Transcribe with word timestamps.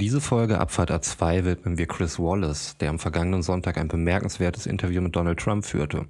Diese 0.00 0.20
Folge 0.20 0.58
Abfahrt 0.58 0.90
A2 0.90 1.44
widmen 1.44 1.78
wir 1.78 1.86
Chris 1.86 2.18
Wallace, 2.18 2.76
der 2.78 2.90
am 2.90 2.98
vergangenen 2.98 3.44
Sonntag 3.44 3.78
ein 3.78 3.86
bemerkenswertes 3.86 4.66
Interview 4.66 5.00
mit 5.00 5.14
Donald 5.14 5.38
Trump 5.38 5.64
führte. 5.64 6.06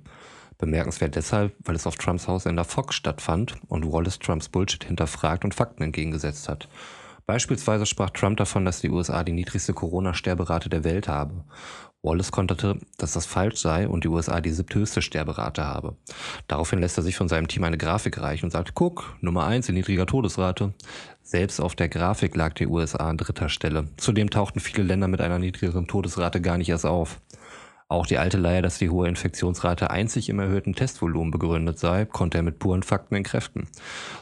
Bemerkenswert 0.56 1.16
deshalb, 1.16 1.54
weil 1.58 1.76
es 1.76 1.86
auf 1.86 1.96
Trumps 1.96 2.26
Haussender 2.26 2.64
Fox 2.64 2.94
stattfand 2.94 3.56
und 3.68 3.92
Wallace 3.92 4.18
Trumps 4.18 4.48
Bullshit 4.48 4.84
hinterfragt 4.84 5.44
und 5.44 5.54
Fakten 5.54 5.82
entgegengesetzt 5.82 6.48
hat. 6.48 6.66
Beispielsweise 7.26 7.84
sprach 7.84 8.08
Trump 8.08 8.38
davon, 8.38 8.64
dass 8.64 8.80
die 8.80 8.88
USA 8.88 9.22
die 9.22 9.32
niedrigste 9.32 9.74
Corona-Sterberate 9.74 10.70
der 10.70 10.84
Welt 10.84 11.06
habe. 11.06 11.44
Wallace 12.04 12.30
konterte, 12.30 12.78
dass 12.98 13.14
das 13.14 13.26
falsch 13.26 13.56
sei 13.56 13.88
und 13.88 14.04
die 14.04 14.08
USA 14.08 14.40
die 14.40 14.50
siebthöchste 14.50 15.02
Sterberate 15.02 15.64
habe. 15.64 15.96
Daraufhin 16.46 16.78
lässt 16.78 16.98
er 16.98 17.02
sich 17.02 17.16
von 17.16 17.28
seinem 17.28 17.48
Team 17.48 17.64
eine 17.64 17.78
Grafik 17.78 18.20
reichen 18.20 18.46
und 18.46 18.50
sagt, 18.50 18.74
guck, 18.74 19.16
Nummer 19.20 19.46
eins 19.46 19.68
in 19.68 19.74
niedriger 19.74 20.06
Todesrate. 20.06 20.74
Selbst 21.22 21.60
auf 21.60 21.74
der 21.74 21.88
Grafik 21.88 22.36
lag 22.36 22.52
die 22.52 22.66
USA 22.66 23.08
an 23.08 23.16
dritter 23.16 23.48
Stelle. 23.48 23.86
Zudem 23.96 24.30
tauchten 24.30 24.60
viele 24.60 24.84
Länder 24.84 25.08
mit 25.08 25.22
einer 25.22 25.38
niedrigeren 25.38 25.86
Todesrate 25.86 26.40
gar 26.40 26.58
nicht 26.58 26.68
erst 26.68 26.86
auf. 26.86 27.20
Auch 27.88 28.06
die 28.06 28.18
alte 28.18 28.38
Leier, 28.38 28.62
dass 28.62 28.78
die 28.78 28.88
hohe 28.88 29.08
Infektionsrate 29.08 29.90
einzig 29.90 30.28
im 30.28 30.40
erhöhten 30.40 30.74
Testvolumen 30.74 31.30
begründet 31.30 31.78
sei, 31.78 32.06
konnte 32.06 32.38
er 32.38 32.42
mit 32.42 32.58
puren 32.58 32.82
Fakten 32.82 33.14
entkräften. 33.14 33.68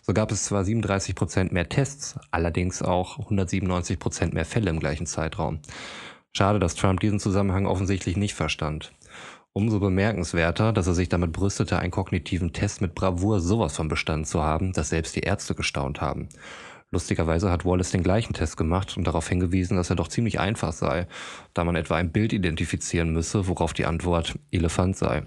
So 0.02 0.12
gab 0.12 0.32
es 0.32 0.44
zwar 0.44 0.64
37 0.64 1.14
Prozent 1.14 1.52
mehr 1.52 1.68
Tests, 1.68 2.18
allerdings 2.32 2.82
auch 2.82 3.18
197 3.18 3.98
Prozent 3.98 4.34
mehr 4.34 4.44
Fälle 4.44 4.70
im 4.70 4.80
gleichen 4.80 5.06
Zeitraum. 5.06 5.60
Schade, 6.34 6.58
dass 6.58 6.74
Trump 6.74 7.00
diesen 7.00 7.20
Zusammenhang 7.20 7.66
offensichtlich 7.66 8.16
nicht 8.16 8.34
verstand. 8.34 8.92
Umso 9.52 9.80
bemerkenswerter, 9.80 10.72
dass 10.72 10.86
er 10.86 10.94
sich 10.94 11.10
damit 11.10 11.32
brüstete, 11.32 11.78
einen 11.78 11.90
kognitiven 11.90 12.54
Test 12.54 12.80
mit 12.80 12.94
Bravour 12.94 13.40
sowas 13.40 13.76
von 13.76 13.88
bestanden 13.88 14.24
zu 14.24 14.42
haben, 14.42 14.72
dass 14.72 14.88
selbst 14.88 15.14
die 15.14 15.20
Ärzte 15.20 15.54
gestaunt 15.54 16.00
haben. 16.00 16.30
Lustigerweise 16.90 17.50
hat 17.50 17.66
Wallace 17.66 17.90
den 17.90 18.02
gleichen 18.02 18.32
Test 18.32 18.56
gemacht 18.56 18.96
und 18.96 19.06
darauf 19.06 19.28
hingewiesen, 19.28 19.76
dass 19.76 19.90
er 19.90 19.96
doch 19.96 20.08
ziemlich 20.08 20.40
einfach 20.40 20.72
sei, 20.72 21.06
da 21.52 21.64
man 21.64 21.76
etwa 21.76 21.96
ein 21.96 22.12
Bild 22.12 22.32
identifizieren 22.32 23.12
müsse, 23.12 23.46
worauf 23.46 23.74
die 23.74 23.84
Antwort 23.84 24.38
Elefant 24.50 24.96
sei. 24.96 25.24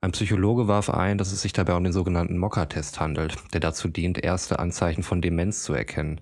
Ein 0.00 0.12
Psychologe 0.12 0.68
warf 0.68 0.90
ein, 0.90 1.18
dass 1.18 1.32
es 1.32 1.42
sich 1.42 1.52
dabei 1.52 1.74
um 1.74 1.84
den 1.84 1.92
sogenannten 1.92 2.36
Mocker-Test 2.38 3.00
handelt, 3.00 3.36
der 3.52 3.60
dazu 3.60 3.88
dient, 3.88 4.22
erste 4.22 4.58
Anzeichen 4.58 5.02
von 5.02 5.22
Demenz 5.22 5.62
zu 5.62 5.72
erkennen. 5.72 6.20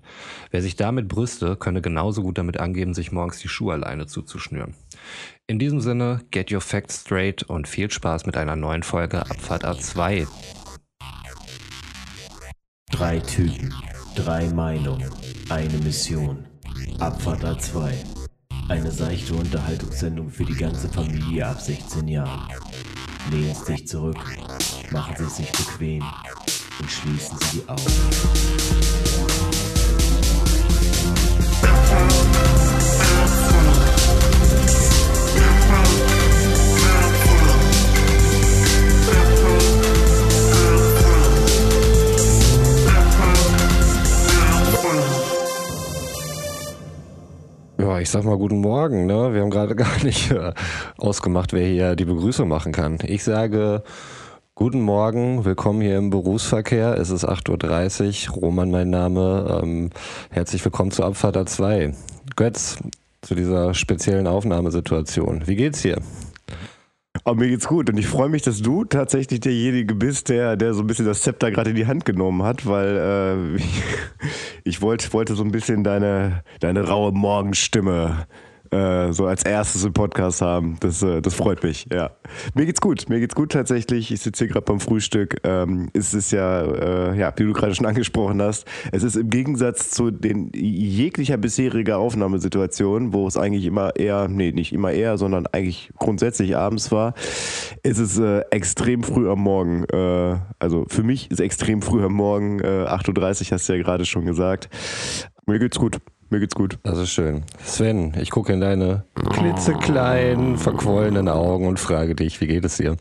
Wer 0.51 0.61
sich 0.61 0.75
damit 0.75 1.07
brüste, 1.07 1.55
könne 1.55 1.81
genauso 1.81 2.23
gut 2.23 2.37
damit 2.37 2.59
angeben, 2.59 2.93
sich 2.93 3.11
morgens 3.11 3.39
die 3.39 3.49
Schuhe 3.49 3.73
alleine 3.73 4.07
zuzuschnüren. 4.07 4.75
In 5.47 5.59
diesem 5.59 5.81
Sinne, 5.81 6.21
get 6.31 6.51
your 6.51 6.61
facts 6.61 7.01
straight 7.01 7.43
und 7.43 7.67
viel 7.67 7.91
Spaß 7.91 8.25
mit 8.25 8.37
einer 8.37 8.55
neuen 8.55 8.83
Folge 8.83 9.21
Abfahrt 9.21 9.65
A2. 9.65 10.27
Drei 12.89 13.19
Typen 13.19 13.73
Drei 14.15 14.47
Meinungen, 14.49 15.09
eine 15.49 15.75
Mission. 15.79 16.45
Abfahrt 16.99 17.43
A2. 17.43 17.93
Eine 18.69 18.91
seichte 18.91 19.33
Unterhaltungssendung 19.33 20.29
für 20.29 20.45
die 20.45 20.53
ganze 20.53 20.87
Familie 20.87 21.47
ab 21.47 21.59
16 21.59 22.07
Jahren. 22.07 22.47
Lehnen 23.31 23.55
Sie 23.55 23.63
sich 23.73 23.87
zurück, 23.87 24.17
machen 24.91 25.15
Sie 25.17 25.29
sich 25.29 25.51
bequem 25.51 26.03
und 26.79 26.91
schließen 26.91 27.37
Sie 27.39 27.59
die 27.59 27.69
Augen. 27.69 27.83
Ja, 47.83 47.99
ich 47.99 48.09
sag 48.09 48.23
mal 48.23 48.37
guten 48.37 48.61
Morgen. 48.61 49.07
Ne? 49.07 49.33
Wir 49.33 49.41
haben 49.41 49.49
gerade 49.49 49.75
gar 49.75 50.01
nicht 50.05 50.31
äh, 50.31 50.53
ausgemacht, 50.95 51.51
wer 51.51 51.67
hier 51.67 51.97
die 51.97 52.05
Begrüßung 52.05 52.47
machen 52.47 52.71
kann. 52.71 52.97
Ich 53.03 53.25
sage 53.25 53.83
guten 54.55 54.79
Morgen, 54.79 55.43
willkommen 55.43 55.81
hier 55.81 55.97
im 55.97 56.09
Berufsverkehr. 56.09 56.97
Es 56.97 57.09
ist 57.09 57.27
8.30 57.27 58.29
Uhr, 58.29 58.35
Roman 58.35 58.71
mein 58.71 58.89
Name. 58.89 59.59
Ähm, 59.61 59.89
herzlich 60.29 60.63
willkommen 60.63 60.91
zu 60.91 61.03
Abfahrt 61.03 61.35
A2. 61.35 61.93
Götz, 62.37 62.77
zu 63.21 63.35
dieser 63.35 63.73
speziellen 63.73 64.27
Aufnahmesituation. 64.27 65.45
Wie 65.45 65.57
geht's 65.57 65.81
hier? 65.81 65.97
Aber 67.25 67.39
mir 67.39 67.47
geht's 67.47 67.67
gut 67.67 67.89
und 67.89 67.97
ich 67.97 68.07
freue 68.07 68.27
mich, 68.27 68.41
dass 68.41 68.61
du 68.61 68.83
tatsächlich 68.83 69.39
derjenige 69.39 69.95
bist, 69.95 70.27
der, 70.27 70.57
der 70.57 70.73
so 70.73 70.81
ein 70.81 70.87
bisschen 70.87 71.05
das 71.05 71.21
Zepter 71.21 71.51
gerade 71.51 71.69
in 71.69 71.75
die 71.77 71.87
Hand 71.87 72.03
genommen 72.03 72.43
hat, 72.43 72.65
weil 72.65 73.57
äh, 73.57 73.61
ich, 74.65 74.81
wollte, 74.81 75.13
wollte 75.13 75.35
so 75.35 75.43
ein 75.43 75.51
bisschen 75.51 75.83
deine, 75.83 76.43
deine 76.59 76.87
raue 76.87 77.13
Morgenstimme 77.13 78.27
äh, 78.73 79.13
so 79.13 79.25
als 79.27 79.43
erstes 79.43 79.83
im 79.83 79.93
Podcast 79.93 80.41
haben. 80.41 80.77
Das, 80.79 81.03
äh, 81.03 81.21
das 81.21 81.35
freut 81.35 81.63
mich, 81.63 81.87
ja. 81.91 82.11
Mir 82.55 82.65
geht's 82.65 82.81
gut, 82.81 83.07
mir 83.07 83.19
geht's 83.19 83.35
gut 83.35 83.51
tatsächlich. 83.51 84.11
Ich 84.11 84.21
sitze 84.21 84.45
hier 84.45 84.53
gerade 84.53 84.65
beim 84.65 84.79
Frühstück. 84.79 85.37
Ähm, 85.43 85.89
es 85.93 86.13
ist 86.13 86.31
ja, 86.31 86.63
äh, 86.63 87.17
ja, 87.17 87.31
wie 87.35 87.43
du 87.43 87.53
gerade 87.53 87.75
schon 87.75 87.85
angesprochen 87.93 88.41
hast, 88.41 88.65
es 88.91 89.03
ist 89.03 89.15
im 89.15 89.29
Gegensatz 89.29 89.91
zu 89.91 90.11
den 90.11 90.51
jeglicher 90.53 91.37
bisheriger 91.37 91.99
Aufnahmesituation, 91.99 93.13
wo 93.13 93.27
es 93.27 93.37
eigentlich 93.37 93.65
immer 93.65 93.95
eher, 93.95 94.27
nee, 94.27 94.51
nicht 94.51 94.73
immer 94.73 94.91
eher, 94.91 95.17
sondern 95.17 95.45
eigentlich 95.47 95.91
grundsätzlich 95.97 96.55
abends 96.55 96.91
war, 96.91 97.13
ist 97.83 97.99
es 97.99 98.17
äh, 98.17 98.41
extrem 98.49 99.03
früh 99.03 99.29
am 99.29 99.39
Morgen. 99.39 99.83
Äh, 99.85 100.39
also 100.59 100.85
für 100.87 101.03
mich 101.03 101.29
ist 101.29 101.39
extrem 101.39 101.81
früh 101.81 102.03
am 102.03 102.13
Morgen, 102.13 102.59
äh, 102.59 102.85
8.30 102.87 103.45
Uhr 103.45 103.51
hast 103.51 103.69
du 103.69 103.73
ja 103.73 103.83
gerade 103.83 104.05
schon 104.05 104.25
gesagt. 104.25 104.69
Mir 105.45 105.59
geht's 105.59 105.77
gut. 105.77 105.99
Mir 106.29 106.39
geht's 106.39 106.55
gut. 106.55 106.79
Das 106.83 106.97
ist 106.97 107.11
schön. 107.11 107.43
Sven, 107.63 108.13
ich 108.19 108.31
gucke 108.31 108.53
in 108.53 108.61
deine 108.61 109.05
klitzekleinen, 109.31 110.57
verquollenen 110.57 111.29
Augen 111.29 111.67
und 111.67 111.79
frage 111.79 112.15
dich, 112.15 112.41
wie 112.41 112.47
geht 112.47 112.65
es 112.65 112.77
dir? 112.77 112.97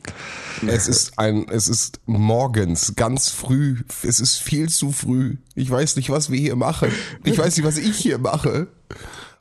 Es 0.67 0.87
ist 0.87 1.19
ein, 1.19 1.47
es 1.49 1.69
ist 1.69 2.01
morgens, 2.07 2.95
ganz 2.95 3.31
früh. 3.31 3.79
Es 4.03 4.21
ist 4.21 4.39
viel 4.39 4.69
zu 4.69 4.93
früh. 4.93 5.37
Ich 5.55 5.71
weiß 5.71 5.97
nicht, 5.97 6.11
was 6.11 6.31
wir 6.31 6.39
hier 6.39 6.57
machen. 6.57 6.91
Ich 7.25 7.39
weiß 7.39 7.57
nicht, 7.57 7.67
was 7.67 7.79
ich 7.79 7.97
hier 7.97 8.19
mache. 8.19 8.69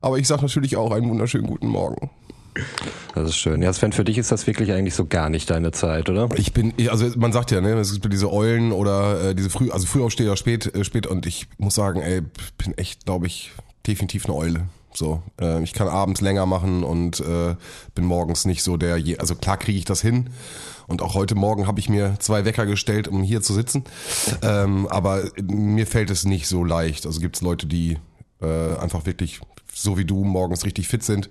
Aber 0.02 0.18
ich 0.18 0.28
sage 0.28 0.42
natürlich 0.42 0.78
auch 0.78 0.92
einen 0.92 1.10
wunderschönen 1.10 1.46
guten 1.46 1.68
Morgen. 1.68 2.10
Das 3.16 3.30
ist 3.30 3.38
schön. 3.38 3.62
Ja, 3.62 3.72
Sven, 3.72 3.92
für 3.92 4.04
dich 4.04 4.18
ist 4.18 4.32
das 4.32 4.48
wirklich 4.48 4.72
eigentlich 4.72 4.96
so 4.96 5.06
gar 5.06 5.30
nicht 5.30 5.50
deine 5.50 5.72
Zeit, 5.72 6.10
oder? 6.10 6.30
Ich 6.36 6.54
bin, 6.54 6.74
also 6.90 7.08
man 7.18 7.32
sagt 7.32 7.52
ja, 7.52 7.62
ne, 7.62 7.74
es 7.74 7.94
gibt 7.94 8.12
diese 8.12 8.32
Eulen 8.32 8.72
oder 8.72 9.30
äh, 9.30 9.36
diese 9.36 9.50
früh, 9.50 9.70
also 9.70 9.86
Frühaufsteher 9.86 10.36
spät, 10.38 10.74
äh, 10.74 10.84
spät 10.84 11.08
und 11.08 11.26
ich 11.26 11.48
muss 11.58 11.76
sagen, 11.76 12.02
ey, 12.02 12.22
bin 12.58 12.78
echt, 12.78 13.06
glaube 13.06 13.28
ich, 13.28 13.52
definitiv 13.88 14.26
eine 14.26 14.36
Eule. 14.36 14.68
So, 14.94 15.24
äh, 15.40 15.64
ich 15.64 15.74
kann 15.74 15.88
abends 15.88 16.22
länger 16.22 16.46
machen 16.46 16.84
und 16.84 17.20
äh, 17.22 17.56
bin 17.96 18.06
morgens 18.06 18.46
nicht 18.46 18.62
so 18.62 18.76
der, 18.78 18.98
je 18.98 19.18
also 19.18 19.36
klar 19.36 19.58
kriege 19.58 19.78
ich 19.78 19.86
das 19.86 20.02
hin. 20.02 20.30
Und 20.88 21.02
auch 21.02 21.16
heute 21.16 21.36
Morgen 21.36 21.68
habe 21.68 21.80
ich 21.80 21.88
mir 21.88 22.16
zwei 22.20 22.44
Wecker 22.44 22.66
gestellt, 22.66 23.08
um 23.08 23.24
hier 23.24 23.42
zu 23.42 23.54
sitzen. 23.54 23.86
Ähm, 24.42 24.88
aber 24.90 25.24
mir 25.42 25.88
fällt 25.88 26.10
es 26.10 26.26
nicht 26.26 26.48
so 26.48 26.66
leicht. 26.66 27.06
Also 27.06 27.22
gibt 27.22 27.38
es 27.38 27.42
Leute, 27.42 27.66
die 27.66 27.98
äh, 28.42 28.76
einfach 28.76 29.06
wirklich 29.06 29.40
so 29.74 29.98
wie 29.98 30.06
du 30.06 30.24
morgens 30.24 30.66
richtig 30.66 30.90
fit 30.90 31.04
sind. 31.04 31.30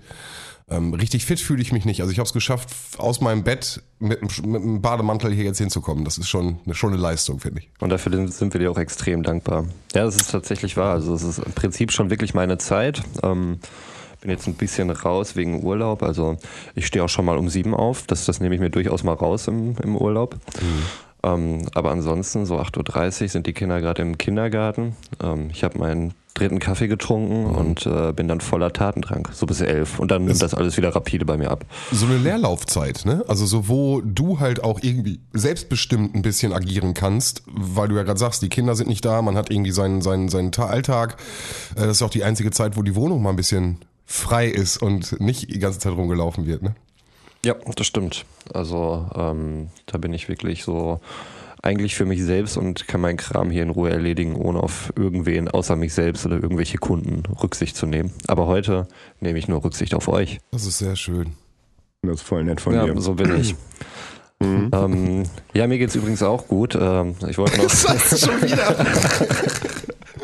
Ähm, 0.71 0.93
richtig 0.93 1.25
fit 1.25 1.39
fühle 1.39 1.61
ich 1.61 1.73
mich 1.73 1.83
nicht. 1.83 1.99
Also 1.99 2.11
ich 2.13 2.17
habe 2.17 2.25
es 2.25 2.33
geschafft, 2.33 2.69
aus 2.97 3.19
meinem 3.19 3.43
Bett 3.43 3.83
mit, 3.99 4.21
mit 4.21 4.61
einem 4.61 4.81
Bademantel 4.81 5.33
hier 5.33 5.43
jetzt 5.43 5.57
hinzukommen. 5.57 6.05
Das 6.05 6.17
ist 6.17 6.29
schon 6.29 6.59
eine, 6.65 6.73
schon 6.73 6.93
eine 6.93 7.01
Leistung, 7.01 7.41
finde 7.41 7.59
ich. 7.59 7.69
Und 7.79 7.89
dafür 7.89 8.27
sind 8.29 8.53
wir 8.53 8.59
dir 8.59 8.71
auch 8.71 8.77
extrem 8.77 9.21
dankbar. 9.21 9.65
Ja, 9.93 10.05
das 10.05 10.15
ist 10.15 10.31
tatsächlich 10.31 10.77
wahr. 10.77 10.93
Also 10.93 11.13
es 11.13 11.23
ist 11.23 11.39
im 11.39 11.51
Prinzip 11.51 11.91
schon 11.91 12.09
wirklich 12.09 12.33
meine 12.33 12.57
Zeit. 12.57 13.03
Ähm, 13.21 13.59
bin 14.21 14.31
jetzt 14.31 14.47
ein 14.47 14.53
bisschen 14.53 14.89
raus 14.91 15.35
wegen 15.35 15.63
Urlaub. 15.63 16.03
Also 16.03 16.37
ich 16.73 16.85
stehe 16.85 17.03
auch 17.03 17.09
schon 17.09 17.25
mal 17.25 17.37
um 17.37 17.49
sieben 17.49 17.73
auf. 17.73 18.05
Das, 18.07 18.25
das 18.25 18.39
nehme 18.39 18.55
ich 18.55 18.61
mir 18.61 18.69
durchaus 18.69 19.03
mal 19.03 19.13
raus 19.13 19.47
im, 19.47 19.75
im 19.83 19.97
Urlaub. 19.97 20.35
Mhm. 20.61 20.85
Ähm, 21.23 21.67
aber 21.73 21.91
ansonsten, 21.91 22.45
so 22.45 22.59
8.30 22.59 23.23
Uhr 23.23 23.29
sind 23.29 23.47
die 23.47 23.53
Kinder 23.53 23.79
gerade 23.81 24.01
im 24.01 24.17
Kindergarten. 24.17 24.95
Ähm, 25.21 25.49
ich 25.51 25.63
habe 25.63 25.77
meinen 25.77 26.13
dritten 26.33 26.59
Kaffee 26.59 26.87
getrunken 26.87 27.43
mhm. 27.43 27.55
und 27.55 27.85
äh, 27.85 28.13
bin 28.13 28.27
dann 28.27 28.39
voller 28.39 28.71
Tatendrang, 28.71 29.27
so 29.33 29.45
bis 29.45 29.61
elf. 29.61 29.99
Und 29.99 30.11
dann 30.11 30.25
nimmt 30.25 30.41
das 30.41 30.53
alles 30.53 30.77
wieder 30.77 30.95
rapide 30.95 31.25
bei 31.25 31.37
mir 31.37 31.51
ab. 31.51 31.65
So 31.91 32.05
eine 32.05 32.17
Leerlaufzeit, 32.17 33.05
ne? 33.05 33.23
Also 33.27 33.45
so, 33.45 33.67
wo 33.67 34.01
du 34.01 34.39
halt 34.39 34.63
auch 34.63 34.79
irgendwie 34.81 35.19
selbstbestimmt 35.33 36.15
ein 36.15 36.21
bisschen 36.21 36.53
agieren 36.53 36.93
kannst, 36.93 37.43
weil 37.47 37.89
du 37.89 37.95
ja 37.95 38.03
gerade 38.03 38.19
sagst, 38.19 38.41
die 38.41 38.49
Kinder 38.49 38.75
sind 38.75 38.87
nicht 38.87 39.03
da, 39.03 39.21
man 39.21 39.35
hat 39.35 39.51
irgendwie 39.51 39.71
seinen, 39.71 40.01
seinen, 40.01 40.29
seinen 40.29 40.51
Alltag. 40.57 41.17
Äh, 41.75 41.81
das 41.81 41.97
ist 41.97 42.01
auch 42.01 42.09
die 42.09 42.23
einzige 42.23 42.51
Zeit, 42.51 42.77
wo 42.77 42.81
die 42.81 42.95
Wohnung 42.95 43.21
mal 43.21 43.31
ein 43.31 43.35
bisschen 43.35 43.79
frei 44.05 44.47
ist 44.47 44.81
und 44.81 45.19
nicht 45.19 45.53
die 45.53 45.59
ganze 45.59 45.79
Zeit 45.79 45.93
rumgelaufen 45.93 46.45
wird, 46.45 46.63
ne? 46.63 46.75
Ja, 47.45 47.55
das 47.75 47.87
stimmt. 47.87 48.25
Also 48.53 49.07
ähm, 49.15 49.69
da 49.87 49.97
bin 49.97 50.13
ich 50.13 50.29
wirklich 50.29 50.63
so 50.63 50.99
eigentlich 51.63 51.95
für 51.95 52.05
mich 52.05 52.23
selbst 52.23 52.57
und 52.57 52.87
kann 52.87 53.01
meinen 53.01 53.17
Kram 53.17 53.51
hier 53.51 53.63
in 53.63 53.69
Ruhe 53.69 53.91
erledigen, 53.91 54.35
ohne 54.35 54.61
auf 54.61 54.91
irgendwen 54.95 55.47
außer 55.47 55.75
mich 55.75 55.93
selbst 55.93 56.25
oder 56.25 56.35
irgendwelche 56.35 56.77
Kunden 56.77 57.23
Rücksicht 57.41 57.75
zu 57.75 57.85
nehmen. 57.85 58.11
Aber 58.27 58.47
heute 58.47 58.87
nehme 59.19 59.37
ich 59.37 59.47
nur 59.47 59.63
Rücksicht 59.63 59.93
auf 59.93 60.07
euch. 60.07 60.39
Das 60.51 60.65
ist 60.65 60.79
sehr 60.79 60.95
schön. 60.95 61.33
Das 62.01 62.15
ist 62.15 62.21
voll 62.21 62.43
nett 62.43 62.61
von 62.61 62.73
ja, 62.73 62.85
dir. 62.85 62.99
So 62.99 63.13
bin 63.13 63.39
ich. 63.39 63.55
Mhm. 64.39 64.71
Ähm, 64.73 65.23
ja, 65.53 65.67
mir 65.67 65.77
geht's 65.77 65.95
übrigens 65.95 66.23
auch 66.23 66.47
gut. 66.47 66.75
Ähm, 66.79 67.15
ich 67.27 67.37
wollte 67.37 67.57
noch. 67.57 67.63
Das 67.69 68.19
schon 68.19 68.41
wieder. 68.41 68.75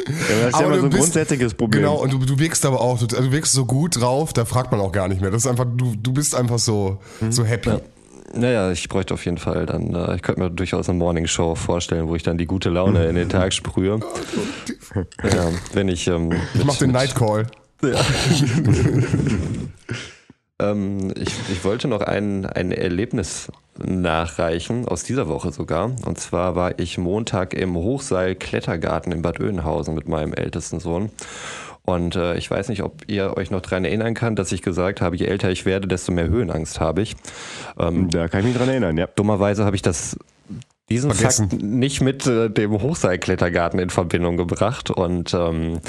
das 0.07 0.48
ist 0.50 0.54
Aber 0.56 0.63
ja 0.63 0.68
immer 0.68 0.77
so 0.80 0.83
ein 0.86 0.89
bist- 0.89 1.01
grundsätzliches 1.04 1.54
Problem. 1.54 1.81
Genau, 1.81 1.95
und 2.01 2.12
du, 2.13 2.18
du 2.19 2.39
wirkst 2.39 2.65
aber 2.65 2.81
auch, 2.81 3.00
du, 3.00 3.07
du 3.07 3.31
wirkst 3.31 3.54
so 3.54 3.65
gut 3.65 4.00
drauf, 4.00 4.33
da 4.33 4.45
fragt 4.45 4.71
man 4.71 4.80
auch 4.81 4.92
gar 4.92 5.07
nicht 5.07 5.21
mehr. 5.21 5.31
Das 5.31 5.44
ist 5.44 5.48
einfach, 5.48 5.65
du, 5.75 5.95
du 5.95 6.13
bist 6.13 6.36
einfach 6.36 6.59
so, 6.59 6.98
Mhm. 7.21 7.31
so 7.31 7.44
happy. 7.45 7.71
Naja, 8.33 8.71
ich 8.71 8.89
bräuchte 8.89 9.13
auf 9.13 9.24
jeden 9.24 9.38
Fall 9.38 9.65
dann, 9.65 9.95
äh, 9.95 10.15
ich 10.15 10.21
könnte 10.21 10.42
mir 10.42 10.50
durchaus 10.51 10.89
eine 10.89 10.98
Morning 10.98 11.27
Show 11.27 11.56
vorstellen, 11.56 12.09
wo 12.09 12.15
ich 12.15 12.24
dann 12.24 12.38
die 12.38 12.45
gute 12.45 12.69
Laune 12.69 13.06
in 13.06 13.15
den 13.15 13.30
Tag 13.30 13.54
sprühe. 13.54 14.00
Ja, 15.24 15.50
wenn 15.74 15.89
ich. 15.89 16.07
Ähm, 16.07 16.31
Ich 16.56 16.65
mach 16.65 16.75
den 16.77 16.92
Nightcall. 16.92 17.45
Ähm, 20.59 21.13
ich, 21.15 21.33
ich 21.51 21.63
wollte 21.63 21.88
noch 21.88 22.01
ein, 22.01 22.45
ein 22.45 22.71
Erlebnis 22.71 23.51
nachreichen, 23.77 24.88
aus 24.88 25.04
dieser 25.04 25.27
Woche 25.27 25.51
sogar. 25.51 25.92
Und 26.06 26.19
zwar 26.19 26.56
war 26.56 26.80
ich 26.80 26.98
Montag 26.98 27.54
im 27.54 27.75
Hochseil-Klettergarten 27.75 29.12
in 29.12 29.21
Bad 29.21 29.39
Oeynhausen 29.39 29.94
mit 29.94 30.07
meinem 30.07 30.33
ältesten 30.33 30.80
Sohn. 30.80 31.12
Und 31.83 32.15
äh, 32.15 32.36
ich 32.36 32.51
weiß 32.51 32.68
nicht, 32.69 32.83
ob 32.83 33.04
ihr 33.07 33.38
euch 33.38 33.50
noch 33.50 33.62
daran 33.62 33.86
erinnern 33.86 34.13
kann, 34.13 34.36
dass 34.36 34.51
ich 34.51 34.62
gesagt 34.62 35.00
habe, 35.00 35.15
je 35.15 35.25
älter 35.25 35.50
ich 35.50 35.65
werde, 35.65 35.88
desto 35.88 36.12
mehr 36.12 36.27
Höhenangst 36.27 36.81
habe 36.81 37.01
ich. 37.01 37.15
Ähm, 37.80 38.09
Da 38.09 38.27
kann 38.27 38.42
ich 38.42 38.48
mich 38.48 38.57
dran 38.57 38.68
erinnern, 38.68 38.98
ja. 38.98 39.07
dummerweise 39.07 39.63
habe 39.63 39.75
ich 39.75 39.83
das 39.83 40.18
diesen 40.89 41.12
Vergessen. 41.12 41.50
Fakt 41.50 41.63
nicht 41.63 42.01
mit 42.01 42.25
äh, 42.27 42.50
dem 42.50 42.71
Hochseilklettergarten 42.81 43.80
in 43.80 43.89
Verbindung 43.89 44.38
gebracht 44.38 44.89
und 44.89 45.33
ähm, 45.33 45.80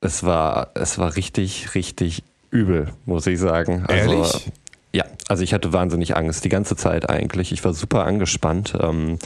es 0.00 0.24
war 0.24 0.70
es 0.74 0.98
war 0.98 1.16
richtig 1.16 1.74
richtig 1.74 2.22
übel, 2.50 2.88
muss 3.04 3.26
ich 3.26 3.38
sagen. 3.38 3.84
Also, 3.86 4.12
Ehrlich? 4.12 4.52
Ja, 4.92 5.04
also 5.28 5.42
ich 5.42 5.52
hatte 5.52 5.74
wahnsinnig 5.74 6.16
Angst 6.16 6.44
die 6.44 6.48
ganze 6.48 6.74
Zeit 6.74 7.10
eigentlich. 7.10 7.52
Ich 7.52 7.62
war 7.64 7.74
super 7.74 8.04
angespannt. 8.04 8.72
Ähm, 8.80 9.18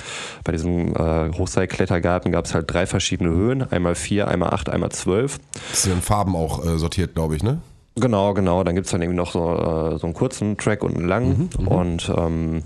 bei 0.42 0.50
diesem 0.50 0.96
äh, 0.96 1.30
Hochseilklettergarten 1.32 2.32
gab 2.32 2.46
es 2.46 2.54
halt 2.54 2.72
drei 2.72 2.86
verschiedene 2.86 3.30
Höhen, 3.30 3.62
einmal 3.70 3.94
vier, 3.94 4.26
einmal 4.26 4.50
acht, 4.50 4.68
einmal 4.68 4.90
zwölf. 4.90 5.38
Das 5.70 5.82
sind 5.82 5.92
in 5.92 6.02
Farben 6.02 6.34
auch 6.34 6.66
äh, 6.66 6.76
sortiert, 6.76 7.14
glaube 7.14 7.36
ich, 7.36 7.44
ne? 7.44 7.60
Genau, 7.94 8.34
genau. 8.34 8.64
Dann 8.64 8.74
gibt's 8.74 8.90
dann 8.90 9.02
irgendwie 9.02 9.18
noch 9.18 9.32
so, 9.32 9.54
äh, 9.54 9.98
so 9.98 10.06
einen 10.06 10.14
kurzen 10.14 10.56
Track 10.56 10.82
und 10.82 10.96
einen 10.96 11.06
langen. 11.06 11.50
und 11.66 12.10
ähm, 12.16 12.64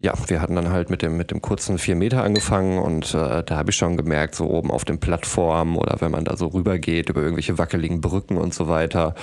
ja, 0.00 0.14
wir 0.28 0.40
hatten 0.40 0.54
dann 0.54 0.70
halt 0.70 0.90
mit 0.90 1.02
dem, 1.02 1.16
mit 1.16 1.32
dem 1.32 1.42
kurzen 1.42 1.76
vier 1.76 1.96
Meter 1.96 2.22
angefangen 2.22 2.78
und 2.78 3.14
äh, 3.14 3.42
da 3.42 3.56
habe 3.56 3.70
ich 3.70 3.76
schon 3.76 3.96
gemerkt, 3.96 4.36
so 4.36 4.48
oben 4.48 4.70
auf 4.70 4.84
den 4.84 5.00
Plattformen 5.00 5.76
oder 5.76 5.96
wenn 6.00 6.12
man 6.12 6.24
da 6.24 6.36
so 6.36 6.46
rübergeht 6.46 7.08
über 7.08 7.20
irgendwelche 7.20 7.58
wackeligen 7.58 8.00
Brücken 8.00 8.36
und 8.36 8.54
so 8.54 8.68
weiter, 8.68 9.16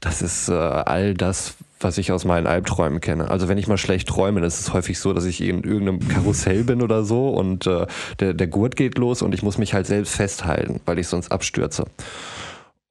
das 0.00 0.20
ist 0.20 0.50
äh, 0.50 0.52
all 0.52 1.14
das, 1.14 1.54
was 1.80 1.96
ich 1.96 2.12
aus 2.12 2.26
meinen 2.26 2.46
Albträumen 2.46 3.00
kenne. 3.00 3.30
Also 3.30 3.48
wenn 3.48 3.56
ich 3.56 3.66
mal 3.66 3.78
schlecht 3.78 4.08
träume, 4.08 4.40
dann 4.40 4.48
ist 4.48 4.60
es 4.60 4.74
häufig 4.74 4.98
so, 4.98 5.14
dass 5.14 5.24
ich 5.24 5.40
in 5.40 5.64
irgendeinem 5.64 6.06
Karussell 6.06 6.64
bin 6.64 6.82
oder 6.82 7.02
so 7.04 7.30
und 7.30 7.66
äh, 7.66 7.86
der, 8.18 8.34
der 8.34 8.46
Gurt 8.46 8.76
geht 8.76 8.98
los 8.98 9.22
und 9.22 9.34
ich 9.34 9.42
muss 9.42 9.56
mich 9.56 9.72
halt 9.72 9.86
selbst 9.86 10.14
festhalten, 10.14 10.80
weil 10.84 10.98
ich 10.98 11.08
sonst 11.08 11.32
abstürze. 11.32 11.86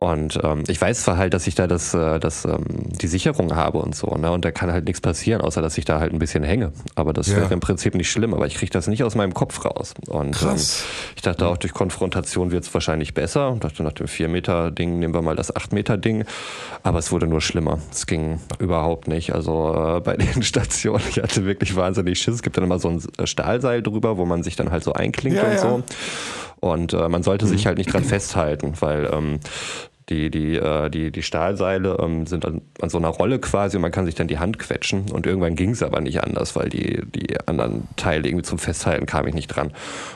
Und 0.01 0.39
ähm, 0.43 0.63
ich 0.69 0.79
weiß 0.79 1.03
zwar 1.03 1.17
halt, 1.17 1.33
dass 1.33 1.45
ich 1.45 1.55
da 1.55 1.67
das, 1.67 1.93
äh, 1.93 2.21
das, 2.21 2.45
ähm, 2.45 2.63
die 3.01 3.07
Sicherung 3.07 3.53
habe 3.57 3.79
und 3.79 3.93
so, 3.93 4.07
ne? 4.15 4.31
Und 4.31 4.45
da 4.45 4.51
kann 4.51 4.71
halt 4.71 4.85
nichts 4.85 5.01
passieren, 5.01 5.41
außer 5.41 5.61
dass 5.61 5.77
ich 5.77 5.83
da 5.83 5.99
halt 5.99 6.13
ein 6.13 6.19
bisschen 6.19 6.41
hänge. 6.41 6.71
Aber 6.95 7.11
das 7.11 7.27
Ja. 7.27 7.35
wäre 7.35 7.53
im 7.53 7.59
Prinzip 7.59 7.95
nicht 7.95 8.09
schlimm, 8.09 8.33
aber 8.33 8.47
ich 8.47 8.55
kriege 8.55 8.71
das 8.71 8.87
nicht 8.87 9.03
aus 9.03 9.15
meinem 9.15 9.33
Kopf 9.33 9.65
raus. 9.65 9.93
Und 10.07 10.35
Krass. 10.35 10.83
Ähm, 10.85 11.13
ich 11.17 11.21
dachte 11.23 11.45
auch, 11.49 11.57
durch 11.57 11.73
Konfrontation 11.73 12.51
wird 12.51 12.63
es 12.63 12.73
wahrscheinlich 12.73 13.13
besser. 13.13 13.49
Und 13.49 13.65
dachte, 13.65 13.83
nach 13.83 13.91
dem 13.91 14.07
4-Meter-Ding 14.07 14.99
nehmen 14.99 15.13
wir 15.13 15.21
mal 15.21 15.35
das 15.35 15.53
8-Meter-Ding. 15.53 16.23
Aber 16.81 16.99
es 16.99 17.11
wurde 17.11 17.27
nur 17.27 17.41
schlimmer. 17.41 17.79
Es 17.91 18.07
ging 18.07 18.39
überhaupt 18.59 19.09
nicht. 19.09 19.33
Also 19.35 19.97
äh, 19.97 19.99
bei 19.99 20.15
den 20.17 20.43
Stationen, 20.43 21.03
ich 21.09 21.17
hatte 21.17 21.43
wirklich 21.45 21.75
wahnsinnig 21.75 22.19
Schiss. 22.19 22.35
Es 22.35 22.41
gibt 22.41 22.55
dann 22.55 22.63
immer 22.63 22.79
so 22.79 22.87
ein 22.87 23.01
Stahlseil 23.27 23.83
drüber, 23.83 24.17
wo 24.17 24.23
man 24.23 24.43
sich 24.43 24.55
dann 24.55 24.71
halt 24.71 24.85
so 24.85 24.93
einklingt 24.93 25.35
Ja, 25.35 25.43
und 25.43 25.51
ja. 25.51 25.57
so. 25.57 25.83
Und 26.59 26.93
äh, 26.93 27.09
man 27.09 27.23
sollte 27.23 27.47
sich 27.47 27.65
halt 27.65 27.77
nicht 27.77 27.93
dran 27.93 28.03
festhalten, 28.05 28.73
weil 28.79 29.09
ähm, 29.11 29.39
die, 30.09 30.29
die, 30.29 30.55
äh, 30.55 30.89
die, 30.89 31.11
die 31.11 31.21
Stahlseile 31.21 31.97
ähm, 32.01 32.25
sind 32.25 32.45
an, 32.45 32.61
an 32.81 32.89
so 32.89 32.97
einer 32.97 33.09
Rolle 33.09 33.39
quasi 33.39 33.77
und 33.77 33.81
man 33.81 33.91
kann 33.91 34.05
sich 34.05 34.15
dann 34.15 34.27
die 34.27 34.39
Hand 34.39 34.59
quetschen. 34.59 35.11
Und 35.11 35.27
irgendwann 35.27 35.55
ging 35.55 35.71
es 35.71 35.83
aber 35.83 36.01
nicht 36.01 36.23
anders, 36.23 36.55
weil 36.55 36.69
die, 36.69 37.01
die 37.05 37.39
anderen 37.45 37.87
Teile 37.95 38.27
irgendwie 38.27 38.43
zum 38.43 38.57
Festhalten 38.57 39.05
kam 39.05 39.27
ich 39.27 39.33
nicht 39.33 39.47
dran. 39.47 39.71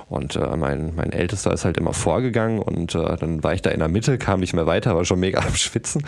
Und 0.10 0.36
äh, 0.36 0.56
mein, 0.57 0.95
mein 0.95 1.12
Ältester 1.12 1.54
ist 1.54 1.66
halt 1.66 1.78
immer 1.78 1.94
vorgegangen 1.94 2.60
und 2.60 2.95
äh, 2.95 3.18
dann 3.18 3.44
war 3.44 3.54
ich 3.54 3.62
da 3.62 3.69
in 3.69 3.80
der 3.80 3.88
Mitte, 3.88 4.18
kam 4.18 4.40
nicht 4.40 4.54
mehr 4.54 4.66
weiter, 4.66 4.95
war 4.95 5.06
schon 5.06 5.19
mega 5.19 5.40
am 5.40 5.56
Schwitzen 5.56 6.04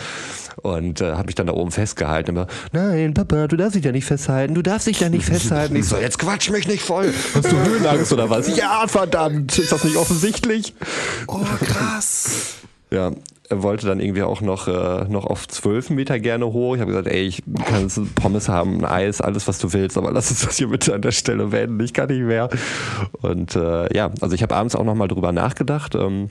und 0.62 1.02
äh, 1.02 1.14
habe 1.14 1.28
mich 1.28 1.36
dann 1.36 1.48
da 1.48 1.54
oben 1.54 1.72
festgehalten. 1.72 2.32
Immer, 2.32 2.48
nein, 2.72 3.14
Papa, 3.14 3.48
du 3.48 3.56
darfst 3.56 3.76
dich 3.76 3.84
da 3.84 3.92
nicht 3.92 4.06
festhalten, 4.06 4.56
du 4.56 4.62
darfst 4.62 4.88
dich 4.88 5.00
da 5.00 5.10
nicht 5.10 5.26
festhalten. 5.26 5.76
Ich 5.76 5.88
so, 5.88 5.98
jetzt 5.98 6.20
quatsch 6.20 6.50
mich 6.50 6.68
nicht 6.68 6.84
voll. 6.84 7.14
Hast 7.34 7.52
du 7.52 7.58
Höhenangst 7.58 8.12
oder 8.14 8.30
was? 8.30 8.56
Ja, 8.56 8.86
verdammt, 8.88 9.58
ist 9.58 9.72
das 9.72 9.84
nicht 9.84 9.98
offensichtlich? 9.98 10.74
Oh, 11.28 11.40
krass. 11.62 12.56
Ja, 12.92 13.12
wollte 13.52 13.88
dann 13.88 14.00
irgendwie 14.00 14.24
auch 14.24 14.42
noch, 14.42 14.68
äh, 14.68 15.06
noch 15.08 15.26
auf 15.26 15.48
12 15.48 15.90
Meter 15.90 16.20
gerne 16.20 16.46
hoch. 16.48 16.76
Ich 16.76 16.82
habe 16.82 16.92
gesagt, 16.92 17.08
ey, 17.08 17.22
ich 17.22 17.44
kann 17.66 17.90
Pommes 18.16 18.50
haben, 18.50 18.80
ein 18.80 18.86
Eis, 18.86 19.22
alles, 19.22 19.48
was 19.48 19.60
du 19.60 19.74
willst, 19.74 19.98
aber 19.98 20.12
lass 20.12 20.30
uns 20.32 20.42
das 20.42 20.58
hier 20.58 20.70
bitte 20.70 20.94
an 20.94 21.02
der 21.02 21.12
Stelle 21.12 21.48
beenden. 21.48 21.80
Ich 21.82 21.94
kann 21.94 22.10
nicht 22.10 22.22
mehr. 22.22 22.50
Und 23.22 23.56
äh, 23.56 23.96
ja, 23.96 24.12
also 24.22 24.36
ich 24.36 24.44
habe 24.44 24.56
abends 24.56 24.76
auch 24.76 24.84
nochmal 24.84 25.08
drüber 25.08 25.32
nachgedacht. 25.32 25.96
Ähm, 25.96 26.30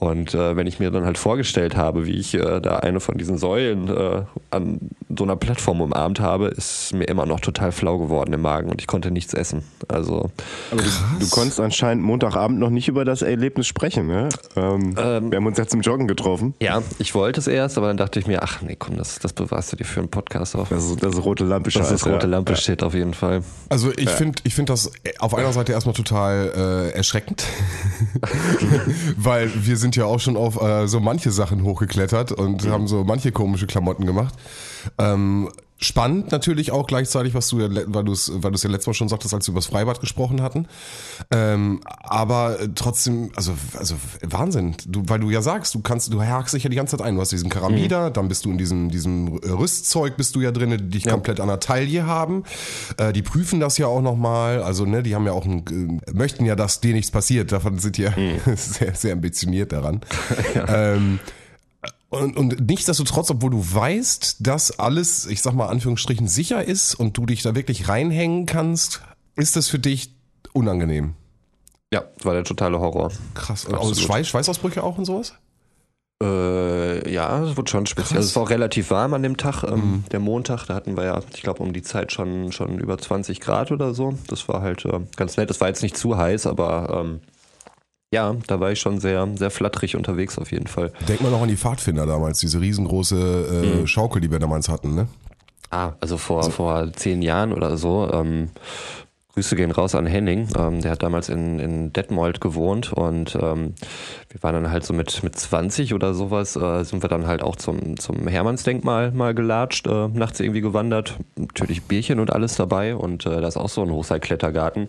und 0.00 0.32
äh, 0.32 0.54
wenn 0.54 0.68
ich 0.68 0.78
mir 0.78 0.92
dann 0.92 1.04
halt 1.04 1.18
vorgestellt 1.18 1.76
habe, 1.76 2.06
wie 2.06 2.12
ich 2.12 2.32
äh, 2.32 2.60
da 2.60 2.76
eine 2.76 3.00
von 3.00 3.18
diesen 3.18 3.36
Säulen 3.36 3.88
äh, 3.88 4.22
an 4.52 4.78
so 5.16 5.24
einer 5.24 5.34
Plattform 5.34 5.80
umarmt 5.80 6.20
habe, 6.20 6.46
ist 6.46 6.94
mir 6.94 7.06
immer 7.06 7.26
noch 7.26 7.40
total 7.40 7.72
flau 7.72 7.98
geworden 7.98 8.32
im 8.32 8.40
Magen 8.40 8.70
und 8.70 8.80
ich 8.80 8.86
konnte 8.86 9.10
nichts 9.10 9.34
essen. 9.34 9.64
Also 9.88 10.30
Aber 10.70 10.82
du, 10.82 10.88
du 11.18 11.28
konntest 11.30 11.58
anscheinend 11.58 12.04
Montagabend 12.04 12.60
noch 12.60 12.70
nicht 12.70 12.86
über 12.86 13.04
das 13.04 13.22
Erlebnis 13.22 13.66
sprechen, 13.66 14.06
ne? 14.06 14.28
Ähm, 14.54 14.94
Ähm. 14.96 15.32
wir 15.32 15.38
haben 15.38 15.46
uns 15.46 15.58
ja 15.58 15.66
zum 15.66 15.80
Joggen 15.80 16.06
getroffen. 16.06 16.54
ja, 16.60 16.80
ich 17.00 17.16
wollte 17.16 17.40
es 17.40 17.48
erst, 17.48 17.76
aber 17.76 17.88
dann 17.88 17.96
dachte 17.96 18.20
ich 18.20 18.28
mir, 18.28 18.44
ach 18.44 18.62
nee, 18.62 18.76
komm, 18.78 18.96
das, 18.96 19.18
das 19.18 19.32
bewahrst 19.32 19.72
du 19.72 19.76
dir 19.76 19.84
für 19.84 19.98
einen 19.98 20.10
Podcast 20.10 20.54
auf. 20.54 20.68
Das 20.68 20.84
ist, 20.84 21.02
das 21.02 21.14
ist 21.14 21.24
rote 21.24 21.42
Lampe 21.44 21.70
Das 21.70 21.90
ist 21.90 22.06
rote 22.06 22.26
ja. 22.26 22.30
Lampe 22.34 22.54
Shit 22.54 22.84
auf 22.84 22.94
jeden 22.94 23.14
Fall. 23.14 23.42
Also 23.68 23.90
ich 23.96 24.10
finde 24.10 24.40
ich 24.44 24.54
find 24.54 24.70
das 24.70 24.92
auf 25.18 25.34
einer 25.34 25.52
Seite 25.52 25.72
erstmal 25.72 25.94
total 25.96 26.90
äh, 26.94 26.96
erschreckend, 26.96 27.42
weil 29.16 29.50
wir 29.54 29.76
sind 29.76 29.87
ja 29.96 30.04
auch 30.04 30.20
schon 30.20 30.36
auf 30.36 30.60
äh, 30.60 30.86
so 30.86 31.00
manche 31.00 31.30
Sachen 31.30 31.62
hochgeklettert 31.62 32.32
und 32.32 32.66
haben 32.68 32.86
so 32.86 33.04
manche 33.04 33.32
komische 33.32 33.66
Klamotten 33.66 34.06
gemacht. 34.06 34.34
Ähm, 34.98 35.50
spannend 35.78 36.32
natürlich 36.32 36.72
auch 36.72 36.86
gleichzeitig, 36.86 37.34
was 37.34 37.48
du 37.48 37.60
ja, 37.60 37.68
weil 37.86 38.04
du 38.04 38.12
es 38.12 38.30
weil 38.34 38.50
du 38.50 38.56
es 38.56 38.62
ja 38.64 38.70
letztes 38.70 38.88
Mal 38.88 38.94
schon 38.94 39.08
sagtest, 39.08 39.32
als 39.32 39.46
wir 39.46 39.52
über 39.52 39.60
das 39.60 39.66
Freibad 39.66 40.00
gesprochen 40.00 40.42
hatten. 40.42 40.66
Ähm, 41.30 41.80
aber 42.02 42.58
trotzdem, 42.74 43.30
also, 43.36 43.54
also 43.76 43.94
Wahnsinn, 44.22 44.74
du, 44.86 45.02
weil 45.06 45.20
du 45.20 45.30
ja 45.30 45.40
sagst, 45.40 45.74
du 45.74 45.80
kannst, 45.80 46.12
du 46.12 46.22
hakst 46.22 46.54
dich 46.54 46.64
ja 46.64 46.70
die 46.70 46.76
ganze 46.76 46.96
Zeit 46.96 47.06
ein. 47.06 47.14
Du 47.14 47.20
hast 47.20 47.30
diesen 47.30 47.48
Karamider, 47.48 48.10
dann 48.10 48.28
bist 48.28 48.44
du 48.44 48.50
in 48.50 48.58
diesem, 48.58 48.90
diesem 48.90 49.28
Rüstzeug 49.28 50.16
bist 50.16 50.34
du 50.34 50.40
ja 50.40 50.50
drin, 50.50 50.70
die 50.70 50.88
dich 50.88 51.04
komplett 51.04 51.38
an 51.40 51.48
der 51.48 51.60
Taille 51.60 52.06
haben. 52.06 52.42
Äh, 52.96 53.12
die 53.12 53.22
prüfen 53.22 53.60
das 53.60 53.78
ja 53.78 53.86
auch 53.86 54.02
nochmal. 54.02 54.62
Also, 54.62 54.84
ne, 54.84 55.04
die 55.04 55.14
haben 55.14 55.26
ja 55.26 55.32
auch 55.32 55.44
ein, 55.44 56.00
äh, 56.06 56.12
möchten 56.12 56.44
ja, 56.44 56.56
dass 56.56 56.80
dir 56.80 56.92
nichts 56.92 57.12
passiert. 57.12 57.52
Davon 57.52 57.78
sind 57.78 57.96
die 57.98 58.02
ja 58.02 58.12
sehr, 58.56 58.94
sehr 58.94 59.12
ambitioniert 59.12 59.72
daran. 59.72 60.00
ähm, 60.68 61.20
und, 62.10 62.36
und 62.36 62.68
nichtsdestotrotz, 62.68 63.30
obwohl 63.30 63.50
du 63.50 63.74
weißt, 63.74 64.46
dass 64.46 64.78
alles, 64.78 65.26
ich 65.26 65.42
sag 65.42 65.52
mal, 65.52 65.66
Anführungsstrichen 65.66 66.26
sicher 66.26 66.64
ist 66.64 66.94
und 66.94 67.16
du 67.18 67.26
dich 67.26 67.42
da 67.42 67.54
wirklich 67.54 67.88
reinhängen 67.88 68.46
kannst, 68.46 69.02
ist 69.36 69.56
das 69.56 69.68
für 69.68 69.78
dich 69.78 70.14
unangenehm. 70.52 71.14
Ja, 71.92 72.04
war 72.22 72.34
der 72.34 72.44
totale 72.44 72.80
Horror. 72.80 73.12
Krass. 73.34 73.64
Und 73.64 73.74
aus 73.74 74.00
Schweiß, 74.00 74.28
Schweißausbrüche 74.28 74.82
auch 74.82 74.98
und 74.98 75.04
sowas? 75.04 75.34
Äh, 76.22 77.12
ja, 77.12 77.44
es 77.44 77.56
wurde 77.56 77.70
schon 77.70 77.86
speziell. 77.86 78.18
Krass. 78.18 78.26
Es 78.26 78.36
war 78.36 78.42
auch 78.42 78.50
relativ 78.50 78.90
warm 78.90 79.14
an 79.14 79.22
dem 79.22 79.36
Tag, 79.36 79.62
ähm, 79.62 80.04
der 80.10 80.18
Montag. 80.18 80.66
Da 80.66 80.74
hatten 80.74 80.96
wir 80.96 81.04
ja, 81.04 81.20
ich 81.34 81.42
glaube, 81.42 81.62
um 81.62 81.72
die 81.72 81.82
Zeit 81.82 82.12
schon, 82.12 82.52
schon 82.52 82.78
über 82.78 82.98
20 82.98 83.40
Grad 83.40 83.70
oder 83.70 83.94
so. 83.94 84.14
Das 84.26 84.48
war 84.48 84.60
halt 84.60 84.84
äh, 84.84 85.00
ganz 85.16 85.36
nett. 85.36 85.50
Es 85.50 85.60
war 85.60 85.68
jetzt 85.68 85.82
nicht 85.82 85.96
zu 85.96 86.16
heiß, 86.16 86.46
aber 86.46 87.04
ähm, 87.04 87.20
ja, 88.12 88.34
da 88.46 88.60
war 88.60 88.72
ich 88.72 88.80
schon 88.80 89.00
sehr, 89.00 89.28
sehr 89.36 89.50
flatterig 89.50 89.96
unterwegs 89.96 90.38
auf 90.38 90.50
jeden 90.50 90.66
Fall. 90.66 90.92
Denk 91.06 91.20
mal 91.20 91.30
noch 91.30 91.42
an 91.42 91.48
die 91.48 91.56
Pfadfinder 91.56 92.06
damals, 92.06 92.40
diese 92.40 92.60
riesengroße 92.60 93.82
äh, 93.82 93.86
Schaukel, 93.86 94.20
die 94.20 94.30
wir 94.30 94.38
damals 94.38 94.68
hatten, 94.68 94.94
ne? 94.94 95.08
Ah, 95.70 95.92
also 96.00 96.16
vor, 96.16 96.50
vor 96.50 96.90
zehn 96.94 97.20
Jahren 97.20 97.52
oder 97.52 97.76
so. 97.76 98.10
Ähm, 98.10 98.50
Grüße 99.38 99.54
gehen 99.54 99.70
raus 99.70 99.94
an 99.94 100.04
Henning. 100.04 100.48
Ähm, 100.58 100.80
der 100.80 100.90
hat 100.90 101.04
damals 101.04 101.28
in, 101.28 101.60
in 101.60 101.92
Detmold 101.92 102.40
gewohnt 102.40 102.92
und 102.92 103.38
ähm, 103.40 103.74
wir 104.30 104.42
waren 104.42 104.54
dann 104.54 104.72
halt 104.72 104.84
so 104.84 104.92
mit, 104.92 105.22
mit 105.22 105.36
20 105.36 105.94
oder 105.94 106.12
sowas, 106.12 106.56
äh, 106.56 106.82
sind 106.82 107.04
wir 107.04 107.08
dann 107.08 107.28
halt 107.28 107.44
auch 107.44 107.54
zum, 107.54 107.96
zum 108.00 108.26
Hermannsdenkmal 108.26 109.12
mal 109.12 109.34
gelatscht, 109.34 109.86
äh, 109.86 110.08
nachts 110.08 110.40
irgendwie 110.40 110.60
gewandert. 110.60 111.18
Natürlich 111.36 111.84
Bierchen 111.84 112.18
und 112.18 112.32
alles 112.32 112.56
dabei 112.56 112.96
und 112.96 113.26
äh, 113.26 113.40
da 113.40 113.46
ist 113.46 113.56
auch 113.56 113.68
so 113.68 113.82
ein 113.82 113.92
Hochseilklettergarten. 113.92 114.86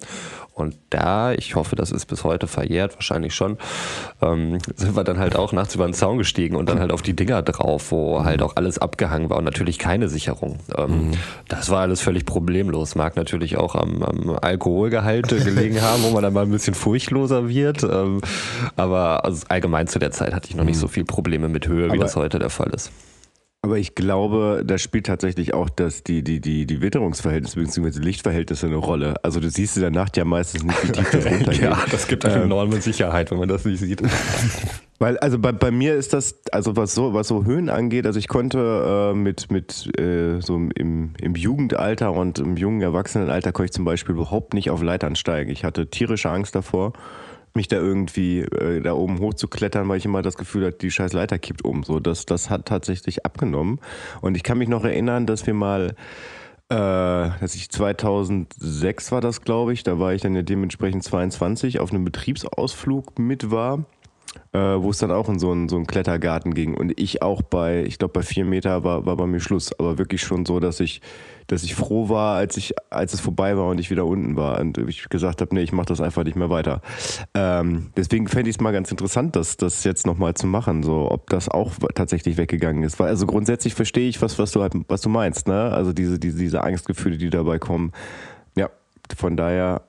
Und 0.60 0.76
da, 0.90 1.32
ich 1.32 1.56
hoffe, 1.56 1.78
das 1.78 1.90
ist 1.90 2.08
bis 2.08 2.26
heute 2.26 2.48
verjährt, 2.48 2.96
wahrscheinlich 2.96 3.34
schon, 3.34 3.58
ähm, 4.22 4.58
sind 4.76 4.94
wir 4.94 5.06
dann 5.06 5.18
halt 5.18 5.38
auch 5.38 5.54
nachts 5.54 5.74
über 5.76 5.86
den 5.86 5.94
Zaun 5.94 6.18
gestiegen 6.18 6.58
und 6.58 6.68
dann 6.68 6.82
halt 6.82 6.92
auf 6.92 7.02
die 7.02 7.16
Dinger 7.16 7.42
drauf, 7.44 7.92
wo 7.92 8.26
halt 8.26 8.42
auch 8.42 8.58
alles 8.58 8.78
abgehangen 8.78 9.30
war 9.30 9.38
und 9.38 9.46
natürlich 9.46 9.80
keine 9.80 10.10
Sicherung. 10.10 10.60
Ähm, 10.76 11.12
Das 11.48 11.70
war 11.70 11.80
alles 11.80 12.02
völlig 12.02 12.26
problemlos. 12.26 12.96
Mag 12.96 13.16
natürlich 13.16 13.56
auch 13.58 13.76
am, 13.76 14.04
am 14.04 14.38
Alkoholgehalte 14.44 15.38
gelegen 15.44 15.82
haben, 15.82 16.04
wo 16.04 16.12
man 16.12 16.24
dann 16.24 16.34
mal 16.34 16.44
ein 16.44 16.52
bisschen 16.52 16.74
furchtloser 16.74 17.50
wird. 17.50 17.84
Ähm, 17.84 18.22
aber 18.76 19.26
also 19.26 19.46
allgemein 19.50 19.88
zu 19.88 20.00
der 20.00 20.12
Zeit 20.12 20.34
hatte 20.34 20.50
ich 20.50 20.56
noch 20.56 20.64
nicht 20.66 20.78
so 20.80 20.88
viel 20.88 21.06
Probleme 21.06 21.50
mit 21.50 21.68
Höhe, 21.68 21.88
wie 21.88 21.92
Aber- 21.94 22.04
das 22.04 22.16
heute 22.16 22.40
der 22.40 22.50
Fall 22.50 22.70
ist. 22.74 22.92
Aber 23.62 23.78
ich 23.78 23.94
glaube, 23.94 24.64
da 24.66 24.78
spielt 24.78 25.08
tatsächlich 25.08 25.54
auch 25.54 25.70
das, 25.70 26.04
die, 26.04 26.24
die, 26.24 26.40
die, 26.40 26.66
die 26.66 26.82
Witterungsverhältnisse 26.82 27.60
bzw. 27.60 28.00
Lichtverhältnisse 28.00 28.68
eine 28.68 28.78
Rolle. 28.78 29.16
Also 29.22 29.42
du 29.42 29.50
siehst 29.50 29.76
in 29.76 29.82
der 29.82 29.92
Nacht 29.92 30.16
ja 30.16 30.24
meistens 30.24 30.64
nicht, 30.64 30.82
wie 30.88 30.92
tief 30.94 31.12
das 31.12 31.26
runtergeht. 31.30 31.62
Ja, 31.62 31.78
das 31.92 32.08
gibt 32.08 32.24
eine 32.24 32.36
Ähm, 32.36 32.44
enorme 32.44 32.80
Sicherheit, 32.80 33.32
wenn 33.32 33.38
man 33.38 33.50
das 33.50 33.66
nicht 33.66 33.80
sieht. 33.80 34.02
Weil, 35.00 35.18
also 35.18 35.40
bei, 35.40 35.52
bei 35.52 35.72
mir 35.72 35.96
ist 35.96 36.14
das, 36.14 36.40
also 36.54 36.78
was 36.78 36.96
so, 36.96 37.14
was 37.14 37.28
so 37.28 37.44
Höhen 37.44 37.70
angeht, 37.70 38.06
also 38.06 38.18
ich 38.18 38.30
konnte 38.30 39.12
äh, 39.12 39.14
mit, 39.14 39.52
mit 39.52 39.90
äh, 40.00 40.40
so 40.42 40.56
im, 40.56 41.14
im 41.20 41.36
Jugendalter 41.36 42.14
und 42.14 42.40
im 42.40 42.56
jungen 42.56 42.82
Erwachsenenalter 42.82 43.52
konnte 43.52 43.66
ich 43.66 43.74
zum 43.74 43.86
Beispiel 43.86 44.16
überhaupt 44.16 44.54
nicht 44.54 44.70
auf 44.70 44.82
Leitern 44.82 45.16
steigen. 45.16 45.52
Ich 45.52 45.66
hatte 45.66 45.90
tierische 45.90 46.30
Angst 46.30 46.56
davor, 46.56 46.94
mich 47.56 47.68
da 47.68 47.78
irgendwie 47.78 48.42
äh, 48.42 48.82
da 48.82 48.94
oben 48.94 49.20
hochzuklettern, 49.20 49.88
weil 49.90 49.98
ich 49.98 50.06
immer 50.06 50.22
das 50.22 50.38
Gefühl 50.38 50.66
hatte, 50.66 50.78
die 50.78 50.92
scheiß 50.92 51.14
Leiter 51.14 51.40
kippt 51.40 51.64
um. 51.64 51.84
So, 51.84 52.00
das, 52.00 52.26
das 52.26 52.50
hat 52.50 52.66
tatsächlich 52.66 53.26
abgenommen. 53.26 53.80
Und 54.22 54.36
ich 54.36 54.44
kann 54.44 54.58
mich 54.58 54.70
noch 54.70 54.84
erinnern, 54.84 55.26
dass 55.26 55.48
wir 55.48 55.54
mal 55.54 55.96
äh, 56.70 56.76
dass 56.76 57.56
ich 57.56 57.70
2006 57.70 59.12
war 59.12 59.22
das, 59.22 59.42
glaube 59.42 59.74
ich, 59.74 59.84
da 59.84 59.98
war 59.98 60.14
ich 60.14 60.22
dann 60.22 60.36
ja 60.36 60.44
dementsprechend 60.44 61.04
22 61.04 61.80
auf 61.80 61.92
einem 61.92 62.06
Betriebsausflug 62.06 63.18
mit 63.18 63.50
war 63.50 63.86
äh, 64.54 64.60
wo 64.60 64.90
es 64.90 64.98
dann 64.98 65.12
auch 65.12 65.30
in 65.30 65.40
so 65.40 65.52
einen, 65.52 65.70
so 65.70 65.76
einen 65.76 65.88
Klettergarten 65.88 66.54
ging. 66.54 66.76
Und 66.76 67.00
ich 67.00 67.22
auch 67.22 67.42
bei, 67.42 67.84
ich 67.84 67.98
glaube, 67.98 68.14
bei 68.14 68.22
vier 68.22 68.46
Meter 68.46 68.84
war, 68.84 69.06
war 69.06 69.18
bei 69.18 69.28
mir 69.28 69.40
Schluss. 69.40 69.78
Aber 69.80 69.98
wirklich 69.98 70.22
schon 70.22 70.46
so, 70.46 70.60
dass 70.60 70.80
ich, 70.80 71.02
dass 71.50 71.64
ich 71.64 71.74
froh 71.74 72.10
war, 72.10 72.38
als 72.38 72.58
ich, 72.58 72.76
als 72.92 73.14
es 73.14 73.20
vorbei 73.20 73.58
war 73.58 73.68
und 73.68 73.80
ich 73.80 73.90
wieder 73.90 74.06
unten 74.06 74.36
war. 74.36 74.60
Und 74.60 74.78
ich 74.78 75.10
gesagt 75.10 75.42
habe, 75.42 75.54
nee, 75.56 75.64
ich 75.64 75.72
mache 75.72 75.88
das 75.88 76.00
einfach 76.00 76.24
nicht 76.24 76.36
mehr 76.36 76.50
weiter. 76.52 76.82
Ähm, 77.34 77.92
deswegen 77.98 78.28
fände 78.28 78.52
ich 78.52 78.58
es 78.58 78.62
mal 78.62 78.72
ganz 78.72 78.92
interessant, 78.92 79.36
das, 79.36 79.58
das 79.58 79.84
jetzt 79.84 80.06
nochmal 80.06 80.36
zu 80.36 80.46
machen, 80.46 80.84
so 80.84 81.10
ob 81.10 81.30
das 81.32 81.50
auch 81.50 81.74
tatsächlich 81.96 82.38
weggegangen 82.38 82.84
ist. 82.84 83.00
Weil 83.00 83.08
also 83.08 83.26
grundsätzlich 83.26 83.74
verstehe 83.74 84.08
ich, 84.08 84.22
was, 84.22 84.38
was 84.38 84.52
du 84.52 84.62
halt, 84.62 84.74
was 84.88 85.02
du 85.02 85.10
meinst, 85.10 85.48
ne? 85.48 85.72
Also 85.72 85.92
diese, 85.92 86.20
diese, 86.20 86.38
diese 86.38 86.64
Angstgefühle, 86.64 87.18
die 87.18 87.32
dabei 87.32 87.58
kommen. 87.58 87.94
Ja, 88.56 88.70
von 89.18 89.36
daher 89.36 89.82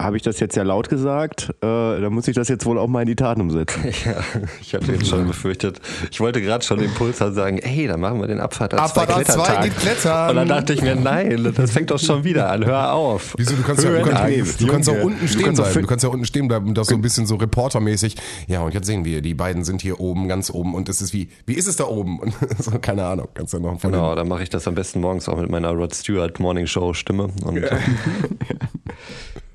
habe 0.00 0.16
ich 0.16 0.22
das 0.22 0.38
jetzt 0.38 0.54
ja 0.54 0.62
laut 0.62 0.88
gesagt, 0.88 1.50
äh, 1.60 1.66
dann 2.00 2.12
muss 2.12 2.28
ich 2.28 2.34
das 2.36 2.48
jetzt 2.48 2.64
wohl 2.66 2.78
auch 2.78 2.86
mal 2.86 3.00
in 3.02 3.08
die 3.08 3.16
Taten 3.16 3.40
umsetzen. 3.40 3.82
Ja, 4.04 4.14
ich 4.60 4.74
hatte 4.74 4.92
jetzt 4.92 5.08
schon 5.08 5.26
befürchtet. 5.26 5.80
Ich 6.10 6.20
wollte 6.20 6.40
gerade 6.40 6.64
schon 6.64 6.78
den 6.78 6.92
Puls 6.94 7.20
haben 7.20 7.34
sagen, 7.34 7.58
ey, 7.58 7.88
dann 7.88 8.00
machen 8.00 8.20
wir 8.20 8.28
den 8.28 8.38
Abfahrt 8.38 8.74
A2 8.74 8.78
Abfahrt 8.78 9.10
A2 9.10 9.14
Klettertag. 9.14 9.62
geht 9.64 9.76
klettern. 9.76 10.30
Und 10.30 10.36
dann 10.36 10.48
dachte 10.48 10.72
ich 10.72 10.82
mir, 10.82 10.94
nein, 10.94 11.52
das 11.54 11.72
fängt 11.72 11.90
doch 11.90 11.98
schon 11.98 12.22
wieder 12.22 12.48
an. 12.50 12.64
Hör 12.64 12.92
auf. 12.92 13.34
Wieso, 13.36 13.56
du 13.56 13.62
kannst, 13.62 13.82
ja, 13.82 13.90
du, 13.90 14.02
kannst, 14.04 14.60
du 14.60 14.66
kannst 14.68 14.88
auch 14.88 15.02
unten 15.02 15.20
Du 15.20 15.28
stehen 15.28 15.44
kannst 15.46 15.60
auch 15.60 15.64
bleiben. 15.64 15.82
Du 15.82 15.88
kannst 15.88 16.04
ja 16.04 16.10
unten 16.10 16.24
stehen 16.26 16.48
bleiben 16.48 16.68
und 16.68 16.78
das 16.78 16.86
so 16.86 16.94
ein 16.94 17.02
bisschen 17.02 17.26
so 17.26 17.34
reportermäßig. 17.34 18.14
Ja, 18.46 18.60
und 18.60 18.74
jetzt 18.74 18.86
sehen 18.86 19.04
wir, 19.04 19.20
die 19.20 19.34
beiden 19.34 19.64
sind 19.64 19.82
hier 19.82 19.98
oben, 19.98 20.28
ganz 20.28 20.50
oben 20.50 20.74
und 20.74 20.88
es 20.88 21.00
ist 21.00 21.12
wie, 21.12 21.28
wie 21.46 21.54
ist 21.54 21.66
es 21.66 21.76
da 21.76 21.84
oben? 21.84 22.20
Und 22.20 22.34
so, 22.58 22.70
keine 22.78 23.04
Ahnung, 23.04 23.28
kannst 23.34 23.52
ja 23.52 23.58
noch 23.58 23.80
Genau, 23.80 24.14
dann 24.14 24.28
mache 24.28 24.44
ich 24.44 24.50
das 24.50 24.68
am 24.68 24.74
besten 24.74 25.00
morgens 25.00 25.28
auch 25.28 25.38
mit 25.38 25.50
meiner 25.50 25.70
Rod 25.70 25.94
Stewart 25.94 26.38
Morning 26.38 26.66
Show 26.66 26.94
Stimme. 26.94 27.30
Und 27.44 27.58
äh, 27.58 27.76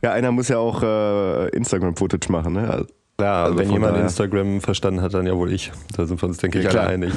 Ja, 0.04 0.12
einer 0.12 0.32
muss 0.32 0.50
ja 0.50 0.58
auch 0.58 0.84
äh, 0.84 1.48
Instagram-Footage 1.56 2.30
machen, 2.32 2.54
ne? 2.54 2.70
Also, 2.70 2.86
klar, 3.18 3.46
Also 3.46 3.58
wenn 3.58 3.72
jemand 3.72 3.94
daher- 3.94 4.04
Instagram 4.04 4.60
verstanden 4.62 5.02
hat, 5.02 5.14
dann 5.14 5.26
ja 5.26 5.36
wohl 5.36 5.52
ich. 5.52 5.72
Da 5.96 6.06
sind 6.06 6.22
wir 6.22 6.28
uns, 6.28 6.38
denke 6.40 6.60
ich, 6.60 6.66
Ja, 6.66 6.72
alle 6.72 6.82
einig. 6.88 7.14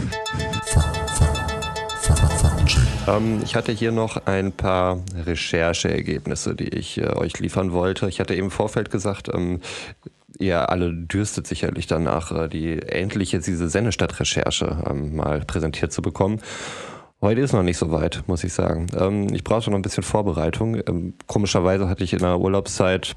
Ähm, 3.08 3.40
ich 3.44 3.54
hatte 3.56 3.72
hier 3.72 3.92
noch 3.92 4.26
ein 4.26 4.52
paar 4.52 5.00
Rechercheergebnisse, 5.24 6.54
die 6.54 6.68
ich 6.68 6.98
äh, 6.98 7.08
euch 7.14 7.38
liefern 7.38 7.72
wollte. 7.72 8.08
Ich 8.08 8.20
hatte 8.20 8.34
eben 8.34 8.44
im 8.46 8.50
Vorfeld 8.50 8.90
gesagt, 8.90 9.30
ähm, 9.32 9.60
ihr 10.38 10.70
alle 10.70 10.92
dürstet 10.92 11.46
sicherlich 11.46 11.86
danach, 11.86 12.30
äh, 12.32 12.48
die 12.48 12.80
endlich 12.82 13.32
jetzt 13.32 13.46
diese 13.46 13.68
Sennestadt-Recherche 13.68 14.84
ähm, 14.88 15.16
mal 15.16 15.40
präsentiert 15.40 15.92
zu 15.92 16.02
bekommen. 16.02 16.40
Heute 17.26 17.40
ist 17.40 17.52
noch 17.52 17.64
nicht 17.64 17.76
so 17.76 17.90
weit, 17.90 18.22
muss 18.28 18.44
ich 18.44 18.52
sagen. 18.52 18.86
Ähm, 18.96 19.34
ich 19.34 19.42
brauchte 19.42 19.68
noch 19.70 19.76
ein 19.76 19.82
bisschen 19.82 20.04
Vorbereitung. 20.04 20.76
Ähm, 20.86 21.14
komischerweise 21.26 21.88
hatte 21.88 22.04
ich 22.04 22.12
in 22.12 22.20
der 22.20 22.38
Urlaubszeit 22.38 23.16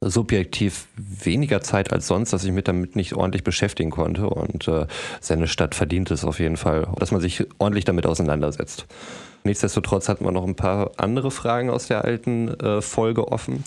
subjektiv 0.00 0.88
weniger 0.96 1.60
Zeit 1.60 1.92
als 1.92 2.08
sonst, 2.08 2.32
dass 2.32 2.42
ich 2.42 2.50
mich 2.50 2.64
damit 2.64 2.96
nicht 2.96 3.14
ordentlich 3.14 3.44
beschäftigen 3.44 3.92
konnte. 3.92 4.28
Und 4.28 4.66
äh, 4.66 4.88
Sennestadt 5.20 5.76
verdient 5.76 6.10
es 6.10 6.24
auf 6.24 6.40
jeden 6.40 6.56
Fall, 6.56 6.88
dass 6.98 7.12
man 7.12 7.20
sich 7.20 7.46
ordentlich 7.58 7.84
damit 7.84 8.06
auseinandersetzt. 8.06 8.86
Nichtsdestotrotz 9.44 10.08
hatten 10.08 10.24
wir 10.24 10.32
noch 10.32 10.46
ein 10.46 10.56
paar 10.56 10.90
andere 10.96 11.30
Fragen 11.30 11.70
aus 11.70 11.86
der 11.86 12.04
alten 12.04 12.48
äh, 12.60 12.82
Folge 12.82 13.28
offen. 13.28 13.62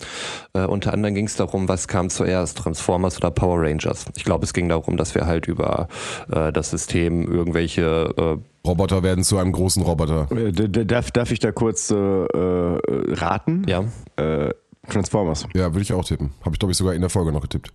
Äh, 0.52 0.66
unter 0.66 0.92
anderem 0.92 1.14
ging 1.14 1.26
es 1.26 1.36
darum, 1.36 1.66
was 1.66 1.88
kam 1.88 2.10
zuerst, 2.10 2.58
Transformers 2.58 3.16
oder 3.16 3.30
Power 3.30 3.62
Rangers. 3.62 4.04
Ich 4.16 4.24
glaube, 4.24 4.44
es 4.44 4.52
ging 4.52 4.68
darum, 4.68 4.98
dass 4.98 5.14
wir 5.14 5.26
halt 5.26 5.48
über 5.48 5.88
äh, 6.30 6.52
das 6.52 6.70
System 6.70 7.30
irgendwelche 7.30 8.14
äh, 8.18 8.36
Roboter 8.66 9.02
werden 9.02 9.24
zu 9.24 9.38
einem 9.38 9.52
großen 9.52 9.82
Roboter. 9.82 10.28
äh, 10.30 10.52
darf, 10.52 11.10
darf 11.10 11.30
ich 11.30 11.38
da 11.38 11.52
kurz 11.52 11.90
äh, 11.90 11.94
äh, 11.96 12.80
raten? 13.14 13.64
ja, 13.66 13.84
Äh, 14.16 14.50
Transformers. 14.88 15.46
Ja, 15.54 15.72
würde 15.72 15.82
ich 15.82 15.92
auch 15.92 16.04
tippen. 16.04 16.30
Habe 16.42 16.54
ich, 16.54 16.58
glaube 16.58 16.72
ich, 16.72 16.78
sogar 16.78 16.94
in 16.94 17.00
der 17.00 17.10
Folge 17.10 17.32
noch 17.32 17.40
getippt. 17.40 17.72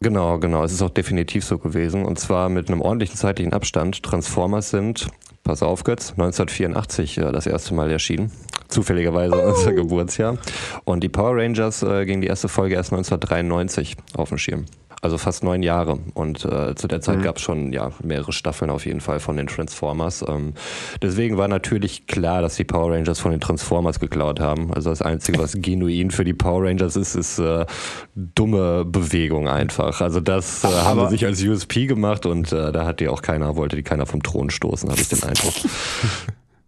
Genau, 0.00 0.38
genau. 0.38 0.64
Es 0.64 0.72
ist 0.72 0.82
auch 0.82 0.90
definitiv 0.90 1.44
so 1.44 1.58
gewesen. 1.58 2.04
Und 2.04 2.18
zwar 2.18 2.48
mit 2.48 2.68
einem 2.68 2.80
ordentlichen 2.80 3.16
zeitlichen 3.16 3.52
Abstand. 3.52 4.02
Transformers 4.02 4.70
sind, 4.70 5.08
pass 5.44 5.62
auf 5.62 5.84
Götz, 5.84 6.10
1984 6.12 7.18
äh, 7.18 7.32
das 7.32 7.46
erste 7.46 7.74
Mal 7.74 7.90
erschienen. 7.90 8.32
Zufälligerweise 8.68 9.36
unser 9.46 9.72
Geburtsjahr. 9.72 10.38
Und 10.84 11.02
die 11.02 11.08
Power 11.08 11.36
Rangers 11.36 11.82
äh, 11.82 12.04
ging 12.04 12.20
die 12.20 12.26
erste 12.28 12.48
Folge 12.48 12.74
erst 12.74 12.92
1993 12.92 13.96
auf 14.14 14.28
dem 14.30 14.38
Schirm. 14.38 14.64
Also 15.02 15.18
fast 15.18 15.42
neun 15.42 15.64
Jahre. 15.64 15.98
Und 16.14 16.44
äh, 16.44 16.76
zu 16.76 16.86
der 16.86 17.00
Zeit 17.00 17.24
gab 17.24 17.36
es 17.36 17.42
schon 17.42 17.72
ja, 17.72 17.90
mehrere 18.04 18.32
Staffeln 18.32 18.70
auf 18.70 18.86
jeden 18.86 19.00
Fall 19.00 19.18
von 19.18 19.36
den 19.36 19.48
Transformers. 19.48 20.24
Ähm, 20.26 20.54
deswegen 21.02 21.36
war 21.36 21.48
natürlich 21.48 22.06
klar, 22.06 22.40
dass 22.40 22.54
die 22.54 22.62
Power 22.62 22.92
Rangers 22.92 23.18
von 23.18 23.32
den 23.32 23.40
Transformers 23.40 23.98
geklaut 23.98 24.38
haben. 24.38 24.72
Also 24.72 24.90
das 24.90 25.02
Einzige, 25.02 25.38
was 25.40 25.54
genuin 25.60 26.12
für 26.12 26.22
die 26.22 26.34
Power 26.34 26.62
Rangers 26.68 26.94
ist, 26.94 27.16
ist 27.16 27.40
äh, 27.40 27.66
dumme 28.14 28.84
Bewegung 28.84 29.48
einfach. 29.48 30.00
Also 30.00 30.20
das 30.20 30.62
äh, 30.62 30.68
haben 30.68 31.00
Aber- 31.00 31.08
sie 31.08 31.16
sich 31.16 31.26
als 31.26 31.42
USP 31.42 31.86
gemacht 31.86 32.24
und 32.24 32.52
äh, 32.52 32.70
da 32.70 32.86
hat 32.86 33.00
die 33.00 33.08
auch 33.08 33.22
keiner, 33.22 33.56
wollte 33.56 33.74
die 33.74 33.82
keiner 33.82 34.06
vom 34.06 34.22
Thron 34.22 34.50
stoßen, 34.50 34.88
habe 34.88 35.00
ich 35.00 35.08
den 35.08 35.24
Eindruck. 35.24 35.54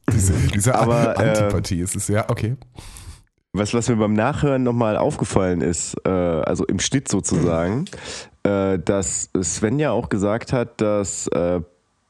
Diese, 0.12 0.34
diese 0.54 0.74
Aber, 0.74 1.18
äh, 1.18 1.28
Antipathie 1.30 1.80
ist 1.80 1.96
es, 1.96 2.08
ja, 2.08 2.28
okay. 2.28 2.56
Was, 3.56 3.72
was 3.72 3.88
mir 3.88 3.96
beim 3.96 4.14
Nachhören 4.14 4.64
nochmal 4.64 4.96
aufgefallen 4.96 5.60
ist, 5.60 5.94
äh, 6.04 6.10
also 6.10 6.64
im 6.66 6.80
Schnitt 6.80 7.06
sozusagen, 7.06 7.84
äh, 8.42 8.80
dass 8.80 9.30
Sven 9.40 9.78
ja 9.78 9.92
auch 9.92 10.08
gesagt 10.08 10.52
hat, 10.52 10.80
dass 10.80 11.28
äh, 11.28 11.60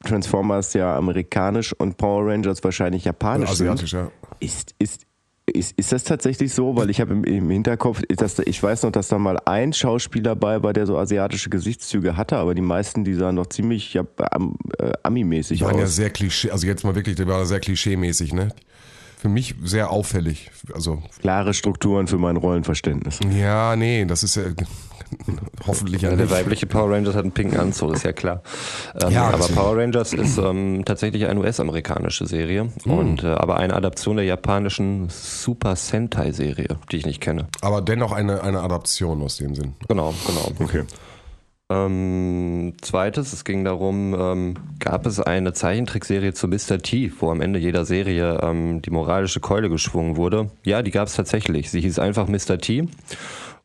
Transformers 0.04 0.72
ja 0.72 0.96
amerikanisch 0.96 1.74
und 1.74 1.98
Power 1.98 2.30
Rangers 2.30 2.64
wahrscheinlich 2.64 3.04
japanisch 3.04 3.50
Asiatisch, 3.50 3.92
ja. 3.92 4.04
sind. 4.04 4.12
Ist, 4.40 4.74
ist, 4.78 5.06
ist, 5.46 5.78
ist 5.78 5.92
das 5.92 6.04
tatsächlich 6.04 6.54
so? 6.54 6.76
Weil 6.76 6.88
ich 6.88 7.00
habe 7.02 7.12
im, 7.12 7.24
im 7.24 7.50
Hinterkopf, 7.50 8.00
dass, 8.08 8.38
ich 8.38 8.62
weiß 8.62 8.84
noch, 8.84 8.92
dass 8.92 9.08
da 9.08 9.18
mal 9.18 9.38
ein 9.44 9.74
Schauspieler 9.74 10.34
bei 10.36 10.62
war, 10.62 10.72
der 10.72 10.86
so 10.86 10.96
asiatische 10.96 11.50
Gesichtszüge 11.50 12.16
hatte, 12.16 12.36
aber 12.38 12.54
die 12.54 12.62
meisten, 12.62 13.04
die 13.04 13.14
sahen 13.14 13.36
doch 13.36 13.48
ziemlich 13.48 13.92
ja, 13.92 14.06
am, 14.30 14.56
äh, 14.78 14.92
Ami-mäßig 15.02 15.58
Die 15.58 15.64
waren 15.64 15.76
ja 15.76 15.84
aus. 15.84 15.96
sehr 15.96 16.08
klischee, 16.08 16.50
also 16.50 16.66
jetzt 16.66 16.84
mal 16.84 16.94
wirklich, 16.94 17.16
die 17.16 17.26
waren 17.26 17.44
sehr 17.44 17.60
klischee-mäßig, 17.60 18.32
ne? 18.32 18.48
Für 19.24 19.30
mich 19.30 19.54
sehr 19.64 19.88
auffällig. 19.88 20.50
Also, 20.74 21.02
Klare 21.22 21.54
Strukturen 21.54 22.08
für 22.08 22.18
mein 22.18 22.36
Rollenverständnis. 22.36 23.20
ja, 23.34 23.74
nee, 23.74 24.04
das 24.04 24.22
ist 24.22 24.36
ja 24.36 24.42
hoffentlich 25.66 26.02
ja 26.02 26.14
der 26.14 26.30
weibliche 26.30 26.66
Power 26.66 26.90
Rangers 26.90 27.14
hat 27.14 27.22
einen 27.22 27.32
pinken 27.32 27.58
Anzug, 27.58 27.94
ist 27.94 28.04
ja 28.04 28.12
klar. 28.12 28.42
Ähm, 29.02 29.12
Ja, 29.12 29.30
aber 29.30 29.48
Power 29.48 29.78
Rangers 29.78 30.12
ist 30.12 30.36
ähm, 30.36 30.82
tatsächlich 30.84 31.24
eine 31.24 31.40
US-amerikanische 31.40 32.26
Serie 32.26 32.68
und 32.84 33.24
äh, 33.24 33.28
aber 33.28 33.56
eine 33.56 33.74
Adaption 33.74 34.16
der 34.16 34.26
japanischen 34.26 35.08
Super 35.08 35.74
Sentai-Serie, 35.74 36.76
die 36.92 36.98
ich 36.98 37.06
nicht 37.06 37.22
kenne. 37.22 37.46
Aber 37.62 37.80
dennoch 37.80 38.12
eine, 38.12 38.42
eine 38.42 38.60
Adaption 38.60 39.22
aus 39.22 39.38
dem 39.38 39.54
Sinn. 39.54 39.72
Genau, 39.88 40.12
genau. 40.26 40.52
Okay. 40.58 40.84
Ähm, 41.70 42.74
zweites, 42.82 43.32
es 43.32 43.44
ging 43.44 43.64
darum, 43.64 44.14
ähm, 44.18 44.54
gab 44.80 45.06
es 45.06 45.18
eine 45.18 45.54
Zeichentrickserie 45.54 46.34
zu 46.34 46.46
Mr. 46.46 46.78
T, 46.78 47.10
wo 47.18 47.30
am 47.30 47.40
Ende 47.40 47.58
jeder 47.58 47.86
Serie 47.86 48.38
ähm, 48.42 48.82
die 48.82 48.90
moralische 48.90 49.40
Keule 49.40 49.70
geschwungen 49.70 50.16
wurde. 50.16 50.50
Ja, 50.64 50.82
die 50.82 50.90
gab 50.90 51.08
es 51.08 51.14
tatsächlich. 51.14 51.70
Sie 51.70 51.80
hieß 51.80 51.98
einfach 51.98 52.28
Mr. 52.28 52.58
T 52.58 52.86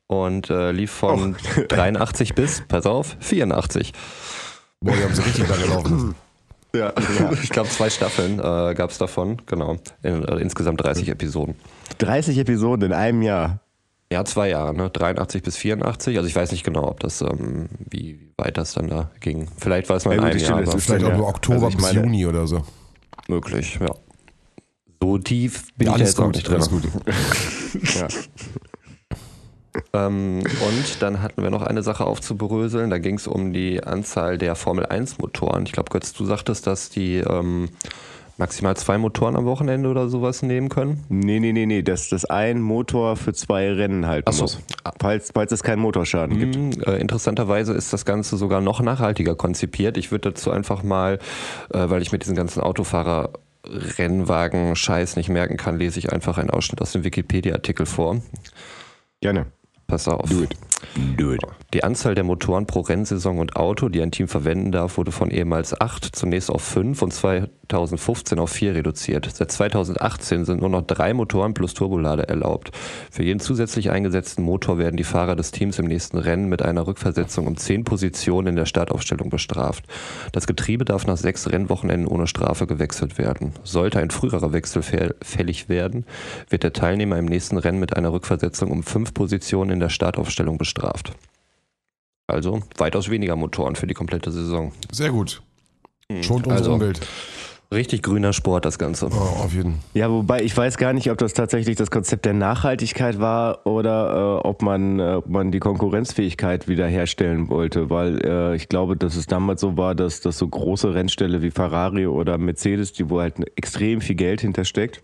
und 0.08 0.50
äh, 0.50 0.72
lief 0.72 0.92
von 0.92 1.36
83 1.68 2.34
bis, 2.36 2.64
pass 2.68 2.86
auf, 2.86 3.18
84. 3.20 3.92
Boah, 4.80 4.96
die 4.96 5.04
haben 5.04 5.14
sie 5.14 5.22
richtig 5.24 5.48
lange 5.48 5.66
laufen. 5.66 6.16
Ja, 6.72 6.94
Ich 7.42 7.50
glaube, 7.50 7.68
zwei 7.70 7.90
Staffeln 7.90 8.38
äh, 8.38 8.76
gab 8.76 8.92
es 8.92 9.00
davon, 9.00 9.42
genau. 9.48 9.78
In, 10.04 10.24
äh, 10.24 10.36
insgesamt 10.36 10.84
30 10.84 11.10
Episoden. 11.10 11.56
30 11.98 12.38
Episoden 12.38 12.86
in 12.86 12.94
einem 12.94 13.24
Jahr. 13.24 13.60
Ja, 14.12 14.26
zwei 14.26 14.50
Jahre, 14.50 14.74
ne? 14.74 14.90
83 14.90 15.44
bis 15.44 15.56
84. 15.58 16.18
Also 16.18 16.28
ich 16.28 16.36
weiß 16.36 16.52
nicht 16.52 16.64
genau, 16.64 16.88
ob 16.88 17.00
das, 17.00 17.22
ähm, 17.22 17.70
wie 17.90 18.20
wie 18.20 18.44
weit 18.46 18.58
das 18.58 18.74
dann 18.74 18.88
da 18.88 19.12
ging. 19.20 19.48
Vielleicht 19.58 19.90
war 19.90 19.98
es 19.98 20.06
in 20.06 20.14
Ja, 20.14 20.30
die 20.30 20.38
Jahr, 20.40 20.62
ist 20.62 20.84
Vielleicht 20.86 21.06
auch 21.06 21.16
nur 21.18 21.28
Oktober 21.28 21.66
Also 21.66 21.78
bis 21.78 21.86
meine- 21.86 22.00
Juni 22.02 22.26
oder 22.26 22.48
so. 22.48 22.64
möglich, 23.28 23.78
ja. 23.82 23.94
So 25.02 25.18
tief 25.18 25.74
bin 25.76 25.88
Ja, 25.88 25.94
ich 25.96 26.00
jetzt 26.00 26.20
auch 26.20 26.26
gut, 26.26 26.36
nicht 26.36 26.48
drin. 26.48 26.56
alles 26.56 26.70
gut. 26.70 26.84
Ja. 27.96 28.08
ähm, 29.94 30.40
und 30.40 31.02
dann 31.02 31.22
hatten 31.22 31.44
wir 31.44 31.50
noch 31.52 31.62
eine 31.62 31.84
Sache 31.84 32.06
aufzubröseln. 32.06 32.90
Da 32.90 32.98
ging 32.98 33.16
es 33.16 33.28
um 33.28 33.54
die 33.54 33.84
Anzahl 33.84 34.38
der 34.38 34.56
Formel 34.56 34.86
1 34.88 35.20
Motoren. 35.20 35.64
Ich 35.66 35.72
glaube, 35.72 35.90
Götz, 35.92 36.14
du 36.14 36.26
sagtest, 36.26 36.66
dass 36.68 36.90
die 36.90 37.18
ähm, 37.18 37.70
maximal 38.40 38.76
zwei 38.78 38.98
Motoren 38.98 39.36
am 39.36 39.46
Wochenende 39.46 39.90
oder 39.90 40.10
sowas 40.10 40.42
nehmen 40.42 40.70
können. 40.70 41.04
Nee, 41.10 41.40
nee, 41.40 41.52
nee, 41.52 41.66
nee, 41.66 41.84
dass 41.84 42.10
das 42.10 42.26
ein 42.26 42.62
Motor 42.62 43.18
für 43.18 43.34
zwei 43.34 43.72
Rennen 43.72 44.08
halten 44.08 44.32
so. 44.32 44.44
muss. 44.44 44.60
Falls, 45.00 45.32
falls 45.34 45.52
es 45.52 45.62
keinen 45.62 45.80
Motorschaden 45.82 46.40
gibt. 46.40 46.56
Hm, 46.56 46.72
äh, 46.86 47.00
interessanterweise 47.00 47.74
ist 47.74 47.94
das 47.94 48.06
Ganze 48.06 48.38
sogar 48.38 48.62
noch 48.62 48.82
nachhaltiger 48.82 49.36
konzipiert. 49.36 49.98
Ich 49.98 50.12
würde 50.12 50.32
dazu 50.32 50.52
einfach 50.52 50.82
mal, 50.82 51.20
äh, 51.72 51.90
weil 51.90 52.02
ich 52.02 52.12
mit 52.12 52.24
diesen 52.24 52.36
ganzen 52.36 52.62
Autofahrer 52.62 53.32
Rennwagen 53.66 54.76
Scheiß 54.76 55.18
nicht 55.18 55.30
merken 55.30 55.58
kann, 55.58 55.78
lese 55.78 56.00
ich 56.00 56.12
einfach 56.12 56.38
einen 56.38 56.50
Ausschnitt 56.50 56.82
aus 56.82 56.94
dem 56.94 57.04
Wikipedia-Artikel 57.04 57.86
vor. 57.86 58.22
Gerne. 59.22 59.48
Pass 59.86 60.08
auf. 60.08 60.30
Do 60.30 60.44
it. 60.44 60.56
It. 60.96 61.42
Die 61.74 61.84
Anzahl 61.84 62.16
der 62.16 62.24
Motoren 62.24 62.66
pro 62.66 62.82
Rennsaison 62.82 63.40
und 63.40 63.56
Auto, 63.56 63.90
die 63.90 64.02
ein 64.02 64.12
Team 64.12 64.28
verwenden 64.28 64.72
darf, 64.72 64.98
wurde 64.98 65.12
von 65.12 65.30
ehemals 65.30 65.80
acht 65.80 66.04
zunächst 66.16 66.50
auf 66.50 66.64
fünf 66.64 67.02
und 67.02 67.14
2015 67.14 68.40
auf 68.40 68.50
vier 68.50 68.74
reduziert. 68.74 69.30
Seit 69.32 69.52
2018 69.52 70.46
sind 70.46 70.62
nur 70.62 70.70
noch 70.70 70.82
drei 70.82 71.14
Motoren 71.14 71.54
plus 71.54 71.76
Turbolade 71.76 72.28
erlaubt. 72.28 72.72
Für 73.12 73.24
jeden 73.24 73.40
zusätzlich 73.40 73.92
eingesetzten 73.92 74.44
Motor 74.44 74.80
werden 74.80 74.98
die 74.98 75.04
Fahrer 75.04 75.36
des 75.36 75.52
Teams 75.52 75.78
im 75.78 75.86
nächsten 75.86 76.18
Rennen 76.18 76.50
mit 76.50 76.64
einer 76.64 76.88
Rückversetzung 76.88 77.46
um 77.46 77.58
zehn 77.58 77.84
Positionen 77.84 78.48
in 78.48 78.56
der 78.56 78.66
Startaufstellung 78.66 79.30
bestraft. 79.30 79.84
Das 80.32 80.48
Getriebe 80.48 80.86
darf 80.86 81.06
nach 81.06 81.18
sechs 81.18 81.52
Rennwochenenden 81.52 82.08
ohne 82.08 82.26
Strafe 82.26 82.66
gewechselt 82.66 83.20
werden. 83.20 83.54
Sollte 83.64 84.00
ein 84.00 84.10
früherer 84.10 84.54
Wechsel 84.54 84.82
fäll- 84.82 85.16
fällig 85.22 85.70
werden, 85.70 86.06
wird 86.50 86.64
der 86.64 86.74
Teilnehmer 86.74 87.18
im 87.18 87.26
nächsten 87.26 87.58
Rennen 87.58 87.80
mit 87.80 87.96
einer 87.96 88.12
Rückversetzung 88.12 88.72
um 88.72 88.82
fünf 88.82 89.14
Positionen 89.14 89.70
in 89.70 89.80
der 89.80 89.90
Startaufstellung 89.90 90.58
bestraft. 90.58 90.69
Also 92.28 92.62
weitaus 92.78 93.10
weniger 93.10 93.36
Motoren 93.36 93.76
für 93.76 93.88
die 93.88 93.94
komplette 93.96 94.32
Saison. 94.32 94.72
Sehr 94.92 95.10
gut. 95.10 95.42
Schont 96.22 96.46
unsere 96.48 96.54
Also- 96.58 96.74
Umwelt. 96.74 97.00
Richtig 97.72 98.02
grüner 98.02 98.34
Sport, 98.34 98.66
das 98.66 98.80
Ganze. 98.80 99.10
Oh, 99.12 99.44
auf 99.44 99.54
jeden 99.54 99.76
Ja, 99.94 100.10
wobei 100.10 100.42
ich 100.42 100.58
weiß 100.58 100.78
gar 100.78 100.92
nicht, 100.92 101.12
ob 101.12 101.20
das 101.20 101.34
tatsächlich 101.34 101.76
das 101.78 101.92
Konzept 101.92 102.26
der 102.26 102.34
Nachhaltigkeit 102.34 103.20
war 103.20 103.64
oder 103.68 104.40
äh, 104.44 104.48
ob, 104.48 104.64
man, 104.64 105.00
äh, 105.00 105.14
ob 105.18 105.30
man 105.30 105.52
die 105.52 105.60
Konkurrenzfähigkeit 105.60 106.68
wiederherstellen 106.68 107.48
wollte, 107.48 107.92
weil 107.92 108.26
äh, 108.26 108.56
ich 108.56 108.70
glaube, 108.70 108.98
dass 108.98 109.16
es 109.16 109.28
damals 109.28 109.62
so 109.62 109.78
war, 109.78 109.94
dass, 109.94 110.20
dass 110.22 110.40
so 110.40 110.48
große 110.48 110.96
Rennställe 110.96 111.44
wie 111.44 111.52
Ferrari 111.52 112.08
oder 112.08 112.40
Mercedes, 112.40 112.92
die 112.92 113.08
wo 113.12 113.22
halt 113.22 113.36
extrem 113.56 114.02
viel 114.02 114.16
Geld 114.16 114.42
hintersteckt, 114.42 115.04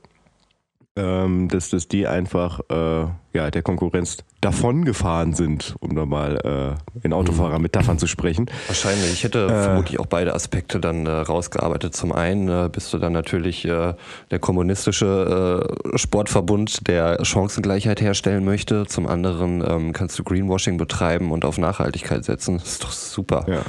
ähm, 0.98 1.50
dass, 1.50 1.70
dass 1.70 1.88
die 1.88 2.08
einfach 2.08 2.62
äh, 2.70 3.06
ja, 3.34 3.52
der 3.52 3.62
Konkurrenz 3.62 4.18
davongefahren 4.40 5.34
sind, 5.34 5.76
um 5.80 5.96
da 5.96 6.06
mal 6.06 6.78
äh, 7.04 7.06
in 7.06 7.12
Autofahrermetaphern 7.12 8.00
zu 8.00 8.08
sprechen. 8.08 8.46
Wahrscheinlich. 8.68 9.12
Ich 9.12 9.24
hätte 9.24 9.50
vermutlich 9.50 10.00
auch 10.00 10.06
beide 10.06 10.34
Aspekte 10.34 10.80
dann 10.80 11.06
äh, 11.06 11.12
rausgearbeitet. 11.12 11.96
Zum 11.96 12.12
einen 12.12 12.48
äh, 12.48 12.70
bist 12.72 12.94
du 12.94 12.98
dann 12.98 13.12
natürlich 13.12 13.66
äh, 13.66 13.94
der 14.32 14.40
kommunistische 14.40 15.68
äh, 15.94 15.98
Sportverbund, 15.98 16.88
der 16.88 17.26
Chancengleichheit 17.26 18.00
herstellen 18.00 18.46
möchte. 18.46 18.86
Zum 18.86 19.08
anderen 19.08 19.64
ähm, 19.68 19.92
kannst 19.92 20.18
du 20.18 20.24
Greenwashing 20.24 20.78
betreiben 20.78 21.32
und 21.32 21.44
auf 21.44 21.58
Nachhaltigkeit 21.58 22.24
setzen. 22.24 22.60
Das 22.60 22.74
ist 22.74 22.84
doch 22.84 22.92
super. 22.92 23.46
Ja. 23.50 23.62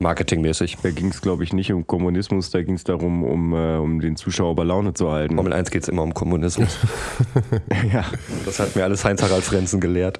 Marketingmäßig. 0.00 0.78
Da 0.82 0.90
ging 0.90 1.08
es, 1.08 1.20
glaube 1.20 1.44
ich, 1.44 1.52
nicht 1.52 1.72
um 1.72 1.86
Kommunismus, 1.86 2.50
da 2.50 2.62
ging 2.62 2.74
es 2.74 2.84
darum, 2.84 3.22
um, 3.22 3.52
äh, 3.52 3.76
um 3.76 4.00
den 4.00 4.16
Zuschauer 4.16 4.56
bei 4.56 4.64
Laune 4.64 4.94
zu 4.94 5.12
halten. 5.12 5.34
Formel 5.34 5.52
1 5.52 5.70
geht 5.70 5.82
es 5.82 5.88
immer 5.88 6.02
um 6.02 6.14
Kommunismus. 6.14 6.78
ja. 7.92 8.04
Das 8.46 8.58
hat 8.58 8.74
mir 8.74 8.84
alles 8.84 9.04
Heinz-Harald 9.04 9.44
Frenzen 9.44 9.78
gelehrt. 9.78 10.18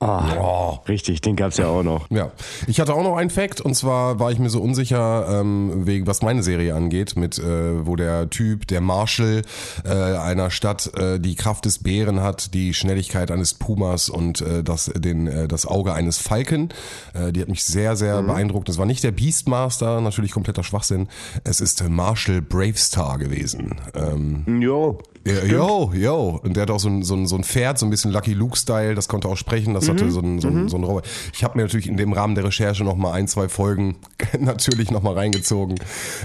Ah, 0.00 0.34
Oh. 0.38 0.78
richtig, 0.88 1.20
den 1.20 1.36
gab 1.36 1.50
es 1.52 1.56
ja 1.56 1.66
auch 1.68 1.82
noch. 1.82 2.10
Ja, 2.10 2.32
ich 2.66 2.80
hatte 2.80 2.94
auch 2.94 3.02
noch 3.02 3.16
einen 3.16 3.30
Fact 3.30 3.60
und 3.60 3.74
zwar 3.74 4.18
war 4.20 4.30
ich 4.30 4.38
mir 4.38 4.50
so 4.50 4.60
unsicher, 4.60 5.40
ähm, 5.40 5.86
wegen 5.86 6.06
was 6.06 6.22
meine 6.22 6.42
Serie 6.42 6.74
angeht, 6.74 7.16
mit 7.16 7.38
äh, 7.38 7.86
wo 7.86 7.96
der 7.96 8.28
Typ, 8.30 8.66
der 8.66 8.80
Marshall 8.80 9.42
äh, 9.84 9.88
einer 9.90 10.50
Stadt 10.50 10.90
äh, 10.96 11.18
die 11.18 11.34
Kraft 11.34 11.64
des 11.64 11.82
Bären 11.82 12.20
hat, 12.20 12.54
die 12.54 12.74
Schnelligkeit 12.74 13.30
eines 13.30 13.54
Pumas 13.54 14.08
und 14.08 14.40
äh, 14.40 14.62
das 14.62 14.86
den 14.94 15.26
äh, 15.26 15.48
das 15.48 15.66
Auge 15.66 15.92
eines 15.94 16.18
Falken. 16.18 16.70
Äh, 17.14 17.32
die 17.32 17.40
hat 17.40 17.48
mich 17.48 17.64
sehr 17.64 17.96
sehr 17.96 18.22
beeindruckt. 18.22 18.68
Das 18.68 18.78
war 18.78 18.86
nicht 18.86 19.02
der 19.04 19.12
Beastmaster, 19.12 20.00
natürlich 20.00 20.32
kompletter 20.32 20.62
Schwachsinn. 20.64 21.08
Es 21.44 21.60
ist 21.60 21.86
Marshall 21.88 22.42
Bravestar 22.42 23.18
gewesen. 23.18 23.76
Ähm, 23.94 24.60
Jo. 24.60 24.98
Ja, 25.26 25.44
yo, 25.44 25.92
yo. 25.94 26.40
Und 26.42 26.56
der 26.56 26.62
hat 26.62 26.70
auch 26.70 26.78
so 26.78 26.88
ein, 26.88 27.02
so 27.02 27.14
ein, 27.14 27.26
so 27.26 27.36
ein 27.36 27.44
Pferd, 27.44 27.78
so 27.78 27.86
ein 27.86 27.90
bisschen 27.90 28.12
Lucky 28.12 28.32
Luke-Style, 28.32 28.94
das 28.94 29.08
konnte 29.08 29.28
auch 29.28 29.36
sprechen, 29.36 29.74
das 29.74 29.88
hatte 29.88 30.10
so 30.10 30.20
ein, 30.20 30.40
so 30.40 30.48
ein, 30.48 30.68
so 30.68 30.76
ein 30.76 30.84
Roboter. 30.84 31.06
Ich 31.32 31.42
habe 31.42 31.56
mir 31.58 31.64
natürlich 31.64 31.88
in 31.88 31.96
dem 31.96 32.12
Rahmen 32.12 32.34
der 32.34 32.44
Recherche 32.44 32.84
noch 32.84 32.96
mal 32.96 33.12
ein, 33.12 33.28
zwei 33.28 33.48
Folgen 33.48 33.96
natürlich 34.38 34.90
noch 34.90 35.02
mal 35.02 35.14
reingezogen. 35.14 35.78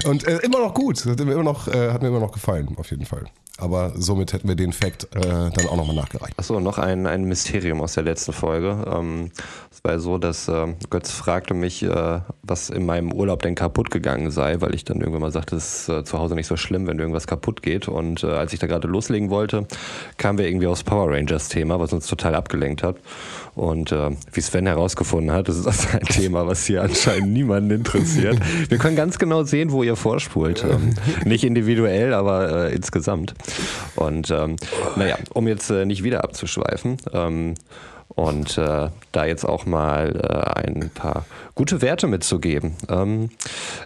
Und 0.06 0.28
äh, 0.28 0.38
immer 0.38 0.60
noch 0.60 0.74
gut, 0.74 1.06
hat 1.06 1.20
mir 1.20 1.34
immer 1.34 1.44
noch, 1.44 1.68
äh, 1.68 1.92
hat 1.92 2.02
mir 2.02 2.10
immer 2.10 2.20
noch 2.20 2.32
gefallen, 2.32 2.76
auf 2.78 2.92
jeden 2.92 3.06
Fall. 3.06 3.26
Aber 3.62 3.92
somit 3.96 4.34
hätten 4.34 4.48
wir 4.48 4.56
den 4.56 4.74
Fact 4.74 5.16
äh, 5.16 5.20
dann 5.22 5.68
auch 5.70 5.76
nochmal 5.76 5.96
nachgereicht. 5.96 6.34
Achso, 6.38 6.60
noch 6.60 6.80
ein, 6.80 7.06
ein 7.06 7.26
Mysterium 7.26 7.82
aus 7.82 7.94
der 7.94 8.04
letzten 8.04 8.34
Folge. 8.34 8.86
Ähm, 8.92 9.30
es 9.70 9.84
war 9.84 10.00
so, 10.00 10.18
dass 10.18 10.48
äh, 10.48 10.74
Götz 10.90 11.12
fragte 11.12 11.54
mich, 11.54 11.84
äh, 11.84 12.22
was 12.42 12.72
in 12.72 12.88
meinem 12.88 13.14
Urlaub 13.14 13.44
denn 13.44 13.54
kaputt 13.54 13.92
gegangen 13.92 14.32
sei, 14.32 14.62
weil 14.62 14.74
ich 14.74 14.84
dann 14.84 15.00
irgendwann 15.00 15.22
mal 15.22 15.32
sagte, 15.32 15.58
es 15.58 15.82
ist 15.82 15.90
äh, 15.90 16.04
zu 16.04 16.18
Hause 16.18 16.34
nicht 16.34 16.48
so 16.48 16.58
schlimm, 16.58 16.88
wenn 16.88 16.98
irgendwas 16.98 17.28
kaputt 17.28 17.62
geht. 17.62 17.88
Und 17.88 18.24
äh, 18.24 18.28
als 18.28 18.52
ich 18.52 18.60
da 18.60 18.66
gerade 18.66 18.88
loslegen 18.92 19.30
wollte, 19.30 19.66
kamen 20.18 20.38
wir 20.38 20.48
irgendwie 20.48 20.68
aufs 20.68 20.84
Power 20.84 21.12
Rangers 21.12 21.50
Thema, 21.50 21.80
was 21.80 21.94
uns 21.94 22.08
total 22.08 22.36
abgelenkt 22.36 22.84
hat. 22.84 22.98
Und 23.56 23.92
äh, 23.92 24.12
wie 24.32 24.42
Sven 24.42 24.66
herausgefunden 24.66 25.32
hat, 25.32 25.50
ist 25.50 25.66
das 25.66 25.94
ein 25.94 26.02
Thema, 26.10 26.48
was 26.48 26.66
hier 26.66 26.84
anscheinend 26.84 27.34
niemanden 27.34 27.72
interessiert. 27.72 28.38
Wir 28.70 28.78
können 28.78 28.96
ganz 28.96 29.20
genau 29.20 29.44
sehen, 29.44 29.72
wo 29.72 29.84
ihr 29.84 29.96
vorspult. 29.96 30.66
Ähm, 30.72 30.94
nicht 31.26 31.44
individuell, 31.44 32.14
aber 32.14 32.68
äh, 32.70 32.76
insgesamt. 32.76 33.34
Und 33.96 34.32
ähm, 34.32 34.56
naja, 34.96 35.18
um 35.34 35.48
jetzt 35.48 35.70
äh, 35.70 35.86
nicht 35.86 36.04
wieder 36.04 36.24
abzuschweifen 36.24 36.98
ähm, 37.12 37.56
und 38.16 38.58
äh, 38.58 38.90
da 39.12 39.26
jetzt 39.26 39.46
auch 39.46 39.66
mal 39.66 40.16
äh, 40.16 40.60
ein 40.62 40.90
paar 40.94 41.26
gute 41.56 41.82
Werte 41.82 42.08
mitzugeben. 42.08 42.76
Ähm, 42.90 43.30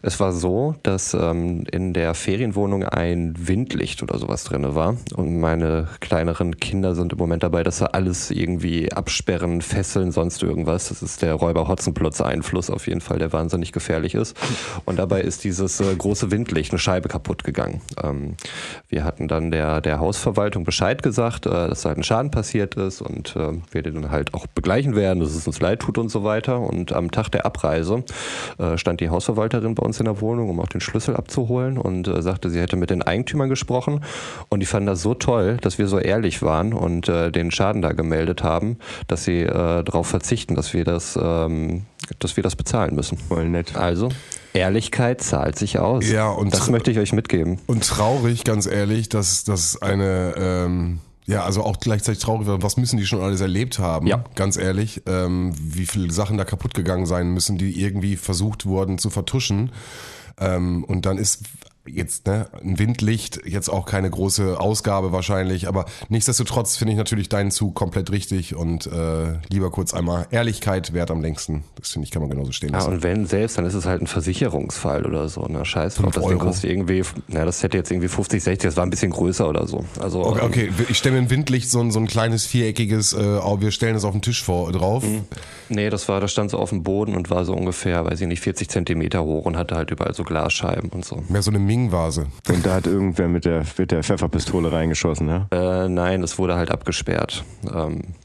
es 0.02 0.20
war 0.20 0.32
so, 0.32 0.76
dass 0.84 1.14
ähm, 1.14 1.66
in 1.72 1.94
der 1.94 2.14
Ferienwohnung 2.14 2.84
ein 2.84 3.34
Windlicht 3.38 4.04
oder 4.04 4.18
sowas 4.18 4.44
drin 4.44 4.76
war 4.76 4.98
und 5.16 5.40
meine 5.40 5.88
kleineren 6.00 6.58
Kinder 6.58 6.96
sind 6.96 7.14
im 7.14 7.18
Moment 7.18 7.44
dabei, 7.44 7.64
dass 7.64 7.80
sie 7.80 7.94
alles 7.94 8.32
irgendwie 8.32 8.92
absperren, 8.92 9.62
fesseln, 9.62 10.12
sonst 10.12 10.42
irgendwas. 10.42 10.90
Das 10.90 11.02
ist 11.02 11.22
der 11.22 11.34
Räuber 11.34 11.68
Hotzenplotz 11.68 12.22
Einfluss 12.22 12.70
auf 12.70 12.88
jeden 12.88 13.02
Fall, 13.02 13.20
der 13.20 13.34
wahnsinnig 13.34 13.72
gefährlich 13.72 14.16
ist. 14.16 14.38
Und 14.86 14.98
dabei 14.98 15.22
ist 15.22 15.44
dieses 15.44 15.80
äh, 15.82 15.96
große 15.96 16.32
Windlicht, 16.32 16.72
eine 16.72 16.80
Scheibe 16.80 17.10
kaputt 17.10 17.44
gegangen. 17.44 17.82
Ähm, 18.02 18.36
wir 18.90 19.04
hatten 19.04 19.28
dann 19.28 19.52
der, 19.52 19.82
der 19.82 20.00
Hausverwaltung 20.00 20.64
Bescheid 20.64 21.04
gesagt, 21.04 21.46
äh, 21.46 21.50
dass 21.50 21.86
halt 21.86 21.98
ein 21.98 22.04
Schaden 22.04 22.32
passiert 22.32 22.76
ist 22.76 23.02
und 23.02 23.36
äh, 23.36 23.54
wir 23.72 23.82
den 23.82 23.96
dann 23.96 24.12
halt 24.12 24.15
auch 24.34 24.48
begleichen 24.48 24.96
werden, 24.96 25.20
dass 25.20 25.36
es 25.36 25.48
uns 25.48 25.60
leid 25.60 25.80
tut 25.80 25.98
und 25.98 26.10
so 26.10 26.24
weiter. 26.24 26.60
Und 26.60 26.94
am 26.94 27.12
Tag 27.12 27.30
der 27.30 27.46
Abreise 27.46 28.04
äh, 28.58 28.78
stand 28.78 29.02
die 29.02 29.10
Hausverwalterin 29.10 29.76
bei 29.76 29.84
uns 29.84 30.00
in 30.00 30.06
der 30.06 30.22
Wohnung, 30.22 30.50
um 30.50 30.60
auch 30.60 30.68
den 30.68 30.82
Schlüssel 30.82 31.16
abzuholen 31.16 31.78
und 31.78 32.08
äh, 32.08 32.22
sagte, 32.22 32.50
sie 32.50 32.60
hätte 32.60 32.76
mit 32.76 32.90
den 32.90 33.02
Eigentümern 33.02 33.50
gesprochen 33.50 34.02
und 34.50 34.60
die 34.60 34.66
fanden 34.66 34.88
das 34.88 35.02
so 35.02 35.14
toll, 35.14 35.58
dass 35.62 35.78
wir 35.78 35.88
so 35.88 36.00
ehrlich 36.00 36.42
waren 36.42 36.74
und 36.74 37.10
äh, 37.10 37.32
den 37.32 37.52
Schaden 37.52 37.82
da 37.82 37.92
gemeldet 37.92 38.44
haben, 38.44 38.78
dass 39.08 39.24
sie 39.24 39.42
äh, 39.42 39.84
darauf 39.84 40.08
verzichten, 40.08 40.56
dass 40.56 40.74
wir 40.74 40.84
das, 40.84 41.18
ähm, 41.22 41.84
dass 42.20 42.38
wir 42.38 42.44
das 42.44 42.56
bezahlen 42.56 42.96
müssen. 42.96 43.18
Voll 43.18 43.50
nett. 43.50 43.76
Also 43.76 44.10
Ehrlichkeit 44.56 45.22
zahlt 45.22 45.60
sich 45.60 45.80
aus. 45.80 46.10
Ja, 46.10 46.30
und 46.30 46.54
das 46.54 46.70
möchte 46.70 46.90
ich 46.90 47.00
euch 47.00 47.14
mitgeben. 47.14 47.60
Und 47.68 47.86
traurig, 47.86 48.44
ganz 48.44 48.66
ehrlich, 48.66 49.10
dass 49.10 49.44
das 49.44 49.82
eine, 49.82 50.34
ähm, 50.38 51.00
ja, 51.26 51.44
also 51.44 51.64
auch 51.64 51.80
gleichzeitig 51.80 52.22
traurig, 52.22 52.48
was 52.48 52.78
müssen 52.78 52.98
die 52.98 53.06
schon 53.06 53.22
alles 53.22 53.42
erlebt 53.42 53.80
haben? 53.80 54.06
Ja. 54.06 54.24
Ganz 54.36 54.58
ehrlich, 54.58 55.02
ähm, 55.08 55.54
wie 55.58 55.86
viele 55.88 56.12
Sachen 56.12 56.38
da 56.38 56.46
kaputt 56.46 56.74
gegangen 56.74 57.06
sein 57.06 57.30
müssen, 57.30 57.58
die 57.58 57.82
irgendwie 57.82 58.16
versucht 58.16 58.66
wurden 58.66 58.98
zu 59.00 59.10
vertuschen. 59.10 59.72
Ähm, 60.40 60.84
und 60.84 61.06
dann 61.06 61.18
ist 61.18 61.44
jetzt 61.88 62.28
ne, 62.28 62.48
ein 62.64 62.80
Windlicht, 62.80 63.42
jetzt 63.46 63.70
auch 63.70 63.86
keine 63.86 64.10
große 64.10 64.60
Ausgabe 64.60 65.12
wahrscheinlich, 65.12 65.68
aber 65.68 65.86
nichtsdestotrotz 66.10 66.78
finde 66.78 66.94
ich 66.94 66.98
natürlich 66.98 67.30
deinen 67.30 67.52
Zug 67.52 67.76
komplett 67.76 68.12
richtig 68.12 68.56
und 68.56 68.88
äh, 68.88 69.38
lieber 69.50 69.70
kurz 69.72 69.94
einmal 69.94 70.28
Ehrlichkeit 70.32 70.94
wert 70.94 71.12
am 71.12 71.22
längsten. 71.22 71.64
Das 71.80 71.90
finde 71.92 72.06
ich, 72.06 72.12
kann 72.12 72.22
man 72.22 72.30
genauso 72.32 72.52
stehen 72.52 72.70
Ja, 72.72 72.78
lassen. 72.80 72.94
und 72.94 73.04
wenn 73.04 73.26
selbst, 73.26 73.58
dann 73.58 73.66
ist 73.66 73.74
es 73.74 73.86
halt 73.86 74.02
ein 74.02 74.08
Versicherungsfall 74.08 75.06
oder 75.06 75.30
so. 75.30 75.42
Ne? 75.46 75.64
Scheiß 75.66 75.96
drauf, 75.96 76.14
das 76.14 76.26
Ding 76.26 76.40
kostet 76.40 76.70
irgendwie, 76.72 77.04
na, 77.28 77.46
das 77.46 77.62
hätte 77.64 77.78
jetzt 77.78 77.92
irgendwie 77.92 78.08
50, 78.10 78.44
60, 78.44 78.70
das 78.70 78.78
war 78.78 78.86
ein 78.86 78.90
bisschen 78.90 79.12
größer 79.12 79.48
oder 79.48 79.68
so. 79.68 79.86
Also, 80.00 80.26
Okay, 80.26 80.40
ähm, 80.40 80.46
okay, 80.46 80.70
ich 80.90 80.98
stelle 80.98 81.16
mir 81.16 81.22
ein 81.22 81.30
Windlicht, 81.30 81.70
so 81.70 81.80
ein, 81.82 81.92
so 81.92 82.00
ein 82.00 82.08
kleines 82.08 82.46
viereckiges, 82.46 83.14
äh, 83.14 83.18
wir 83.60 83.72
stellen 83.72 83.96
es 83.96 84.04
auf 84.04 84.12
den 84.12 84.22
Tisch 84.22 84.44
vor, 84.44 84.72
drauf. 84.72 85.04
nee, 85.70 85.90
das 85.90 86.08
war, 86.10 86.20
das 86.20 86.32
stand 86.32 86.52
so 86.52 86.58
auf 86.58 86.70
dem 86.70 86.84
Boden 86.84 87.16
und 87.16 87.30
war 87.30 87.46
so 87.46 87.54
ungefähr, 87.54 88.06
weiß 88.06 88.22
ich 88.22 88.28
nicht, 88.28 88.42
40 88.42 88.70
Zentimeter 88.70 89.24
hoch 89.24 89.46
und 89.46 89.56
hatte 89.58 89.76
halt 89.76 89.92
überall 89.92 90.14
so 90.14 90.24
Glasscheiben 90.24 90.90
und 90.90 91.06
so. 91.06 91.24
Mehr 91.30 91.42
so 91.42 91.52
eine 91.52 91.60
Ming-Vase. 91.76 92.28
Und 92.50 92.66
da 92.66 92.76
hat 92.76 92.88
irgendwer 92.88 93.28
mit 93.28 93.46
der, 93.46 93.66
mit 93.78 93.92
der 93.92 94.04
Pfefferpistole 94.04 94.72
reingeschossen, 94.72 95.28
ja? 95.28 95.48
Äh, 95.52 95.90
nein, 95.90 96.24
es 96.24 96.38
wurde 96.38 96.56
halt 96.56 96.72
abgesperrt. 96.72 97.44
Ähm, 97.74 98.16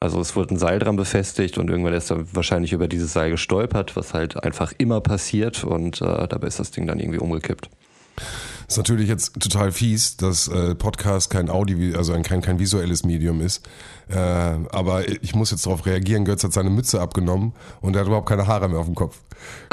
Also 0.00 0.20
es 0.20 0.36
wurde 0.36 0.54
ein 0.54 0.58
Seil 0.58 0.78
dran 0.78 0.94
befestigt 0.96 1.58
und 1.58 1.68
irgendwann 1.68 1.92
ist 1.92 2.10
er 2.10 2.32
wahrscheinlich 2.32 2.72
über 2.72 2.86
dieses 2.86 3.12
Seil 3.12 3.30
gestolpert, 3.30 3.96
was 3.96 4.14
halt 4.14 4.42
einfach 4.44 4.72
immer 4.78 5.00
passiert 5.00 5.64
und 5.64 6.00
äh, 6.00 6.28
dabei 6.28 6.46
ist 6.46 6.60
das 6.60 6.70
Ding 6.70 6.86
dann 6.86 7.00
irgendwie 7.00 7.18
umgekippt. 7.18 7.68
Ist 8.68 8.76
natürlich 8.76 9.08
jetzt 9.08 9.40
total 9.40 9.72
fies, 9.72 10.16
dass 10.16 10.46
äh, 10.48 10.74
Podcast 10.76 11.30
kein 11.30 11.50
Audio, 11.50 11.96
also 11.96 12.12
ein, 12.12 12.22
kein, 12.22 12.42
kein 12.42 12.58
visuelles 12.58 13.04
Medium 13.04 13.40
ist. 13.40 13.66
Äh, 14.08 14.14
aber 14.16 15.08
ich 15.08 15.34
muss 15.34 15.50
jetzt 15.50 15.66
darauf 15.66 15.84
reagieren. 15.86 16.24
Götz 16.24 16.44
hat 16.44 16.52
seine 16.52 16.70
Mütze 16.70 17.00
abgenommen 17.00 17.54
und 17.80 17.96
er 17.96 18.00
hat 18.00 18.06
überhaupt 18.06 18.28
keine 18.28 18.46
Haare 18.46 18.68
mehr 18.68 18.78
auf 18.78 18.86
dem 18.86 18.94
Kopf. 18.94 19.18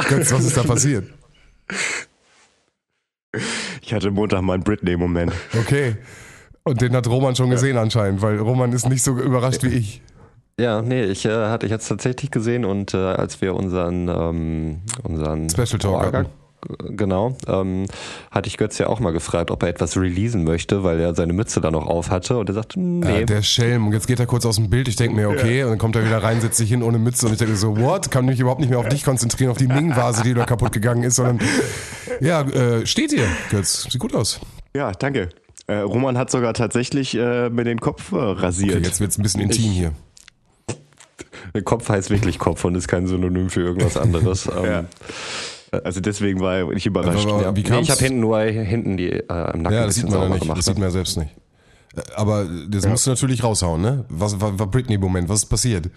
Götz, 0.09 0.31
was 0.31 0.45
ist 0.45 0.57
da 0.57 0.63
passiert? 0.63 1.05
Ich 3.85 3.93
hatte 3.93 4.09
Montag 4.09 4.41
meinen 4.41 4.63
Britney-Moment. 4.63 5.31
Okay. 5.59 5.95
Und 6.63 6.81
den 6.81 6.95
hat 6.95 7.05
Roman 7.05 7.35
schon 7.35 7.51
gesehen 7.51 7.77
anscheinend, 7.77 8.19
weil 8.23 8.39
Roman 8.39 8.73
ist 8.73 8.89
nicht 8.89 9.03
so 9.03 9.11
überrascht 9.11 9.61
wie 9.61 9.67
ich. 9.67 10.01
Ja, 10.59 10.81
nee, 10.81 11.03
ich 11.03 11.25
äh, 11.25 11.29
hatte 11.29 11.67
ich 11.67 11.71
jetzt 11.71 11.87
tatsächlich 11.87 12.31
gesehen 12.31 12.65
und 12.65 12.95
äh, 12.95 12.97
als 12.97 13.41
wir 13.41 13.53
unseren 13.53 14.07
ähm, 14.07 14.81
unseren 15.03 15.49
Special 15.49 15.77
Talk 15.77 16.01
hatten. 16.01 16.29
Genau, 16.79 17.37
ähm, 17.47 17.85
hatte 18.31 18.47
ich 18.47 18.57
Götz 18.57 18.77
ja 18.77 18.87
auch 18.87 18.99
mal 18.99 19.11
gefragt, 19.11 19.51
ob 19.51 19.63
er 19.63 19.69
etwas 19.69 19.97
releasen 19.97 20.43
möchte, 20.43 20.83
weil 20.83 20.99
er 20.99 21.15
seine 21.15 21.33
Mütze 21.33 21.61
da 21.61 21.71
noch 21.71 21.87
auf 21.87 22.09
hatte 22.09 22.37
und 22.37 22.49
er 22.49 22.55
sagte, 22.55 22.79
nee. 22.79 23.19
Ja, 23.19 23.25
der 23.25 23.41
Schelm. 23.41 23.87
Und 23.87 23.93
jetzt 23.93 24.07
geht 24.07 24.19
er 24.19 24.25
kurz 24.25 24.45
aus 24.45 24.55
dem 24.55 24.69
Bild. 24.69 24.87
Ich 24.87 24.95
denke 24.95 25.15
mir, 25.15 25.29
okay. 25.29 25.63
Und 25.63 25.71
dann 25.71 25.77
kommt 25.77 25.95
er 25.95 26.05
wieder 26.05 26.21
rein, 26.23 26.41
setzt 26.41 26.57
sich 26.57 26.69
hin 26.69 26.83
ohne 26.83 26.97
Mütze. 26.97 27.25
Und 27.25 27.33
ich 27.33 27.37
denke 27.37 27.53
mir 27.53 27.59
so, 27.59 27.77
what? 27.77 28.11
Kann 28.11 28.25
mich 28.25 28.39
überhaupt 28.39 28.59
nicht 28.59 28.69
mehr 28.69 28.79
auf 28.79 28.89
dich 28.89 29.03
konzentrieren, 29.03 29.51
auf 29.51 29.57
die 29.57 29.67
Ming-Vase, 29.67 30.23
die 30.23 30.33
da 30.33 30.45
kaputt 30.45 30.71
gegangen 30.71 31.03
ist, 31.03 31.15
sondern, 31.15 31.39
ja, 32.19 32.41
äh, 32.41 32.85
steht 32.85 33.11
hier, 33.11 33.27
Götz. 33.49 33.87
Sieht 33.89 33.99
gut 33.99 34.15
aus. 34.15 34.39
Ja, 34.75 34.91
danke. 34.91 35.29
Äh, 35.67 35.77
Roman 35.77 36.17
hat 36.17 36.29
sogar 36.29 36.53
tatsächlich 36.53 37.15
äh, 37.15 37.49
mir 37.49 37.63
den 37.63 37.79
Kopf 37.79 38.11
äh, 38.11 38.17
rasiert. 38.17 38.75
Okay, 38.75 38.85
jetzt 38.85 38.99
wird's 38.99 39.17
ein 39.17 39.23
bisschen 39.23 39.41
intim 39.41 39.71
hier. 39.71 39.91
Kopf 41.63 41.87
heißt 41.89 42.09
wirklich 42.09 42.39
Kopf 42.39 42.65
und 42.65 42.75
ist 42.75 42.87
kein 42.87 43.07
Synonym 43.07 43.49
für 43.49 43.61
irgendwas 43.61 43.97
anderes. 43.97 44.49
ähm, 44.63 44.87
Also 45.71 45.99
deswegen 45.99 46.39
war 46.39 46.71
ich 46.71 46.85
überrascht. 46.85 47.27
Aber- 47.27 47.41
ja. 47.41 47.55
Wie 47.55 47.63
nee, 47.63 47.79
ich 47.79 47.91
habe 47.91 47.99
hinten 47.99 48.19
nur 48.19 48.39
hinten 48.41 48.97
die 48.97 49.09
äh, 49.11 49.53
im 49.53 49.61
Nacken 49.63 49.71
Ja, 49.77 49.85
das 49.85 49.95
sieht 49.95 50.09
man 50.09 50.21
ja 50.21 50.29
nicht. 50.29 50.41
gemacht. 50.41 50.57
Das 50.57 50.65
sieht 50.65 50.75
man 50.75 50.83
ja 50.83 50.91
selbst 50.91 51.17
nicht. 51.17 51.31
Äh, 51.95 52.01
Aber 52.15 52.45
das 52.69 52.87
musst 52.87 53.05
du 53.07 53.11
natürlich 53.11 53.43
raushauen, 53.43 53.81
ne? 53.81 54.05
Was 54.09 54.39
war, 54.39 54.57
war 54.59 54.67
Britney-Moment? 54.67 55.27
Was 55.29 55.39
ist 55.43 55.45
passiert? 55.49 55.89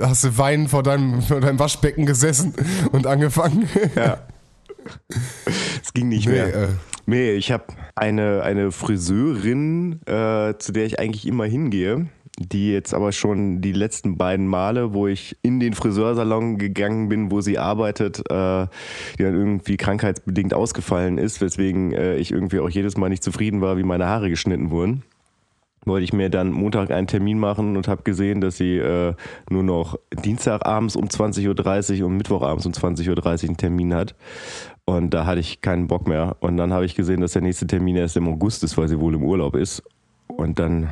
Hast 0.00 0.24
du 0.24 0.36
weinend 0.38 0.70
vor 0.70 0.82
deinem, 0.82 1.22
vor 1.22 1.40
deinem 1.40 1.58
Waschbecken 1.58 2.04
gesessen 2.06 2.52
und 2.92 3.06
angefangen? 3.06 3.68
Ja. 3.94 4.18
Es 5.82 5.92
ging 5.92 6.08
nicht 6.08 6.26
Nee, 6.26 6.32
mehr. 6.32 6.54
äh. 6.54 6.68
Nee, 7.06 7.30
ich 7.32 7.52
habe 7.52 7.64
eine, 7.94 8.42
eine 8.42 8.70
Friseurin, 8.72 10.00
äh, 10.06 10.54
zu 10.58 10.72
der 10.72 10.84
ich 10.86 10.98
eigentlich 10.98 11.26
immer 11.26 11.44
hingehe, 11.44 12.06
die 12.38 12.72
jetzt 12.72 12.94
aber 12.94 13.12
schon 13.12 13.60
die 13.60 13.72
letzten 13.72 14.16
beiden 14.16 14.46
Male, 14.46 14.92
wo 14.92 15.06
ich 15.06 15.36
in 15.42 15.60
den 15.60 15.74
Friseursalon 15.74 16.58
gegangen 16.58 17.08
bin, 17.08 17.30
wo 17.30 17.40
sie 17.40 17.58
arbeitet, 17.58 18.18
äh, 18.30 18.66
die 19.18 19.22
dann 19.22 19.34
irgendwie 19.34 19.76
krankheitsbedingt 19.76 20.52
ausgefallen 20.52 21.18
ist, 21.18 21.40
weswegen 21.40 21.92
äh, 21.92 22.16
ich 22.16 22.32
irgendwie 22.32 22.60
auch 22.60 22.70
jedes 22.70 22.96
Mal 22.96 23.08
nicht 23.08 23.22
zufrieden 23.22 23.60
war, 23.60 23.76
wie 23.76 23.84
meine 23.84 24.06
Haare 24.06 24.30
geschnitten 24.30 24.70
wurden 24.70 25.04
wollte 25.86 26.04
ich 26.04 26.12
mir 26.12 26.30
dann 26.30 26.50
Montag 26.50 26.90
einen 26.90 27.06
Termin 27.06 27.38
machen 27.38 27.76
und 27.76 27.88
habe 27.88 28.02
gesehen, 28.02 28.40
dass 28.40 28.56
sie 28.56 28.78
äh, 28.78 29.14
nur 29.50 29.62
noch 29.62 29.98
Dienstagabends 30.24 30.96
um 30.96 31.06
20.30 31.06 32.00
Uhr 32.00 32.06
und 32.06 32.16
Mittwochabends 32.16 32.66
um 32.66 32.72
20.30 32.72 33.08
Uhr 33.10 33.48
einen 33.48 33.56
Termin 33.56 33.94
hat. 33.94 34.14
Und 34.84 35.10
da 35.10 35.26
hatte 35.26 35.40
ich 35.40 35.60
keinen 35.60 35.86
Bock 35.86 36.06
mehr. 36.08 36.36
Und 36.40 36.56
dann 36.56 36.72
habe 36.72 36.84
ich 36.84 36.94
gesehen, 36.94 37.20
dass 37.20 37.32
der 37.32 37.42
nächste 37.42 37.66
Termin 37.66 37.96
erst 37.96 38.16
im 38.16 38.28
August 38.28 38.64
ist, 38.64 38.76
weil 38.76 38.88
sie 38.88 39.00
wohl 39.00 39.14
im 39.14 39.22
Urlaub 39.22 39.56
ist. 39.56 39.82
Und 40.26 40.58
dann 40.58 40.90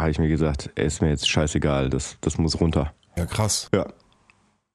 habe 0.00 0.10
ich 0.10 0.18
mir 0.18 0.28
gesagt, 0.28 0.70
ey, 0.74 0.86
ist 0.86 1.00
mir 1.02 1.08
jetzt 1.08 1.28
scheißegal, 1.28 1.90
das, 1.90 2.16
das 2.20 2.38
muss 2.38 2.60
runter. 2.60 2.92
Ja, 3.16 3.26
krass. 3.26 3.68
Ja. 3.74 3.84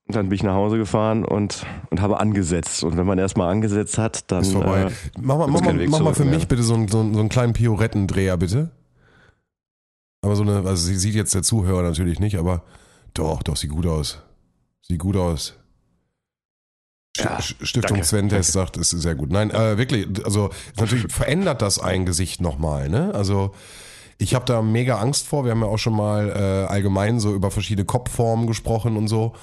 Und 0.07 0.15
dann 0.15 0.29
bin 0.29 0.35
ich 0.35 0.43
nach 0.43 0.53
Hause 0.53 0.77
gefahren 0.77 1.25
und, 1.25 1.65
und 1.89 1.99
habe 1.99 2.19
angesetzt. 2.19 2.83
Und 2.83 2.95
wenn 2.95 3.07
man 3.07 3.17
erstmal 3.17 3.51
angesetzt 3.51 3.97
hat, 3.97 4.31
dann. 4.31 4.41
Ist 4.43 4.51
vorbei. 4.53 4.83
Äh, 4.83 4.91
mach 5.19 5.37
mal, 5.37 5.47
mach 5.47 5.61
mal, 5.61 5.73
mach 5.87 5.99
mal 5.99 6.13
für 6.13 6.25
mehr. 6.25 6.35
mich 6.35 6.47
bitte 6.47 6.61
so 6.61 6.75
einen, 6.75 6.87
so 6.87 6.99
einen, 6.99 7.13
so 7.15 7.19
einen 7.19 7.29
kleinen 7.29 7.53
Piorettendreher, 7.53 8.37
bitte. 8.37 8.69
Aber 10.21 10.35
so 10.35 10.43
eine, 10.43 10.57
also 10.57 10.75
sie 10.75 10.95
sieht 10.95 11.15
jetzt 11.15 11.33
der 11.33 11.43
Zuhörer 11.43 11.81
natürlich 11.81 12.19
nicht, 12.19 12.37
aber 12.37 12.63
doch, 13.13 13.41
doch, 13.43 13.55
sieht 13.57 13.71
gut 13.71 13.87
aus. 13.87 14.21
Sieht 14.81 14.99
gut 14.99 15.15
aus. 15.15 15.55
Ja, 17.17 17.37
St- 17.39 17.65
Stiftung 17.65 17.97
danke, 17.97 18.05
Sven 18.05 18.29
Test 18.29 18.51
sagt, 18.51 18.77
ist 18.77 18.89
sehr 18.89 19.15
gut. 19.15 19.31
Nein, 19.31 19.49
äh, 19.49 19.77
wirklich, 19.77 20.07
also 20.25 20.49
natürlich 20.77 21.05
verändert 21.13 21.61
das 21.61 21.79
ein 21.79 22.05
Gesicht 22.05 22.41
nochmal, 22.41 22.89
ne? 22.89 23.13
Also 23.15 23.53
ich 24.17 24.35
habe 24.35 24.45
da 24.45 24.61
mega 24.61 24.97
Angst 24.97 25.27
vor. 25.27 25.43
Wir 25.43 25.51
haben 25.51 25.61
ja 25.61 25.67
auch 25.67 25.77
schon 25.77 25.95
mal 25.95 26.29
äh, 26.29 26.71
allgemein 26.71 27.19
so 27.19 27.33
über 27.33 27.51
verschiedene 27.51 27.85
Kopfformen 27.85 28.47
gesprochen 28.47 28.97
und 28.97 29.07
so. 29.07 29.33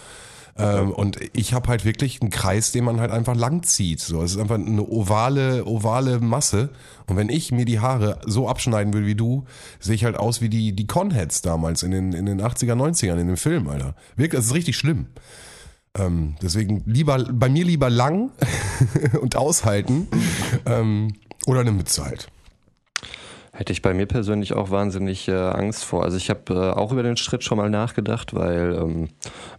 Ähm, 0.57 0.93
und 0.93 1.19
ich 1.33 1.55
habe 1.55 1.69
halt 1.69 1.85
wirklich 1.85 2.21
einen 2.21 2.31
Kreis, 2.31 2.73
den 2.73 2.85
man 2.85 3.01
halt 3.01 3.11
einfach 3.11 3.35
lang 3.35 3.63
zieht. 3.63 4.01
So, 4.01 4.23
es 4.23 4.33
ist 4.33 4.39
einfach 4.39 4.57
eine 4.57 4.87
ovale, 4.87 5.65
ovale 5.67 6.21
Masse. 6.21 6.71
Und 7.07 7.17
wenn 7.17 7.29
ich 7.29 7.53
mir 7.53 7.65
die 7.65 7.81
Haare 7.81 8.21
so 8.27 8.49
abschneiden 8.49 8.93
will 8.93 9.07
wie 9.07 9.15
du, 9.15 9.45
sehe 9.81 9.95
ich 9.95 10.05
halt 10.05 10.17
aus 10.17 10.41
wie 10.41 10.49
die, 10.49 10.75
die 10.75 10.87
Conheads 10.87 11.43
damals 11.43 11.83
in 11.83 11.91
den, 11.91 12.13
in 12.13 12.27
den 12.27 12.43
80er, 12.43 12.75
90ern 12.75 13.19
in 13.19 13.29
dem 13.29 13.37
Film, 13.37 13.69
Alter. 13.69 13.95
Wirklich, 14.17 14.39
das 14.39 14.47
ist 14.47 14.55
richtig 14.55 14.77
schlimm. 14.77 15.07
Ähm, 15.99 16.37
deswegen 16.43 16.83
lieber, 16.87 17.19
bei 17.33 17.49
mir 17.49 17.65
lieber 17.65 17.91
lang 17.91 18.31
und 19.21 19.37
aushalten 19.37 20.09
ähm, 20.67 21.15
oder 21.47 21.61
eine 21.61 21.73
Mütze 21.73 22.05
halt. 22.05 22.29
Hätte 23.55 23.73
ich 23.73 23.83
bei 23.83 23.93
mir 23.93 24.07
persönlich 24.07 24.55
auch 24.55 24.71
wahnsinnig 24.71 25.29
äh, 25.29 25.33
Angst 25.33 25.85
vor. 25.85 26.05
Also 26.05 26.17
ich 26.17 26.31
habe 26.31 26.55
äh, 26.55 26.71
auch 26.79 26.91
über 26.91 27.03
den 27.03 27.19
Schritt 27.19 27.45
schon 27.45 27.59
mal 27.59 27.69
nachgedacht, 27.69 28.33
weil 28.33 28.75
ähm, 28.81 29.09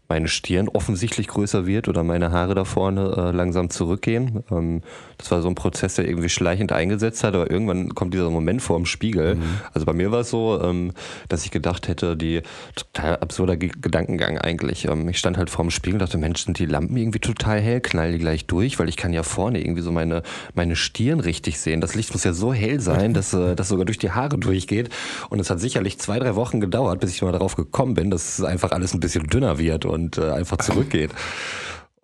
meine 0.10 0.28
Stirn 0.28 0.68
offensichtlich 0.68 1.28
größer 1.28 1.68
wird 1.68 1.88
oder 1.88 2.04
meine 2.04 2.32
Haare 2.32 2.56
da 2.56 2.66
vorne 2.66 3.14
äh, 3.16 3.32
langsam 3.36 3.70
zurückgehen. 3.70 4.44
Ähm, 4.52 4.82
das 5.18 5.32
war 5.32 5.42
so 5.42 5.48
ein 5.48 5.56
Prozess, 5.56 5.96
der 5.96 6.08
irgendwie 6.08 6.30
schleichend 6.30 6.72
eingesetzt 6.72 7.24
hat, 7.24 7.36
aber 7.36 7.50
irgendwann 7.50 7.96
kommt 7.96 8.14
dieser 8.14 8.30
Moment 8.30 8.62
vor 8.62 8.78
dem 8.78 8.86
Spiegel. 8.86 9.38
Also 9.74 9.86
bei 9.86 9.94
mir 9.94 10.12
war 10.12 10.22
es 10.22 10.30
so, 10.30 10.60
ähm, 10.62 10.94
dass 11.30 11.46
ich 11.46 11.52
gedacht 11.52 11.88
hätte, 11.88 12.18
die 12.18 12.42
total 12.76 13.18
absurder 13.18 13.58
Ge 13.58 13.72
Gedankengang 13.80 14.38
eigentlich. 14.38 14.88
Ähm, 14.88 15.08
ich 15.08 15.18
stand 15.18 15.38
halt 15.38 15.50
vorm 15.50 15.70
Spiegel 15.70 15.96
und 15.96 16.02
dachte, 16.02 16.18
Mensch, 16.18 16.44
sind 16.44 16.60
die 16.60 16.66
Lampen 16.66 16.98
irgendwie 16.98 17.20
total 17.20 17.60
hell, 17.62 17.80
knall 17.80 18.12
die 18.12 18.20
gleich 18.20 18.46
durch, 18.46 18.80
weil 18.80 18.90
ich 18.90 18.98
kann 18.98 19.14
ja 19.14 19.24
vorne 19.24 19.62
irgendwie 19.62 19.82
so 19.82 19.92
meine, 19.92 20.24
meine 20.54 20.76
Stirn 20.76 21.20
richtig 21.20 21.60
sehen. 21.60 21.80
Das 21.80 21.96
Licht 21.96 22.12
muss 22.12 22.24
ja 22.24 22.34
so 22.34 22.54
hell 22.54 22.80
sein, 22.80 23.14
dass 23.14 23.34
äh, 23.34 23.56
das 23.56 23.70
sogar 23.70 23.83
durch 23.86 23.98
die 23.98 24.12
Haare 24.12 24.38
durchgeht. 24.38 24.90
Und 25.30 25.40
es 25.40 25.50
hat 25.50 25.60
sicherlich 25.60 26.00
zwei, 26.00 26.20
drei 26.20 26.36
Wochen 26.36 26.60
gedauert, 26.60 27.00
bis 27.00 27.12
ich 27.12 27.22
mal 27.22 27.32
darauf 27.32 27.56
gekommen 27.56 27.94
bin, 27.94 28.12
dass 28.12 28.40
es 28.40 28.46
einfach 28.46 28.72
alles 28.72 28.94
ein 28.94 29.00
bisschen 29.00 29.28
dünner 29.28 29.58
wird 29.58 29.86
und 29.86 30.18
äh, 30.18 30.32
einfach 30.32 30.58
zurückgeht. 30.58 31.12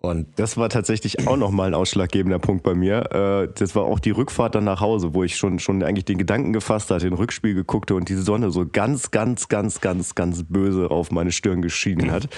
Und 0.02 0.38
Das 0.38 0.56
war 0.56 0.70
tatsächlich 0.70 1.26
auch 1.28 1.36
nochmal 1.36 1.68
ein 1.68 1.74
ausschlaggebender 1.74 2.38
Punkt 2.38 2.62
bei 2.62 2.74
mir. 2.74 3.12
Äh, 3.12 3.52
Das 3.54 3.76
war 3.76 3.84
auch 3.84 3.98
die 3.98 4.12
Rückfahrt 4.12 4.54
dann 4.54 4.64
nach 4.64 4.80
Hause, 4.80 5.12
wo 5.12 5.24
ich 5.24 5.36
schon, 5.36 5.58
schon 5.58 5.82
eigentlich 5.82 6.06
den 6.06 6.16
Gedanken 6.16 6.54
gefasst 6.54 6.90
hatte, 6.90 7.04
den 7.04 7.12
Rückspiel 7.12 7.54
geguckt 7.54 7.90
und 7.90 8.08
die 8.08 8.14
Sonne 8.14 8.50
so 8.50 8.66
ganz, 8.66 9.10
ganz, 9.10 9.48
ganz, 9.48 9.80
ganz, 9.80 10.14
ganz 10.14 10.44
böse 10.48 10.90
auf 10.90 11.10
meine 11.10 11.32
Stirn 11.32 11.60
geschienen 11.60 12.10
hat. 12.10 12.28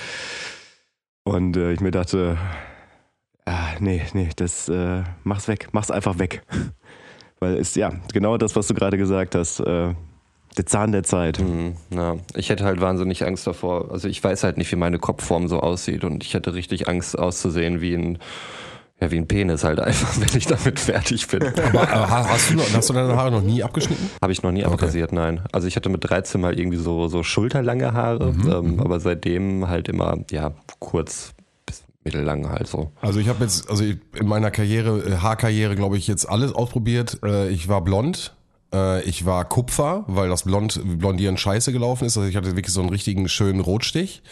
Und 1.22 1.56
äh, 1.56 1.72
ich 1.72 1.80
mir 1.80 1.92
dachte, 1.92 2.36
ah, 3.44 3.68
nee, 3.78 4.02
nee, 4.12 4.30
das 4.34 4.68
äh, 4.68 5.04
mach's 5.22 5.46
weg, 5.46 5.68
mach's 5.70 5.92
einfach 5.92 6.18
weg. 6.18 6.42
Weil 7.42 7.56
ist 7.56 7.74
ja 7.76 7.90
genau 8.12 8.38
das, 8.38 8.54
was 8.56 8.68
du 8.68 8.74
gerade 8.74 8.96
gesagt 8.96 9.34
hast. 9.34 9.60
Äh, 9.60 9.94
der 10.56 10.66
Zahn 10.66 10.92
der 10.92 11.02
Zeit. 11.02 11.38
Mhm, 11.40 11.76
Ja, 11.90 12.16
ich 12.36 12.50
hätte 12.50 12.64
halt 12.64 12.80
wahnsinnig 12.80 13.24
Angst 13.26 13.46
davor. 13.46 13.90
Also 13.90 14.06
ich 14.06 14.22
weiß 14.22 14.44
halt 14.44 14.58
nicht, 14.58 14.70
wie 14.70 14.76
meine 14.76 14.98
Kopfform 14.98 15.48
so 15.48 15.60
aussieht 15.60 16.04
und 16.04 16.22
ich 16.24 16.34
hätte 16.34 16.52
richtig 16.54 16.88
Angst 16.88 17.18
auszusehen 17.18 17.80
wie 17.80 17.94
ein, 17.94 18.18
ja, 19.00 19.10
wie 19.10 19.16
ein 19.16 19.26
Penis 19.26 19.64
halt 19.64 19.80
einfach, 19.80 20.14
wenn 20.20 20.36
ich 20.38 20.46
damit 20.46 20.78
fertig 20.78 21.26
bin. 21.28 21.42
Aber 21.42 21.82
äh, 21.84 21.86
hast, 21.86 22.50
du 22.50 22.56
noch, 22.56 22.70
hast 22.74 22.90
du 22.90 22.92
deine 22.92 23.16
Haare 23.16 23.30
noch 23.30 23.40
nie 23.40 23.62
abgeschnitten? 23.62 24.10
Habe 24.20 24.32
ich 24.32 24.42
noch 24.42 24.52
nie 24.52 24.64
abrasiert, 24.64 25.12
nein. 25.12 25.40
Also 25.52 25.66
ich 25.68 25.74
hatte 25.76 25.88
mit 25.88 26.08
13 26.08 26.38
mal 26.38 26.58
irgendwie 26.58 26.76
so, 26.76 27.08
so 27.08 27.22
schulterlange 27.22 27.94
Haare, 27.94 28.32
Mhm, 28.34 28.50
ähm, 28.52 28.80
aber 28.80 29.00
seitdem 29.00 29.68
halt 29.68 29.88
immer, 29.88 30.18
ja, 30.30 30.52
kurz 30.80 31.32
mittellang 32.04 32.48
halt 32.48 32.66
so. 32.66 32.90
Also 33.00 33.20
ich 33.20 33.28
habe 33.28 33.44
jetzt, 33.44 33.70
also 33.70 33.84
in 33.84 34.26
meiner 34.26 34.50
Karriere, 34.50 34.98
äh, 35.04 35.16
Haarkarriere, 35.18 35.76
glaube 35.76 35.96
ich, 35.98 36.06
jetzt 36.06 36.28
alles 36.28 36.52
ausprobiert. 36.52 37.18
Äh, 37.24 37.48
Ich 37.50 37.68
war 37.68 37.82
blond, 37.82 38.34
ich 39.04 39.26
war 39.26 39.44
Kupfer, 39.44 40.04
weil 40.06 40.28
das 40.28 40.44
Blond, 40.44 40.80
Blondieren 40.98 41.36
scheiße 41.36 41.72
gelaufen 41.72 42.04
ist. 42.06 42.16
Also 42.16 42.28
ich 42.28 42.36
hatte 42.36 42.56
wirklich 42.56 42.72
so 42.74 42.80
einen 42.80 42.88
richtigen 42.90 43.28
schönen 43.28 43.60
Rotstich. 43.60 44.22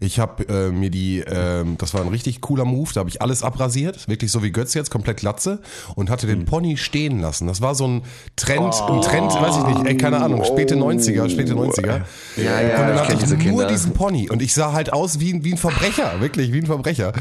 Ich 0.00 0.18
habe 0.18 0.46
äh, 0.48 0.70
mir 0.70 0.90
die, 0.90 1.20
ähm, 1.26 1.76
das 1.78 1.94
war 1.94 2.02
ein 2.02 2.08
richtig 2.08 2.40
cooler 2.40 2.64
Move, 2.64 2.90
da 2.94 3.00
habe 3.00 3.08
ich 3.08 3.22
alles 3.22 3.42
abrasiert, 3.42 4.06
wirklich 4.08 4.30
so 4.30 4.42
wie 4.42 4.50
Götz 4.52 4.74
jetzt, 4.74 4.90
komplett 4.90 5.16
Glatze 5.18 5.60
und 5.94 6.10
hatte 6.10 6.26
den 6.26 6.44
Pony 6.44 6.76
stehen 6.76 7.20
lassen. 7.20 7.46
Das 7.46 7.60
war 7.60 7.74
so 7.74 7.86
ein 7.86 8.02
Trend, 8.36 8.74
ein 8.74 9.00
Trend, 9.00 9.32
weiß 9.32 9.56
ich 9.58 9.66
nicht, 9.66 9.86
ey, 9.86 9.96
keine 9.96 10.20
Ahnung, 10.20 10.44
späte 10.44 10.74
90er, 10.76 11.28
späte 11.30 11.54
90er. 11.54 12.02
Ja, 12.36 12.60
ja, 12.60 12.80
und 12.80 12.88
dann 12.88 12.94
ich 12.94 13.00
hatte 13.00 13.12
ich 13.14 13.18
diese 13.20 13.34
nur 13.36 13.42
Kinder. 13.42 13.66
diesen 13.68 13.92
Pony 13.94 14.28
und 14.28 14.42
ich 14.42 14.52
sah 14.54 14.72
halt 14.72 14.92
aus 14.92 15.20
wie, 15.20 15.32
ein- 15.32 15.44
wie 15.44 15.52
ein 15.52 15.58
Verbrecher, 15.58 16.20
wirklich 16.20 16.52
wie 16.52 16.58
ein 16.58 16.66
Verbrecher. 16.66 17.12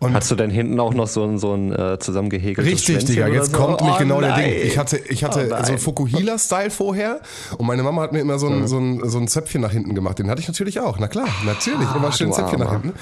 Und 0.00 0.14
Hast 0.14 0.30
du 0.30 0.36
denn 0.36 0.50
hinten 0.50 0.80
auch 0.80 0.94
noch 0.94 1.06
so 1.08 1.24
ein, 1.24 1.38
so 1.38 1.52
ein 1.54 1.72
äh, 1.72 1.98
zusammengehäkeltes 1.98 2.72
Richtig, 2.88 3.04
Digga, 3.04 3.28
jetzt 3.28 3.52
so? 3.52 3.58
kommt 3.58 3.80
nämlich 3.80 3.96
Oh 3.96 3.98
genau 3.98 4.20
der 4.20 4.30
nein. 4.30 4.50
Ding. 4.50 4.62
Ich 4.66 4.78
hatte, 4.78 4.96
ich 5.08 5.22
hatte 5.24 5.48
Oh 5.52 5.64
so 5.64 5.72
ein 5.72 5.78
Fukuhila 6.14 6.32
Healer-Style 6.32 6.70
vorher 6.70 7.20
und 7.58 7.66
meine 7.66 7.82
Mama 7.82 8.02
hat 8.02 8.12
mir 8.12 8.20
immer 8.20 8.38
so 8.38 8.48
ein, 8.48 8.66
so, 8.66 8.78
ein, 8.78 9.08
so 9.08 9.18
ein 9.18 9.28
Zöpfchen 9.28 9.60
nach 9.60 9.72
hinten 9.72 9.94
gemacht. 9.94 10.18
Den 10.18 10.30
hatte 10.30 10.40
ich 10.40 10.48
natürlich 10.48 10.80
auch. 10.80 10.98
Na 10.98 11.08
klar, 11.08 11.28
natürlich. 11.44 11.88
Immer 11.94 12.12
schön 12.12 12.30
du 12.30 12.34
Zöpfchen 12.34 12.60
nach 12.60 12.72
hinten. 12.72 12.92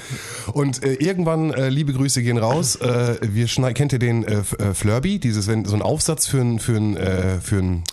Und 0.53 0.83
äh, 0.83 0.93
irgendwann, 0.93 1.51
äh, 1.51 1.69
liebe 1.69 1.93
Grüße 1.93 2.21
gehen 2.21 2.37
raus, 2.37 2.75
äh, 2.77 3.17
wir 3.21 3.47
schneiden, 3.47 3.75
kennt 3.75 3.93
ihr 3.93 3.99
den 3.99 4.23
äh, 4.23 4.39
äh, 4.59 4.73
Flurby? 4.73 5.19
Dieses, 5.19 5.47
wenn, 5.47 5.65
so 5.65 5.75
ein 5.75 5.81
Aufsatz 5.81 6.27
für 6.27 6.39
ein, 6.39 6.59
für 6.59 6.75
ein, 6.75 6.97
äh, 6.97 7.39
für 7.39 7.57
ein 7.57 7.83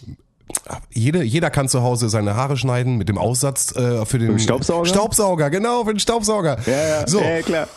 jede, 0.91 1.23
jeder 1.23 1.51
kann 1.51 1.69
zu 1.69 1.83
Hause 1.83 2.09
seine 2.09 2.35
Haare 2.35 2.57
schneiden 2.57 2.97
mit 2.97 3.09
dem 3.09 3.19
Aussatz 3.19 3.75
äh, 3.77 4.05
für 4.05 4.19
den 4.19 4.39
Staubsauger? 4.39 4.87
Staubsauger, 4.87 5.51
genau, 5.51 5.85
für 5.85 5.95
den 5.95 6.01
Staubsauger. 6.01 6.59
So. 7.07 7.21
ja, 7.21 7.43
klar. 7.43 7.69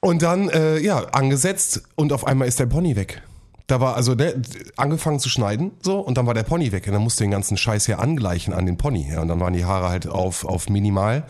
Und 0.00 0.22
dann, 0.22 0.48
äh, 0.50 0.78
ja, 0.78 0.98
angesetzt 1.12 1.82
und 1.96 2.12
auf 2.12 2.26
einmal 2.26 2.46
ist 2.46 2.60
der 2.60 2.66
Pony 2.66 2.94
weg. 2.94 3.22
Da 3.68 3.80
war 3.80 3.94
also 3.94 4.14
der, 4.14 4.34
angefangen 4.76 5.20
zu 5.20 5.28
schneiden, 5.28 5.70
so, 5.82 6.00
und 6.00 6.18
dann 6.18 6.26
war 6.26 6.34
der 6.34 6.42
Pony 6.42 6.72
weg. 6.72 6.86
Und 6.86 6.94
dann 6.94 7.02
musste 7.02 7.22
den 7.22 7.30
ganzen 7.30 7.56
Scheiß 7.56 7.86
hier 7.86 8.00
angleichen 8.00 8.52
an 8.52 8.66
den 8.66 8.76
Pony. 8.76 9.08
Ja, 9.12 9.20
und 9.22 9.28
dann 9.28 9.38
waren 9.38 9.52
die 9.52 9.64
Haare 9.64 9.88
halt 9.88 10.08
auf, 10.08 10.44
auf 10.44 10.68
minimal. 10.68 11.24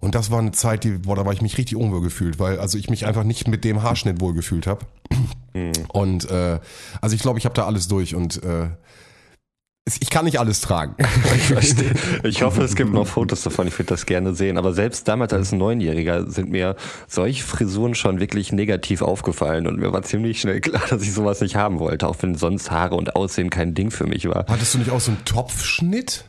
Und 0.00 0.14
das 0.14 0.30
war 0.30 0.38
eine 0.38 0.52
Zeit, 0.52 0.84
die, 0.84 0.90
boah, 0.90 1.16
da 1.16 1.24
war 1.24 1.32
ich 1.32 1.42
mich 1.42 1.56
richtig 1.58 1.76
unwohl 1.76 2.00
gefühlt, 2.00 2.38
weil 2.38 2.58
also 2.58 2.76
ich 2.78 2.90
mich 2.90 3.06
einfach 3.06 3.24
nicht 3.24 3.48
mit 3.48 3.64
dem 3.64 3.82
Haarschnitt 3.82 4.20
wohl 4.20 4.34
gefühlt 4.34 4.66
habe. 4.66 4.86
Und 5.88 6.30
äh, 6.30 6.58
also 7.00 7.14
ich 7.14 7.22
glaube, 7.22 7.38
ich 7.38 7.44
habe 7.44 7.54
da 7.54 7.66
alles 7.66 7.88
durch 7.88 8.14
und 8.14 8.42
äh, 8.42 8.68
ich 10.00 10.10
kann 10.10 10.24
nicht 10.24 10.40
alles 10.40 10.60
tragen. 10.60 10.94
Ich 11.36 11.42
verstehe. 11.48 11.92
Ich 12.24 12.42
hoffe, 12.42 12.62
es 12.62 12.74
gibt 12.74 12.92
noch 12.92 13.06
Fotos 13.06 13.42
davon. 13.42 13.68
Ich 13.68 13.78
würde 13.78 13.88
das 13.90 14.04
gerne 14.06 14.34
sehen. 14.34 14.58
Aber 14.58 14.72
selbst 14.72 15.06
damals 15.06 15.32
als 15.32 15.52
Neunjähriger 15.52 16.28
sind 16.30 16.50
mir 16.50 16.74
solche 17.06 17.44
Frisuren 17.44 17.94
schon 17.94 18.18
wirklich 18.18 18.52
negativ 18.52 19.02
aufgefallen. 19.02 19.66
Und 19.66 19.78
mir 19.78 19.92
war 19.92 20.02
ziemlich 20.02 20.40
schnell 20.40 20.60
klar, 20.60 20.82
dass 20.88 21.02
ich 21.02 21.12
sowas 21.12 21.40
nicht 21.40 21.54
haben 21.56 21.78
wollte. 21.78 22.08
Auch 22.08 22.16
wenn 22.20 22.34
sonst 22.34 22.70
Haare 22.70 22.94
und 22.96 23.14
Aussehen 23.16 23.50
kein 23.50 23.74
Ding 23.74 23.90
für 23.90 24.06
mich 24.06 24.28
war. 24.28 24.46
Hattest 24.48 24.74
du 24.74 24.78
nicht 24.78 24.90
auch 24.90 25.00
so 25.00 25.12
einen 25.12 25.24
Topfschnitt? 25.24 26.24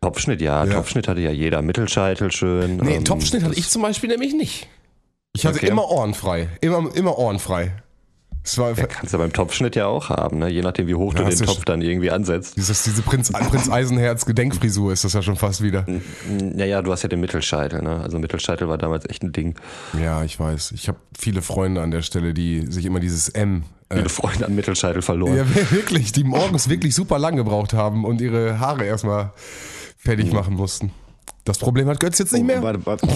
Topfschnitt, 0.00 0.40
ja. 0.40 0.64
Ja. 0.64 0.74
Topfschnitt 0.74 1.06
hatte 1.08 1.20
ja 1.20 1.30
jeder. 1.30 1.62
Mittelscheitel 1.62 2.32
schön. 2.32 2.78
Nee, 2.78 2.96
ähm, 2.96 3.04
Topfschnitt 3.04 3.42
hatte 3.44 3.54
ich 3.54 3.68
zum 3.68 3.82
Beispiel 3.82 4.08
nämlich 4.08 4.34
nicht. 4.34 4.66
Ich 5.34 5.44
hatte 5.46 5.58
Okay. 5.58 5.68
immer 5.68 5.88
ohrenfrei. 5.88 6.48
Immer, 6.60 6.88
immer 6.96 7.18
ohrenfrei. 7.18 7.64
Es 7.64 7.70
war 7.70 7.72
Ja, 8.44 8.86
kannst 8.86 9.12
du 9.12 9.18
beim 9.18 9.32
Topfschnitt 9.32 9.76
ja 9.76 9.86
auch 9.86 10.08
haben, 10.08 10.38
ne? 10.38 10.48
je 10.48 10.62
nachdem, 10.62 10.86
wie 10.86 10.94
hoch 10.94 11.12
Ja, 11.14 11.24
du 11.24 11.28
den 11.36 11.46
Topf 11.46 11.64
dann 11.66 11.82
irgendwie 11.82 12.10
ansetzt. 12.10 12.56
dieses, 12.56 12.82
diese 12.82 13.02
Prinz, 13.02 13.30
Prinz 13.30 13.68
Eisenherz 13.68 14.24
Gedenkfrisur 14.24 14.92
ist 14.92 15.04
das 15.04 15.12
ja 15.12 15.20
schon 15.22 15.36
fast 15.36 15.62
wieder. 15.62 15.84
Naja, 16.40 16.80
du 16.80 16.90
hast 16.90 17.02
ja 17.02 17.08
den 17.10 17.20
Mittelscheitel. 17.20 17.82
Ne? 17.82 18.00
Also 18.00 18.18
Mittelscheitel 18.18 18.68
war 18.68 18.78
damals 18.78 19.08
echt 19.08 19.22
ein 19.22 19.32
Ding. 19.32 19.54
Ja, 20.02 20.24
ich 20.24 20.40
weiß. 20.40 20.72
Ich 20.72 20.88
habe 20.88 20.98
viele 21.18 21.42
Freunde 21.42 21.82
an 21.82 21.90
der 21.90 22.02
Stelle, 22.02 22.32
die 22.32 22.66
sich 22.70 22.86
immer 22.86 23.00
dieses 23.00 23.28
M. 23.28 23.64
Äh, 23.90 23.96
Viele 23.96 24.08
Freunde 24.08 24.46
an 24.46 24.54
Mittelscheitel 24.54 25.02
verloren. 25.02 25.36
ja, 25.36 25.44
wirklich, 25.70 26.12
die 26.12 26.24
morgens 26.24 26.68
wirklich 26.70 26.94
super 26.94 27.18
lang 27.18 27.36
gebraucht 27.36 27.74
haben 27.74 28.04
und 28.04 28.20
ihre 28.20 28.60
Haare 28.60 28.84
erstmal 28.84 29.32
fertig 29.98 30.32
machen 30.32 30.54
mussten. 30.54 30.90
Das 31.44 31.58
Problem 31.58 31.88
hat 31.88 32.00
Götz 32.00 32.18
jetzt 32.18 32.32
nicht 32.32 32.44
mehr. 32.44 32.60
Oh, 32.60 32.64
Warte, 32.64 32.86
warte. 32.86 33.08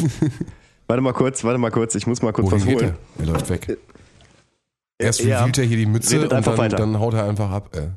warte 0.88 1.02
mal 1.02 1.12
kurz, 1.12 1.42
warte 1.44 1.58
mal 1.58 1.70
kurz. 1.70 1.94
Ich 1.94 2.06
muss 2.06 2.22
mal 2.22 2.32
kurz 2.32 2.50
Wohin 2.50 2.66
was 2.66 2.74
holen. 2.74 2.94
er? 3.18 3.22
Er 3.26 3.32
läuft 3.32 3.48
weg. 3.50 3.78
Erst 4.98 5.20
Ja. 5.20 5.44
wühlt 5.44 5.58
er 5.58 5.64
hier 5.64 5.76
die 5.76 5.86
Mütze 5.86 6.16
Redet 6.16 6.32
und 6.32 6.46
dann, 6.46 6.70
dann 6.70 7.00
haut 7.00 7.14
er 7.14 7.28
einfach 7.28 7.50
ab. 7.50 7.74
Äh. 7.76 7.88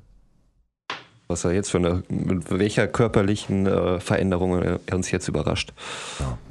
Was 1.27 1.43
er 1.43 1.53
jetzt 1.53 1.71
für 1.71 1.77
eine, 1.79 2.03
mit 2.09 2.51
welcher 2.51 2.87
körperlichen 2.87 3.65
äh, 3.65 3.99
Veränderung 3.99 4.61
er 4.61 4.79
uns 4.95 5.09
jetzt 5.11 5.27
überrascht. 5.27 5.73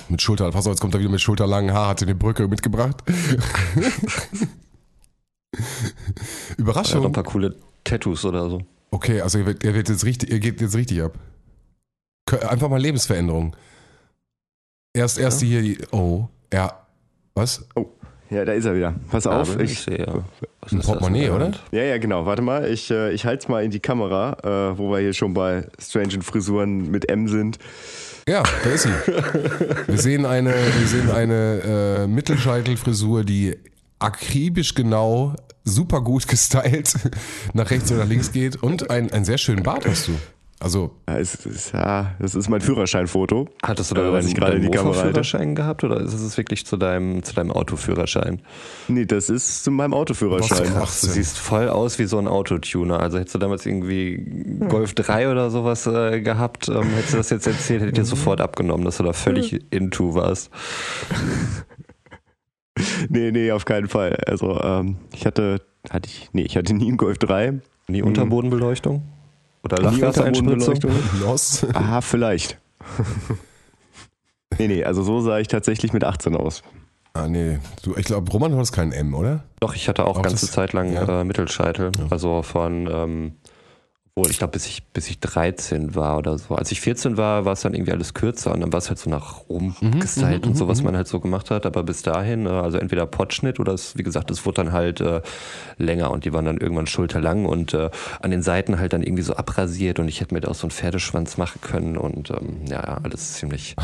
Mit 0.08 0.20
Schulter, 0.20 0.50
pass 0.50 0.66
auf, 0.66 0.72
jetzt 0.72 0.80
kommt 0.80 0.94
er 0.94 1.00
wieder 1.00 1.10
mit 1.10 1.20
schulterlangen 1.20 1.72
Haar, 1.72 1.88
hat 1.88 2.00
sie 2.00 2.06
eine 2.06 2.14
Brücke 2.14 2.48
mitgebracht. 2.48 3.02
Er 5.56 5.60
hat 5.60 6.56
noch 6.56 6.58
Überraschung. 6.58 7.06
ein 7.06 7.12
paar 7.12 7.22
coole 7.24 7.54
Tattoos 7.84 8.24
oder 8.24 8.50
so. 8.50 8.62
Okay, 8.90 9.20
also 9.20 9.38
er 9.38 9.46
wird, 9.46 9.64
er 9.64 9.74
wird 9.74 9.88
jetzt 9.88 10.04
richtig, 10.04 10.32
er 10.32 10.38
geht 10.40 10.60
jetzt 10.60 10.74
richtig 10.74 11.02
ab. 11.02 11.16
Einfach 12.48 12.68
mal 12.68 12.80
Lebensveränderung. 12.80 13.54
Erst, 14.92 15.18
erst 15.18 15.42
die 15.42 15.46
hier, 15.46 15.62
die, 15.62 15.78
oh, 15.92 16.28
er, 16.50 16.86
was? 17.34 17.66
Ja, 18.34 18.44
da 18.44 18.52
ist 18.52 18.64
er 18.64 18.74
wieder. 18.74 18.94
Pass 19.10 19.26
auf. 19.26 19.52
Aber 19.52 19.60
Ich, 19.62 19.80
sehe 19.80 19.98
ja. 19.98 20.24
Was 20.60 20.72
Ein 20.72 20.80
Portemonnaie, 20.80 21.30
oder? 21.30 21.52
Ja, 21.70 21.82
ja, 21.82 21.98
genau. 21.98 22.26
Warte 22.26 22.42
mal. 22.42 22.68
Ich, 22.68 22.90
äh, 22.90 23.12
ich 23.12 23.24
halte 23.24 23.44
es 23.44 23.48
mal 23.48 23.62
in 23.62 23.70
die 23.70 23.80
Kamera, 23.80 24.72
äh, 24.72 24.78
wo 24.78 24.90
wir 24.90 24.98
hier 24.98 25.12
schon 25.12 25.34
bei 25.34 25.66
strangen 25.78 26.22
Frisuren 26.22 26.90
mit 26.90 27.08
M 27.08 27.28
sind. 27.28 27.58
Ja, 28.26 28.42
da 28.64 28.70
ist 28.70 28.84
sie. 28.84 28.90
Wir 29.86 29.98
sehen 29.98 30.26
eine, 30.26 30.52
wir 30.52 30.86
sehen 30.86 31.10
eine 31.10 31.60
äh, 32.02 32.06
Mittelscheitelfrisur, 32.06 33.22
die 33.22 33.56
akribisch 33.98 34.74
genau, 34.74 35.34
super 35.64 36.00
gut 36.00 36.26
gestylt 36.26 36.94
nach 37.52 37.70
rechts 37.70 37.92
oder 37.92 38.00
nach 38.00 38.08
links 38.08 38.32
geht 38.32 38.62
und 38.62 38.90
ein, 38.90 39.12
einen 39.12 39.24
sehr 39.24 39.38
schönen 39.38 39.62
Bart 39.62 39.86
hast 39.86 40.08
du. 40.08 40.12
Also, 40.64 40.92
Ja, 41.08 41.18
es, 41.18 41.34
ist, 41.46 41.72
ja, 41.74 42.14
das 42.18 42.34
ist 42.34 42.48
mein 42.48 42.62
Führerscheinfoto. 42.62 43.48
Hattest 43.62 43.90
du 43.90 43.96
Äh, 43.96 43.98
da 44.04 44.12
was 44.14 44.26
ich 44.26 44.34
gerade 44.34 44.56
in 44.56 44.62
die 44.62 44.70
Kamera 44.70 44.94
halte. 44.96 45.08
Führerschein 45.10 45.54
gehabt 45.54 45.84
oder 45.84 46.00
ist 46.00 46.14
es 46.14 46.36
wirklich 46.38 46.64
zu 46.64 46.76
deinem, 46.78 47.22
zu 47.22 47.34
deinem 47.34 47.50
Autoführerschein? 47.52 48.40
Nee, 48.88 49.04
das 49.04 49.28
ist 49.28 49.64
zu 49.64 49.70
meinem 49.70 49.92
Autoführerschein. 49.92 50.74
Was? 50.74 51.02
Du 51.02 51.08
siehst 51.08 51.38
voll 51.38 51.68
aus 51.68 51.98
wie 51.98 52.06
so 52.06 52.18
ein 52.18 52.26
Autotuner. 52.26 52.98
Also 52.98 53.18
hättest 53.18 53.34
du 53.34 53.38
damals 53.38 53.66
irgendwie 53.66 54.58
Golf 54.68 54.94
3 54.94 55.30
oder 55.30 55.50
sowas 55.50 55.86
äh, 55.86 56.22
gehabt, 56.22 56.68
ähm, 56.68 56.82
hättest 56.94 57.12
du 57.12 57.16
das 57.18 57.30
jetzt 57.30 57.46
erzählt, 57.46 57.80
hätte 57.82 57.90
ich 57.90 57.96
dir 57.96 58.04
sofort 58.06 58.40
abgenommen, 58.40 58.86
dass 58.86 58.96
du 58.96 59.02
da 59.04 59.12
völlig 59.12 59.60
into 59.70 60.14
warst. 60.14 60.50
Nee, 63.08 63.30
nee, 63.30 63.52
auf 63.52 63.64
keinen 63.64 63.88
Fall. 63.88 64.16
Also, 64.26 64.60
ähm, 64.60 64.96
ich 65.12 65.26
hatte, 65.26 65.60
hatte 65.90 66.08
ich, 66.08 66.30
nee, 66.32 66.42
ich 66.42 66.56
hatte 66.56 66.74
nie 66.74 66.88
einen 66.88 66.96
Golf 66.96 67.18
3. 67.18 67.60
Nie 67.86 68.02
Unterbodenbeleuchtung? 68.02 69.02
Oder 69.64 69.82
Lachgaseinspritzung? 69.82 70.76
Aha, 71.74 72.00
vielleicht. 72.00 72.58
nee, 74.58 74.68
nee, 74.68 74.84
also 74.84 75.02
so 75.02 75.20
sah 75.20 75.38
ich 75.38 75.48
tatsächlich 75.48 75.92
mit 75.92 76.04
18 76.04 76.36
aus. 76.36 76.62
Ah, 77.14 77.28
nee. 77.28 77.58
Du, 77.82 77.94
ich 77.96 78.04
glaube, 78.04 78.30
Roman, 78.30 78.50
du 78.52 78.58
hast 78.58 78.72
kein 78.72 78.92
M, 78.92 79.14
oder? 79.14 79.44
Doch, 79.60 79.74
ich 79.74 79.88
hatte 79.88 80.04
auch 80.04 80.18
Auch 80.18 80.22
ganze 80.22 80.46
das- 80.46 80.52
Zeit 80.54 80.72
lang 80.72 80.92
ja. 80.92 81.20
äh, 81.20 81.24
Mittelscheitel. 81.24 81.92
Also 82.10 82.42
von, 82.42 82.88
ähm, 82.92 83.32
obwohl 84.16 84.30
ich 84.30 84.38
glaube, 84.38 84.52
bis 84.52 84.66
ich, 84.66 84.84
bis 84.92 85.10
ich 85.10 85.18
13 85.18 85.96
war 85.96 86.18
oder 86.18 86.38
so. 86.38 86.54
Als 86.54 86.70
ich 86.70 86.80
14 86.80 87.16
war, 87.16 87.44
war 87.44 87.52
es 87.54 87.62
dann 87.62 87.74
irgendwie 87.74 87.90
alles 87.90 88.14
kürzer 88.14 88.52
und 88.52 88.60
dann 88.60 88.72
war 88.72 88.78
es 88.78 88.88
halt 88.88 89.00
so 89.00 89.10
nach 89.10 89.40
oben 89.48 89.74
Mhm, 89.80 89.98
gestylt 89.98 90.46
und 90.46 90.56
so, 90.56 90.68
was 90.68 90.84
man 90.84 90.94
halt 90.96 91.08
so 91.08 91.18
gemacht 91.18 91.50
hat. 91.50 91.66
Aber 91.66 91.82
bis 91.82 92.02
dahin, 92.02 92.46
äh, 92.46 92.50
also 92.50 92.78
entweder 92.78 93.06
Potschnitt 93.06 93.58
oder 93.58 93.72
es, 93.72 93.98
wie 93.98 94.04
gesagt, 94.04 94.30
es 94.30 94.46
wurde 94.46 94.62
dann 94.62 94.72
halt 94.72 95.00
äh, 95.00 95.20
länger 95.78 96.12
und 96.12 96.24
die 96.24 96.32
waren 96.32 96.44
dann 96.44 96.58
irgendwann 96.58 96.86
schulterlang 96.86 97.44
und 97.44 97.74
äh, 97.74 97.90
an 98.22 98.30
den 98.30 98.42
Seiten 98.42 98.78
halt 98.78 98.92
dann 98.92 99.02
irgendwie 99.02 99.24
so 99.24 99.34
abrasiert 99.34 99.98
und 99.98 100.06
ich 100.06 100.20
hätte 100.20 100.32
mir 100.32 100.40
da 100.42 100.48
auch 100.48 100.54
so 100.54 100.68
einen 100.68 100.70
Pferdeschwanz 100.70 101.36
machen 101.36 101.60
können 101.60 101.96
und 101.96 102.30
ähm, 102.30 102.60
ja, 102.68 102.84
ja, 102.86 103.00
alles 103.02 103.32
ziemlich 103.34 103.74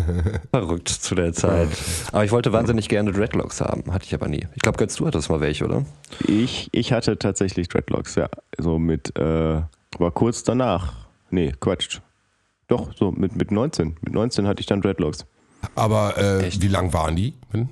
verrückt 0.50 0.90
zu 0.90 1.14
der 1.14 1.32
Zeit. 1.32 1.68
Aber 2.12 2.24
ich 2.26 2.30
wollte 2.30 2.52
wahnsinnig 2.52 2.90
gerne 2.90 3.10
Dreadlocks 3.12 3.62
haben, 3.62 3.90
hatte 3.90 4.04
ich 4.04 4.12
aber 4.12 4.28
nie. 4.28 4.46
Ich 4.54 4.60
glaube, 4.60 4.76
Götz, 4.76 4.96
du 4.96 5.06
hattest 5.06 5.30
mal 5.30 5.40
welche, 5.40 5.64
oder? 5.64 5.86
Ich, 6.26 6.68
ich 6.72 6.92
hatte 6.92 7.18
tatsächlich 7.18 7.68
Dreadlocks, 7.68 8.16
ja. 8.16 8.28
So 8.58 8.78
mit, 8.78 9.18
äh, 9.18 9.62
war 9.98 10.10
kurz 10.10 10.42
danach. 10.42 11.08
Nee, 11.30 11.52
Quatsch. 11.60 12.00
Doch, 12.68 12.94
so 12.94 13.10
mit, 13.10 13.36
mit 13.36 13.50
19. 13.50 13.96
Mit 14.02 14.12
19 14.14 14.46
hatte 14.46 14.60
ich 14.60 14.66
dann 14.66 14.80
Dreadlocks. 14.82 15.26
Aber 15.74 16.16
äh, 16.18 16.50
wie 16.60 16.68
lang 16.68 16.92
waren 16.92 17.16
die? 17.16 17.34
Hm? 17.52 17.68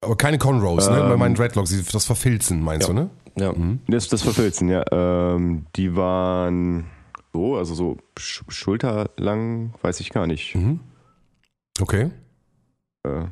Aber 0.00 0.16
keine 0.16 0.38
Conrows, 0.38 0.88
ne? 0.88 0.98
Ähm, 1.00 1.08
Bei 1.08 1.16
meinen 1.16 1.34
Dreadlocks, 1.34 1.70
die- 1.70 1.82
das 1.90 2.04
Verfilzen, 2.04 2.60
meinst 2.62 2.88
ja. 2.88 2.94
du, 2.94 3.00
ne? 3.00 3.10
Ja. 3.36 3.52
Mhm. 3.52 3.80
Das, 3.88 4.08
das 4.08 4.22
Verfilzen, 4.22 4.68
ja. 4.68 4.84
Ähm, 4.92 5.66
die 5.76 5.96
waren 5.96 6.84
so, 7.32 7.56
also 7.56 7.74
so 7.74 7.96
sch 8.18 8.42
schulterlang, 8.48 9.74
weiß 9.82 10.00
ich 10.00 10.10
gar 10.10 10.26
nicht. 10.26 10.54
Mhm. 10.54 10.80
Okay. 11.80 12.10
Äh, 13.02 13.26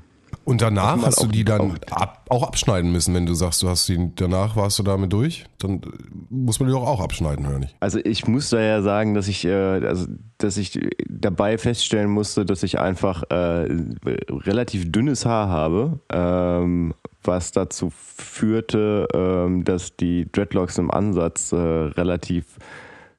Und 0.44 0.60
danach 0.60 1.00
hast 1.02 1.22
du 1.22 1.26
die 1.28 1.44
dann 1.44 1.60
auch- 1.60 1.96
ab, 1.96 2.26
auch 2.28 2.42
abschneiden 2.42 2.90
müssen, 2.90 3.14
wenn 3.14 3.26
du 3.26 3.34
sagst, 3.34 3.62
du 3.62 3.68
hast 3.68 3.88
die 3.88 4.10
danach 4.16 4.56
warst 4.56 4.78
du 4.78 4.82
damit 4.82 5.12
durch, 5.12 5.44
dann 5.58 5.74
äh, 5.82 5.86
muss 6.30 6.58
man 6.58 6.68
die 6.68 6.74
doch 6.74 6.86
auch 6.86 7.00
abschneiden, 7.00 7.46
oder 7.46 7.58
nicht? 7.58 7.76
Also 7.80 7.98
ich 8.04 8.26
muss 8.26 8.50
da 8.50 8.60
ja 8.60 8.82
sagen, 8.82 9.14
dass 9.14 9.28
ich, 9.28 9.44
äh, 9.44 9.52
also, 9.52 10.06
dass 10.38 10.56
ich 10.56 10.78
dabei 11.08 11.58
feststellen 11.58 12.10
musste, 12.10 12.44
dass 12.44 12.62
ich 12.62 12.78
einfach 12.78 13.22
äh, 13.30 13.68
relativ 14.04 14.90
dünnes 14.90 15.24
Haar 15.26 15.48
habe, 15.48 16.00
ähm, 16.12 16.94
was 17.22 17.52
dazu 17.52 17.92
führte, 17.92 19.06
ähm, 19.14 19.62
dass 19.64 19.96
die 19.96 20.26
Dreadlocks 20.32 20.78
im 20.78 20.90
Ansatz 20.90 21.52
äh, 21.52 21.56
relativ 21.56 22.58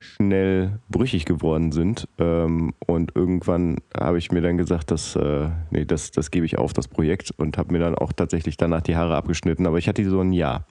schnell 0.04 0.80
brüchig 0.89 1.26
geworden 1.26 1.72
sind. 1.72 2.08
Ähm, 2.18 2.74
und 2.86 3.16
irgendwann 3.16 3.78
habe 3.98 4.18
ich 4.18 4.32
mir 4.32 4.42
dann 4.42 4.58
gesagt, 4.58 4.92
dass, 4.92 5.16
äh, 5.16 5.50
nee, 5.72 5.86
das, 5.86 6.12
das 6.12 6.32
gebe 6.32 6.46
ich 6.46 6.58
auf, 6.58 6.74
das 6.74 6.88
Projekt, 6.88 7.32
und 7.38 7.58
habe 7.58 7.74
mir 7.74 7.80
dann 7.80 7.96
auch 7.96 8.13
tatsächlich 8.13 8.58
danach 8.58 8.82
die 8.82 8.96
Haare 8.96 9.16
abgeschnitten. 9.16 9.66
Aber 9.66 9.78
ich 9.78 9.88
hatte 9.88 10.08
so 10.10 10.20
ein 10.20 10.34
Jahr. 10.34 10.66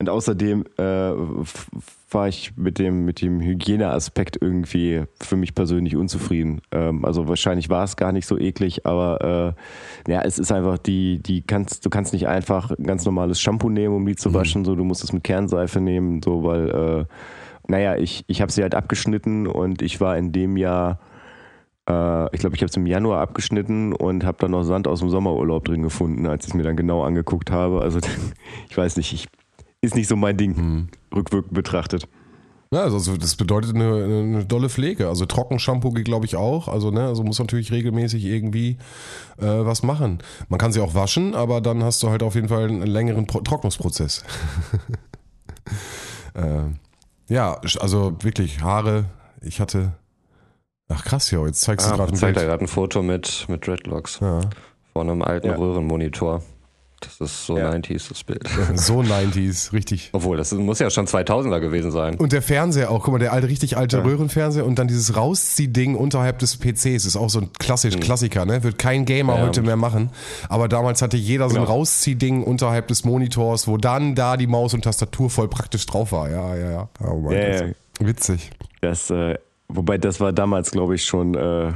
Und 0.00 0.08
außerdem 0.08 0.64
äh, 0.78 0.82
war 2.10 2.26
ich 2.26 2.56
mit 2.56 2.78
dem, 2.78 3.04
mit 3.04 3.20
dem 3.20 3.38
Hygieneaspekt 3.38 4.38
irgendwie 4.40 5.04
für 5.20 5.36
mich 5.36 5.54
persönlich 5.54 5.94
unzufrieden. 5.94 6.62
Ähm, 6.72 7.04
also 7.04 7.28
wahrscheinlich 7.28 7.68
war 7.68 7.84
es 7.84 7.96
gar 7.96 8.10
nicht 8.10 8.26
so 8.26 8.38
eklig, 8.38 8.86
aber 8.86 9.54
äh, 10.08 10.10
ja, 10.10 10.22
es 10.22 10.38
ist 10.38 10.52
einfach 10.52 10.78
die, 10.78 11.22
die 11.22 11.42
kannst, 11.42 11.84
du 11.84 11.90
kannst 11.90 12.14
nicht 12.14 12.26
einfach 12.26 12.70
ein 12.70 12.84
ganz 12.84 13.04
normales 13.04 13.42
Shampoo 13.42 13.68
nehmen, 13.68 13.94
um 13.94 14.06
die 14.06 14.16
zu 14.16 14.32
waschen, 14.32 14.64
so 14.64 14.74
du 14.74 14.84
musst 14.84 15.04
es 15.04 15.12
mit 15.12 15.22
Kernseife 15.22 15.82
nehmen, 15.82 16.22
so 16.22 16.44
weil 16.44 16.70
äh, 16.70 17.04
naja, 17.70 17.96
ich, 17.96 18.24
ich 18.26 18.40
habe 18.42 18.52
sie 18.52 18.62
halt 18.62 18.74
abgeschnitten 18.74 19.46
und 19.46 19.80
ich 19.82 20.00
war 20.00 20.16
in 20.16 20.32
dem 20.32 20.56
Jahr, 20.56 20.98
äh, 21.88 22.34
ich 22.34 22.40
glaube, 22.40 22.56
ich 22.56 22.62
habe 22.62 22.68
es 22.70 22.76
im 22.76 22.86
Januar 22.86 23.20
abgeschnitten 23.20 23.92
und 23.92 24.24
habe 24.24 24.38
dann 24.40 24.50
noch 24.50 24.64
Sand 24.64 24.86
aus 24.88 25.00
dem 25.00 25.08
Sommerurlaub 25.08 25.64
drin 25.64 25.82
gefunden, 25.82 26.26
als 26.26 26.44
ich 26.44 26.50
es 26.50 26.54
mir 26.54 26.64
dann 26.64 26.76
genau 26.76 27.02
angeguckt 27.04 27.50
habe. 27.50 27.80
Also 27.80 28.00
ich 28.68 28.76
weiß 28.76 28.96
nicht, 28.96 29.12
ich, 29.12 29.28
ist 29.80 29.94
nicht 29.94 30.08
so 30.08 30.16
mein 30.16 30.36
Ding, 30.36 30.56
Mhm. 30.56 30.88
rückwirkend 31.14 31.54
betrachtet. 31.54 32.06
Ja, 32.72 32.82
also 32.82 33.16
das 33.16 33.34
bedeutet 33.34 33.74
eine, 33.74 34.04
eine 34.04 34.44
dolle 34.44 34.68
Pflege. 34.68 35.08
Also 35.08 35.26
Trockenshampoo 35.26 35.90
geht, 35.90 36.04
glaube 36.04 36.26
ich, 36.26 36.36
auch. 36.36 36.68
Also, 36.68 36.92
ne, 36.92 37.04
also 37.06 37.24
muss 37.24 37.40
natürlich 37.40 37.72
regelmäßig 37.72 38.24
irgendwie 38.24 38.76
äh, 39.38 39.44
was 39.46 39.82
machen. 39.82 40.18
Man 40.48 40.60
kann 40.60 40.70
sie 40.72 40.80
auch 40.80 40.94
waschen, 40.94 41.34
aber 41.34 41.60
dann 41.60 41.82
hast 41.82 42.00
du 42.04 42.10
halt 42.10 42.22
auf 42.22 42.36
jeden 42.36 42.48
Fall 42.48 42.68
einen 42.68 42.82
längeren 42.86 43.26
Pro 43.26 43.40
Trocknungsprozess. 43.40 44.22
äh, 46.34 46.62
ja, 47.30 47.58
also 47.80 48.14
wirklich, 48.20 48.60
Haare, 48.60 49.06
ich 49.40 49.60
hatte. 49.60 49.92
Ach 50.88 51.04
krass, 51.04 51.30
ja, 51.30 51.44
jetzt 51.46 51.60
zeigst 51.62 51.86
du 51.86 51.92
Ah, 51.92 51.96
gerade 51.96 52.12
ein 52.12 52.16
zeigt 52.16 52.36
er 52.36 52.40
Bild. 52.40 52.50
gerade 52.50 52.64
ein 52.64 52.68
Foto 52.68 53.02
mit, 53.02 53.46
mit 53.48 53.66
Dreadlocks 53.66 54.18
Ja. 54.20 54.40
vor 54.92 55.02
einem 55.02 55.22
alten 55.22 55.46
Ja. 55.46 55.54
Röhrenmonitor. 55.54 56.42
Das 57.00 57.18
ist 57.18 57.46
so 57.46 57.56
Ja. 57.56 57.70
90s, 57.70 58.08
das 58.10 58.22
Bild. 58.24 58.42
So 58.74 59.00
90s, 59.00 59.72
richtig. 59.72 60.10
Obwohl, 60.12 60.36
das 60.36 60.52
muss 60.52 60.78
ja 60.80 60.90
schon 60.90 61.06
2000er 61.06 61.58
gewesen 61.60 61.90
sein. 61.90 62.16
Und 62.16 62.32
der 62.32 62.42
Fernseher 62.42 62.90
auch, 62.90 63.02
guck 63.04 63.12
mal, 63.12 63.18
der 63.18 63.32
alte, 63.32 63.48
richtig 63.48 63.76
alte 63.78 63.96
Ja. 63.98 64.02
Röhrenfernseher 64.02 64.66
und 64.66 64.78
dann 64.78 64.86
dieses 64.86 65.16
Rauszieh-Ding 65.16 65.94
unterhalb 65.94 66.38
des 66.40 66.58
PCs 66.58 67.06
ist 67.06 67.16
auch 67.16 67.30
so 67.30 67.40
ein 67.40 67.52
klassisch 67.58 67.98
Klassiker, 67.98 68.44
ne? 68.44 68.62
Wird 68.62 68.76
kein 68.78 69.06
Gamer 69.06 69.36
Ja. 69.36 69.46
heute 69.46 69.62
mehr 69.62 69.76
machen. 69.76 70.10
Aber 70.50 70.68
damals 70.68 71.00
hatte 71.00 71.16
jeder 71.16 71.48
so 71.48 71.56
ein 71.56 71.62
Genau. 71.62 71.72
Rauszieh-Ding 71.74 72.42
unterhalb 72.44 72.88
des 72.88 73.04
Monitors, 73.04 73.66
wo 73.66 73.78
dann 73.78 74.14
da 74.14 74.36
die 74.36 74.46
Maus 74.46 74.74
und 74.74 74.82
Tastatur 74.84 75.30
voll 75.30 75.48
praktisch 75.48 75.86
drauf 75.86 76.12
war. 76.12 76.28
Ja, 76.30 76.54
ja, 76.54 76.70
ja. 76.70 76.88
Oh 77.02 77.16
mein 77.20 77.32
Ja, 77.32 77.60
Gott. 77.60 77.74
ja. 78.00 78.06
Witzig. 78.06 78.50
Das, 78.82 79.10
äh, 79.10 79.36
wobei 79.68 79.96
das 79.98 80.20
war 80.20 80.32
damals, 80.32 80.70
glaube 80.70 80.94
ich, 80.96 81.04
schon, 81.04 81.34
äh, 81.34 81.72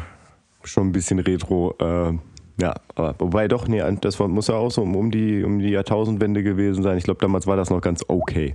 schon 0.64 0.88
ein 0.88 0.92
bisschen 0.92 1.18
retro. 1.18 1.74
Äh, 1.78 2.18
ja, 2.60 2.74
aber 2.94 3.14
wobei 3.18 3.48
doch, 3.48 3.66
nee, 3.68 3.82
das 4.00 4.18
muss 4.18 4.46
ja 4.48 4.54
auch 4.54 4.70
so 4.70 4.82
um, 4.82 5.10
die, 5.10 5.42
um 5.42 5.58
die 5.58 5.70
Jahrtausendwende 5.70 6.42
gewesen 6.42 6.82
sein. 6.82 6.98
Ich 6.98 7.04
glaube, 7.04 7.20
damals 7.20 7.46
war 7.46 7.56
das 7.56 7.70
noch 7.70 7.80
ganz 7.80 8.04
okay. 8.08 8.54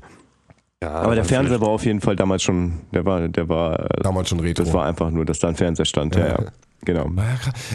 Ja, 0.81 0.91
Aber 0.91 1.15
der 1.15 1.25
Fernseher 1.25 1.57
fühlt- 1.57 1.61
war 1.61 1.69
auf 1.73 1.85
jeden 1.85 1.99
Fall 1.99 2.15
damals 2.15 2.41
schon, 2.41 2.79
der 2.93 3.05
war, 3.05 3.27
der 3.27 3.49
war, 3.49 3.89
Damals 4.01 4.29
schon 4.29 4.39
Retro. 4.39 4.63
das 4.63 4.73
war 4.73 4.85
einfach 4.85 5.11
nur, 5.11 5.25
dass 5.25 5.39
da 5.39 5.49
ein 5.49 5.55
Fernseher 5.55 5.85
stand. 5.85 6.15
Ja, 6.15 6.21
Ja. 6.27 6.41
ja. 6.43 6.51
Genau. 6.85 7.09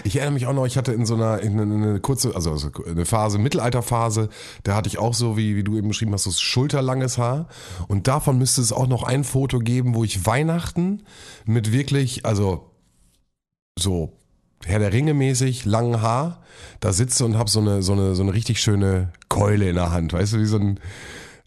Ich 0.05 0.17
erinnere 0.17 0.33
mich 0.33 0.47
auch 0.47 0.55
noch, 0.55 0.65
ich 0.65 0.79
hatte 0.79 0.95
in 0.95 1.05
so 1.05 1.15
einer 1.15 1.39
in 1.41 1.61
eine, 1.61 1.75
eine 1.75 2.01
kurze, 2.01 2.35
also 2.35 2.53
also 2.53 2.71
eine 2.91 3.05
Phase, 3.05 3.39
Mittelalterphase, 3.39 4.31
da 4.63 4.75
hatte 4.75 4.89
ich 4.89 4.99
auch 4.99 5.13
so, 5.13 5.37
wie, 5.37 5.57
wie 5.57 5.63
du 5.63 5.77
eben 5.77 5.89
beschrieben 5.89 6.15
hast, 6.15 6.23
so 6.25 6.31
schulterlanges 6.31 7.19
Haar. 7.19 7.49
Und 7.87 8.09
davon 8.09 8.39
müsste 8.39 8.63
es 8.63 8.73
auch 8.73 8.87
noch 8.87 9.03
ein 9.03 9.23
Foto 9.25 9.59
geben, 9.59 9.95
wo 9.95 10.05
ich 10.05 10.25
Weihnachten 10.25 11.03
mit 11.45 11.71
wirklich, 11.71 12.25
also 12.25 12.71
so 13.79 14.13
Herr 14.67 14.79
der 14.79 14.93
Ringe 14.93 15.15
mäßig, 15.15 15.65
langen 15.65 16.03
Haar, 16.03 16.43
da 16.81 16.93
sitze 16.93 17.25
und 17.25 17.37
habe 17.37 17.51
so 17.51 17.61
eine, 17.61 17.83
so, 17.83 17.93
eine, 17.93 18.15
so 18.15 18.23
eine 18.23 18.33
richtig 18.35 18.61
schöne 18.61 19.11
Keule 19.29 19.69
in 19.69 19.77
der 19.77 19.91
Hand, 19.91 20.13
weißt 20.13 20.35
du, 20.35 20.39
wie 20.39 20.47
so 20.47 20.59
ein 20.59 20.81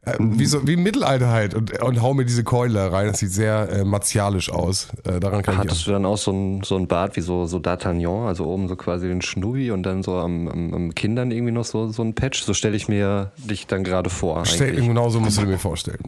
äh, 0.08 0.15
wie, 0.19 0.45
so, 0.45 0.65
wie 0.65 0.73
im 0.73 0.84
Mittelalter 0.84 1.30
halt 1.30 1.53
und, 1.53 1.82
und 1.82 2.01
hau 2.01 2.13
mir 2.13 2.25
diese 2.25 2.43
Keule 2.43 2.91
rein. 2.91 3.08
Das 3.08 3.19
sieht 3.19 3.32
sehr 3.32 3.69
äh, 3.69 3.84
martialisch 3.84 4.51
aus. 4.51 4.88
Äh, 5.03 5.19
daran 5.19 5.43
kann 5.43 5.56
ich 5.56 5.60
Hattest 5.60 5.88
du 5.88 5.91
dann 5.91 6.06
auch 6.06 6.17
so 6.17 6.32
ein, 6.32 6.63
so 6.63 6.77
ein 6.77 6.88
Bart 6.88 7.17
wie 7.17 7.21
so, 7.21 7.45
so 7.45 7.58
D'Artagnan, 7.58 8.27
also 8.27 8.45
oben 8.45 8.67
so 8.67 8.75
quasi 8.75 9.08
den 9.08 9.21
Schnubbi 9.21 9.71
und 9.71 9.84
dann 9.84 10.03
so 10.03 10.15
am, 10.17 10.47
am, 10.47 10.73
am 10.73 10.95
Kindern 10.95 11.32
irgendwie 11.32 11.51
noch 11.51 11.65
so, 11.65 11.89
so 11.89 12.03
ein 12.03 12.15
Patch? 12.15 12.41
So 12.43 12.53
stelle 12.53 12.77
ich 12.77 12.88
mir 12.88 13.32
dich 13.38 13.67
dann 13.67 13.84
gerade 13.84 14.10
vor. 14.10 14.45
Stell, 14.45 14.75
genau 14.75 15.10
so 15.10 15.19
musst 15.19 15.38
du 15.38 15.41
dir 15.41 15.47
mir 15.47 15.60
vorstellen. 15.60 16.03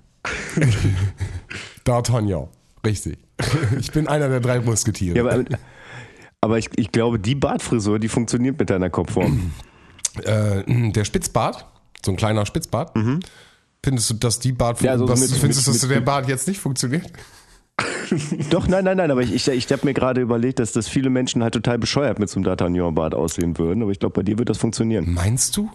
D'Artagnan, 1.86 2.48
richtig. 2.86 3.18
Ich 3.80 3.92
bin 3.92 4.08
einer 4.08 4.30
der 4.30 4.40
drei 4.40 4.60
Musketiere. 4.60 5.18
Ja, 5.18 5.24
aber, 5.26 5.44
aber 6.42 6.58
ich, 6.58 6.70
ich 6.76 6.92
glaube, 6.92 7.20
die 7.20 7.36
Bartfrisur, 7.36 8.00
die 8.00 8.08
funktioniert 8.08 8.58
mit 8.60 8.70
deiner 8.70 8.90
Kopfform. 8.90 9.52
äh, 10.24 10.92
der 10.92 11.06
Spitzbart, 11.06 11.66
so 12.06 12.12
ein 12.12 12.18
kleiner 12.18 12.46
Spitzbart. 12.46 12.94
Findest 13.84 14.10
du, 14.10 14.14
dass 14.16 14.40
die 14.40 14.52
Bart, 14.52 14.82
Mhm. 14.82 14.86
Ja, 14.86 14.92
also 14.94 15.08
was, 15.08 15.20
mit- 15.22 15.32
findest 15.32 15.68
du, 15.68 15.72
dass 15.72 15.82
mit- 15.84 15.92
der 15.92 16.02
Bart 16.02 16.28
jetzt 16.28 16.48
nicht 16.48 16.60
funktioniert? 16.60 17.06
Doch, 18.50 18.68
nein, 18.68 18.84
nein, 18.84 18.98
nein, 18.98 19.10
aber 19.12 19.22
ich, 19.22 19.34
ich, 19.34 19.48
ich 19.48 19.72
habe 19.72 19.86
mir 19.86 19.94
gerade 19.94 20.20
überlegt, 20.20 20.60
dass 20.60 20.74
das 20.74 20.90
viele 20.90 21.10
Menschen 21.10 21.44
halt 21.44 21.54
total 21.54 21.78
bescheuert 21.78 22.20
mit 22.20 22.30
so 22.30 22.38
einem 22.40 22.46
D'Artagnan-Bart 22.46 23.14
aussehen 23.16 23.58
würden, 23.58 23.82
aber 23.84 23.92
ich 23.92 24.00
glaube, 24.00 24.14
bei 24.16 24.24
dir 24.24 24.38
wird 24.38 24.50
das 24.50 24.58
funktionieren. 24.58 25.14
Meinst 25.14 25.56
du? 25.56 25.70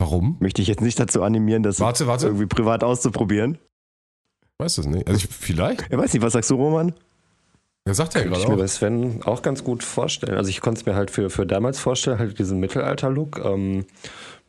Warum? 0.00 0.36
Möchte 0.40 0.62
ich 0.62 0.68
jetzt 0.68 0.80
nicht 0.80 0.98
dazu 0.98 1.22
animieren, 1.22 1.62
das 1.62 1.78
Warte, 1.78 2.06
warte. 2.06 2.26
irgendwie 2.26 2.46
privat 2.46 2.82
auszuprobieren. 2.82 3.58
Weiß 4.58 4.76
das 4.76 4.86
nicht. 4.86 5.06
Also 5.06 5.18
ich, 5.18 5.26
vielleicht. 5.32 5.82
Ich 5.90 5.96
weiß 5.96 6.12
nicht, 6.12 6.22
was 6.22 6.32
sagst 6.32 6.50
du, 6.50 6.56
Roman? 6.56 6.94
Er 7.84 7.94
sagt 7.94 8.14
ja 8.14 8.22
Könnte 8.22 8.38
ich 8.38 8.44
gerade 8.44 8.56
mir 8.56 8.62
bei 8.62 8.68
Sven 8.68 9.22
auch 9.24 9.42
ganz 9.42 9.64
gut 9.64 9.82
vorstellen. 9.82 10.36
Also 10.36 10.50
ich 10.50 10.60
konnte 10.60 10.80
es 10.80 10.86
mir 10.86 10.94
halt 10.94 11.10
für, 11.10 11.30
für 11.30 11.46
damals 11.46 11.78
vorstellen, 11.78 12.18
halt 12.18 12.38
diesen 12.38 12.60
Mittelalter-Look. 12.60 13.40
Ähm, 13.44 13.86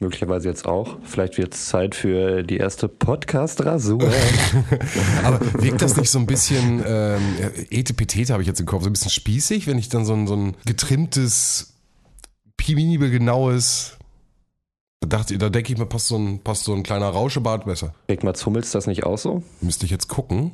möglicherweise 0.02 0.50
jetzt 0.50 0.66
auch. 0.66 0.98
Vielleicht 1.04 1.38
wird 1.38 1.54
es 1.54 1.68
Zeit 1.68 1.96
für 1.96 2.44
die 2.44 2.58
erste 2.58 2.88
Podcast-Rasur. 2.88 4.04
Aber 5.24 5.40
wirkt 5.62 5.82
das 5.82 5.96
nicht 5.96 6.10
so 6.10 6.20
ein 6.20 6.26
bisschen, 6.26 6.84
ähm, 6.86 7.22
Etepetete 7.70 8.34
habe 8.34 8.42
ich 8.42 8.48
jetzt 8.48 8.60
im 8.60 8.66
Kopf, 8.66 8.84
so 8.84 8.90
ein 8.90 8.94
bisschen 8.94 9.12
spießig, 9.12 9.68
wenn 9.68 9.78
ich 9.78 9.90
dann 9.90 10.04
so 10.04 10.14
ein, 10.14 10.28
so 10.28 10.36
ein 10.36 10.58
getrimmtes, 10.66 11.76
penibel 12.58 13.12
genaues, 13.12 13.98
da 15.02 15.18
dachte 15.18 15.38
da 15.38 15.50
denke 15.50 15.72
ich 15.72 15.80
mir, 15.80 15.86
passt 15.86 16.08
so, 16.08 16.18
ein, 16.18 16.40
passt 16.40 16.64
so 16.64 16.74
ein 16.74 16.84
kleiner 16.84 17.10
Rauschebart 17.10 17.66
besser. 17.66 17.94
Kriegt 18.08 18.24
Mats 18.24 18.46
Hummels 18.46 18.72
das 18.72 18.88
nicht 18.88 19.04
auch 19.04 19.18
so? 19.18 19.44
Müsste 19.62 19.86
ich 19.86 19.92
jetzt 19.92 20.08
gucken. 20.08 20.52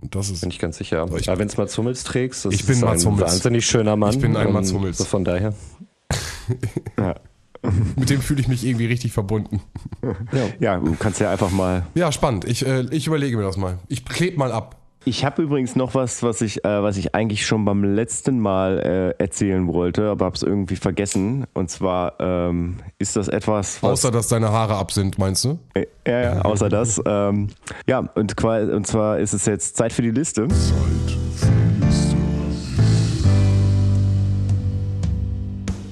Und 0.00 0.14
das 0.14 0.30
ist, 0.30 0.40
Bin 0.42 0.50
ich 0.50 0.58
ganz 0.58 0.78
sicher. 0.78 1.00
Aber 1.02 1.18
ich- 1.18 1.28
Aber 1.28 1.38
wenn 1.40 1.48
es 1.48 1.56
Mats 1.56 1.76
Hummels 1.76 2.04
trägst, 2.04 2.44
das 2.44 2.54
Ich 2.54 2.64
bin 2.64 2.76
ist 2.76 2.82
Mats 2.82 3.04
ein 3.04 3.12
Hummels. 3.12 3.32
wahnsinnig 3.32 3.66
schöner 3.66 3.96
Mann. 3.96 4.10
Ich 4.14 4.20
bin 4.20 4.36
ein 4.36 4.46
Ähm, 4.48 4.52
Mats 4.52 4.72
Hummels. 4.72 4.98
So 4.98 5.04
von 5.04 5.24
daher. 5.24 5.52
mit 7.96 8.08
dem 8.10 8.20
fühle 8.20 8.40
ich 8.40 8.48
mich 8.48 8.64
irgendwie 8.64 8.86
richtig 8.86 9.12
verbunden. 9.12 9.60
Ja, 10.60 10.76
du 10.78 10.94
kannst 10.98 11.20
ja 11.20 11.30
einfach 11.30 11.50
mal. 11.50 11.84
Ja, 11.94 12.12
spannend. 12.12 12.44
Ich, 12.44 12.64
äh, 12.64 12.86
ich 12.90 13.06
überlege 13.08 13.36
mir 13.36 13.42
das 13.42 13.56
mal. 13.56 13.78
Ich 13.88 14.04
klebe 14.04 14.38
mal 14.38 14.52
ab. 14.52 14.76
Ich 15.08 15.24
habe 15.24 15.40
übrigens 15.40 15.74
noch 15.74 15.94
was, 15.94 16.22
was 16.22 16.42
ich, 16.42 16.62
äh, 16.66 16.82
was 16.82 16.98
ich 16.98 17.14
eigentlich 17.14 17.46
schon 17.46 17.64
beim 17.64 17.82
letzten 17.82 18.40
Mal 18.40 19.14
äh, 19.18 19.22
erzählen 19.22 19.66
wollte, 19.72 20.10
aber 20.10 20.26
habe 20.26 20.36
es 20.36 20.42
irgendwie 20.42 20.76
vergessen. 20.76 21.46
Und 21.54 21.70
zwar 21.70 22.12
ähm, 22.20 22.76
ist 22.98 23.16
das 23.16 23.28
etwas, 23.28 23.82
was 23.82 23.90
Außer, 23.90 24.10
dass 24.10 24.28
deine 24.28 24.52
Haare 24.52 24.74
ab 24.74 24.92
sind, 24.92 25.18
meinst 25.18 25.46
du? 25.46 25.58
Äh, 25.72 25.86
Ja, 26.06 26.20
ja, 26.20 26.42
außer 26.42 26.68
das. 26.68 27.00
Ähm, 27.06 27.48
ja, 27.86 28.00
und, 28.16 28.44
und 28.44 28.86
zwar 28.86 29.18
ist 29.18 29.32
es 29.32 29.46
jetzt 29.46 29.78
Zeit 29.78 29.94
für 29.94 30.02
die 30.02 30.10
Liste. 30.10 30.46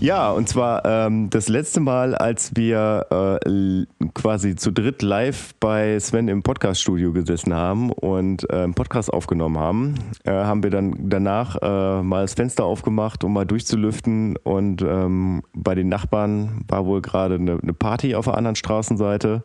Ja, 0.06 0.30
und 0.30 0.48
zwar 0.48 0.84
ähm, 0.84 1.30
das 1.30 1.48
letzte 1.48 1.80
Mal, 1.80 2.14
als 2.14 2.54
wir 2.54 3.40
äh, 3.44 3.86
quasi 4.14 4.54
zu 4.54 4.70
dritt 4.70 5.02
live 5.02 5.52
bei 5.58 5.98
Sven 5.98 6.28
im 6.28 6.44
Podcaststudio 6.44 7.12
gesessen 7.12 7.52
haben 7.52 7.90
und 7.90 8.48
äh, 8.48 8.58
einen 8.58 8.74
Podcast 8.74 9.12
aufgenommen 9.12 9.58
haben, 9.58 9.96
äh, 10.22 10.30
haben 10.30 10.62
wir 10.62 10.70
dann 10.70 10.94
danach 10.96 11.56
äh, 11.60 12.02
mal 12.04 12.22
das 12.22 12.34
Fenster 12.34 12.64
aufgemacht, 12.64 13.24
um 13.24 13.32
mal 13.32 13.46
durchzulüften. 13.46 14.36
Und 14.36 14.80
ähm, 14.82 15.42
bei 15.54 15.74
den 15.74 15.88
Nachbarn 15.88 16.64
war 16.68 16.86
wohl 16.86 17.02
gerade 17.02 17.34
eine, 17.34 17.58
eine 17.60 17.74
Party 17.74 18.14
auf 18.14 18.26
der 18.26 18.36
anderen 18.36 18.54
Straßenseite. 18.54 19.42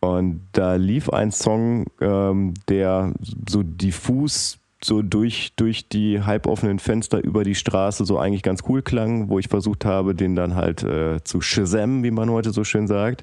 Und 0.00 0.48
da 0.52 0.76
lief 0.76 1.10
ein 1.10 1.30
Song, 1.30 1.84
ähm, 2.00 2.54
der 2.70 3.12
so 3.46 3.62
diffus 3.62 4.59
so 4.82 5.02
durch, 5.02 5.52
durch 5.56 5.88
die 5.88 6.22
halboffenen 6.22 6.78
Fenster 6.78 7.22
über 7.22 7.44
die 7.44 7.54
Straße 7.54 8.04
so 8.04 8.18
eigentlich 8.18 8.42
ganz 8.42 8.62
cool 8.68 8.82
klang, 8.82 9.28
wo 9.28 9.38
ich 9.38 9.48
versucht 9.48 9.84
habe, 9.84 10.14
den 10.14 10.34
dann 10.34 10.54
halt 10.54 10.82
äh, 10.82 11.22
zu 11.22 11.40
Shazam, 11.40 12.02
wie 12.02 12.10
man 12.10 12.30
heute 12.30 12.50
so 12.50 12.64
schön 12.64 12.86
sagt, 12.86 13.22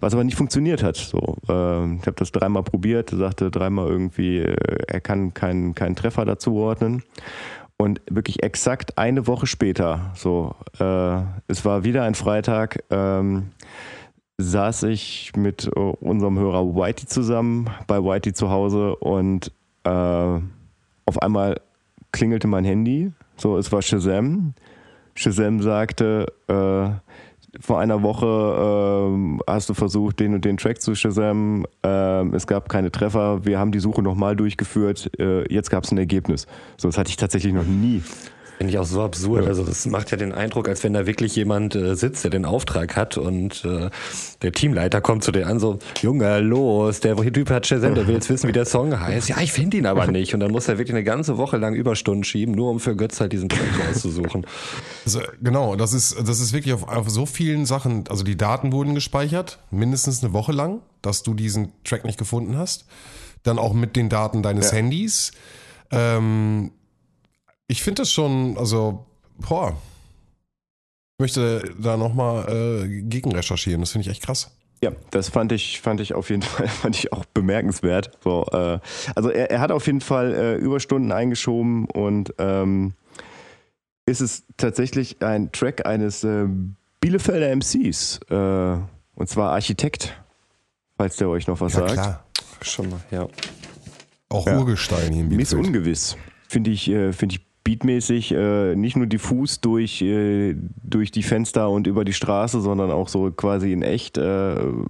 was 0.00 0.12
aber 0.12 0.24
nicht 0.24 0.36
funktioniert 0.36 0.82
hat. 0.82 0.96
So, 0.96 1.36
ähm, 1.48 1.98
ich 2.00 2.06
habe 2.06 2.16
das 2.16 2.32
dreimal 2.32 2.62
probiert, 2.62 3.10
sagte 3.10 3.50
dreimal 3.50 3.88
irgendwie, 3.88 4.38
äh, 4.38 4.56
er 4.86 5.00
kann 5.00 5.32
keinen 5.32 5.74
keinen 5.74 5.96
Treffer 5.96 6.24
dazu 6.24 6.54
ordnen. 6.56 7.02
Und 7.80 8.00
wirklich 8.10 8.42
exakt 8.42 8.98
eine 8.98 9.28
Woche 9.28 9.46
später, 9.46 10.10
so, 10.14 10.56
äh, 10.80 11.20
es 11.46 11.64
war 11.64 11.84
wieder 11.84 12.02
ein 12.02 12.16
Freitag, 12.16 12.82
ähm, 12.90 13.50
saß 14.38 14.82
ich 14.84 15.32
mit 15.36 15.70
äh, 15.74 15.78
unserem 15.78 16.38
Hörer 16.38 16.74
Whitey 16.74 17.06
zusammen 17.06 17.70
bei 17.86 18.02
Whitey 18.02 18.32
zu 18.32 18.50
Hause 18.50 18.96
und 18.96 19.52
äh, 19.84 20.40
auf 21.08 21.20
einmal 21.22 21.60
klingelte 22.12 22.46
mein 22.46 22.64
Handy. 22.64 23.12
So, 23.36 23.56
es 23.56 23.72
war 23.72 23.82
Shazam. 23.82 24.54
Shazam 25.14 25.60
sagte, 25.60 26.26
äh, 26.46 26.90
vor 27.60 27.80
einer 27.80 28.02
Woche 28.02 28.26
ähm, 28.26 29.40
hast 29.46 29.68
du 29.68 29.74
versucht, 29.74 30.20
den 30.20 30.34
und 30.34 30.44
den 30.44 30.58
Track 30.58 30.80
zu 30.80 30.94
Shazam. 30.94 31.66
Ähm, 31.82 32.34
es 32.34 32.46
gab 32.46 32.68
keine 32.68 32.92
Treffer. 32.92 33.44
Wir 33.44 33.58
haben 33.58 33.72
die 33.72 33.80
Suche 33.80 34.02
nochmal 34.02 34.36
durchgeführt. 34.36 35.10
Äh, 35.18 35.52
jetzt 35.52 35.70
gab 35.70 35.84
es 35.84 35.92
ein 35.92 35.98
Ergebnis. 35.98 36.46
So, 36.76 36.88
das 36.88 36.98
hatte 36.98 37.10
ich 37.10 37.16
tatsächlich 37.16 37.54
noch 37.54 37.64
nie. 37.64 38.02
Finde 38.58 38.72
ich 38.72 38.78
auch 38.80 38.84
so 38.84 39.02
absurd. 39.02 39.46
Also 39.46 39.62
das 39.62 39.86
macht 39.86 40.10
ja 40.10 40.16
den 40.16 40.32
Eindruck, 40.32 40.68
als 40.68 40.82
wenn 40.82 40.92
da 40.92 41.06
wirklich 41.06 41.36
jemand 41.36 41.76
äh, 41.76 41.94
sitzt, 41.94 42.24
der 42.24 42.32
den 42.32 42.44
Auftrag 42.44 42.96
hat 42.96 43.16
und 43.16 43.64
äh, 43.64 43.88
der 44.42 44.50
Teamleiter 44.50 45.00
kommt 45.00 45.22
zu 45.22 45.30
dir 45.30 45.46
an 45.46 45.60
so, 45.60 45.78
Junge, 46.02 46.40
los, 46.40 46.98
der 46.98 47.14
Typ 47.16 47.50
hat 47.50 47.68
Shazam, 47.68 47.94
der 47.94 48.08
will 48.08 48.14
jetzt 48.16 48.28
wissen, 48.28 48.48
wie 48.48 48.52
der 48.52 48.64
Song 48.64 48.98
heißt. 48.98 49.28
Ja, 49.28 49.40
ich 49.40 49.52
finde 49.52 49.76
ihn 49.76 49.86
aber 49.86 50.06
nicht. 50.10 50.34
Und 50.34 50.40
dann 50.40 50.50
muss 50.50 50.66
er 50.66 50.76
wirklich 50.76 50.92
eine 50.92 51.04
ganze 51.04 51.38
Woche 51.38 51.56
lang 51.56 51.76
Überstunden 51.76 52.24
schieben, 52.24 52.52
nur 52.52 52.72
um 52.72 52.80
für 52.80 52.96
Götz 52.96 53.20
halt 53.20 53.32
diesen 53.32 53.48
Track 53.48 53.68
rauszusuchen. 53.88 54.44
Also, 55.04 55.20
genau, 55.40 55.76
das 55.76 55.92
ist, 55.92 56.18
das 56.18 56.40
ist 56.40 56.52
wirklich 56.52 56.74
auf, 56.74 56.88
auf 56.88 57.08
so 57.08 57.26
vielen 57.26 57.64
Sachen, 57.64 58.06
also 58.10 58.24
die 58.24 58.36
Daten 58.36 58.72
wurden 58.72 58.96
gespeichert, 58.96 59.60
mindestens 59.70 60.24
eine 60.24 60.32
Woche 60.32 60.50
lang, 60.50 60.80
dass 61.00 61.22
du 61.22 61.32
diesen 61.32 61.70
Track 61.84 62.04
nicht 62.04 62.18
gefunden 62.18 62.56
hast. 62.56 62.86
Dann 63.44 63.60
auch 63.60 63.72
mit 63.72 63.94
den 63.94 64.08
Daten 64.08 64.42
deines 64.42 64.72
Ja. 64.72 64.78
Handys. 64.78 65.30
Ähm, 65.92 66.72
ich 67.68 67.82
finde 67.82 68.02
das 68.02 68.10
schon, 68.12 68.56
also, 68.58 69.06
boah. 69.38 69.76
Ich 71.18 71.22
möchte 71.22 71.74
da 71.78 71.96
nochmal 71.96 72.48
äh, 72.84 73.02
gegen 73.02 73.32
recherchieren. 73.32 73.80
Das 73.80 73.90
finde 73.90 74.06
ich 74.06 74.10
echt 74.12 74.22
krass. 74.24 74.50
Ja, 74.82 74.92
das 75.10 75.28
fand 75.28 75.50
ich, 75.50 75.80
fand 75.80 76.00
ich 76.00 76.14
auf 76.14 76.30
jeden 76.30 76.42
Fall, 76.42 76.68
fand 76.68 76.96
ich 76.96 77.12
auch 77.12 77.24
bemerkenswert. 77.26 78.16
So, 78.22 78.46
äh, 78.52 78.78
also 79.16 79.28
er, 79.30 79.50
er 79.50 79.60
hat 79.60 79.72
auf 79.72 79.86
jeden 79.86 80.00
Fall 80.00 80.32
äh, 80.34 80.54
Überstunden 80.56 81.10
eingeschoben 81.10 81.86
und 81.86 82.32
ähm, 82.38 82.94
ist 84.06 84.20
es 84.20 84.44
tatsächlich 84.56 85.20
ein 85.20 85.50
Track 85.52 85.84
eines 85.86 86.22
äh, 86.24 86.46
Bielefelder 87.00 87.50
MCs, 87.54 88.20
äh, 88.30 88.76
und 89.16 89.28
zwar 89.28 89.50
Architekt, 89.52 90.16
falls 90.96 91.16
der 91.16 91.28
euch 91.28 91.48
noch 91.48 91.60
was 91.60 91.72
Ja, 91.74 91.80
sagt. 91.80 91.92
klar. 91.94 92.24
Schon 92.62 92.90
mal, 92.90 93.00
ja. 93.10 93.26
Auch 94.30 94.46
Ja. 94.46 94.56
Urgestein 94.58 95.12
hier 95.12 95.22
im 95.24 95.28
Miss 95.28 95.50
Bielefeld. 95.50 95.66
Ungewiss. 95.66 96.16
Finde 96.48 96.70
ich, 96.70 96.88
äh, 96.88 97.12
finde 97.12 97.34
ich 97.36 97.47
beatmäßig 97.68 98.32
äh, 98.32 98.74
nicht 98.74 98.96
nur 98.96 99.06
diffus 99.06 99.60
durch, 99.60 100.00
äh, 100.00 100.54
durch 100.82 101.10
die 101.10 101.22
Fenster 101.22 101.68
und 101.68 101.86
über 101.86 102.06
die 102.06 102.14
Straße, 102.14 102.62
sondern 102.62 102.90
auch 102.90 103.08
so 103.08 103.30
quasi 103.30 103.72
in 103.74 103.82
echt. 103.82 104.16
Äh, 104.16 104.56
Finde 104.56 104.86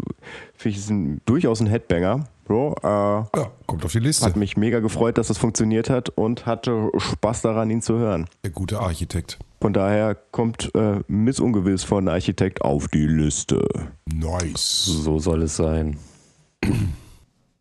ich 0.64 0.76
ist 0.76 0.88
ein, 0.90 1.20
durchaus 1.26 1.60
ein 1.60 1.66
Headbanger. 1.66 2.28
So, 2.46 2.76
äh, 2.82 2.86
Ja, 2.86 3.26
kommt 3.66 3.84
auf 3.84 3.90
die 3.90 3.98
Liste. 3.98 4.24
hat 4.24 4.36
mich 4.36 4.56
mega 4.56 4.78
gefreut, 4.78 5.18
dass 5.18 5.26
das 5.26 5.38
funktioniert 5.38 5.90
hat 5.90 6.08
und 6.10 6.46
hatte 6.46 6.90
Spaß 6.96 7.42
daran, 7.42 7.68
ihn 7.70 7.82
zu 7.82 7.98
hören. 7.98 8.26
Der 8.44 8.52
gute 8.52 8.78
Architekt. 8.78 9.38
Von 9.60 9.72
daher 9.72 10.14
kommt 10.30 10.70
äh, 10.76 11.00
Miss 11.08 11.40
Ungewiss 11.40 11.82
von 11.82 12.06
Architekt 12.06 12.62
auf 12.62 12.86
die 12.86 13.06
Liste. 13.06 13.66
Nice. 14.06 14.84
So 14.84 15.18
soll 15.18 15.42
es 15.42 15.56
sein. 15.56 15.96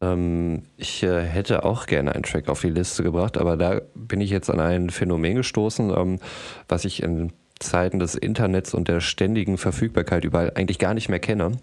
Ähm, 0.01 0.63
ich 0.77 1.03
äh, 1.03 1.23
hätte 1.23 1.63
auch 1.63 1.85
gerne 1.85 2.13
einen 2.13 2.23
Track 2.23 2.49
auf 2.49 2.61
die 2.61 2.69
Liste 2.69 3.03
gebracht, 3.03 3.37
aber 3.37 3.57
da 3.57 3.81
bin 3.95 4.21
ich 4.21 4.29
jetzt 4.29 4.49
an 4.49 4.59
ein 4.59 4.89
Phänomen 4.89 5.35
gestoßen, 5.35 5.89
ähm, 5.95 6.19
was 6.67 6.85
ich 6.85 7.01
in 7.01 7.33
Zeiten 7.59 7.99
des 7.99 8.15
Internets 8.15 8.73
und 8.73 8.87
der 8.87 9.01
ständigen 9.01 9.57
Verfügbarkeit 9.57 10.23
überall 10.23 10.51
eigentlich 10.55 10.79
gar 10.79 10.93
nicht 10.93 11.09
mehr 11.09 11.19
kenne. 11.19 11.53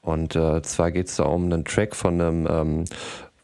Und 0.00 0.36
äh, 0.36 0.62
zwar 0.62 0.92
geht 0.92 1.08
es 1.08 1.16
da 1.16 1.24
um 1.24 1.44
einen 1.44 1.64
Track 1.64 1.96
von 1.96 2.20
einem 2.20 2.46
ähm, 2.48 2.84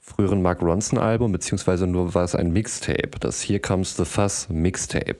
früheren 0.01 0.43
Mark 0.43 0.63
Ronson 0.63 0.99
Album, 0.99 1.33
beziehungsweise 1.33 1.87
nur 1.87 2.15
war 2.15 2.25
es 2.25 2.35
ein 2.35 2.53
Mixtape, 2.53 3.11
das 3.21 3.43
Here 3.43 3.61
Comes 3.61 3.97
the 3.97 4.05
Fuzz 4.05 4.49
Mixtape. 4.49 5.19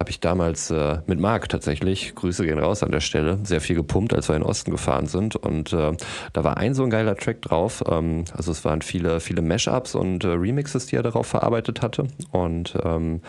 Habe 0.00 0.08
ich 0.08 0.20
damals 0.20 0.70
äh, 0.70 1.00
mit 1.04 1.20
Marc 1.20 1.50
tatsächlich, 1.50 2.14
Grüße 2.14 2.46
gehen 2.46 2.58
raus 2.58 2.82
an 2.82 2.90
der 2.90 3.00
Stelle, 3.00 3.38
sehr 3.42 3.60
viel 3.60 3.76
gepumpt, 3.76 4.14
als 4.14 4.30
wir 4.30 4.34
in 4.34 4.40
den 4.40 4.48
Osten 4.48 4.70
gefahren 4.70 5.04
sind. 5.06 5.36
Und 5.36 5.74
äh, 5.74 5.92
da 6.32 6.42
war 6.42 6.56
ein 6.56 6.72
so 6.72 6.84
ein 6.84 6.88
geiler 6.88 7.16
Track 7.16 7.42
drauf. 7.42 7.84
Ähm, 7.86 8.24
also 8.34 8.50
es 8.50 8.64
waren 8.64 8.80
viele, 8.80 9.20
viele 9.20 9.42
Mashups 9.42 9.94
und 9.94 10.24
äh, 10.24 10.28
Remixes, 10.28 10.86
die 10.86 10.96
er 10.96 11.02
darauf 11.02 11.26
verarbeitet 11.26 11.82
hatte. 11.82 12.06
Und 12.32 12.78
ähm, 12.82 13.20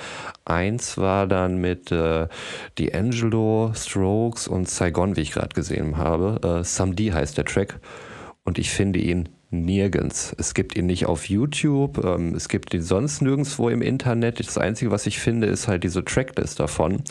eins 0.45 0.97
war 0.97 1.27
dann 1.27 1.57
mit 1.57 1.91
äh, 1.91 2.29
D'Angelo, 2.77 3.75
Strokes 3.75 4.47
und 4.47 4.69
Saigon, 4.69 5.17
wie 5.17 5.21
ich 5.21 5.33
gerade 5.33 5.53
gesehen 5.53 5.97
habe. 5.97 6.39
Äh, 6.61 6.63
Samdi 6.63 7.09
heißt 7.09 7.37
der 7.37 7.43
Track. 7.43 7.81
Und 8.45 8.57
ich 8.57 8.69
finde 8.69 8.99
ihn 8.99 9.27
nirgends. 9.51 10.33
Es 10.37 10.53
gibt 10.53 10.75
ihn 10.75 10.85
nicht 10.85 11.05
auf 11.05 11.29
YouTube, 11.29 12.03
ähm, 12.03 12.33
es 12.35 12.49
gibt 12.49 12.73
ihn 12.73 12.81
sonst 12.81 13.21
nirgendwo 13.21 13.69
im 13.69 13.81
Internet. 13.81 14.39
Das 14.39 14.57
Einzige, 14.57 14.91
was 14.91 15.05
ich 15.05 15.19
finde, 15.19 15.47
ist 15.47 15.67
halt 15.67 15.83
diese 15.83 16.03
Tracklist 16.03 16.59
davon. 16.59 17.03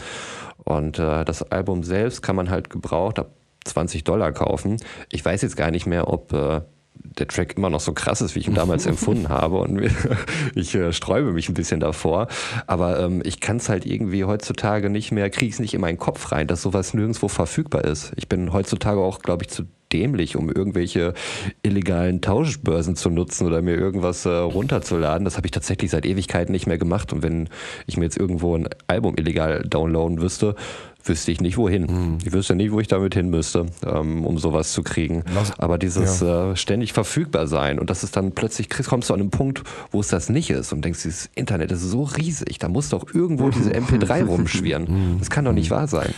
Und 0.64 0.98
äh, 0.98 1.24
das 1.24 1.42
Album 1.42 1.82
selbst 1.84 2.22
kann 2.22 2.36
man 2.36 2.50
halt 2.50 2.70
gebraucht 2.70 3.18
ab 3.18 3.30
20 3.64 4.04
Dollar 4.04 4.32
kaufen. 4.32 4.78
Ich 5.10 5.24
weiß 5.24 5.42
jetzt 5.42 5.56
gar 5.56 5.70
nicht 5.70 5.86
mehr, 5.86 6.08
ob 6.08 6.32
äh, 6.32 6.62
der 6.94 7.28
Track 7.28 7.56
immer 7.56 7.70
noch 7.70 7.80
so 7.80 7.92
krass 7.92 8.20
ist, 8.20 8.34
wie 8.34 8.40
ich 8.40 8.48
ihn 8.48 8.54
damals 8.54 8.86
empfunden 8.86 9.28
habe. 9.28 9.58
Und 9.58 9.80
ich 10.54 10.74
äh, 10.74 10.92
sträube 10.92 11.32
mich 11.32 11.48
ein 11.48 11.54
bisschen 11.54 11.80
davor. 11.80 12.28
Aber 12.66 13.00
ähm, 13.00 13.22
ich 13.24 13.40
kann 13.40 13.56
es 13.56 13.68
halt 13.68 13.86
irgendwie 13.86 14.24
heutzutage 14.24 14.90
nicht 14.90 15.12
mehr, 15.12 15.28
kriege 15.30 15.52
es 15.52 15.58
nicht 15.58 15.74
in 15.74 15.80
meinen 15.80 15.98
Kopf 15.98 16.32
rein, 16.32 16.46
dass 16.46 16.62
sowas 16.62 16.94
nirgendwo 16.94 17.28
verfügbar 17.28 17.84
ist. 17.84 18.12
Ich 18.16 18.28
bin 18.28 18.52
heutzutage 18.52 19.00
auch, 19.00 19.20
glaube 19.20 19.44
ich, 19.44 19.50
zu 19.50 19.64
dämlich, 19.92 20.36
um 20.36 20.50
irgendwelche 20.50 21.14
illegalen 21.62 22.20
Tauschbörsen 22.20 22.96
zu 22.96 23.10
nutzen 23.10 23.46
oder 23.46 23.62
mir 23.62 23.74
irgendwas 23.76 24.24
äh, 24.26 24.30
runterzuladen. 24.30 25.24
Das 25.24 25.36
habe 25.36 25.46
ich 25.46 25.50
tatsächlich 25.52 25.90
seit 25.90 26.06
Ewigkeiten 26.06 26.52
nicht 26.52 26.66
mehr 26.66 26.78
gemacht. 26.78 27.12
Und 27.12 27.22
wenn 27.22 27.48
ich 27.86 27.96
mir 27.96 28.04
jetzt 28.04 28.16
irgendwo 28.18 28.56
ein 28.56 28.68
Album 28.86 29.14
illegal 29.16 29.62
downloaden 29.68 30.20
wüsste, 30.20 30.54
wüsste 31.02 31.32
ich 31.32 31.40
nicht 31.40 31.56
wohin. 31.56 32.18
Ich 32.22 32.30
wüsste 32.32 32.54
nicht, 32.54 32.72
wo 32.72 32.80
ich 32.80 32.86
damit 32.88 33.14
hin 33.14 33.30
müsste, 33.30 33.66
ähm, 33.86 34.26
um 34.26 34.36
sowas 34.36 34.72
zu 34.72 34.82
kriegen. 34.82 35.24
Lass- 35.34 35.58
Aber 35.58 35.78
dieses 35.78 36.20
äh, 36.20 36.54
ständig 36.56 36.92
verfügbar 36.92 37.46
sein 37.46 37.78
und 37.78 37.88
das 37.88 38.04
ist 38.04 38.16
dann 38.16 38.32
plötzlich 38.32 38.68
kommst 38.68 39.08
du 39.08 39.14
an 39.14 39.20
einen 39.20 39.30
Punkt, 39.30 39.62
wo 39.92 40.00
es 40.00 40.08
das 40.08 40.28
nicht 40.28 40.50
ist 40.50 40.74
und 40.74 40.84
denkst, 40.84 41.02
dieses 41.02 41.30
Internet 41.34 41.72
ist 41.72 41.80
so 41.82 42.02
riesig, 42.02 42.58
da 42.58 42.68
muss 42.68 42.90
doch 42.90 43.14
irgendwo 43.14 43.48
diese 43.56 43.70
MP3 43.72 44.26
rumschwirren. 44.26 45.16
Das 45.18 45.30
kann 45.30 45.46
doch 45.46 45.52
nicht 45.54 45.70
wahr 45.70 45.86
sein. 45.88 46.12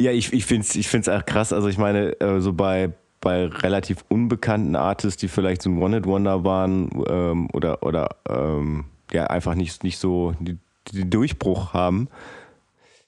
Ja, 0.00 0.12
ich, 0.12 0.32
ich 0.32 0.46
finde 0.46 0.62
es 0.62 0.76
ich 0.76 0.88
find's 0.88 1.08
auch 1.08 1.24
krass. 1.26 1.52
Also 1.52 1.68
ich 1.68 1.78
meine, 1.78 2.20
äh, 2.20 2.40
so 2.40 2.52
bei, 2.52 2.92
bei 3.20 3.46
relativ 3.46 4.04
unbekannten 4.08 4.76
Artists, 4.76 5.20
die 5.20 5.28
vielleicht 5.28 5.62
so 5.62 5.70
ein 5.70 5.82
One-Hit-Wonder 5.82 6.44
waren 6.44 6.90
ähm, 7.08 7.48
oder, 7.52 7.82
oder 7.82 8.08
ähm, 8.28 8.84
ja, 9.12 9.26
einfach 9.26 9.54
nicht, 9.54 9.82
nicht 9.82 9.98
so 9.98 10.34
die 10.40 10.58
Durchbruch 11.08 11.72
haben. 11.74 12.08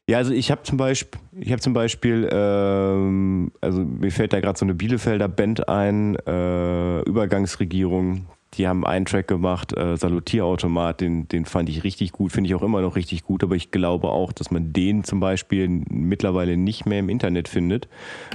Ja, 0.09 0.19
also 0.19 0.33
ich 0.33 0.51
habe 0.51 0.65
zum 0.65 0.77
Beispiel, 0.77 1.21
ich 1.39 1.53
habe 1.53 1.63
zum 1.63 1.73
Beispiel, 1.73 2.29
ähm, 2.33 3.53
also 3.61 3.83
mir 3.83 4.11
fällt 4.11 4.33
da 4.33 4.41
gerade 4.41 4.59
so 4.59 4.65
eine 4.65 4.75
Bielefelder 4.75 5.29
Band 5.29 5.69
ein, 5.69 6.17
äh, 6.27 7.01
Übergangsregierung. 7.03 8.27
Die 8.55 8.67
haben 8.67 8.85
einen 8.85 9.05
Track 9.05 9.29
gemacht, 9.29 9.77
äh, 9.77 9.97
Salutierautomat, 9.97 11.01
den, 11.01 11.29
den 11.29 11.45
fand 11.45 11.69
ich 11.69 11.85
richtig 11.85 12.11
gut, 12.11 12.33
finde 12.33 12.49
ich 12.49 12.55
auch 12.57 12.63
immer 12.63 12.81
noch 12.81 12.97
richtig 12.97 13.23
gut, 13.25 13.45
aber 13.45 13.55
ich 13.55 13.71
glaube 13.71 14.09
auch, 14.09 14.33
dass 14.33 14.51
man 14.51 14.73
den 14.73 15.05
zum 15.05 15.21
Beispiel 15.21 15.69
mittlerweile 15.89 16.57
nicht 16.57 16.85
mehr 16.85 16.99
im 16.99 17.09
Internet 17.09 17.47
findet. 17.49 17.89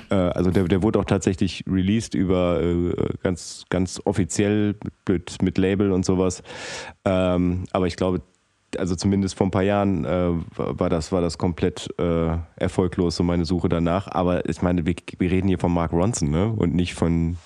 Äh, 0.10 0.16
also 0.16 0.52
der, 0.52 0.66
der 0.66 0.84
wurde 0.84 1.00
auch 1.00 1.06
tatsächlich 1.06 1.66
released 1.68 2.16
über 2.16 2.62
äh, 2.62 2.94
ganz, 3.24 3.66
ganz 3.70 4.02
offiziell 4.06 4.76
mit, 5.08 5.42
mit 5.42 5.58
Label 5.58 5.92
und 5.92 6.06
sowas. 6.06 6.44
Ähm, 7.04 7.66
aber 7.74 7.88
ich 7.88 7.98
glaube, 7.98 8.22
also 8.78 8.96
zumindest 8.96 9.36
vor 9.36 9.48
ein 9.48 9.52
paar 9.52 9.64
Jahren 9.64 10.06
äh, 10.06 10.30
war 10.56 10.90
das 10.90 11.12
war 11.12 11.22
das 11.22 11.38
komplett 11.38 11.94
äh, 12.00 12.38
erfolglos 12.56 13.16
so 13.16 13.24
meine 13.24 13.46
Suche 13.46 13.70
danach. 13.70 14.08
Aber 14.08 14.48
ich 14.50 14.62
meine, 14.62 14.86
wir, 14.86 14.96
wir 15.18 15.32
reden 15.32 15.48
hier 15.48 15.60
von 15.60 15.74
Mark 15.74 15.92
Ronson, 15.94 16.30
ne? 16.30 16.52
Und 16.52 16.74
nicht 16.74 16.94
von 16.94 17.38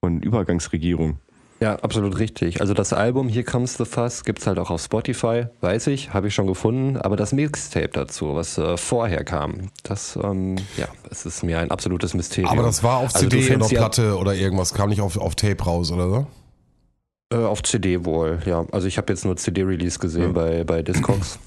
von 0.00 0.20
Übergangsregierung. 0.20 1.18
Ja, 1.64 1.76
absolut 1.76 2.18
richtig. 2.18 2.60
Also 2.60 2.74
das 2.74 2.92
Album 2.92 3.26
Here 3.26 3.42
Comes 3.42 3.78
the 3.78 3.86
Fuzz 3.86 4.24
gibt's 4.24 4.46
halt 4.46 4.58
auch 4.58 4.68
auf 4.68 4.82
Spotify, 4.82 5.46
weiß 5.62 5.86
ich, 5.86 6.12
habe 6.12 6.28
ich 6.28 6.34
schon 6.34 6.46
gefunden. 6.46 6.98
Aber 6.98 7.16
das 7.16 7.32
Mixtape 7.32 7.88
dazu, 7.88 8.34
was 8.34 8.58
äh, 8.58 8.76
vorher 8.76 9.24
kam, 9.24 9.70
das, 9.82 10.18
ähm, 10.22 10.56
ja, 10.76 10.88
es 11.10 11.24
ist 11.24 11.42
mir 11.42 11.60
ein 11.60 11.70
absolutes 11.70 12.12
Mysterium. 12.12 12.52
Aber 12.52 12.64
das 12.64 12.82
war 12.82 12.98
auf 12.98 13.14
Also 13.14 13.30
CD 13.30 13.56
oder 13.56 13.66
ja- 13.68 13.78
Platte 13.80 14.18
oder 14.18 14.34
irgendwas, 14.34 14.74
kam 14.74 14.90
nicht 14.90 15.00
auf, 15.00 15.16
auf 15.16 15.36
Tape 15.36 15.64
raus, 15.64 15.90
oder 15.90 16.10
so? 16.10 16.26
Äh, 17.32 17.46
auf 17.46 17.62
CD 17.62 18.04
wohl, 18.04 18.40
ja. 18.44 18.66
Also 18.70 18.86
ich 18.86 18.98
habe 18.98 19.10
jetzt 19.10 19.24
nur 19.24 19.38
CD-Release 19.38 19.98
gesehen 19.98 20.34
bei, 20.34 20.64
bei 20.64 20.82
Discogs. 20.82 21.38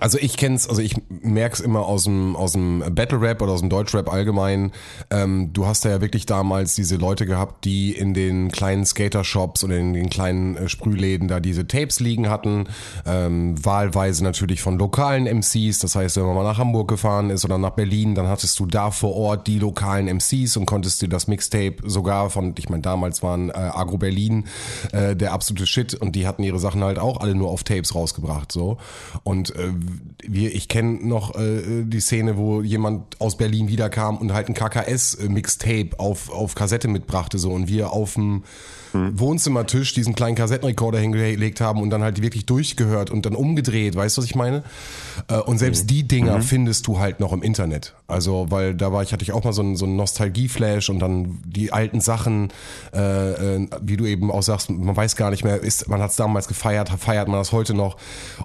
Also 0.00 0.18
ich 0.18 0.36
kenn's, 0.36 0.68
also 0.68 0.82
ich 0.82 0.94
merk's 1.08 1.60
immer 1.60 1.86
aus 1.86 2.04
dem, 2.04 2.36
aus 2.36 2.52
dem 2.52 2.82
Battle 2.90 3.20
Rap 3.20 3.42
oder 3.42 3.52
aus 3.52 3.60
dem 3.60 3.70
Deutschrap 3.70 4.12
allgemein. 4.12 4.72
Ähm, 5.10 5.52
du 5.52 5.66
hast 5.66 5.84
da 5.84 5.90
ja 5.90 6.00
wirklich 6.00 6.26
damals 6.26 6.74
diese 6.74 6.96
Leute 6.96 7.26
gehabt, 7.26 7.64
die 7.64 7.92
in 7.92 8.14
den 8.14 8.50
kleinen 8.50 8.84
Skater-Shops 8.84 9.64
und 9.64 9.70
in 9.70 9.94
den 9.94 10.10
kleinen 10.10 10.56
äh, 10.56 10.68
Sprühläden 10.68 11.28
da 11.28 11.40
diese 11.40 11.66
Tapes 11.66 12.00
liegen 12.00 12.28
hatten. 12.28 12.68
Ähm, 13.06 13.54
wahlweise 13.64 14.22
natürlich 14.22 14.62
von 14.62 14.78
lokalen 14.78 15.26
MCs. 15.26 15.78
Das 15.78 15.94
heißt, 15.94 16.16
wenn 16.16 16.24
man 16.24 16.34
mal 16.34 16.44
nach 16.44 16.58
Hamburg 16.58 16.88
gefahren 16.88 17.30
ist 17.30 17.44
oder 17.44 17.58
nach 17.58 17.70
Berlin, 17.70 18.14
dann 18.14 18.28
hattest 18.28 18.58
du 18.58 18.66
da 18.66 18.90
vor 18.90 19.14
Ort 19.14 19.46
die 19.46 19.58
lokalen 19.58 20.06
MCs 20.06 20.56
und 20.56 20.66
konntest 20.66 21.02
dir 21.02 21.08
das 21.08 21.26
Mixtape 21.26 21.76
sogar 21.84 22.30
von, 22.30 22.54
ich 22.58 22.68
meine, 22.68 22.82
damals 22.82 23.22
waren 23.22 23.50
äh, 23.50 23.54
Agro 23.54 23.98
Berlin 23.98 24.44
äh, 24.92 25.16
der 25.16 25.32
absolute 25.32 25.66
Shit 25.66 25.94
und 25.94 26.14
die 26.16 26.26
hatten 26.26 26.42
ihre 26.42 26.58
Sachen 26.58 26.82
halt 26.84 26.98
auch 26.98 27.20
alle 27.20 27.34
nur 27.34 27.50
auf 27.50 27.64
Tapes 27.64 27.94
rausgebracht. 27.94 28.52
so 28.52 28.78
Und 29.24 29.54
äh, 29.56 29.72
wir, 30.22 30.54
ich 30.54 30.68
kenne 30.68 31.06
noch 31.06 31.34
äh, 31.34 31.84
die 31.84 32.00
Szene, 32.00 32.36
wo 32.36 32.62
jemand 32.62 33.20
aus 33.20 33.36
Berlin 33.36 33.68
wiederkam 33.68 34.18
und 34.18 34.32
halt 34.32 34.48
ein 34.48 34.54
KKS-Mixtape 34.54 35.98
auf, 35.98 36.30
auf 36.30 36.54
Kassette 36.54 36.88
mitbrachte 36.88 37.38
so 37.38 37.52
und 37.52 37.68
wir 37.68 37.92
auf 37.92 38.14
dem 38.14 38.44
mhm. 38.96 39.18
Wohnzimmertisch 39.18 39.94
diesen 39.94 40.14
kleinen 40.14 40.36
Kassettenrekorder 40.36 40.98
hingelegt 40.98 41.60
haben 41.60 41.80
und 41.80 41.90
dann 41.90 42.02
halt 42.02 42.22
wirklich 42.22 42.46
durchgehört 42.46 43.10
und 43.10 43.26
dann 43.26 43.34
umgedreht, 43.34 43.94
weißt 43.94 44.16
du, 44.16 44.22
was 44.22 44.26
ich 44.26 44.34
meine? 44.34 44.62
Äh, 45.28 45.38
und 45.38 45.58
selbst 45.58 45.84
mhm. 45.84 45.88
die 45.88 46.08
Dinger 46.08 46.38
mhm. 46.38 46.42
findest 46.42 46.86
du 46.86 46.98
halt 46.98 47.20
noch 47.20 47.32
im 47.32 47.42
Internet. 47.42 47.94
Also, 48.08 48.46
weil 48.50 48.74
da 48.74 48.92
war 48.92 49.02
ich, 49.02 49.12
hatte 49.12 49.22
ich 49.22 49.32
auch 49.32 49.44
mal 49.44 49.52
so 49.52 49.62
einen, 49.62 49.76
so 49.76 49.84
einen 49.84 49.96
Nostalgie-Flash 49.96 50.90
und 50.90 51.00
dann 51.00 51.38
die 51.44 51.72
alten 51.72 52.00
Sachen, 52.00 52.52
äh, 52.94 53.56
äh, 53.56 53.68
wie 53.82 53.96
du 53.96 54.06
eben 54.06 54.30
auch 54.30 54.42
sagst, 54.42 54.70
man 54.70 54.96
weiß 54.96 55.16
gar 55.16 55.30
nicht 55.30 55.44
mehr, 55.44 55.60
ist, 55.60 55.88
man 55.88 56.00
hat 56.00 56.10
es 56.10 56.16
damals 56.16 56.48
gefeiert, 56.48 56.88
feiert 56.88 57.28
man 57.28 57.38
das 57.38 57.52
heute 57.52 57.74
noch 57.74 57.96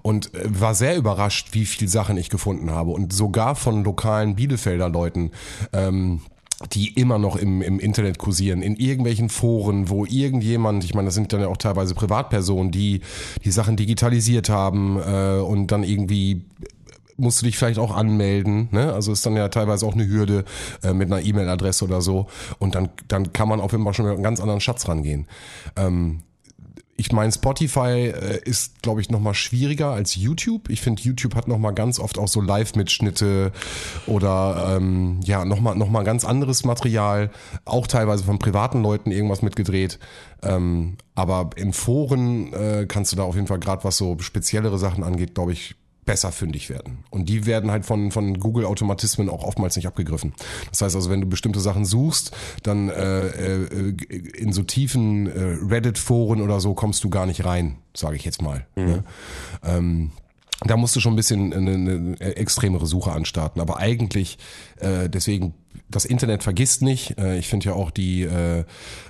und 0.02 0.34
äh, 0.34 0.40
war 0.48 0.76
sehr 0.76 0.98
überrascht, 0.98 1.50
wie 1.52 1.66
viel 1.66 1.88
Sachen 1.88 2.18
ich 2.18 2.30
gefunden 2.30 2.72
habe 2.72 2.92
und 2.92 3.14
sogar 3.14 3.56
von 3.56 3.84
lokalen 3.84 4.36
Bielefelder 4.36 4.90
Leuten. 4.90 5.32
Ähm, 5.74 6.22
die 6.68 6.94
immer 6.94 7.18
noch 7.18 7.36
im, 7.36 7.62
im 7.62 7.80
Internet 7.80 8.18
kursieren, 8.18 8.62
in 8.62 8.76
irgendwelchen 8.76 9.30
Foren, 9.30 9.90
wo 9.90 10.06
irgendjemand, 10.06 10.84
ich 10.84 10.94
meine, 10.94 11.08
das 11.08 11.16
sind 11.16 11.34
dann 11.34 11.42
ja 11.42 11.48
auch 11.48 11.58
teilweise 11.58 11.96
Privatpersonen, 11.96 12.72
die 12.72 13.02
die 13.44 13.52
Sachen 13.52 13.78
digitalisiert 13.78 14.50
haben 14.50 15.00
äh, 15.00 15.40
und 15.40 15.68
dann 15.72 15.84
irgendwie 15.84 16.46
musst 17.18 17.42
du 17.42 17.46
dich 17.46 17.58
vielleicht 17.58 17.80
auch 17.80 17.96
anmelden, 17.96 18.68
ne? 18.72 18.94
Also 18.94 19.12
ist 19.12 19.26
dann 19.26 19.36
ja 19.36 19.48
teilweise 19.50 19.86
auch 19.86 19.94
eine 19.94 20.08
Hürde 20.08 20.44
äh, 20.84 20.94
mit 20.94 21.12
einer 21.12 21.24
E-Mail-Adresse 21.24 21.86
oder 21.86 22.02
so. 22.02 22.28
Und 22.58 22.74
dann, 22.76 22.90
dann 23.08 23.32
kann 23.32 23.48
man 23.48 23.62
auf 23.62 23.72
jeden 23.72 23.84
Fall 23.84 23.94
schon 23.94 24.06
mit 24.06 24.16
einem 24.16 24.24
ganz 24.24 24.40
anderen 24.40 24.60
Schatz 24.60 24.88
rangehen. 24.88 25.28
Ähm, 25.76 26.22
ich 27.02 27.12
meine, 27.12 27.32
Spotify 27.32 28.14
äh, 28.14 28.40
ist, 28.46 28.84
glaube 28.84 29.02
ich, 29.02 29.10
noch 29.10 29.20
mal 29.20 29.34
schwieriger 29.34 29.90
als 29.90 30.16
YouTube. 30.16 30.70
Ich 30.70 30.82
finde, 30.82 31.02
YouTube 31.02 31.34
hat 31.34 31.48
noch 31.48 31.58
mal 31.58 31.72
ganz 31.72 32.00
oft 32.00 32.20
auch 32.20 32.28
so 32.28 32.42
Live-Mitschnitte 32.42 33.52
oder 34.06 34.76
ähm, 34.78 35.20
ja 35.24 35.44
noch 35.44 35.60
mal 35.60 35.74
noch 35.74 35.90
mal 35.90 36.04
ganz 36.04 36.24
anderes 36.24 36.64
Material, 36.64 37.32
auch 37.66 37.88
teilweise 37.88 38.24
von 38.24 38.38
privaten 38.38 38.84
Leuten 38.84 39.10
irgendwas 39.10 39.42
mitgedreht. 39.42 39.98
Ähm, 40.44 40.98
aber 41.16 41.50
in 41.56 41.74
Foren 41.74 42.54
äh, 42.54 42.86
kannst 42.88 43.12
du 43.12 43.16
da 43.16 43.24
auf 43.24 43.34
jeden 43.34 43.48
Fall 43.48 43.60
gerade 43.60 43.84
was 43.84 43.98
so 43.98 44.20
speziellere 44.20 44.78
Sachen 44.78 45.04
angeht, 45.04 45.34
glaube 45.34 45.54
ich, 45.54 45.76
besser 46.06 46.32
fündig 46.32 46.70
werden. 46.70 47.04
Und 47.10 47.30
die 47.30 47.46
werden 47.46 47.72
halt 47.72 47.86
von, 47.86 48.12
von 48.12 48.40
Google-Automatismen 48.40 49.30
auch 49.30 49.44
oftmals 49.44 49.76
nicht 49.76 49.88
abgegriffen. 49.88 50.34
Das 50.70 50.82
heißt 50.82 50.96
also, 50.96 51.10
wenn 51.10 51.22
du 51.22 51.28
bestimmte 51.28 51.60
Sachen 51.60 51.86
suchst, 51.86 52.32
dann 52.64 52.90
äh, 52.90 53.28
äh, 53.28 53.96
in 54.36 54.52
so 54.52 54.64
tiefen 54.64 55.28
äh, 55.28 55.58
Reddit-Foren 55.70 56.42
oder 56.42 56.60
so 56.60 56.74
kommst 56.74 57.04
du 57.04 57.10
gar 57.10 57.26
nicht 57.26 57.46
rein, 57.46 57.78
sage 57.96 58.16
ich 58.16 58.26
jetzt 58.26 58.42
mal. 58.42 58.66
Mhm. 58.76 58.86
Ne? 58.86 59.04
Ähm, 59.64 60.12
da 60.64 60.78
musst 60.78 60.96
du 60.96 61.00
schon 61.00 61.14
ein 61.14 61.18
bisschen 61.18 61.54
eine, 61.54 61.72
eine 61.72 62.36
extremere 62.36 62.86
Suche 62.86 63.12
anstarten. 63.12 63.62
Aber 63.62 63.78
eigentlich, 63.78 64.38
äh, 64.80 65.10
deswegen, 65.10 65.56
das 65.90 66.06
Internet 66.06 66.44
vergisst 66.44 66.84
nicht. 66.84 67.18
Äh, 67.18 67.38
ich 67.40 67.48
finde 67.48 67.68
ja 67.68 67.74
auch 67.74 67.90
die, 67.90 68.24
äh, 68.24 68.64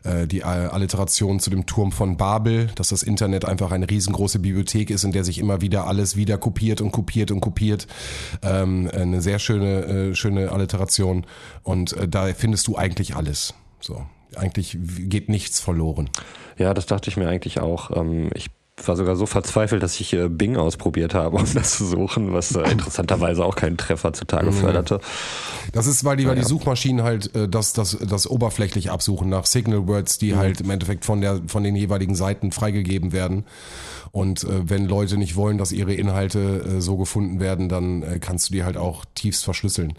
äh, 0.04 0.28
die 0.28 0.44
Alliteration 0.44 1.40
zu 1.40 1.50
dem 1.50 1.66
Turm 1.66 1.92
von 1.92 2.16
Babel, 2.16 2.68
dass 2.76 2.90
das 2.90 3.04
Internet 3.04 3.46
einfach 3.46 3.72
eine 3.72 3.90
riesengroße 3.90 4.40
Bibliothek 4.40 4.90
ist, 4.90 5.04
in 5.04 5.12
der 5.12 5.26
sich 5.26 5.40
immer 5.40 5.62
wieder 5.62 5.88
alles 5.88 6.16
wieder 6.16 6.38
kopiert 6.38 6.80
und 6.80 6.92
kopiert 6.92 7.32
und 7.32 7.42
kopiert. 7.42 7.88
Ähm, 8.44 8.90
eine 8.94 9.22
sehr 9.22 9.40
schöne, 9.40 9.84
äh, 9.86 10.16
schöne 10.16 10.52
Alliteration. 10.52 11.26
Und 11.64 11.94
äh, 11.94 12.08
da 12.08 12.28
findest 12.34 12.68
du 12.68 12.78
eigentlich 12.78 13.16
alles. 13.16 13.54
So. 13.82 14.06
Eigentlich 14.36 14.78
geht 14.82 15.28
nichts 15.28 15.60
verloren. 15.60 16.10
Ja, 16.58 16.74
das 16.74 16.86
dachte 16.86 17.10
ich 17.10 17.18
mir 17.18 17.28
eigentlich 17.28 17.60
auch. 17.60 17.92
Ähm, 17.98 18.30
ich 18.34 18.50
war 18.88 18.96
sogar 18.96 19.16
so 19.16 19.26
verzweifelt, 19.26 19.84
dass 19.84 20.00
ich 20.00 20.14
äh, 20.14 20.28
Bing 20.28 20.58
ausprobiert 20.58 21.14
habe, 21.14 21.38
um 21.38 21.46
das 21.54 21.78
zu 21.78 21.86
suchen, 21.86 22.34
was 22.34 22.56
äh, 22.56 22.62
interessanterweise 22.72 23.44
auch 23.44 23.56
keinen 23.56 23.78
Treffer 23.78 24.14
zutage 24.14 24.48
mhm. 24.48 24.54
förderte. 24.54 25.00
Das 25.74 25.88
ist, 25.88 26.04
weil 26.04 26.18
die, 26.18 26.28
weil 26.28 26.36
die 26.36 26.44
Suchmaschinen 26.44 27.04
halt 27.04 27.36
äh, 27.36 27.48
das, 27.48 27.74
das, 27.74 27.98
das 27.98 28.28
oberflächlich 28.28 28.92
absuchen 28.92 29.30
nach 29.30 29.46
Signal 29.46 29.88
Words, 29.88 30.18
die 30.18 30.34
mhm. 30.34 30.38
halt 30.38 30.62
im 30.62 30.70
Endeffekt 30.70 31.06
von, 31.06 31.22
der, 31.22 31.42
von 31.48 31.64
den 31.64 31.76
jeweiligen 31.76 32.16
Seiten 32.16 32.52
freigegeben 32.52 33.12
werden. 33.12 33.46
Und 34.12 34.44
äh, 34.44 34.70
wenn 34.70 34.86
Leute 34.88 35.18
nicht 35.18 35.36
wollen, 35.36 35.58
dass 35.58 35.72
ihre 35.72 35.94
Inhalte 35.94 36.40
äh, 36.40 36.82
so 36.82 36.98
gefunden 36.98 37.40
werden, 37.40 37.70
dann 37.70 38.04
äh, 38.04 38.20
kannst 38.20 38.50
du 38.50 38.54
die 38.54 38.64
halt 38.64 38.78
auch 38.78 39.06
tiefst 39.16 39.44
verschlüsseln 39.44 39.94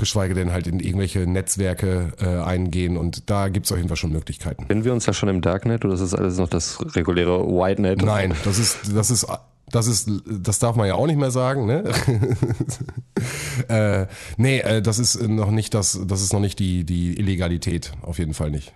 geschweige 0.00 0.34
denn 0.34 0.50
halt 0.50 0.66
in 0.66 0.80
irgendwelche 0.80 1.20
Netzwerke 1.20 2.12
äh, 2.20 2.26
eingehen 2.26 2.96
und 2.96 3.30
da 3.30 3.48
gibt 3.48 3.66
es 3.66 3.72
auf 3.72 3.78
jeden 3.78 3.88
Fall 3.88 3.96
schon 3.96 4.10
Möglichkeiten. 4.10 4.66
Kennen 4.66 4.84
wir 4.84 4.92
uns 4.92 5.06
ja 5.06 5.12
schon 5.12 5.28
im 5.28 5.40
Darknet 5.40 5.84
oder 5.84 5.94
ist 5.94 6.00
das 6.00 6.14
alles 6.14 6.38
noch 6.38 6.48
das 6.48 6.78
reguläre 6.96 7.46
Whitenet? 7.46 8.02
Nein, 8.02 8.34
das 8.44 8.58
ist, 8.58 8.96
das 8.96 9.10
ist 9.10 9.26
das 9.70 9.86
ist, 9.86 10.10
das 10.26 10.58
darf 10.58 10.74
man 10.74 10.88
ja 10.88 10.94
auch 10.94 11.06
nicht 11.06 11.18
mehr 11.18 11.30
sagen, 11.30 11.66
ne? 11.66 11.84
äh, 13.68 14.06
nee, 14.36 14.58
äh, 14.58 14.82
das 14.82 14.98
ist 14.98 15.22
noch 15.28 15.52
nicht 15.52 15.74
das, 15.74 16.00
das 16.06 16.22
ist 16.22 16.32
noch 16.32 16.40
nicht 16.40 16.58
die, 16.58 16.82
die 16.82 17.16
Illegalität, 17.18 17.92
auf 18.02 18.18
jeden 18.18 18.34
Fall 18.34 18.50
nicht. 18.50 18.72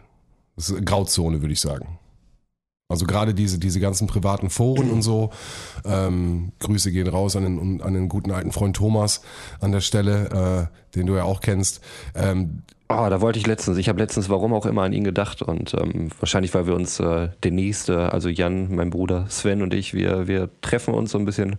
Das 0.54 0.70
ist 0.70 0.86
Grauzone, 0.86 1.40
würde 1.40 1.52
ich 1.52 1.60
sagen. 1.60 1.98
Also 2.88 3.06
gerade 3.06 3.32
diese, 3.32 3.58
diese 3.58 3.80
ganzen 3.80 4.06
privaten 4.06 4.50
Foren 4.50 4.90
und 4.90 5.02
so. 5.02 5.30
Ähm, 5.86 6.52
Grüße 6.58 6.92
gehen 6.92 7.08
raus 7.08 7.34
an 7.34 7.44
den, 7.44 7.82
an 7.82 7.94
den 7.94 8.08
guten 8.08 8.30
alten 8.30 8.52
Freund 8.52 8.76
Thomas 8.76 9.22
an 9.60 9.72
der 9.72 9.80
Stelle, 9.80 10.68
äh, 10.70 10.94
den 10.94 11.06
du 11.06 11.14
ja 11.14 11.24
auch 11.24 11.40
kennst. 11.40 11.80
Ähm, 12.14 12.62
Oh, 12.90 13.06
da 13.08 13.22
wollte 13.22 13.38
ich 13.38 13.46
letztens, 13.46 13.78
ich 13.78 13.88
habe 13.88 13.98
letztens 13.98 14.28
warum 14.28 14.52
auch 14.52 14.66
immer 14.66 14.82
an 14.82 14.92
ihn 14.92 15.04
gedacht 15.04 15.40
und 15.40 15.72
ähm, 15.72 16.10
wahrscheinlich, 16.20 16.54
weil 16.54 16.66
wir 16.66 16.74
uns 16.74 17.00
äh, 17.00 17.30
demnächst, 17.42 17.88
äh, 17.88 17.94
also 17.94 18.28
Jan, 18.28 18.74
mein 18.74 18.90
Bruder 18.90 19.24
Sven 19.30 19.62
und 19.62 19.72
ich, 19.72 19.94
wir, 19.94 20.28
wir 20.28 20.50
treffen 20.60 20.92
uns 20.92 21.10
so 21.10 21.18
ein 21.18 21.24
bisschen 21.24 21.56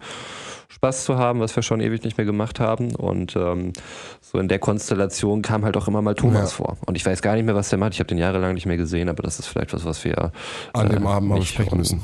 Spaß 0.85 1.05
zu 1.05 1.17
haben, 1.17 1.39
was 1.39 1.55
wir 1.55 1.63
schon 1.63 1.81
ewig 1.81 2.03
nicht 2.03 2.17
mehr 2.17 2.25
gemacht 2.25 2.59
haben. 2.59 2.93
Und 2.93 3.35
ähm, 3.35 3.73
so 4.21 4.37
in 4.37 4.47
der 4.47 4.59
Konstellation 4.59 5.41
kam 5.41 5.65
halt 5.65 5.75
auch 5.77 5.87
immer 5.87 6.01
mal 6.01 6.13
Thomas 6.13 6.51
ja. 6.51 6.57
vor. 6.57 6.77
Und 6.85 6.95
ich 6.95 7.05
weiß 7.05 7.21
gar 7.23 7.35
nicht 7.35 7.45
mehr, 7.45 7.55
was 7.55 7.69
der 7.69 7.79
macht. 7.79 7.93
Ich 7.93 7.99
habe 7.99 8.07
den 8.07 8.19
jahrelang 8.19 8.53
nicht 8.53 8.67
mehr 8.67 8.77
gesehen, 8.77 9.09
aber 9.09 9.23
das 9.23 9.39
ist 9.39 9.47
vielleicht 9.47 9.73
was, 9.73 9.83
was 9.83 10.03
wir 10.05 10.31
an 10.73 10.89
dem 10.89 11.03
äh, 11.03 11.07
Abend 11.07 11.29
mal 11.29 11.39
besprechen 11.39 11.77
müssen 11.77 12.01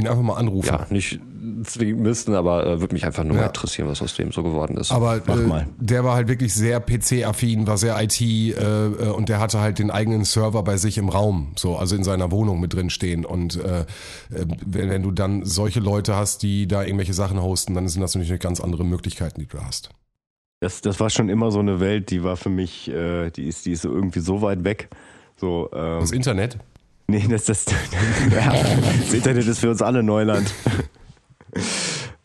ihn 0.00 0.08
einfach 0.08 0.22
mal 0.22 0.34
anrufen. 0.34 0.68
Ja, 0.68 0.86
nicht 0.90 1.20
zwingend 1.64 2.00
müssten, 2.00 2.34
aber 2.34 2.66
äh, 2.66 2.80
würde 2.80 2.94
mich 2.94 3.04
einfach 3.04 3.24
nur 3.24 3.36
ja. 3.36 3.46
interessieren, 3.46 3.88
was 3.88 4.02
aus 4.02 4.14
dem 4.14 4.32
so 4.32 4.42
geworden 4.42 4.76
ist. 4.76 4.92
Aber 4.92 5.16
äh, 5.16 5.64
der 5.78 6.04
war 6.04 6.14
halt 6.14 6.28
wirklich 6.28 6.54
sehr 6.54 6.80
PC-affin, 6.80 7.66
war 7.66 7.78
sehr 7.78 8.00
IT 8.02 8.20
äh, 8.20 8.52
äh, 8.52 9.08
und 9.10 9.28
der 9.28 9.40
hatte 9.40 9.60
halt 9.60 9.78
den 9.78 9.90
eigenen 9.90 10.24
Server 10.24 10.62
bei 10.62 10.76
sich 10.76 10.98
im 10.98 11.08
Raum, 11.08 11.52
so 11.56 11.76
also 11.76 11.96
in 11.96 12.04
seiner 12.04 12.30
Wohnung 12.30 12.60
mit 12.60 12.74
drin 12.74 12.90
stehen. 12.90 13.24
Und 13.24 13.56
äh, 13.56 13.80
äh, 13.80 13.84
wenn, 14.66 14.90
wenn 14.90 15.02
du 15.02 15.10
dann 15.10 15.44
solche 15.44 15.80
Leute 15.80 16.16
hast, 16.16 16.42
die 16.42 16.66
da 16.66 16.82
irgendwelche 16.82 17.14
Sachen 17.14 17.40
hosten, 17.40 17.74
dann 17.74 17.88
sind 17.88 18.00
das 18.00 18.14
natürlich 18.14 18.40
ganz 18.40 18.60
andere 18.60 18.84
Möglichkeiten, 18.84 19.40
die 19.40 19.46
du 19.46 19.60
hast. 19.62 19.90
Das, 20.60 20.82
das 20.82 21.00
war 21.00 21.08
schon 21.08 21.30
immer 21.30 21.50
so 21.50 21.58
eine 21.58 21.80
Welt, 21.80 22.10
die 22.10 22.22
war 22.22 22.36
für 22.36 22.50
mich, 22.50 22.88
äh, 22.90 23.30
die 23.30 23.44
ist, 23.44 23.64
die 23.64 23.72
ist 23.72 23.84
irgendwie 23.84 24.20
so 24.20 24.42
weit 24.42 24.62
weg. 24.64 24.90
So, 25.36 25.70
ähm, 25.72 26.00
das 26.00 26.12
Internet? 26.12 26.58
Nee, 27.10 27.26
das, 27.28 27.44
das, 27.46 27.66
ja, 28.32 28.52
das 29.00 29.12
Internet 29.12 29.46
ist 29.48 29.58
für 29.58 29.70
uns 29.70 29.82
alle 29.82 30.02
Neuland. 30.02 30.54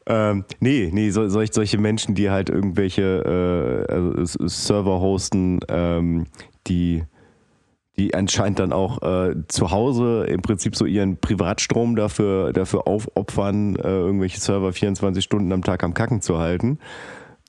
Ähm, 0.07 0.45
nee, 0.59 0.91
nee, 0.93 1.09
so, 1.09 1.27
solch, 1.29 1.51
solche 1.51 1.79
Menschen, 1.79 2.13
die 2.13 2.29
halt 2.29 2.51
irgendwelche 2.51 3.87
äh, 3.89 3.91
also 3.91 4.47
Server 4.47 4.99
hosten, 4.99 5.61
ähm, 5.67 6.27
die, 6.67 7.03
die 7.97 8.13
anscheinend 8.13 8.59
dann 8.59 8.71
auch 8.71 9.01
äh, 9.01 9.33
zu 9.47 9.71
Hause 9.71 10.25
im 10.29 10.43
Prinzip 10.43 10.75
so 10.75 10.85
ihren 10.85 11.17
Privatstrom 11.17 11.95
dafür, 11.95 12.53
dafür 12.53 12.87
aufopfern, 12.87 13.77
äh, 13.77 13.87
irgendwelche 13.87 14.39
Server 14.39 14.73
24 14.73 15.23
Stunden 15.23 15.51
am 15.51 15.63
Tag 15.63 15.83
am 15.83 15.95
Kacken 15.95 16.21
zu 16.21 16.37
halten. 16.37 16.77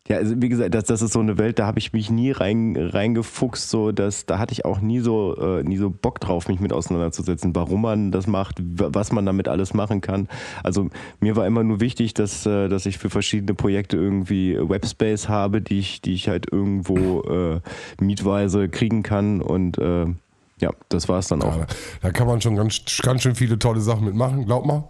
Ja, 0.08 0.18
also 0.18 0.34
wie 0.40 0.48
gesagt, 0.48 0.74
das, 0.74 0.84
das 0.84 1.02
ist 1.02 1.12
so 1.12 1.20
eine 1.20 1.36
Welt, 1.36 1.58
da 1.58 1.66
habe 1.66 1.78
ich 1.78 1.92
mich 1.92 2.10
nie 2.10 2.30
rein, 2.30 2.76
reingefuchst, 2.76 3.68
so 3.68 3.90
dass 3.90 4.26
da 4.26 4.38
hatte 4.38 4.52
ich 4.52 4.64
auch 4.64 4.80
nie 4.80 5.00
so 5.00 5.36
äh, 5.36 5.62
nie 5.64 5.76
so 5.76 5.90
Bock 5.90 6.20
drauf, 6.20 6.48
mich 6.48 6.60
mit 6.60 6.72
auseinanderzusetzen, 6.72 7.54
warum 7.56 7.82
man 7.82 8.12
das 8.12 8.26
macht, 8.26 8.56
was 8.60 9.10
man 9.10 9.26
damit 9.26 9.48
alles 9.48 9.74
machen 9.74 10.00
kann. 10.00 10.28
Also 10.62 10.90
mir 11.20 11.34
war 11.34 11.46
immer 11.46 11.64
nur 11.64 11.80
wichtig, 11.80 12.14
dass, 12.14 12.46
äh, 12.46 12.68
dass 12.68 12.86
ich 12.86 12.98
für 12.98 13.10
verschiedene 13.10 13.54
Projekte 13.54 13.96
irgendwie 13.96 14.56
Webspace 14.56 15.28
habe, 15.28 15.60
die 15.60 15.80
ich, 15.80 16.02
die 16.02 16.14
ich 16.14 16.28
halt 16.28 16.52
irgendwo 16.52 17.22
äh, 17.22 17.60
mietweise 18.00 18.68
kriegen 18.68 19.02
kann 19.02 19.42
und 19.42 19.78
äh, 19.78 20.06
ja, 20.58 20.70
das 20.88 21.08
war 21.08 21.18
es 21.18 21.28
dann 21.28 21.42
auch. 21.42 21.56
Ja, 21.56 21.66
da 22.00 22.10
kann 22.12 22.26
man 22.26 22.40
schon 22.40 22.56
ganz, 22.56 22.80
ganz 23.02 23.22
schön 23.22 23.34
viele 23.34 23.58
tolle 23.58 23.80
Sachen 23.80 24.04
mitmachen, 24.04 24.46
glaub 24.46 24.64
mal. 24.64 24.84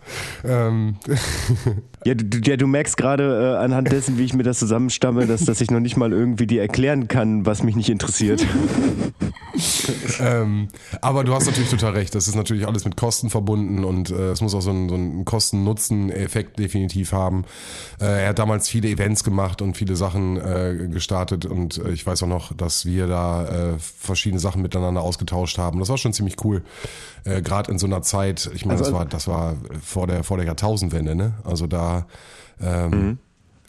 Ähm. 0.45 0.97
Ja, 2.07 2.15
du, 2.15 2.39
ja, 2.49 2.57
du 2.57 2.69
merkst 2.69 2.97
gerade 2.97 3.57
äh, 3.59 3.65
anhand 3.65 3.91
dessen, 3.91 4.17
wie 4.17 4.23
ich 4.23 4.33
mir 4.33 4.45
das 4.45 4.61
zusammenstamme, 4.61 5.27
dass, 5.27 5.45
dass 5.45 5.61
ich 5.61 5.73
noch 5.73 5.81
nicht 5.81 5.97
mal 5.97 6.13
irgendwie 6.13 6.47
dir 6.47 6.63
erklären 6.63 7.09
kann, 7.09 7.45
was 7.47 7.65
mich 7.65 7.75
nicht 7.75 7.89
interessiert. 7.89 8.47
ähm, 10.21 10.69
aber 11.01 11.25
du 11.25 11.35
hast 11.35 11.47
natürlich 11.47 11.69
total 11.69 11.95
recht. 11.95 12.15
Das 12.15 12.29
ist 12.29 12.37
natürlich 12.37 12.65
alles 12.65 12.85
mit 12.85 12.97
Kosten 12.97 13.29
verbunden 13.29 13.83
und 13.83 14.11
äh, 14.11 14.31
es 14.31 14.41
muss 14.41 14.55
auch 14.55 14.61
so 14.61 14.71
einen, 14.71 14.89
so 14.89 14.95
einen 14.95 15.25
Kosten-Nutzen-Effekt 15.25 16.61
definitiv 16.61 17.11
haben. 17.11 17.45
Äh, 18.01 18.23
er 18.23 18.29
hat 18.29 18.39
damals 18.39 18.69
viele 18.69 18.89
Events 18.89 19.25
gemacht 19.25 19.61
und 19.61 19.77
viele 19.77 19.97
Sachen 19.97 20.37
äh, 20.37 20.89
gestartet 20.89 21.45
und 21.45 21.79
äh, 21.79 21.91
ich 21.91 22.07
weiß 22.07 22.23
auch 22.23 22.29
noch, 22.29 22.53
dass 22.53 22.87
wir 22.87 23.09
da 23.09 23.73
äh, 23.73 23.79
verschiedene 23.79 24.39
Sachen 24.39 24.63
miteinander 24.63 25.03
ausgetauscht 25.03 25.59
haben. 25.59 25.81
Das 25.81 25.89
war 25.89 25.99
schon 25.99 26.13
ziemlich 26.13 26.37
cool. 26.45 26.63
Äh, 27.27 27.43
Gerade 27.43 27.73
in 27.73 27.79
so 27.79 27.87
einer 27.87 28.03
Zeit, 28.03 28.49
ich 28.55 28.65
meine, 28.65 28.79
also, 28.79 28.93
das 28.93 28.99
war, 28.99 29.05
das 29.05 29.29
war 29.29 29.57
vor 29.83 30.07
der, 30.07 30.23
vor 30.23 30.37
der 30.37 30.47
Jahrtausendwende, 30.47 31.15
ne? 31.15 31.35
Also 31.45 31.67
da 31.67 32.07
ähm, 32.61 32.91
mhm. 32.91 33.19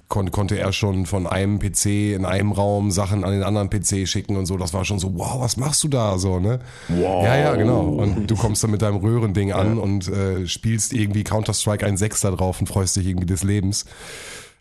kon 0.08 0.32
konnte 0.32 0.60
er 0.60 0.72
schon 0.72 1.05
von 1.08 1.26
einem 1.26 1.58
PC 1.60 2.14
in 2.16 2.26
einem 2.26 2.51
Raum 2.51 2.91
Sachen 2.91 3.24
an 3.24 3.32
den 3.32 3.43
anderen 3.43 3.70
PC 3.70 4.08
schicken 4.08 4.38
und 4.38 4.45
so. 4.45 4.58
Das 4.58 4.74
war 4.74 4.86
schon 4.86 4.99
so, 4.99 5.18
wow, 5.18 5.41
was 5.41 5.58
machst 5.58 5.84
du 5.84 5.88
da 5.88 6.20
so, 6.20 6.39
ne? 6.39 6.60
Wow. 6.88 7.26
Ja, 7.26 7.36
ja, 7.36 7.55
genau. 7.55 7.82
Und 7.82 8.30
du 8.30 8.36
kommst 8.36 8.64
dann 8.64 8.72
mit 8.72 8.82
deinem 8.84 8.97
Röhrending 8.97 9.51
an 9.53 9.80
und 9.80 10.08
äh, 10.08 10.47
spielst 10.47 10.93
irgendwie 10.93 11.24
Counter-Strike 11.24 11.86
1.6 11.86 12.22
da 12.22 12.32
drauf 12.32 12.60
und 12.60 12.68
freust 12.68 12.95
dich 12.95 13.08
irgendwie 13.08 13.26
des 13.26 13.43
Lebens. 13.43 13.86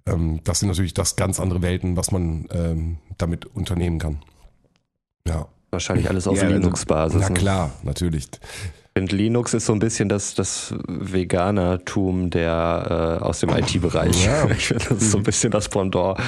Ähm, 0.07 0.41
das 0.45 0.61
sind 0.61 0.69
natürlich 0.69 0.95
das 0.95 1.17
ganz 1.17 1.39
andere 1.39 1.61
Welten, 1.61 1.97
was 1.97 2.13
man 2.13 2.49
ähm, 2.51 2.97
damit 3.19 3.45
unternehmen 3.45 3.99
kann. 3.99 4.23
Ja. 5.27 5.49
Wahrscheinlich 5.71 6.09
alles 6.09 6.27
auf 6.29 6.37
Ja, 6.37 6.45
also- 6.45 6.55
Linux-Basis. 6.55 7.21
Na 7.21 7.29
ne? 7.29 7.35
klar, 7.35 7.71
natürlich. 7.83 8.29
Finde, 8.97 9.15
Linux 9.15 9.53
ist 9.53 9.67
so 9.67 9.75
ein 9.75 9.79
bisschen 9.79 10.09
das, 10.09 10.33
das 10.33 10.75
Veganertum 10.89 12.31
der 12.31 13.19
äh, 13.21 13.23
aus 13.23 13.41
dem 13.41 13.51
IT-Bereich. 13.51 14.25
Ja. 14.25 14.49
Ich 14.57 14.69
finde, 14.69 14.87
das 14.89 15.03
ist 15.03 15.11
so 15.11 15.19
ein 15.19 15.23
bisschen 15.23 15.51
das 15.51 15.69
Pendant. 15.69 16.19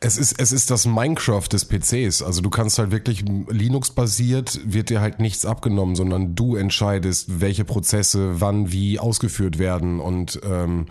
Es 0.00 0.18
ist, 0.18 0.38
es 0.38 0.52
ist 0.52 0.70
das 0.70 0.84
Minecraft 0.84 1.48
des 1.50 1.64
PCs. 1.64 2.22
Also 2.22 2.42
du 2.42 2.50
kannst 2.50 2.78
halt 2.78 2.90
wirklich 2.90 3.24
Linux-basiert, 3.48 4.60
wird 4.62 4.90
dir 4.90 5.00
halt 5.00 5.20
nichts 5.20 5.46
abgenommen, 5.46 5.96
sondern 5.96 6.34
du 6.34 6.54
entscheidest, 6.54 7.40
welche 7.40 7.64
Prozesse 7.64 8.42
wann 8.42 8.72
wie 8.72 8.98
ausgeführt 8.98 9.58
werden. 9.58 9.98
Und 9.98 10.38
ähm, 10.44 10.84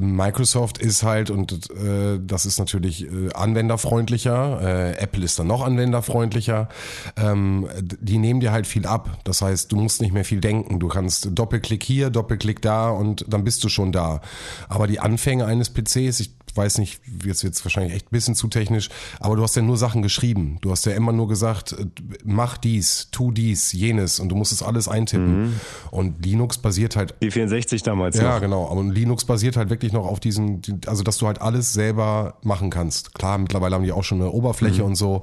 Microsoft 0.00 0.78
ist 0.78 1.02
halt, 1.02 1.30
und 1.30 1.70
äh, 1.70 2.18
das 2.20 2.46
ist 2.46 2.58
natürlich 2.58 3.04
äh, 3.04 3.32
anwenderfreundlicher, 3.34 4.60
äh, 4.62 4.92
Apple 4.98 5.24
ist 5.24 5.38
dann 5.38 5.46
noch 5.46 5.62
anwenderfreundlicher, 5.62 6.68
ähm, 7.16 7.68
die 7.80 8.18
nehmen 8.18 8.40
dir 8.40 8.52
halt 8.52 8.66
viel 8.66 8.86
ab. 8.86 9.18
Das 9.24 9.42
heißt, 9.42 9.72
du 9.72 9.76
musst 9.76 10.00
nicht 10.00 10.12
mehr 10.12 10.24
viel 10.24 10.40
denken. 10.40 10.61
Du 10.68 10.88
kannst 10.88 11.28
Doppelklick 11.32 11.82
hier, 11.82 12.10
Doppelklick 12.10 12.62
da 12.62 12.90
und 12.90 13.24
dann 13.28 13.44
bist 13.44 13.62
du 13.64 13.68
schon 13.68 13.92
da. 13.92 14.20
Aber 14.68 14.86
die 14.86 15.00
Anfänge 15.00 15.46
eines 15.46 15.70
PCs, 15.70 16.20
ich 16.20 16.34
weiß 16.54 16.78
nicht, 16.78 17.00
jetzt 17.24 17.44
wird's 17.44 17.64
wahrscheinlich 17.64 17.94
echt 17.94 18.06
ein 18.06 18.10
bisschen 18.10 18.34
zu 18.34 18.48
technisch, 18.48 18.88
aber 19.20 19.36
du 19.36 19.42
hast 19.42 19.56
ja 19.56 19.62
nur 19.62 19.76
Sachen 19.76 20.02
geschrieben. 20.02 20.58
Du 20.60 20.70
hast 20.70 20.86
ja 20.86 20.92
immer 20.92 21.12
nur 21.12 21.28
gesagt, 21.28 21.72
äh, 21.72 21.86
mach 22.24 22.56
dies, 22.56 23.08
tu 23.10 23.32
dies, 23.32 23.72
jenes 23.72 24.20
und 24.20 24.28
du 24.28 24.36
musst 24.36 24.52
es 24.52 24.62
alles 24.62 24.88
eintippen. 24.88 25.60
Und 25.90 26.24
Linux 26.24 26.58
basiert 26.58 26.96
halt 26.96 27.14
Die 27.22 27.30
64 27.30 27.82
damals 27.82 28.16
ja, 28.16 28.34
noch. 28.34 28.40
genau. 28.40 28.70
Aber 28.70 28.82
Linux 28.82 29.24
basiert 29.24 29.56
halt 29.56 29.70
wirklich 29.70 29.92
noch 29.92 30.06
auf 30.06 30.20
diesen, 30.20 30.62
also 30.86 31.02
dass 31.02 31.18
du 31.18 31.26
halt 31.26 31.40
alles 31.40 31.72
selber 31.72 32.36
machen 32.42 32.70
kannst. 32.70 33.14
Klar, 33.14 33.38
mittlerweile 33.38 33.74
haben 33.74 33.84
die 33.84 33.92
auch 33.92 34.04
schon 34.04 34.20
eine 34.20 34.30
Oberfläche 34.30 34.84
und 34.84 34.94
so. 34.96 35.22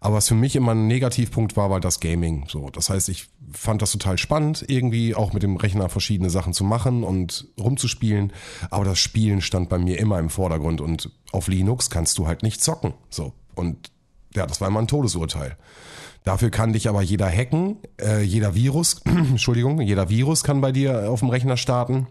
Aber 0.00 0.16
was 0.16 0.28
für 0.28 0.34
mich 0.34 0.54
immer 0.54 0.72
ein 0.72 0.86
Negativpunkt 0.86 1.56
war, 1.56 1.70
war 1.70 1.80
das 1.80 1.98
Gaming. 1.98 2.44
So, 2.48 2.68
das 2.68 2.90
heißt, 2.90 3.08
ich 3.08 3.28
fand 3.52 3.80
das 3.80 3.90
total 3.92 4.18
spannend, 4.18 4.62
irgendwie 4.68 5.14
auch 5.14 5.32
mit 5.32 5.42
dem 5.42 5.56
Rechner 5.56 5.88
verschiedene 5.88 6.28
Sachen 6.28 6.52
zu 6.52 6.62
machen 6.62 7.04
und 7.04 7.46
rumzuspielen. 7.58 8.30
Aber 8.70 8.84
das 8.84 8.98
Spielen 8.98 9.40
stand 9.40 9.70
bei 9.70 9.78
mir 9.78 9.98
immer 9.98 10.18
im 10.18 10.28
Vordergrund 10.28 10.53
und 10.62 11.10
auf 11.32 11.48
Linux 11.48 11.90
kannst 11.90 12.18
du 12.18 12.26
halt 12.26 12.42
nicht 12.42 12.62
zocken. 12.62 12.94
So 13.10 13.32
und 13.54 13.90
ja, 14.34 14.46
das 14.46 14.60
war 14.60 14.68
immer 14.68 14.80
ein 14.80 14.88
Todesurteil. 14.88 15.56
Dafür 16.24 16.50
kann 16.50 16.72
dich 16.72 16.88
aber 16.88 17.02
jeder 17.02 17.28
hacken, 17.30 17.76
äh, 18.00 18.22
jeder 18.22 18.54
Virus, 18.54 19.02
Entschuldigung, 19.04 19.80
jeder 19.80 20.08
Virus 20.08 20.42
kann 20.42 20.60
bei 20.60 20.72
dir 20.72 21.10
auf 21.10 21.20
dem 21.20 21.28
Rechner 21.28 21.56
starten. 21.56 22.06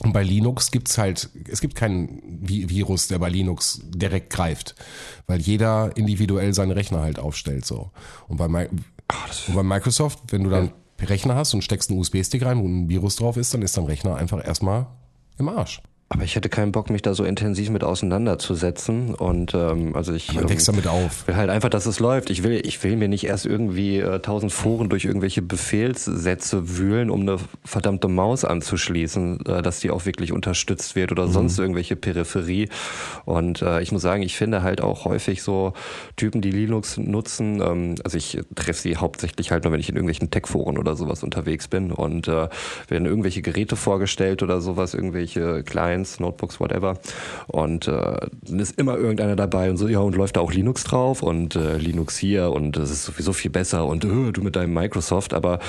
Und 0.00 0.12
bei 0.12 0.22
Linux 0.24 0.70
gibt's 0.72 0.98
halt, 0.98 1.30
es 1.48 1.60
gibt 1.60 1.76
keinen 1.76 2.20
Vi- 2.44 2.68
Virus, 2.68 3.06
der 3.08 3.20
bei 3.20 3.28
Linux 3.28 3.80
direkt 3.84 4.30
greift, 4.30 4.74
weil 5.28 5.40
jeder 5.40 5.96
individuell 5.96 6.52
seine 6.52 6.74
Rechner 6.74 7.00
halt 7.00 7.18
aufstellt 7.20 7.64
so. 7.64 7.90
Und 8.28 8.36
bei, 8.36 8.46
Mi- 8.48 8.68
und 8.68 9.54
bei 9.54 9.62
Microsoft, 9.62 10.18
wenn 10.32 10.42
du 10.44 10.50
dann 10.50 10.72
einen 10.98 11.08
Rechner 11.08 11.36
hast 11.36 11.54
und 11.54 11.62
steckst 11.62 11.90
einen 11.90 12.00
USB-Stick 12.00 12.44
rein, 12.44 12.58
wo 12.60 12.66
ein 12.66 12.88
Virus 12.88 13.16
drauf 13.16 13.36
ist, 13.36 13.54
dann 13.54 13.62
ist 13.62 13.76
dein 13.76 13.84
Rechner 13.84 14.16
einfach 14.16 14.44
erstmal 14.44 14.86
im 15.38 15.48
Arsch. 15.48 15.80
Aber 16.10 16.22
ich 16.22 16.36
hätte 16.36 16.48
keinen 16.48 16.70
Bock, 16.70 16.90
mich 16.90 17.02
da 17.02 17.14
so 17.14 17.24
intensiv 17.24 17.70
mit 17.70 17.82
auseinanderzusetzen. 17.82 19.14
Und 19.14 19.54
ähm, 19.54 19.96
also 19.96 20.12
ich 20.12 20.36
ähm, 20.36 20.48
wächst 20.48 20.68
damit 20.68 20.86
auf. 20.86 21.26
will 21.26 21.34
halt 21.34 21.50
einfach, 21.50 21.70
dass 21.70 21.86
es 21.86 21.98
läuft. 21.98 22.30
Ich 22.30 22.42
will, 22.42 22.60
ich 22.64 22.84
will 22.84 22.96
mir 22.96 23.08
nicht 23.08 23.24
erst 23.24 23.46
irgendwie 23.46 23.98
äh, 23.98 24.20
tausend 24.20 24.52
Foren 24.52 24.90
durch 24.90 25.06
irgendwelche 25.06 25.42
Befehlssätze 25.42 26.76
wühlen, 26.78 27.10
um 27.10 27.22
eine 27.22 27.38
verdammte 27.64 28.08
Maus 28.08 28.44
anzuschließen, 28.44 29.46
äh, 29.46 29.62
dass 29.62 29.80
die 29.80 29.90
auch 29.90 30.04
wirklich 30.04 30.32
unterstützt 30.32 30.94
wird 30.94 31.10
oder 31.10 31.26
sonst 31.26 31.58
irgendwelche 31.58 31.96
Peripherie. 31.96 32.68
Und 33.24 33.62
äh, 33.62 33.80
ich 33.80 33.90
muss 33.90 34.02
sagen, 34.02 34.22
ich 34.22 34.36
finde 34.36 34.62
halt 34.62 34.82
auch 34.82 35.06
häufig 35.06 35.42
so 35.42 35.72
Typen, 36.16 36.42
die 36.42 36.50
Linux 36.50 36.98
nutzen. 36.98 37.60
Ähm, 37.60 37.94
also 38.04 38.18
ich 38.18 38.38
treffe 38.54 38.80
sie 38.80 38.98
hauptsächlich 38.98 39.50
halt 39.50 39.64
nur, 39.64 39.72
wenn 39.72 39.80
ich 39.80 39.88
in 39.88 39.96
irgendwelchen 39.96 40.30
Tech-Foren 40.30 40.78
oder 40.78 40.96
sowas 40.96 41.24
unterwegs 41.24 41.66
bin 41.66 41.90
und 41.90 42.28
äh, 42.28 42.48
werden 42.88 43.06
irgendwelche 43.06 43.42
Geräte 43.42 43.74
vorgestellt 43.74 44.42
oder 44.42 44.60
sowas, 44.60 44.94
irgendwelche 44.94 45.64
Clients, 45.94 46.20
Notebooks, 46.20 46.60
whatever. 46.60 46.98
Und 47.46 47.88
äh, 47.88 48.16
dann 48.42 48.58
ist 48.58 48.78
immer 48.78 48.96
irgendeiner 48.96 49.36
dabei 49.36 49.70
und 49.70 49.76
so, 49.76 49.88
ja, 49.88 50.00
und 50.00 50.16
läuft 50.16 50.36
da 50.36 50.40
auch 50.40 50.52
Linux 50.52 50.84
drauf 50.84 51.22
und 51.22 51.56
äh, 51.56 51.76
Linux 51.76 52.16
hier 52.16 52.50
und 52.50 52.76
das 52.76 52.90
ist 52.90 53.04
sowieso 53.04 53.32
viel 53.32 53.50
besser 53.50 53.86
und 53.86 54.04
äh, 54.04 54.32
du 54.32 54.42
mit 54.42 54.56
deinem 54.56 54.74
Microsoft. 54.74 55.34
Aber 55.34 55.60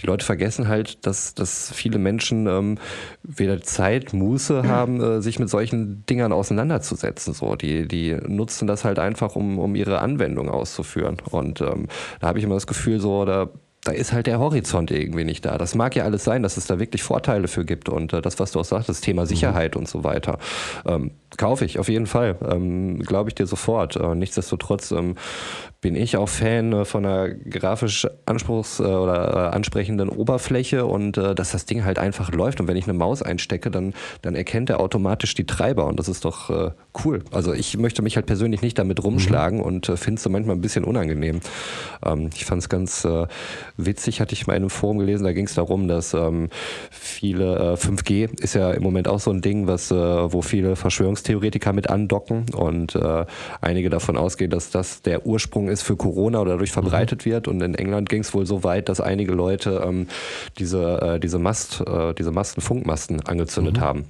die 0.00 0.06
Leute 0.06 0.24
vergessen 0.24 0.68
halt, 0.68 1.06
dass, 1.06 1.34
dass 1.34 1.72
viele 1.72 1.98
Menschen 1.98 2.46
ähm, 2.46 2.78
weder 3.22 3.60
Zeit, 3.62 4.12
Muße 4.12 4.66
haben, 4.66 5.00
äh, 5.00 5.22
sich 5.22 5.38
mit 5.38 5.50
solchen 5.50 6.04
Dingern 6.06 6.32
auseinanderzusetzen. 6.32 7.34
So, 7.34 7.56
die, 7.56 7.86
die 7.86 8.16
nutzen 8.26 8.66
das 8.66 8.84
halt 8.84 8.98
einfach, 8.98 9.36
um, 9.36 9.58
um 9.58 9.74
ihre 9.74 9.98
Anwendung 10.00 10.48
auszuführen. 10.48 11.16
Und 11.30 11.60
ähm, 11.60 11.88
da 12.20 12.28
habe 12.28 12.38
ich 12.38 12.44
immer 12.44 12.54
das 12.54 12.66
Gefühl, 12.66 13.00
so, 13.00 13.24
da 13.24 13.50
da 13.84 13.92
ist 13.92 14.12
halt 14.12 14.26
der 14.26 14.38
Horizont 14.38 14.90
irgendwie 14.90 15.24
nicht 15.24 15.44
da. 15.44 15.58
Das 15.58 15.74
mag 15.74 15.94
ja 15.94 16.04
alles 16.04 16.24
sein, 16.24 16.42
dass 16.42 16.56
es 16.56 16.66
da 16.66 16.78
wirklich 16.78 17.02
Vorteile 17.02 17.48
für 17.48 17.64
gibt 17.64 17.88
und 17.88 18.12
äh, 18.12 18.22
das, 18.22 18.38
was 18.38 18.52
du 18.52 18.60
auch 18.60 18.64
sagst, 18.64 18.88
das 18.88 19.00
Thema 19.00 19.26
Sicherheit 19.26 19.76
und 19.76 19.88
so 19.88 20.04
weiter. 20.04 20.38
Ähm, 20.86 21.12
kaufe 21.36 21.64
ich 21.64 21.78
auf 21.78 21.88
jeden 21.88 22.06
Fall, 22.06 22.36
ähm, 22.50 23.00
glaube 23.00 23.30
ich 23.30 23.34
dir 23.34 23.46
sofort. 23.46 23.96
Äh, 23.96 24.14
nichtsdestotrotz 24.14 24.90
ähm, 24.90 25.16
bin 25.84 25.96
ich 25.96 26.16
auch 26.16 26.30
Fan 26.30 26.72
äh, 26.72 26.84
von 26.86 27.04
einer 27.04 27.28
grafisch 27.28 28.06
anspruchs- 28.24 28.80
äh, 28.80 28.84
oder 28.84 29.50
äh, 29.52 29.54
ansprechenden 29.54 30.08
Oberfläche 30.08 30.86
und 30.86 31.18
dass 31.18 31.52
das 31.52 31.66
Ding 31.66 31.84
halt 31.84 31.98
einfach 31.98 32.32
läuft. 32.32 32.58
Und 32.58 32.68
wenn 32.68 32.76
ich 32.78 32.84
eine 32.84 32.94
Maus 32.94 33.20
einstecke, 33.20 33.70
dann, 33.70 33.92
dann 34.22 34.34
erkennt 34.34 34.70
er 34.70 34.80
automatisch 34.80 35.34
die 35.34 35.44
Treiber 35.44 35.86
und 35.86 35.98
das 35.98 36.08
ist 36.08 36.24
doch 36.24 36.48
äh, 36.48 36.70
cool. 37.04 37.22
Also 37.32 37.52
ich 37.52 37.76
möchte 37.76 38.00
mich 38.00 38.16
halt 38.16 38.24
persönlich 38.24 38.62
nicht 38.62 38.78
damit 38.78 39.04
rumschlagen 39.04 39.60
und 39.60 39.90
äh, 39.90 39.98
finde 39.98 40.16
es 40.16 40.22
so 40.22 40.30
manchmal 40.30 40.56
ein 40.56 40.62
bisschen 40.62 40.84
unangenehm. 40.84 41.40
Ähm, 42.02 42.30
ich 42.34 42.46
fand 42.46 42.62
es 42.62 42.70
ganz 42.70 43.04
äh, 43.04 43.26
witzig, 43.76 44.22
hatte 44.22 44.32
ich 44.32 44.46
mal 44.46 44.54
in 44.54 44.62
einem 44.62 44.70
Forum 44.70 44.98
gelesen, 44.98 45.24
da 45.24 45.34
ging 45.34 45.44
es 45.44 45.54
darum, 45.54 45.86
dass 45.86 46.14
ähm, 46.14 46.48
viele 46.90 47.56
äh, 47.56 47.74
5G 47.74 48.40
ist 48.40 48.54
ja 48.54 48.70
im 48.70 48.82
Moment 48.82 49.06
auch 49.06 49.20
so 49.20 49.30
ein 49.30 49.42
Ding, 49.42 49.66
was 49.66 49.90
wo 49.90 50.40
viele 50.40 50.76
Verschwörungstheoretiker 50.76 51.72
mit 51.72 51.90
andocken 51.90 52.46
und 52.54 52.98
einige 53.60 53.90
davon 53.90 54.16
ausgehen, 54.16 54.50
dass 54.50 54.70
das 54.70 55.02
der 55.02 55.26
Ursprung 55.26 55.68
ist 55.68 55.73
für 55.82 55.96
Corona 55.96 56.40
oder 56.40 56.52
dadurch 56.52 56.72
verbreitet 56.72 57.24
wird. 57.24 57.48
Und 57.48 57.60
in 57.60 57.74
England 57.74 58.08
ging 58.08 58.20
es 58.20 58.34
wohl 58.34 58.46
so 58.46 58.64
weit, 58.64 58.88
dass 58.88 59.00
einige 59.00 59.32
Leute 59.32 59.82
ähm, 59.84 60.08
diese, 60.58 61.00
äh, 61.00 61.20
diese 61.20 61.38
Mast, 61.38 61.82
äh, 61.86 62.14
diese 62.14 62.30
Masten, 62.30 62.60
Funkmasten 62.60 63.20
angezündet 63.20 63.80
haben. 63.80 64.06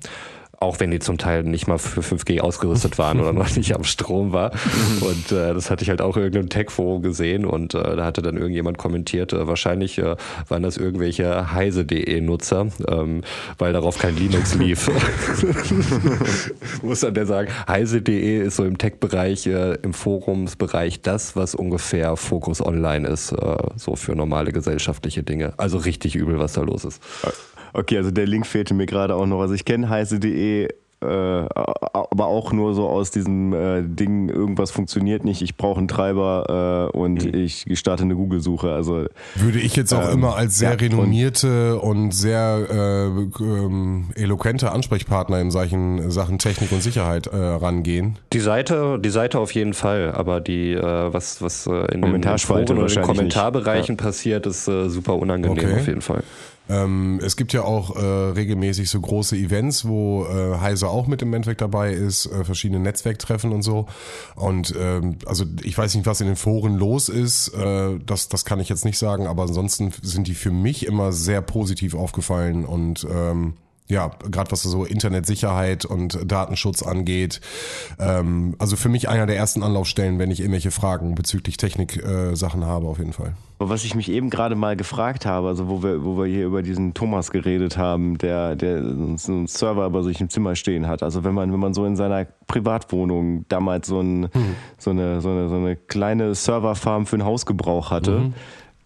Auch 0.64 0.80
wenn 0.80 0.90
die 0.90 0.98
zum 0.98 1.18
Teil 1.18 1.42
nicht 1.42 1.66
mal 1.66 1.76
für 1.76 2.00
5G 2.00 2.40
ausgerüstet 2.40 2.96
waren 2.96 3.20
oder 3.20 3.34
noch 3.34 3.54
nicht 3.54 3.74
am 3.74 3.84
Strom 3.84 4.32
war. 4.32 4.50
Und 5.02 5.30
äh, 5.30 5.52
das 5.52 5.70
hatte 5.70 5.82
ich 5.82 5.90
halt 5.90 6.00
auch 6.00 6.16
in 6.16 6.22
irgendeinem 6.22 6.48
Tech-Forum 6.48 7.02
gesehen 7.02 7.44
und 7.44 7.74
äh, 7.74 7.96
da 7.96 8.04
hatte 8.04 8.22
dann 8.22 8.36
irgendjemand 8.36 8.78
kommentiert, 8.78 9.32
äh, 9.32 9.46
wahrscheinlich 9.46 9.98
äh, 9.98 10.16
waren 10.48 10.62
das 10.62 10.78
irgendwelche 10.78 11.52
heise.de-Nutzer, 11.52 12.68
ähm, 12.88 13.22
weil 13.58 13.72
darauf 13.74 13.98
kein 13.98 14.16
Linux 14.16 14.54
lief. 14.54 14.90
Muss 16.82 17.00
dann 17.00 17.12
der 17.12 17.26
sagen, 17.26 17.50
heise.de 17.68 18.38
ist 18.38 18.56
so 18.56 18.64
im 18.64 18.78
Tech-Bereich, 18.78 19.46
äh, 19.46 19.74
im 19.82 19.92
Forumsbereich 19.92 21.02
das, 21.02 21.36
was 21.36 21.54
ungefähr 21.54 22.16
Focus 22.16 22.64
Online 22.64 23.06
ist, 23.06 23.32
äh, 23.32 23.56
so 23.76 23.96
für 23.96 24.14
normale 24.14 24.52
gesellschaftliche 24.52 25.22
Dinge. 25.22 25.52
Also 25.58 25.78
richtig 25.78 26.14
übel, 26.14 26.38
was 26.38 26.54
da 26.54 26.62
los 26.62 26.84
ist. 26.84 27.02
Okay, 27.74 27.96
also 27.98 28.10
der 28.10 28.26
Link 28.26 28.46
fehlte 28.46 28.72
mir 28.74 28.86
gerade 28.86 29.14
auch 29.14 29.26
noch. 29.26 29.40
Also 29.40 29.54
ich 29.54 29.64
kenne 29.64 29.88
heiße.de, 29.88 30.68
äh, 30.68 31.06
aber 31.06 32.26
auch 32.26 32.52
nur 32.52 32.72
so 32.72 32.88
aus 32.88 33.10
diesem 33.10 33.52
äh, 33.52 33.82
Ding, 33.82 34.28
irgendwas 34.30 34.70
funktioniert 34.70 35.24
nicht, 35.24 35.42
ich 35.42 35.56
brauche 35.56 35.78
einen 35.78 35.88
Treiber 35.88 36.90
äh, 36.94 36.96
und 36.96 37.24
Mhm. 37.24 37.34
ich 37.34 37.66
starte 37.74 38.04
eine 38.04 38.14
Google-Suche. 38.14 38.72
Also 38.72 39.04
Würde 39.34 39.58
ich 39.58 39.76
jetzt 39.76 39.92
auch 39.92 40.06
Ähm, 40.06 40.14
immer 40.18 40.36
als 40.36 40.58
sehr 40.58 40.68
ja, 40.70 40.74
und- 40.76 40.80
renommierte 40.80 41.78
und, 41.78 42.12
sehr 42.14 42.66
äh, 42.70 43.42
ähm, 43.42 44.06
eloquente 44.14 44.72
Ansprechpartner 44.72 45.40
in 45.40 45.50
solchen 45.50 46.10
Sachen 46.10 46.38
Technik 46.38 46.72
und 46.72 46.82
Sicherheit 46.82 47.26
äh, 47.26 47.36
rangehen. 47.36 48.18
Die 48.32 48.40
Seite, 48.40 48.98
die 48.98 49.10
Seite 49.10 49.40
auf 49.40 49.50
jeden 49.52 49.74
Fall, 49.74 50.12
aber 50.12 50.40
die, 50.40 50.72
äh, 50.72 51.12
was, 51.12 51.42
was 51.42 51.66
in 51.66 52.00
den 52.00 52.38
Foren 52.38 52.78
oder 52.78 52.86
den. 52.86 53.02
Kommentarbereichen 53.02 53.96
passiert, 53.98 54.46
ist 54.46 54.68
äh, 54.68 54.88
super 54.88 55.16
unangenehm 55.16 55.58
Okay. 55.58 55.74
auf 55.80 55.86
jeden 55.86 56.00
Fall. 56.02 56.22
Ähm, 56.68 57.20
es 57.22 57.36
gibt 57.36 57.52
ja 57.52 57.62
auch 57.62 57.94
äh, 57.96 58.00
regelmäßig 58.00 58.88
so 58.88 59.00
große 59.00 59.36
Events, 59.36 59.86
wo 59.86 60.24
äh, 60.24 60.58
Heise 60.58 60.88
auch 60.88 61.06
mit 61.06 61.20
im 61.22 61.32
Endeffekt 61.34 61.60
dabei 61.60 61.92
ist, 61.92 62.26
äh, 62.26 62.44
verschiedene 62.44 62.80
Netzwerktreffen 62.80 63.52
und 63.52 63.62
so. 63.62 63.86
Und 64.34 64.74
ähm, 64.78 65.18
also 65.26 65.44
ich 65.62 65.76
weiß 65.76 65.94
nicht, 65.94 66.06
was 66.06 66.20
in 66.20 66.26
den 66.26 66.36
Foren 66.36 66.76
los 66.76 67.08
ist, 67.08 67.48
äh, 67.48 67.98
das, 68.04 68.28
das 68.28 68.44
kann 68.44 68.60
ich 68.60 68.68
jetzt 68.68 68.84
nicht 68.84 68.98
sagen, 68.98 69.26
aber 69.26 69.42
ansonsten 69.42 69.92
sind 70.02 70.26
die 70.26 70.34
für 70.34 70.50
mich 70.50 70.86
immer 70.86 71.12
sehr 71.12 71.42
positiv 71.42 71.94
aufgefallen 71.94 72.64
und 72.64 73.06
ähm, 73.10 73.54
ja, 73.86 74.10
gerade 74.30 74.50
was 74.50 74.62
so 74.62 74.84
Internetsicherheit 74.84 75.84
und 75.84 76.18
Datenschutz 76.24 76.82
angeht. 76.82 77.42
Ähm, 77.98 78.54
also 78.58 78.76
für 78.76 78.88
mich 78.88 79.10
einer 79.10 79.26
der 79.26 79.36
ersten 79.36 79.62
Anlaufstellen, 79.62 80.18
wenn 80.18 80.30
ich 80.30 80.40
irgendwelche 80.40 80.70
Fragen 80.70 81.14
bezüglich 81.14 81.58
Technik-Sachen 81.58 82.62
äh, 82.62 82.64
habe, 82.64 82.86
auf 82.86 82.98
jeden 82.98 83.12
Fall. 83.12 83.34
Was 83.58 83.84
ich 83.84 83.94
mich 83.94 84.10
eben 84.10 84.30
gerade 84.30 84.54
mal 84.54 84.74
gefragt 84.74 85.26
habe, 85.26 85.48
also 85.48 85.68
wo 85.68 85.82
wir, 85.82 86.02
wo 86.02 86.16
wir 86.16 86.24
hier 86.24 86.46
über 86.46 86.62
diesen 86.62 86.94
Thomas 86.94 87.30
geredet 87.30 87.76
haben, 87.76 88.16
der, 88.16 88.56
der 88.56 88.82
so 89.18 89.32
einen 89.32 89.46
Server 89.46 89.90
bei 89.90 90.00
sich 90.00 90.18
im 90.18 90.30
Zimmer 90.30 90.56
stehen 90.56 90.86
hat. 90.86 91.02
Also 91.02 91.22
wenn 91.22 91.34
man, 91.34 91.52
wenn 91.52 91.60
man 91.60 91.74
so 91.74 91.84
in 91.84 91.96
seiner 91.96 92.26
Privatwohnung 92.46 93.44
damals 93.48 93.86
so, 93.86 94.00
ein, 94.00 94.22
mhm. 94.22 94.56
so, 94.78 94.90
eine, 94.90 95.20
so, 95.20 95.28
eine, 95.28 95.48
so 95.50 95.56
eine 95.56 95.76
kleine 95.76 96.34
Serverfarm 96.34 97.04
für 97.04 97.18
den 97.18 97.26
Hausgebrauch 97.26 97.90
hatte, 97.90 98.18
mhm. 98.18 98.34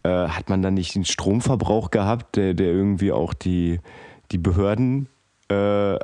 äh, 0.03 0.29
hat 0.29 0.49
man 0.49 0.61
dann 0.61 0.75
nicht 0.75 0.97
den 0.97 1.05
Stromverbrauch 1.05 1.93
gehabt, 1.93 2.35
der, 2.35 2.55
der 2.55 2.67
irgendwie 2.67 3.13
auch 3.13 3.33
die 3.33 3.79
die 4.31 4.39
Behörden 4.39 5.09
äh, 5.49 5.99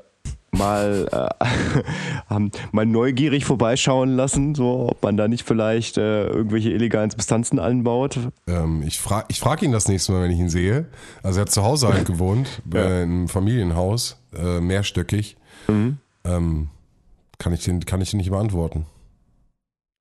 mal, 0.57 1.09
äh, 1.41 1.83
haben 2.29 2.51
mal 2.73 2.87
neugierig 2.87 3.45
vorbeischauen 3.45 4.17
lassen, 4.17 4.55
so 4.55 4.89
ob 4.91 5.03
man 5.03 5.17
da 5.17 5.29
nicht 5.29 5.47
vielleicht 5.47 5.99
äh, 5.99 6.27
irgendwelche 6.27 6.71
illegalen 6.71 7.11
Substanzen 7.11 7.59
anbaut. 7.59 8.19
Ähm, 8.47 8.83
ich 8.87 8.99
frage 8.99 9.27
ich 9.29 9.41
frag 9.41 9.63
ihn 9.63 9.73
das 9.73 9.89
nächste 9.89 10.13
Mal, 10.13 10.23
wenn 10.23 10.31
ich 10.31 10.39
ihn 10.39 10.49
sehe. 10.49 10.87
Also 11.23 11.41
er 11.41 11.43
hat 11.43 11.51
zu 11.51 11.63
Hause 11.65 11.93
halt 11.93 12.07
gewohnt, 12.07 12.63
ja. 12.73 12.81
äh, 12.81 13.03
in 13.03 13.11
einem 13.11 13.29
Familienhaus, 13.29 14.19
äh, 14.37 14.61
mehrstöckig. 14.61 15.37
Mhm. 15.69 15.99
Ähm, 16.25 16.69
kann, 17.39 17.53
ich 17.53 17.65
den, 17.65 17.85
kann 17.85 18.01
ich 18.01 18.11
den 18.11 18.19
nicht 18.19 18.31
beantworten. 18.31 18.87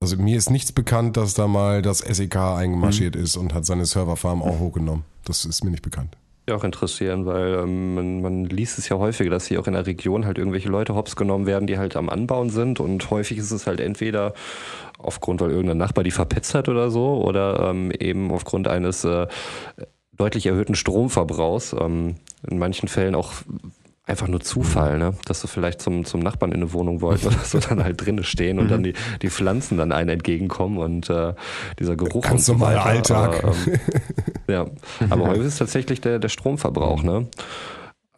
Also 0.02 0.18
mir 0.18 0.38
ist 0.38 0.50
nichts 0.50 0.74
bekannt, 0.74 1.16
dass 1.16 1.34
da 1.34 1.48
mal 1.48 1.82
das 1.82 2.00
SEK 2.00 2.36
eingemarschiert 2.36 3.16
mhm. 3.16 3.24
ist 3.24 3.38
und 3.38 3.54
hat 3.54 3.66
seine 3.66 3.86
Serverfarm 3.86 4.42
auch 4.42 4.60
hochgenommen. 4.60 5.06
Das 5.24 5.46
ist 5.46 5.64
mir 5.64 5.72
nicht 5.72 5.84
bekannt 5.84 6.18
ja 6.48 6.56
auch 6.56 6.64
interessieren, 6.64 7.26
weil 7.26 7.54
ähm, 7.56 7.96
man, 7.96 8.22
man 8.22 8.46
liest 8.46 8.78
es 8.78 8.90
ja 8.90 8.98
häufiger, 8.98 9.30
dass 9.30 9.48
hier 9.48 9.60
auch 9.60 9.68
in 9.68 9.74
der 9.74 9.86
Region 9.86 10.26
halt 10.26 10.38
irgendwelche 10.38 10.70
Leute 10.70 10.96
hops 10.96 11.16
genommen 11.16 11.46
werden, 11.46 11.68
die 11.68 11.78
halt 11.78 11.96
am 11.96 12.10
Anbauen 12.10 12.50
sind 12.50 12.80
und 12.80 13.10
häufig 13.10 13.38
ist 13.38 13.52
es 13.52 13.66
halt 13.68 13.80
entweder 13.80 14.34
aufgrund, 14.98 15.42
weil 15.42 15.52
irgendein 15.52 15.78
Nachbar 15.78 16.04
die 16.04 16.12
verpetzt 16.12 16.54
hat 16.54 16.70
oder 16.70 16.90
so 16.90 17.24
oder 17.24 17.70
ähm, 17.70 17.92
eben 17.92 18.32
aufgrund 18.32 18.68
eines 18.68 19.04
äh, 19.06 19.28
deutlich 20.12 20.46
erhöhten 20.46 20.76
Stromverbrauchs. 20.76 21.76
Ähm, 21.80 22.16
in 22.50 22.60
manchen 22.60 22.90
Fällen 22.90 23.16
auch 23.16 23.32
einfach 24.06 24.28
nur 24.28 24.42
Zufall, 24.42 24.98
ne? 24.98 25.14
dass 25.26 25.42
du 25.42 25.48
vielleicht 25.48 25.82
zum, 25.82 26.04
zum 26.04 26.20
Nachbarn 26.20 26.52
in 26.52 26.58
eine 26.58 26.74
Wohnung 26.74 27.00
wolltest 27.02 27.28
oder 27.28 27.38
so 27.44 27.60
dann 27.60 27.84
halt 27.84 28.06
drinnen 28.06 28.24
stehen 28.24 28.60
und 28.60 28.70
dann 28.70 28.82
mhm. 28.82 28.86
die, 28.86 28.94
die 29.22 29.30
Pflanzen 29.30 29.78
dann 29.78 29.92
einen 29.94 30.10
entgegenkommen 30.10 30.78
und 30.78 31.10
äh, 31.10 31.34
dieser 31.80 31.96
Geruch 31.96 32.24
Ganz 32.24 32.34
und 32.34 32.40
so 32.42 32.52
normaler 32.54 32.86
Alltag. 32.86 33.44
Aber, 33.44 33.56
ähm, 33.56 33.80
ja, 34.48 34.66
aber 35.10 35.28
häufig 35.28 35.46
ist 35.46 35.58
tatsächlich 35.58 36.02
der, 36.02 36.20
der 36.20 36.30
Stromverbrauch, 36.30 37.04
ne? 37.04 37.28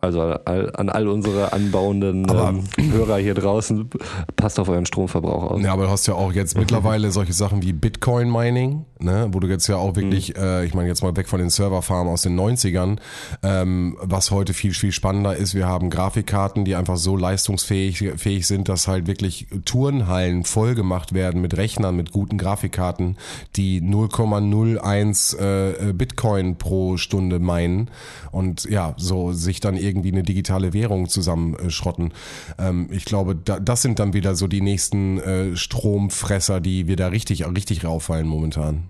Also 0.06 0.22
an 0.22 0.90
all 0.90 1.08
unsere 1.08 1.52
anbauenden 1.52 2.28
ähm, 2.30 2.92
Hörer 2.92 3.18
hier 3.18 3.34
draußen, 3.34 3.90
passt 4.36 4.60
auf 4.60 4.70
euren 4.70 4.86
Stromverbrauch 4.86 5.52
auf. 5.52 5.62
Ja, 5.62 5.74
aber 5.74 5.86
du 5.86 5.90
hast 5.90 6.06
ja 6.06 6.14
auch 6.14 6.32
jetzt 6.32 6.56
mittlerweile 6.56 7.12
solche 7.12 7.34
Sachen 7.34 7.64
wie 7.64 7.74
Bitcoin-Mining, 7.74 8.86
ne, 9.00 9.28
wo 9.32 9.40
du 9.40 9.48
jetzt 9.48 9.66
ja 9.66 9.78
auch 9.78 9.96
wirklich, 9.96 10.36
mhm. 10.36 10.44
äh, 10.44 10.66
ich 10.66 10.76
meine 10.76 10.88
jetzt 10.88 11.02
mal 11.02 11.18
weg 11.18 11.28
von 11.28 11.40
den 11.40 11.50
Serverfarmen 11.50 12.14
aus 12.14 12.22
den 12.22 12.40
90ern, 12.40 12.98
ähm, 13.42 13.98
was 14.00 14.30
heute 14.30 14.54
viel, 14.54 14.74
viel 14.74 14.92
spannender 14.92 15.36
ist, 15.36 15.56
wir 15.56 15.66
haben 15.66 15.90
Grafikkarten, 15.90 16.66
die 16.66 16.76
einfach 16.76 16.98
so 16.98 17.18
leistungsfähig 17.18 18.12
fähig 18.18 18.46
sind, 18.46 18.70
dass 18.70 18.88
halt 18.88 19.08
wirklich 19.08 19.48
Turnhallen 19.66 20.44
voll 20.44 20.76
gemacht 20.76 21.14
werden 21.14 21.42
mit 21.42 21.58
Rechnern, 21.58 21.96
mit 21.96 22.12
guten 22.12 22.38
Grafikkarten, 22.38 23.18
die 23.56 23.82
0,01 23.82 25.90
äh, 25.90 25.94
Bitcoin 25.94 26.58
pro 26.58 26.98
Stunde 26.98 27.40
meinen 27.40 27.90
und 28.32 28.66
ja, 28.66 28.94
so 28.98 29.32
sich 29.32 29.62
dann 29.62 29.78
irgendwie 29.78 29.95
irgendwie 29.96 30.12
eine 30.12 30.24
digitale 30.24 30.74
Währung 30.74 31.08
zusammenschrotten. 31.08 32.14
Ähm, 32.60 32.90
ich 32.92 33.06
glaube, 33.06 33.36
da, 33.36 33.60
das 33.60 33.82
sind 33.82 34.00
dann 34.00 34.14
wieder 34.14 34.36
so 34.36 34.48
die 34.48 34.62
nächsten 34.62 35.20
äh, 35.20 35.56
Stromfresser, 35.56 36.60
die 36.60 36.88
wir 36.88 36.96
da 36.96 37.08
richtig, 37.08 37.46
richtig 37.48 37.86
rauffallen 37.86 38.28
momentan. 38.28 38.90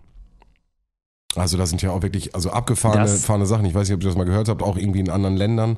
Also 1.35 1.57
das 1.57 1.69
sind 1.69 1.81
ja 1.81 1.91
auch 1.91 2.01
wirklich 2.01 2.33
also 2.33 2.49
abgefahrene 2.49 3.07
fahrene 3.07 3.45
Sachen. 3.45 3.65
Ich 3.65 3.73
weiß 3.73 3.87
nicht, 3.87 3.95
ob 3.95 4.03
ihr 4.03 4.07
das 4.07 4.17
mal 4.17 4.25
gehört 4.25 4.47
habt, 4.47 4.63
auch 4.63 4.77
irgendwie 4.77 5.01
in 5.01 5.09
anderen 5.09 5.35
Ländern, 5.35 5.77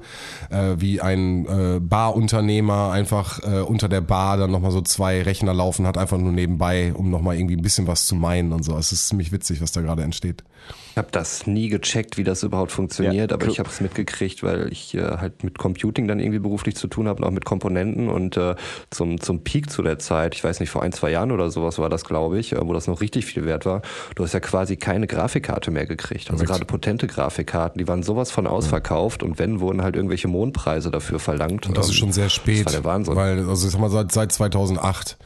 äh, 0.49 0.75
wie 0.77 1.01
ein 1.01 1.45
äh, 1.47 1.79
Barunternehmer 1.79 2.91
einfach 2.91 3.39
äh, 3.43 3.61
unter 3.61 3.89
der 3.89 4.01
Bar 4.01 4.37
dann 4.37 4.51
nochmal 4.51 4.71
so 4.71 4.81
zwei 4.81 5.21
Rechner 5.21 5.53
laufen 5.53 5.87
hat, 5.87 5.97
einfach 5.97 6.17
nur 6.17 6.31
nebenbei, 6.31 6.93
um 6.93 7.09
nochmal 7.09 7.37
irgendwie 7.37 7.55
ein 7.55 7.63
bisschen 7.63 7.87
was 7.87 8.05
zu 8.05 8.15
meinen 8.15 8.53
und 8.53 8.63
so. 8.63 8.77
Es 8.77 8.91
ist 8.91 9.07
ziemlich 9.07 9.31
witzig, 9.31 9.61
was 9.61 9.71
da 9.71 9.81
gerade 9.81 10.03
entsteht. 10.03 10.43
Ich 10.91 10.97
habe 10.97 11.09
das 11.11 11.45
nie 11.45 11.69
gecheckt, 11.69 12.17
wie 12.17 12.23
das 12.23 12.41
überhaupt 12.41 12.71
funktioniert, 12.71 13.29
ja, 13.29 13.35
aber 13.35 13.45
ich 13.45 13.59
habe 13.59 13.69
es 13.69 13.81
mitgekriegt, 13.81 14.41
weil 14.41 14.71
ich 14.71 14.95
äh, 14.95 15.17
halt 15.17 15.43
mit 15.43 15.59
Computing 15.59 16.07
dann 16.07 16.19
irgendwie 16.19 16.39
beruflich 16.39 16.75
zu 16.75 16.87
tun 16.87 17.07
habe 17.07 17.21
und 17.21 17.27
auch 17.27 17.31
mit 17.31 17.45
Komponenten 17.45 18.09
und 18.09 18.35
äh, 18.35 18.55
zum, 18.89 19.21
zum 19.21 19.43
Peak 19.43 19.69
zu 19.69 19.83
der 19.83 19.99
Zeit, 19.99 20.33
ich 20.33 20.43
weiß 20.43 20.59
nicht, 20.59 20.71
vor 20.71 20.81
ein, 20.81 20.91
zwei 20.91 21.11
Jahren 21.11 21.31
oder 21.31 21.51
sowas 21.51 21.77
war 21.77 21.89
das, 21.89 22.03
glaube 22.03 22.39
ich, 22.39 22.53
äh, 22.53 22.59
wo 22.59 22.73
das 22.73 22.87
noch 22.87 22.99
richtig 22.99 23.25
viel 23.25 23.45
wert 23.45 23.67
war, 23.67 23.83
du 24.15 24.23
hast 24.23 24.33
ja 24.33 24.39
quasi 24.39 24.75
keine 24.75 25.05
Grafikkarte 25.05 25.69
mehr 25.69 25.85
gekriegt. 25.85 26.31
Also 26.31 26.45
gerade 26.45 26.65
potente 26.65 27.05
Grafikkarten, 27.05 27.77
die 27.77 27.87
waren 27.87 28.01
sowas 28.01 28.31
von 28.31 28.47
ausverkauft 28.47 29.21
ja. 29.21 29.27
und 29.27 29.37
wenn, 29.37 29.59
wurden 29.59 29.83
halt 29.83 29.95
irgendwelche 29.95 30.27
Mondpreise 30.27 30.89
dafür 30.89 31.19
verlangt. 31.19 31.67
Und 31.67 31.77
das 31.77 31.89
ist 31.89 31.95
schon 31.95 32.11
sehr 32.11 32.29
spät. 32.29 32.65
Das 32.65 32.73
war 32.73 32.81
der 32.81 32.83
Wahnsinn. 32.85 33.15
Weil, 33.15 33.47
also 33.47 33.67
ich 33.67 33.71
sag 33.71 33.79
mal, 33.79 33.91
seit, 33.91 34.11
seit 34.11 34.31
2008 34.31 35.17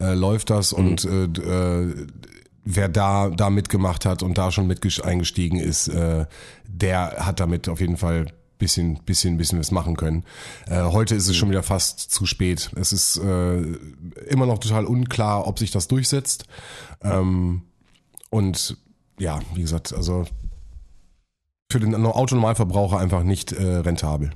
äh, 0.00 0.14
läuft 0.14 0.50
das 0.50 0.76
mhm. 0.76 0.78
und 0.78 1.04
äh, 1.04 1.24
äh, 1.24 2.06
wer 2.70 2.88
da, 2.88 3.30
da 3.30 3.48
mitgemacht 3.48 4.04
hat 4.04 4.22
und 4.22 4.36
da 4.36 4.52
schon 4.52 4.66
mit 4.66 5.00
eingestiegen 5.02 5.58
ist, 5.58 5.88
äh, 5.88 6.26
der 6.66 7.24
hat 7.24 7.40
damit 7.40 7.66
auf 7.68 7.80
jeden 7.80 7.96
Fall 7.96 8.26
bisschen, 8.58 9.02
bisschen, 9.04 9.38
bisschen 9.38 9.58
was 9.58 9.70
machen 9.70 9.96
können. 9.96 10.24
Äh, 10.66 10.82
heute 10.82 11.14
ist 11.14 11.28
es 11.28 11.36
schon 11.36 11.48
wieder 11.48 11.62
fast 11.62 11.98
zu 11.98 12.26
spät. 12.26 12.70
Es 12.76 12.92
ist 12.92 13.16
äh, 13.16 13.62
immer 14.28 14.44
noch 14.44 14.58
total 14.58 14.84
unklar, 14.84 15.46
ob 15.46 15.58
sich 15.58 15.70
das 15.70 15.88
durchsetzt. 15.88 16.44
Ähm, 17.02 17.62
und 18.28 18.76
ja, 19.18 19.40
wie 19.54 19.62
gesagt, 19.62 19.94
also 19.94 20.26
für 21.72 21.80
den 21.80 21.94
Autonormalverbraucher 21.94 22.98
einfach 22.98 23.22
nicht 23.22 23.52
äh, 23.52 23.76
rentabel. 23.76 24.30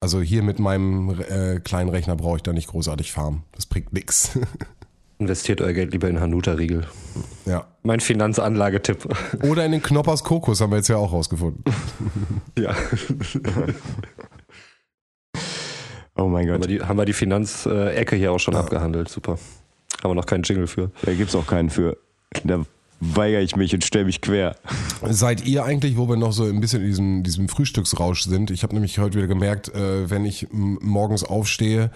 Also 0.00 0.22
hier 0.22 0.42
mit 0.42 0.58
meinem 0.58 1.20
äh, 1.20 1.60
kleinen 1.60 1.90
Rechner 1.90 2.16
brauche 2.16 2.36
ich 2.36 2.42
da 2.42 2.54
nicht 2.54 2.68
großartig 2.68 3.12
farmen. 3.12 3.42
Das 3.52 3.66
bringt 3.66 3.92
nix. 3.92 4.38
Investiert 5.18 5.60
euer 5.60 5.72
Geld 5.72 5.92
lieber 5.92 6.08
in 6.08 6.20
Hanuta-Riegel. 6.20 6.86
Ja. 7.44 7.66
Mein 7.82 7.98
Finanzanlagetipp. 7.98 9.08
Oder 9.42 9.64
in 9.64 9.72
den 9.72 9.82
Knoppers 9.82 10.22
Kokos 10.22 10.60
haben 10.60 10.70
wir 10.70 10.76
jetzt 10.76 10.88
ja 10.88 10.96
auch 10.96 11.12
rausgefunden. 11.12 11.64
ja. 12.58 12.72
oh 16.16 16.28
mein 16.28 16.46
Gott. 16.46 16.54
Haben 16.54 16.62
wir 16.62 16.68
die, 16.68 16.80
haben 16.82 16.98
wir 16.98 17.04
die 17.04 17.12
Finanzecke 17.12 18.14
hier 18.14 18.30
auch 18.30 18.38
schon 18.38 18.54
ja. 18.54 18.60
abgehandelt. 18.60 19.08
Super. 19.08 19.38
Haben 20.02 20.10
wir 20.10 20.14
noch 20.14 20.26
keinen 20.26 20.44
Jingle 20.44 20.68
für. 20.68 20.92
Da 21.02 21.12
gibt 21.12 21.30
es 21.30 21.34
auch 21.34 21.46
keinen 21.46 21.70
für. 21.70 21.96
Da 22.44 22.64
weigere 23.00 23.42
ich 23.42 23.54
mich 23.56 23.72
und 23.74 23.84
stelle 23.84 24.04
mich 24.06 24.20
quer. 24.20 24.56
Seid 25.08 25.46
ihr 25.46 25.64
eigentlich, 25.64 25.96
wo 25.96 26.08
wir 26.08 26.16
noch 26.16 26.32
so 26.32 26.44
ein 26.44 26.60
bisschen 26.60 26.82
in 26.82 26.88
diesem, 26.88 27.22
diesem 27.22 27.48
Frühstücksrausch 27.48 28.24
sind? 28.24 28.50
Ich 28.50 28.62
habe 28.62 28.74
nämlich 28.74 28.98
heute 28.98 29.18
wieder 29.18 29.28
gemerkt, 29.28 29.68
äh, 29.68 30.10
wenn 30.10 30.24
ich 30.24 30.48
morgens 30.50 31.22
aufstehe, 31.22 31.90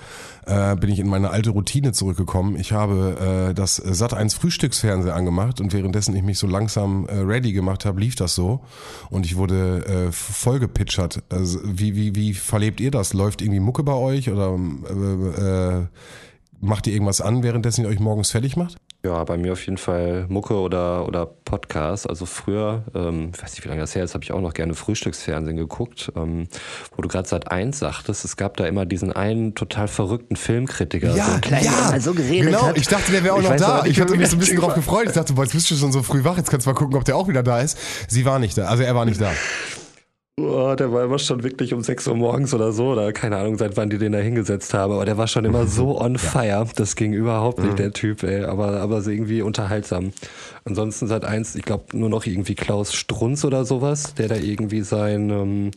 äh, 0.47 0.77
bin 0.77 0.91
ich 0.91 1.01
in 1.01 1.09
meine 1.09 1.31
alte 1.31 1.51
Routine 1.51 1.93
zurückgekommen. 1.93 2.57
Ich 2.57 2.73
habe 2.73 3.49
äh, 3.51 3.55
das 3.55 3.83
Sat1 3.83 4.37
Frühstücksfernsehen 4.37 5.15
angemacht 5.15 5.61
und 5.61 5.73
währenddessen 5.73 6.15
ich 6.15 6.23
mich 6.23 6.39
so 6.39 6.47
langsam 6.47 7.07
äh, 7.07 7.15
ready 7.17 7.53
gemacht 7.53 7.85
habe, 7.85 8.01
lief 8.01 8.15
das 8.15 8.35
so 8.35 8.61
und 9.11 9.27
ich 9.27 9.37
wurde 9.37 9.85
äh, 10.09 10.13
voll 10.13 10.61
gepitchert. 10.61 11.23
Also, 11.29 11.59
wie, 11.65 11.97
wie, 11.97 12.15
wie 12.15 12.35
verlebt 12.35 12.81
ihr 12.81 12.91
das? 12.91 13.13
Läuft 13.13 13.43
irgendwie 13.43 13.61
Mucke 13.61 13.83
bei 13.83 13.95
euch 13.95 14.31
oder 14.31 14.57
äh, 14.57 15.79
äh, 15.81 15.87
macht 16.61 16.87
ihr 16.87 16.93
irgendwas 16.93 17.21
an, 17.21 17.43
währenddessen 17.43 17.83
ihr 17.83 17.89
euch 17.89 17.99
morgens 17.99 18.31
fertig 18.31 18.57
macht? 18.57 18.77
Ja, 19.05 19.25
bei 19.25 19.37
mir 19.37 19.53
auf 19.53 19.65
jeden 19.67 19.79
Fall 19.79 20.27
Mucke 20.29 20.55
oder, 20.55 21.09
oder 21.09 21.27
Podcast. 21.27 22.09
Also 22.09 22.25
früher, 22.25 22.85
ähm, 22.95 23.33
ich 23.35 23.43
weiß 23.43 23.51
nicht, 23.53 23.65
wie 23.65 23.69
lange 23.69 23.81
das 23.81 23.97
her 23.97 24.05
ist, 24.05 24.15
habe 24.15 24.23
ich 24.23 24.31
auch 24.31 24.41
noch 24.41 24.55
gerne 24.55 24.75
Frühstücksfernsehen 24.75 25.57
geguckt, 25.57 26.13
ähm, 26.15 26.47
wo 26.95 27.03
du 27.03 27.09
gerade 27.09 27.27
seit 27.27 27.51
eins 27.51 27.81
sagtest, 27.81 28.25
es 28.25 28.37
gab 28.37 28.57
da 28.57 28.65
immer 28.65 28.87
diesen 28.87 29.13
einen 29.13 29.57
total 29.57 29.89
verrückten 29.89 30.37
Filmkritiker. 30.37 31.17
Ja, 31.17 31.41
so 31.45 31.51
ja, 31.53 32.01
so 32.01 32.15
geredet 32.15 32.47
genau. 32.47 32.67
Hat. 32.69 32.79
Ich 32.79 32.87
dachte, 32.87 33.11
der 33.11 33.25
wäre 33.25 33.35
auch 33.35 33.41
ich 33.41 33.49
noch 33.49 33.57
da. 33.57 33.85
ich 33.87 34.01
hatte 34.01 34.17
mich 34.17 34.29
so 34.29 34.37
ein 34.37 34.39
bisschen 34.39 34.61
drauf 34.61 34.75
gefreut. 34.75 35.07
Ich 35.09 35.15
dachte, 35.15 35.33
boah, 35.33 35.43
jetzt 35.43 35.53
bist 35.53 35.69
du 35.73 35.75
schon 35.75 35.91
so 35.91 36.05
früh 36.05 36.23
wach, 36.23 36.37
jetzt 36.37 36.51
kannst 36.51 36.67
du 36.67 36.71
mal 36.71 36.77
gucken, 36.77 36.97
ob 36.97 37.05
der 37.05 37.17
auch 37.17 37.27
wieder 37.27 37.43
da 37.43 37.61
ist. 37.61 37.77
Sie 38.07 38.25
war 38.25 38.39
nicht 38.39 38.57
da, 38.57 38.67
also 38.67 38.85
er 38.85 38.95
war 38.95 39.05
nicht 39.05 39.21
da. 39.21 39.33
Oh, 40.41 40.75
der 40.75 40.91
war 40.91 41.05
immer 41.05 41.19
schon 41.19 41.43
wirklich 41.43 41.75
um 41.75 41.83
6 41.83 42.09
Uhr 42.09 42.17
morgens 42.17 42.55
oder 42.55 42.73
so, 42.73 42.93
oder 42.93 43.13
keine 43.13 43.37
Ahnung, 43.37 43.59
seit 43.59 43.77
wann 43.77 43.91
die 43.91 43.99
den 43.99 44.13
da 44.13 44.19
hingesetzt 44.19 44.73
haben, 44.73 44.91
aber 44.91 45.05
der 45.05 45.19
war 45.19 45.27
schon 45.27 45.45
immer 45.45 45.67
so 45.67 46.01
on 46.01 46.17
fire. 46.17 46.67
Das 46.75 46.97
ging 46.97 47.13
überhaupt 47.13 47.59
nicht, 47.59 47.73
mhm. 47.73 47.77
der 47.77 47.93
Typ, 47.93 48.23
ey, 48.23 48.45
aber, 48.45 48.81
aber 48.81 49.03
so 49.03 49.11
irgendwie 49.11 49.43
unterhaltsam. 49.43 50.15
Ansonsten 50.65 51.07
seit 51.07 51.27
eins, 51.27 51.55
ich 51.55 51.65
glaube, 51.65 51.85
nur 51.93 52.09
noch 52.09 52.25
irgendwie 52.25 52.55
Klaus 52.55 52.95
Strunz 52.95 53.45
oder 53.45 53.67
sowas, 53.67 54.15
der 54.15 54.29
da 54.29 54.37
irgendwie 54.37 54.81
sein, 54.81 55.29
ähm, 55.29 55.71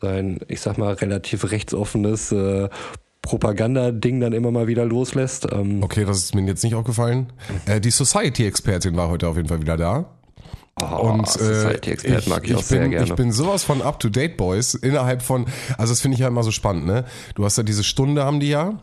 sein, 0.00 0.38
ich 0.48 0.62
sag 0.62 0.78
mal, 0.78 0.94
relativ 0.94 1.50
rechtsoffenes 1.50 2.32
äh, 2.32 2.70
Propaganda-Ding 3.20 4.18
dann 4.18 4.32
immer 4.32 4.50
mal 4.50 4.66
wieder 4.66 4.86
loslässt. 4.86 5.46
Ähm 5.52 5.82
okay, 5.82 6.06
das 6.06 6.18
ist 6.18 6.34
mir 6.34 6.46
jetzt 6.46 6.64
nicht 6.64 6.74
aufgefallen. 6.74 7.34
Äh, 7.66 7.82
die 7.82 7.90
Society-Expertin 7.90 8.96
war 8.96 9.10
heute 9.10 9.28
auf 9.28 9.36
jeden 9.36 9.48
Fall 9.48 9.60
wieder 9.60 9.76
da. 9.76 10.06
Oh, 10.82 11.10
und 11.12 11.24
äh, 11.26 11.30
Society-Expert 11.30 12.26
mag 12.26 12.48
ich, 12.48 12.54
auch 12.56 12.64
bin. 12.64 12.92
Ich 12.92 13.14
bin 13.14 13.30
sowas 13.32 13.62
von 13.62 13.80
up-to-date, 13.80 14.36
Boys. 14.36 14.74
Innerhalb 14.74 15.22
von, 15.22 15.46
also 15.78 15.92
das 15.92 16.00
finde 16.00 16.16
ich 16.16 16.20
ja 16.20 16.28
immer 16.28 16.42
so 16.42 16.50
spannend, 16.50 16.86
ne? 16.86 17.04
Du 17.36 17.44
hast 17.44 17.56
ja 17.56 17.62
diese 17.62 17.84
Stunde, 17.84 18.24
haben 18.24 18.40
die 18.40 18.48
ja. 18.48 18.80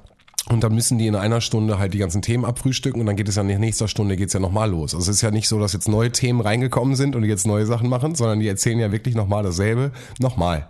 Und 0.49 0.63
dann 0.63 0.73
müssen 0.73 0.97
die 0.97 1.05
in 1.05 1.15
einer 1.15 1.39
Stunde 1.39 1.77
halt 1.77 1.93
die 1.93 1.99
ganzen 1.99 2.23
Themen 2.23 2.45
abfrühstücken 2.45 2.99
und 2.99 3.05
dann 3.05 3.15
geht 3.15 3.29
es 3.29 3.35
ja 3.35 3.43
in 3.43 3.59
nächster 3.59 3.87
Stunde 3.87 4.17
geht's 4.17 4.33
ja 4.33 4.39
nochmal 4.39 4.71
los. 4.71 4.95
Also 4.95 5.09
es 5.11 5.17
ist 5.17 5.21
ja 5.21 5.29
nicht 5.29 5.47
so, 5.47 5.59
dass 5.59 5.71
jetzt 5.73 5.87
neue 5.87 6.11
Themen 6.11 6.41
reingekommen 6.41 6.95
sind 6.95 7.15
und 7.15 7.21
die 7.21 7.27
jetzt 7.27 7.45
neue 7.45 7.65
Sachen 7.67 7.87
machen, 7.89 8.15
sondern 8.15 8.39
die 8.39 8.47
erzählen 8.47 8.79
ja 8.79 8.91
wirklich 8.91 9.13
nochmal 9.13 9.43
dasselbe, 9.43 9.91
nochmal. 10.19 10.67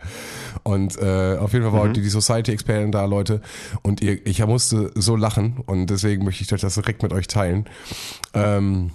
Und 0.63 0.97
äh, 0.97 1.38
auf 1.38 1.53
jeden 1.53 1.63
Fall 1.63 1.74
war 1.74 1.86
Mhm. 1.86 1.89
heute 1.89 2.01
die 2.01 2.09
Society-Experten 2.09 2.91
da, 2.91 3.05
Leute. 3.05 3.41
Und 3.82 4.01
ihr, 4.01 4.26
ich 4.28 4.45
musste 4.45 4.91
so 4.95 5.15
lachen 5.15 5.61
und 5.65 5.88
deswegen 5.89 6.26
möchte 6.26 6.43
ich 6.43 6.49
das 6.49 6.74
direkt 6.76 7.01
mit 7.01 7.13
euch 7.13 7.28
teilen. 7.28 7.65
Ähm, 8.34 8.91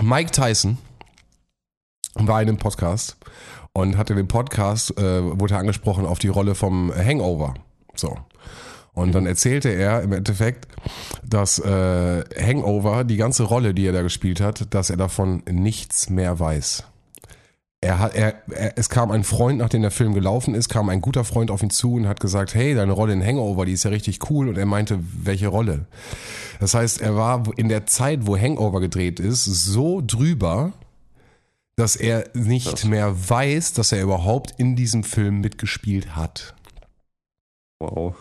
Mike 0.00 0.30
Tyson 0.30 0.78
war 2.14 2.42
in 2.42 2.48
einem 2.48 2.58
Podcast 2.58 3.16
und 3.72 3.96
hat 3.96 4.10
in 4.10 4.16
dem 4.16 4.28
Podcast, 4.28 4.98
äh, 4.98 5.38
wurde 5.38 5.56
angesprochen 5.56 6.06
auf 6.06 6.18
die 6.18 6.28
Rolle 6.28 6.54
vom 6.54 6.92
Hangover. 6.94 7.54
So. 7.94 8.16
Und 8.98 9.14
dann 9.14 9.26
erzählte 9.26 9.68
er 9.68 10.02
im 10.02 10.12
Endeffekt, 10.12 10.66
dass 11.24 11.60
äh, 11.60 12.24
Hangover, 12.36 13.04
die 13.04 13.16
ganze 13.16 13.44
Rolle, 13.44 13.72
die 13.72 13.86
er 13.86 13.92
da 13.92 14.02
gespielt 14.02 14.40
hat, 14.40 14.74
dass 14.74 14.90
er 14.90 14.96
davon 14.96 15.42
nichts 15.48 16.10
mehr 16.10 16.40
weiß. 16.40 16.84
Er 17.80 18.00
hat, 18.00 18.16
er, 18.16 18.42
er, 18.50 18.76
es 18.76 18.88
kam 18.88 19.12
ein 19.12 19.22
Freund, 19.22 19.58
nachdem 19.58 19.82
der 19.82 19.92
Film 19.92 20.14
gelaufen 20.14 20.56
ist, 20.56 20.68
kam 20.68 20.88
ein 20.88 21.00
guter 21.00 21.22
Freund 21.22 21.52
auf 21.52 21.62
ihn 21.62 21.70
zu 21.70 21.94
und 21.94 22.08
hat 22.08 22.18
gesagt, 22.18 22.54
hey, 22.54 22.74
deine 22.74 22.90
Rolle 22.90 23.12
in 23.12 23.24
Hangover, 23.24 23.64
die 23.66 23.72
ist 23.72 23.84
ja 23.84 23.90
richtig 23.90 24.18
cool. 24.30 24.48
Und 24.48 24.58
er 24.58 24.66
meinte, 24.66 24.98
welche 25.22 25.46
Rolle? 25.46 25.86
Das 26.58 26.74
heißt, 26.74 27.00
er 27.00 27.14
war 27.14 27.44
in 27.56 27.68
der 27.68 27.86
Zeit, 27.86 28.26
wo 28.26 28.36
Hangover 28.36 28.80
gedreht 28.80 29.20
ist, 29.20 29.44
so 29.44 30.02
drüber, 30.04 30.72
dass 31.78 31.94
er 31.94 32.28
nicht 32.34 32.66
Krass. 32.66 32.84
mehr 32.84 33.14
weiß, 33.30 33.72
dass 33.72 33.92
er 33.92 34.02
überhaupt 34.02 34.52
in 34.58 34.74
diesem 34.74 35.04
Film 35.04 35.40
mitgespielt 35.40 36.16
hat. 36.16 36.56
Wow. 37.78 38.16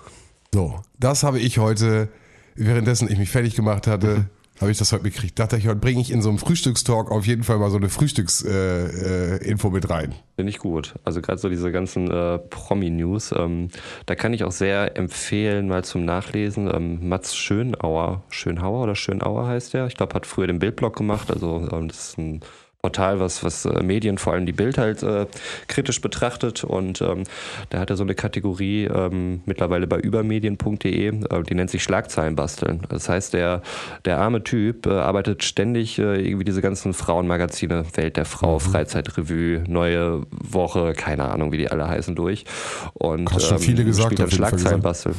So, 0.53 0.79
das 0.99 1.23
habe 1.23 1.39
ich 1.39 1.57
heute, 1.57 2.09
währenddessen 2.53 3.11
ich 3.11 3.17
mich 3.17 3.31
fertig 3.31 3.55
gemacht 3.55 3.87
hatte, 3.87 4.29
habe 4.61 4.69
ich 4.69 4.77
das 4.77 4.91
heute 4.91 5.05
gekriegt. 5.05 5.39
Dachte 5.39 5.57
ich, 5.57 5.67
heute 5.67 5.79
bringe 5.79 5.99
ich 5.99 6.11
in 6.11 6.21
so 6.21 6.29
einem 6.29 6.37
Frühstückstalk 6.37 7.09
auf 7.09 7.25
jeden 7.25 7.43
Fall 7.43 7.57
mal 7.57 7.71
so 7.71 7.77
eine 7.77 7.89
Frühstücksinfo 7.89 8.47
äh, 8.47 9.71
äh, 9.71 9.71
mit 9.71 9.89
rein. 9.89 10.13
Finde 10.35 10.51
ich 10.51 10.59
gut. 10.59 10.93
Also 11.03 11.21
gerade 11.21 11.39
so 11.39 11.49
diese 11.49 11.71
ganzen 11.71 12.11
äh, 12.11 12.37
Promi-News, 12.37 13.33
ähm, 13.35 13.69
da 14.05 14.13
kann 14.13 14.33
ich 14.33 14.43
auch 14.43 14.51
sehr 14.51 14.95
empfehlen, 14.97 15.67
mal 15.67 15.83
zum 15.83 16.05
Nachlesen. 16.05 16.69
Ähm, 16.71 17.09
Mats 17.09 17.35
Schönauer, 17.35 18.23
Schönhauer 18.29 18.83
oder 18.83 18.93
Schönauer 18.93 19.47
heißt 19.47 19.73
der. 19.73 19.87
Ich 19.87 19.95
glaube, 19.95 20.13
hat 20.13 20.27
früher 20.27 20.45
den 20.45 20.59
Bildblog 20.59 20.95
gemacht. 20.95 21.31
Also 21.31 21.67
ähm, 21.71 21.87
das 21.87 22.09
ist 22.09 22.17
ein 22.19 22.41
Portal, 22.88 23.19
was, 23.19 23.43
was 23.43 23.65
äh, 23.65 23.83
Medien, 23.83 24.17
vor 24.17 24.31
allem 24.31 24.45
die 24.45 24.53
Bild 24.53 24.77
halt 24.77 25.03
äh, 25.03 25.25
kritisch 25.67 25.99
betrachtet. 25.99 26.63
Und 26.63 27.01
ähm, 27.01 27.23
da 27.69 27.79
hat 27.79 27.89
er 27.89 27.97
so 27.97 28.03
eine 28.03 28.15
Kategorie 28.15 28.85
ähm, 28.85 29.41
mittlerweile 29.45 29.88
bei 29.88 29.97
übermedien.de, 29.97 31.07
äh, 31.07 31.43
die 31.43 31.53
nennt 31.53 31.69
sich 31.69 31.83
Schlagzeilen 31.83 32.38
basteln. 32.38 32.83
Das 32.88 33.09
heißt, 33.09 33.33
der, 33.33 33.61
der 34.05 34.19
arme 34.19 34.41
Typ 34.41 34.85
äh, 34.85 34.91
arbeitet 34.91 35.43
ständig 35.43 35.99
äh, 35.99 36.25
irgendwie 36.25 36.45
diese 36.45 36.61
ganzen 36.61 36.93
Frauenmagazine, 36.93 37.83
Welt 37.95 38.15
der 38.15 38.23
Frau, 38.23 38.59
Freizeitrevue, 38.59 39.65
Neue 39.67 40.21
Woche, 40.31 40.93
keine 40.93 41.25
Ahnung, 41.25 41.51
wie 41.51 41.57
die 41.57 41.69
alle 41.69 41.89
heißen, 41.89 42.15
durch. 42.15 42.45
Und 42.93 43.29
Hast 43.33 43.47
schon 43.47 43.59
viele 43.59 43.83
gesagt, 43.83 44.11
jeden 44.11 44.29
Fall 44.29 44.31
Schlagzeilen 44.31 44.81
basteln. 44.81 45.15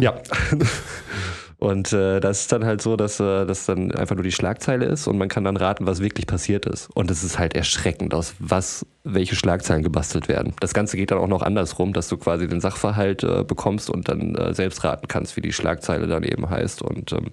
ja. 0.00 0.14
Und 1.58 1.92
äh, 1.92 2.20
das 2.20 2.42
ist 2.42 2.52
dann 2.52 2.64
halt 2.64 2.82
so, 2.82 2.96
dass 2.96 3.18
äh, 3.18 3.46
das 3.46 3.64
dann 3.64 3.90
einfach 3.92 4.14
nur 4.14 4.24
die 4.24 4.32
Schlagzeile 4.32 4.84
ist 4.84 5.06
und 5.06 5.16
man 5.16 5.28
kann 5.28 5.44
dann 5.44 5.56
raten, 5.56 5.86
was 5.86 6.00
wirklich 6.00 6.26
passiert 6.26 6.66
ist. 6.66 6.90
Und 6.94 7.10
es 7.10 7.24
ist 7.24 7.38
halt 7.38 7.54
erschreckend, 7.54 8.12
aus 8.12 8.34
was 8.38 8.84
welche 9.04 9.36
Schlagzeilen 9.36 9.82
gebastelt 9.82 10.28
werden. 10.28 10.52
Das 10.60 10.74
Ganze 10.74 10.96
geht 10.96 11.12
dann 11.12 11.18
auch 11.18 11.28
noch 11.28 11.42
andersrum, 11.42 11.92
dass 11.92 12.08
du 12.08 12.16
quasi 12.16 12.48
den 12.48 12.60
Sachverhalt 12.60 13.22
äh, 13.22 13.44
bekommst 13.44 13.88
und 13.88 14.08
dann 14.08 14.34
äh, 14.34 14.52
selbst 14.52 14.84
raten 14.84 15.06
kannst, 15.08 15.36
wie 15.36 15.40
die 15.40 15.52
Schlagzeile 15.52 16.08
dann 16.08 16.24
eben 16.24 16.50
heißt. 16.50 16.82
Und 16.82 17.12
ähm, 17.12 17.30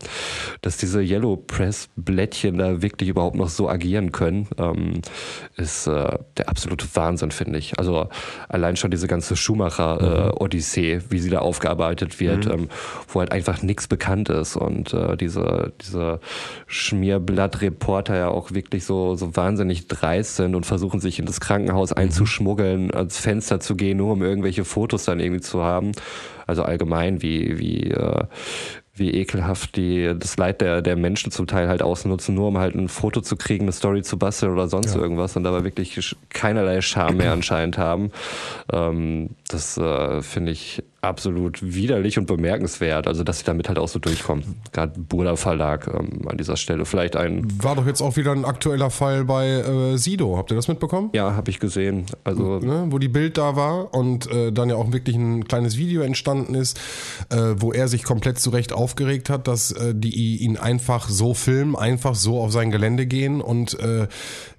dass 0.61 0.78
diese 0.78 1.01
Yellow 1.01 1.36
Press 1.36 1.89
Blättchen 1.95 2.59
da 2.59 2.82
wirklich 2.82 3.09
überhaupt 3.09 3.36
noch 3.36 3.49
so 3.49 3.67
agieren 3.67 4.11
können, 4.11 4.47
ähm, 4.57 5.01
ist 5.57 5.88
äh, 5.88 6.17
der 6.38 6.47
absolute 6.47 6.86
Wahnsinn, 6.93 7.32
finde 7.32 7.57
ich. 7.57 7.78
Also 7.80 8.07
allein 8.49 8.78
schon 8.78 8.91
diese 8.91 9.07
ganze 9.07 9.36
Schumacher 9.36 10.32
äh, 10.38 10.43
Odyssee, 10.43 11.01
wie 11.09 11.19
sie 11.19 11.32
da 11.32 11.39
aufgearbeitet 11.39 12.19
wird, 12.19 12.45
ähm, 12.45 12.69
wo 13.07 13.19
halt 13.19 13.32
einfach 13.32 13.63
nichts 13.63 13.88
bekannt 13.88 14.12
ist 14.30 14.55
und 14.55 14.93
äh, 14.93 15.18
diese 15.18 15.74
diese 15.82 16.20
Schmierblattreporter 16.68 18.16
ja 18.16 18.28
auch 18.30 18.51
wirklich 18.51 18.86
so 18.86 19.16
so 19.16 19.36
wahnsinnig 19.36 19.88
dreist 19.88 20.36
sind 20.36 20.55
und 20.55 20.66
versuchen 20.66 20.99
sich 20.99 21.20
in 21.20 21.26
das 21.26 21.39
Krankenhaus 21.39 21.93
einzuschmuggeln, 21.93 22.93
ans 22.93 23.18
Fenster 23.18 23.59
zu 23.59 23.76
gehen, 23.76 23.97
nur 23.97 24.14
um 24.14 24.22
irgendwelche 24.22 24.66
Fotos 24.66 25.05
dann 25.05 25.20
irgendwie 25.20 25.41
zu 25.41 25.64
haben. 25.64 25.91
Also 26.45 26.64
allgemein 26.64 27.22
wie 27.22 27.57
wie 27.59 27.91
äh, 27.91 28.26
wie 28.95 29.11
ekelhaft 29.11 29.76
die 29.76 30.14
das 30.18 30.38
Leid 30.38 30.61
der, 30.61 30.82
der 30.82 30.95
Menschen 30.95 31.32
zum 31.32 31.47
Teil 31.47 31.68
halt 31.68 31.82
ausnutzen, 31.82 32.36
nur 32.36 32.49
um 32.49 32.59
halt 32.59 32.76
ein 32.76 32.89
Foto 32.89 33.22
zu 33.22 33.36
kriegen, 33.36 33.64
eine 33.64 33.72
Story 33.72 34.03
zu 34.03 34.20
basteln 34.20 34.51
oder 34.51 34.68
sonst 34.68 34.95
irgendwas 34.95 35.36
und 35.36 35.43
dabei 35.43 35.64
wirklich 35.64 36.16
keinerlei 36.30 36.82
Charme 36.82 37.18
mehr 37.18 37.32
anscheinend 37.34 37.78
haben. 37.78 38.11
Ähm, 38.72 39.32
das 39.47 39.78
äh, 39.78 40.22
finde 40.22 40.51
ich 40.51 40.84
absolut 41.04 41.62
widerlich 41.62 42.18
und 42.18 42.26
bemerkenswert. 42.26 43.08
Also, 43.08 43.24
dass 43.24 43.39
sie 43.39 43.45
damit 43.45 43.68
halt 43.68 43.78
auch 43.78 43.88
so 43.88 43.99
durchkommen. 43.99 44.56
Gerade 44.72 44.99
Burda 44.99 45.36
Verlag 45.36 45.88
ähm, 45.88 46.28
an 46.28 46.38
dieser 46.38 46.58
Stelle. 46.58 46.86
Vielleicht 46.86 47.16
ein, 47.16 47.47
War 47.62 47.76
doch 47.76 47.86
jetzt 47.86 48.01
auch 48.01 48.16
wieder 48.16 48.32
ein 48.32 48.45
aktueller 48.45 48.89
Fall 48.89 49.26
bei 49.26 49.47
äh, 49.47 49.97
Sido. 49.97 50.38
Habt 50.38 50.51
ihr 50.51 50.56
das 50.56 50.68
mitbekommen? 50.68 51.10
ja, 51.14 51.36
habe 51.36 51.49
ich 51.51 51.60
gesehen. 51.60 52.06
Also, 52.24 52.60
ne, 52.60 52.88
wo 52.89 52.99
die 52.99 53.08
Bild 53.08 53.38
da 53.38 53.56
war 53.56 53.93
und 53.93 54.30
äh, 54.32 54.51
dann 54.51 54.70
ja 54.70 54.76
auch 54.76 54.91
wirklich 54.91 55.16
ein 55.16 55.45
kleines 55.45 55.78
Video 55.78 56.01
entstanden 56.01 56.56
ist, 56.56 56.80
äh, 57.30 57.56
wo 57.58 57.72
er 57.72 57.88
sich 57.88 58.04
komplett 58.04 58.39
zu 58.39 58.49
Recht 58.49 58.74
aufgeregt 58.74 59.30
hat, 59.30 59.47
dass 59.47 59.72
äh, 59.72 59.93
die 59.95 60.38
ihn 60.38 60.58
einfach 60.58 61.10
so 61.10 61.34
filmen, 61.34 61.76
einfach 61.76 62.16
so 62.16 62.39
auf 62.39 62.51
sein 62.51 62.72
Gelände 62.72 63.06
gehen 63.06 63.41
und 63.41 63.80
äh, 63.80 64.08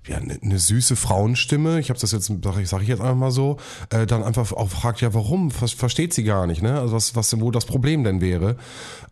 ja, 0.07 0.19
eine 0.19 0.39
ne 0.41 0.59
süße 0.59 0.97
Frauenstimme, 0.97 1.81
ich 1.81 1.91
habe 1.91 1.99
das 1.99 2.13
jetzt, 2.13 2.31
sag 2.43 2.59
ich, 2.59 2.69
sag 2.69 2.83
ich 2.83 2.89
jetzt 2.89 3.01
einfach 3.01 3.17
mal 3.17 3.31
so, 3.31 3.59
äh, 3.91 4.07
dann 4.07 4.23
einfach 4.23 4.53
auch 4.53 4.69
fragt, 4.69 5.01
ja, 5.01 5.15
warum? 5.15 5.51
Ver 5.51 5.69
versteht 5.69 6.13
sie 6.13 6.25
gar 6.25 6.47
nicht, 6.47 6.63
ne? 6.63 6.79
Also 6.79 6.95
was, 6.95 7.17
was, 7.17 7.41
wo 7.41 7.51
das 7.51 7.65
Problem 7.65 8.05
denn 8.05 8.21
wäre. 8.21 8.57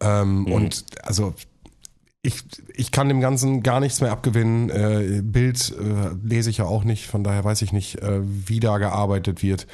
Ähm, 0.00 0.46
Und 0.46 0.84
also 1.02 1.34
ich, 2.24 2.44
ich 2.74 2.92
kann 2.92 3.08
dem 3.08 3.20
Ganzen 3.20 3.62
gar 3.62 3.80
nichts 3.80 4.00
mehr 4.00 4.12
abgewinnen. 4.12 4.70
Äh, 4.70 5.22
Bild 5.22 5.74
äh, 5.76 6.10
lese 6.22 6.50
ich 6.50 6.58
ja 6.58 6.66
auch 6.66 6.84
nicht, 6.84 7.06
von 7.06 7.24
daher 7.24 7.42
weiß 7.42 7.62
ich 7.62 7.72
nicht, 7.72 8.00
äh, 8.00 8.20
wie 8.22 8.60
da 8.60 8.78
gearbeitet 8.78 9.42
wird. 9.42 9.66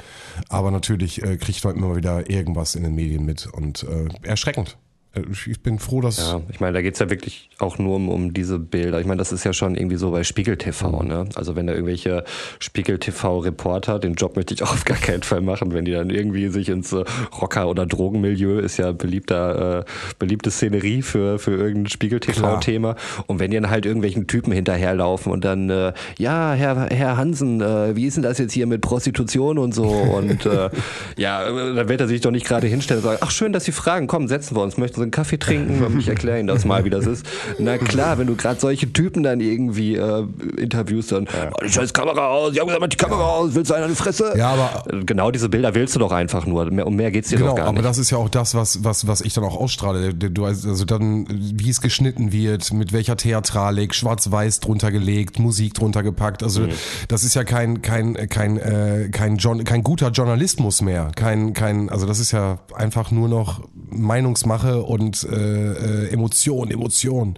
Aber 0.47 0.71
natürlich 0.71 1.21
äh, 1.21 1.37
kriegt 1.37 1.63
man 1.63 1.75
immer 1.75 1.95
wieder 1.95 2.29
irgendwas 2.29 2.73
in 2.73 2.83
den 2.83 2.95
Medien 2.95 3.25
mit 3.25 3.45
und 3.45 3.83
äh, 3.83 4.07
erschreckend. 4.23 4.77
Äh, 5.15 5.21
Ich 5.47 5.61
bin 5.61 5.79
froh, 5.79 6.01
dass. 6.01 6.17
Ja, 6.17 6.41
ich 6.49 6.59
meine, 6.59 6.73
da 6.73 6.81
geht's 6.81 6.99
ja 6.99 7.09
wirklich 7.09 7.49
auch 7.59 7.77
nur 7.77 7.95
um, 7.95 8.09
um 8.09 8.33
diese 8.33 8.59
Bilder. 8.59 8.99
Ich 8.99 9.05
meine, 9.07 9.17
das 9.17 9.31
ist 9.31 9.43
ja 9.43 9.53
schon 9.53 9.75
irgendwie 9.75 9.95
so 9.97 10.11
bei 10.11 10.23
Spiegel 10.23 10.57
TV, 10.57 11.03
ne? 11.03 11.25
Also 11.35 11.55
wenn 11.55 11.67
da 11.67 11.73
irgendwelche 11.73 12.23
Spiegel 12.59 12.99
TV-Reporter, 12.99 13.99
den 13.99 14.13
Job 14.13 14.35
möchte 14.35 14.53
ich 14.53 14.63
auch 14.63 14.71
auf 14.73 14.85
gar 14.85 14.97
keinen 14.97 15.23
Fall 15.23 15.41
machen, 15.41 15.73
wenn 15.73 15.85
die 15.85 15.91
dann 15.91 16.09
irgendwie 16.09 16.49
sich 16.49 16.69
ins 16.69 16.93
äh, 16.93 17.03
Rocker- 17.41 17.67
oder 17.67 17.85
Drogenmilieu, 17.85 18.59
ist 18.59 18.77
ja 18.77 18.91
beliebter, 18.91 19.79
äh, 19.79 19.83
beliebte 20.19 20.51
Szenerie 20.51 21.01
für, 21.01 21.39
für 21.39 21.51
irgendein 21.51 21.87
Spiegel 21.89 22.19
TV-Thema. 22.19 22.95
Und 23.27 23.39
wenn 23.39 23.51
die 23.51 23.57
dann 23.57 23.69
halt 23.69 23.85
irgendwelchen 23.85 24.27
Typen 24.27 24.51
hinterherlaufen 24.53 25.31
und 25.31 25.43
dann, 25.43 25.69
äh, 25.69 25.93
ja, 26.17 26.53
Herr, 26.53 26.87
Herr 26.89 27.17
Hansen, 27.17 27.61
äh, 27.61 27.95
wie 27.95 28.05
ist 28.05 28.15
denn 28.15 28.23
das 28.23 28.37
jetzt 28.37 28.53
hier 28.53 28.67
mit 28.67 28.81
Prostitution 28.81 29.57
und 29.57 29.73
so? 29.73 29.83
Und 29.87 30.45
äh, 30.45 30.69
ja, 31.17 31.45
dann 31.49 31.89
wird 31.89 32.01
er 32.01 32.07
sich 32.07 32.21
doch 32.21 32.31
nicht 32.31 32.45
gerade 32.45 32.67
hinstellen 32.67 33.01
und 33.01 33.09
sagen, 33.09 33.19
ach 33.21 33.31
schön, 33.31 33.53
dass 33.53 33.65
Sie 33.65 33.71
fragen, 33.71 34.07
komm, 34.07 34.27
setzen 34.27 34.55
wir 34.55 34.61
uns, 34.61 34.77
möchten 34.77 34.98
Sie 34.99 35.03
einen 35.03 35.11
Kaffee 35.11 35.37
trinken? 35.39 35.97
Ich 35.99 36.07
erkläre 36.07 36.37
Ihnen 36.39 36.47
das 36.47 36.63
mal, 36.65 36.85
wie 36.85 36.89
das 36.91 37.05
ist. 37.07 37.25
Na 37.57 37.77
klar, 37.77 38.17
wenn 38.19 38.27
du 38.27 38.35
gerade 38.35 38.59
solche 38.59 38.91
Typen 38.93 39.23
dann 39.23 39.39
irgendwie 39.39 39.95
äh, 39.95 40.23
interviewst, 40.57 41.11
dann, 41.11 41.27
oh, 41.27 41.63
die 41.65 41.69
scheiß 41.71 41.93
Kamera 41.93 42.27
aus, 42.27 42.53
ich 42.53 42.59
hab 42.59 42.67
gesagt, 42.67 42.81
mach 42.81 42.87
die 42.89 42.97
Kamera 42.97 43.23
aus, 43.23 43.55
willst 43.55 43.71
du 43.71 43.75
einen 43.75 43.85
an 43.85 43.89
die 43.89 43.95
Fresse? 43.95 44.33
Ja, 44.37 44.49
aber 44.51 44.83
Äh, 44.93 45.03
Genau 45.05 45.31
diese 45.31 45.49
Bilder 45.49 45.73
willst 45.73 45.95
du 45.95 45.99
doch 45.99 46.11
einfach 46.11 46.45
nur. 46.45 46.69
Mehr, 46.71 46.85
um 46.85 46.95
mehr 46.95 47.09
geht's 47.11 47.29
dir 47.29 47.37
Genau, 47.37 47.49
doch 47.51 47.55
gar 47.57 47.65
aber 47.67 47.77
nicht. 47.77 47.85
das 47.85 47.97
ist 47.97 48.09
ja 48.11 48.17
auch 48.17 48.29
das, 48.29 48.53
was, 48.53 48.83
was, 48.83 49.07
was 49.07 49.21
ich 49.21 49.33
dann 49.33 49.43
auch 49.43 49.55
ausstrahle. 49.57 50.13
Du, 50.13 50.45
also 50.45 50.85
dann, 50.85 51.25
wie 51.29 51.69
es 51.69 51.81
geschnitten 51.81 52.31
wird, 52.31 52.71
mit 52.73 52.93
welcher 52.93 53.17
Theatralik, 53.17 53.95
schwarz-weiß 53.95 54.59
drunter 54.59 54.91
gelegt, 54.91 55.39
Musik 55.39 55.73
drunter 55.73 56.03
gepackt. 56.03 56.43
Also 56.43 56.61
Mhm. 56.61 56.69
das 57.07 57.23
ist 57.23 57.35
ja 57.35 57.43
kein, 57.43 57.81
kein, 57.81 58.13
kein, 58.29 58.57
äh, 58.57 59.09
kein, 59.11 59.37
John, 59.37 59.63
kein 59.63 59.83
guter 59.83 60.09
Journalismus 60.09 60.81
mehr. 60.81 61.11
Kein, 61.15 61.53
kein, 61.53 61.89
also 61.89 62.05
das 62.05 62.19
ist 62.19 62.31
ja 62.31 62.59
einfach 62.75 63.11
nur 63.11 63.29
noch 63.29 63.61
Meinungsmache 63.89 64.87
und 64.89 65.23
äh, 65.23 66.05
äh, 66.05 66.11
Emotion, 66.11 66.71
Emotion. 66.71 67.37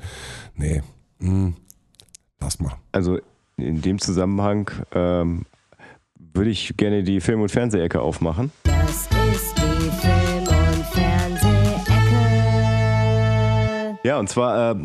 Nee, 0.55 0.81
hm, 1.19 1.53
lass 2.39 2.59
mal. 2.61 2.77
Also 2.93 3.19
in 3.57 3.81
dem 3.81 3.99
Zusammenhang 3.99 4.71
ähm, 4.93 5.45
würde 6.33 6.49
ich 6.49 6.77
gerne 6.77 7.03
die 7.03 7.19
Film- 7.19 7.41
und 7.41 7.51
Fernsehecke 7.51 7.99
aufmachen. 7.99 8.51
Das 8.63 9.09
ist 9.33 9.57
die 9.57 9.91
Film- 9.99 10.47
und 10.47 10.85
Fernsehecke. 10.93 11.91
Ja, 14.03 14.17
und 14.17 14.29
zwar 14.29 14.71
äh, 14.71 14.75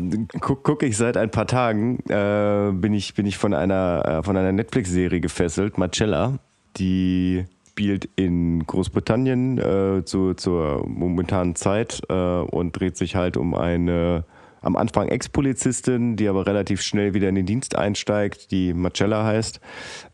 gucke 0.41 0.61
guck 0.63 0.83
ich 0.83 0.97
seit 0.97 1.15
ein 1.15 1.31
paar 1.31 1.47
Tagen, 1.47 1.99
äh, 2.09 2.71
bin 2.73 2.93
ich, 2.93 3.13
bin 3.13 3.25
ich 3.25 3.37
von 3.37 3.53
einer, 3.53 4.19
äh, 4.19 4.23
von 4.23 4.35
einer 4.35 4.51
Netflix-Serie 4.51 5.21
gefesselt, 5.21 5.77
Marcella, 5.77 6.37
die 6.75 7.45
spielt 7.77 8.09
in 8.15 8.65
Großbritannien 8.65 9.59
äh, 9.59 10.03
zu, 10.03 10.33
zur 10.33 10.87
momentanen 10.87 11.53
Zeit 11.53 12.01
äh, 12.09 12.13
und 12.13 12.71
dreht 12.71 12.97
sich 12.97 13.15
halt 13.15 13.37
um 13.37 13.53
eine 13.53 14.25
am 14.61 14.75
Anfang 14.75 15.09
Ex-Polizistin, 15.09 16.15
die 16.15 16.27
aber 16.27 16.47
relativ 16.47 16.81
schnell 16.81 17.13
wieder 17.13 17.29
in 17.29 17.35
den 17.35 17.45
Dienst 17.45 17.75
einsteigt, 17.75 18.49
die 18.49 18.73
Marcella 18.73 19.23
heißt. 19.23 19.61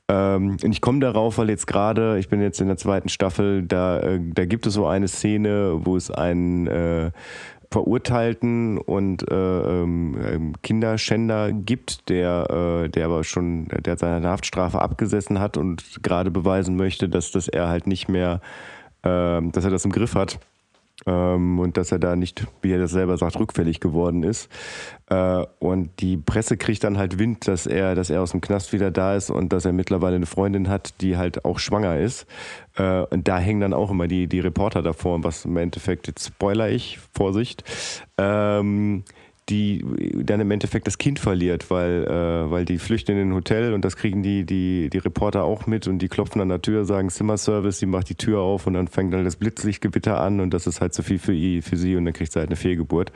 Ähm, 0.09 0.57
ich 0.61 0.81
komme 0.81 0.99
darauf, 0.99 1.37
weil 1.37 1.49
jetzt 1.49 1.65
gerade, 1.65 2.19
ich 2.19 2.27
bin 2.27 2.41
jetzt 2.41 2.59
in 2.59 2.67
der 2.67 2.75
zweiten 2.75 3.07
Staffel, 3.07 3.63
da, 3.63 4.01
äh, 4.01 4.19
da 4.21 4.45
gibt 4.45 4.67
es 4.67 4.73
so 4.73 4.85
eine 4.85 5.07
Szene, 5.07 5.79
wo 5.85 5.95
es 5.95 6.11
einen 6.11 6.67
äh, 6.67 7.11
Verurteilten 7.73 8.77
und 8.77 9.29
äh, 9.29 9.35
ähm, 9.35 10.15
ähm, 10.23 10.53
Kinderschänder 10.61 11.51
gibt, 11.51 12.07
der, 12.09 12.83
äh, 12.85 12.89
der 12.89 13.05
aber 13.05 13.23
schon, 13.23 13.67
der 13.67 13.97
seine 13.97 14.29
Haftstrafe 14.29 14.79
abgesessen 14.79 15.39
hat 15.39 15.57
und 15.57 16.03
gerade 16.03 16.29
beweisen 16.29 16.75
möchte, 16.75 17.09
dass 17.09 17.31
das 17.31 17.47
er 17.47 17.67
halt 17.67 17.87
nicht 17.87 18.07
mehr, 18.07 18.41
äh, 19.01 19.41
dass 19.41 19.65
er 19.65 19.71
das 19.71 19.85
im 19.85 19.91
Griff 19.91 20.15
hat 20.15 20.39
ähm, 21.05 21.59
und 21.59 21.77
dass 21.77 21.91
er 21.91 21.99
da 21.99 22.15
nicht, 22.15 22.45
wie 22.61 22.71
er 22.71 22.79
das 22.79 22.91
selber 22.91 23.17
sagt, 23.17 23.37
rückfällig 23.37 23.79
geworden 23.79 24.23
ist. 24.23 24.49
Äh, 25.09 25.45
und 25.59 25.89
die 25.99 26.17
Presse 26.17 26.57
kriegt 26.57 26.83
dann 26.83 26.97
halt 26.97 27.19
Wind, 27.19 27.47
dass 27.47 27.65
er, 27.65 27.95
dass 27.95 28.09
er 28.09 28.21
aus 28.21 28.31
dem 28.31 28.41
Knast 28.41 28.73
wieder 28.73 28.91
da 28.91 29.15
ist 29.15 29.29
und 29.29 29.51
dass 29.51 29.65
er 29.65 29.73
mittlerweile 29.73 30.15
eine 30.15 30.25
Freundin 30.25 30.69
hat, 30.69 31.01
die 31.01 31.17
halt 31.17 31.45
auch 31.45 31.59
schwanger 31.59 31.97
ist. 31.97 32.25
Äh, 32.75 33.01
und 33.01 33.27
da 33.27 33.37
hängen 33.37 33.61
dann 33.61 33.73
auch 33.73 33.91
immer 33.91 34.07
die, 34.07 34.27
die 34.27 34.39
Reporter 34.39 34.81
davor, 34.81 35.23
was 35.23 35.45
im 35.45 35.57
Endeffekt, 35.57 36.07
jetzt 36.07 36.27
spoiler 36.27 36.69
ich, 36.69 36.99
Vorsicht, 37.13 37.63
ähm, 38.17 39.03
die 39.49 39.83
dann 40.23 40.39
im 40.39 40.51
Endeffekt 40.51 40.87
das 40.87 40.97
Kind 40.97 41.19
verliert, 41.19 41.69
weil, 41.69 42.05
äh, 42.05 42.51
weil 42.51 42.65
die 42.65 42.77
flüchten 42.77 43.17
in 43.17 43.29
ein 43.29 43.33
Hotel 43.33 43.73
und 43.73 43.83
das 43.83 43.97
kriegen 43.97 44.23
die, 44.23 44.45
die, 44.45 44.89
die 44.89 44.97
Reporter 44.97 45.43
auch 45.43 45.67
mit 45.67 45.87
und 45.87 45.99
die 45.99 46.07
klopfen 46.07 46.41
an 46.41 46.49
der 46.49 46.61
Tür, 46.61 46.85
sagen 46.85 47.09
Zimmerservice, 47.09 47.79
sie 47.79 47.85
macht 47.85 48.09
die 48.09 48.15
Tür 48.15 48.39
auf 48.39 48.67
und 48.67 48.73
dann 48.73 48.87
fängt 48.87 49.13
dann 49.13 49.25
das 49.25 49.35
Blitzlichtgewitter 49.35 50.19
an 50.19 50.39
und 50.39 50.53
das 50.53 50.65
ist 50.65 50.79
halt 50.79 50.93
zu 50.93 51.03
viel 51.03 51.19
für, 51.19 51.33
für 51.61 51.77
sie 51.77 51.95
und 51.95 52.05
dann 52.05 52.13
kriegt 52.13 52.31
sie 52.31 52.39
halt 52.39 52.49
eine 52.49 52.55
Fehlgeburt. 52.55 53.11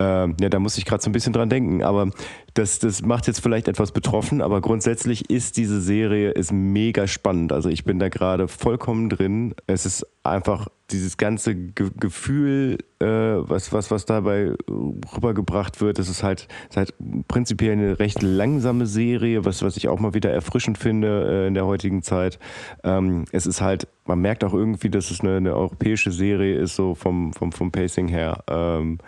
Ähm, 0.00 0.36
ja, 0.40 0.48
da 0.48 0.58
muss 0.58 0.78
ich 0.78 0.84
gerade 0.84 1.02
so 1.02 1.10
ein 1.10 1.12
bisschen 1.12 1.32
dran 1.32 1.48
denken. 1.48 1.82
Aber 1.82 2.10
das, 2.54 2.78
das 2.78 3.02
macht 3.02 3.26
jetzt 3.26 3.40
vielleicht 3.40 3.68
etwas 3.68 3.92
betroffen, 3.92 4.42
aber 4.42 4.60
grundsätzlich 4.60 5.30
ist 5.30 5.56
diese 5.56 5.80
Serie 5.80 6.30
ist 6.30 6.52
mega 6.52 7.06
spannend. 7.06 7.52
Also 7.52 7.68
ich 7.68 7.84
bin 7.84 7.98
da 7.98 8.08
gerade 8.08 8.48
vollkommen 8.48 9.08
drin. 9.08 9.54
Es 9.66 9.86
ist 9.86 10.06
einfach 10.24 10.68
dieses 10.90 11.16
ganze 11.16 11.54
Ge 11.54 11.90
Gefühl, 11.98 12.78
äh, 13.00 13.06
was, 13.06 13.72
was, 13.72 13.90
was 13.90 14.06
dabei 14.06 14.54
rübergebracht 14.68 15.80
wird, 15.80 15.98
es 15.98 16.08
ist 16.08 16.22
halt, 16.22 16.48
ist 16.70 16.76
halt 16.76 16.94
prinzipiell 17.28 17.72
eine 17.72 17.98
recht 17.98 18.22
langsame 18.22 18.86
Serie, 18.86 19.44
was, 19.44 19.62
was 19.62 19.76
ich 19.76 19.88
auch 19.88 20.00
mal 20.00 20.14
wieder 20.14 20.30
erfrischend 20.30 20.78
finde 20.78 21.44
äh, 21.44 21.46
in 21.46 21.54
der 21.54 21.66
heutigen 21.66 22.02
Zeit. 22.02 22.38
Ähm, 22.84 23.26
es 23.32 23.46
ist 23.46 23.60
halt, 23.60 23.86
man 24.06 24.20
merkt 24.20 24.44
auch 24.44 24.54
irgendwie, 24.54 24.90
dass 24.90 25.10
es 25.10 25.20
eine, 25.20 25.36
eine 25.36 25.54
europäische 25.54 26.10
Serie 26.10 26.58
ist, 26.58 26.74
so 26.74 26.94
vom, 26.94 27.32
vom, 27.32 27.52
vom 27.52 27.70
Pacing 27.70 28.08
her. 28.08 28.42
Ähm, 28.48 28.98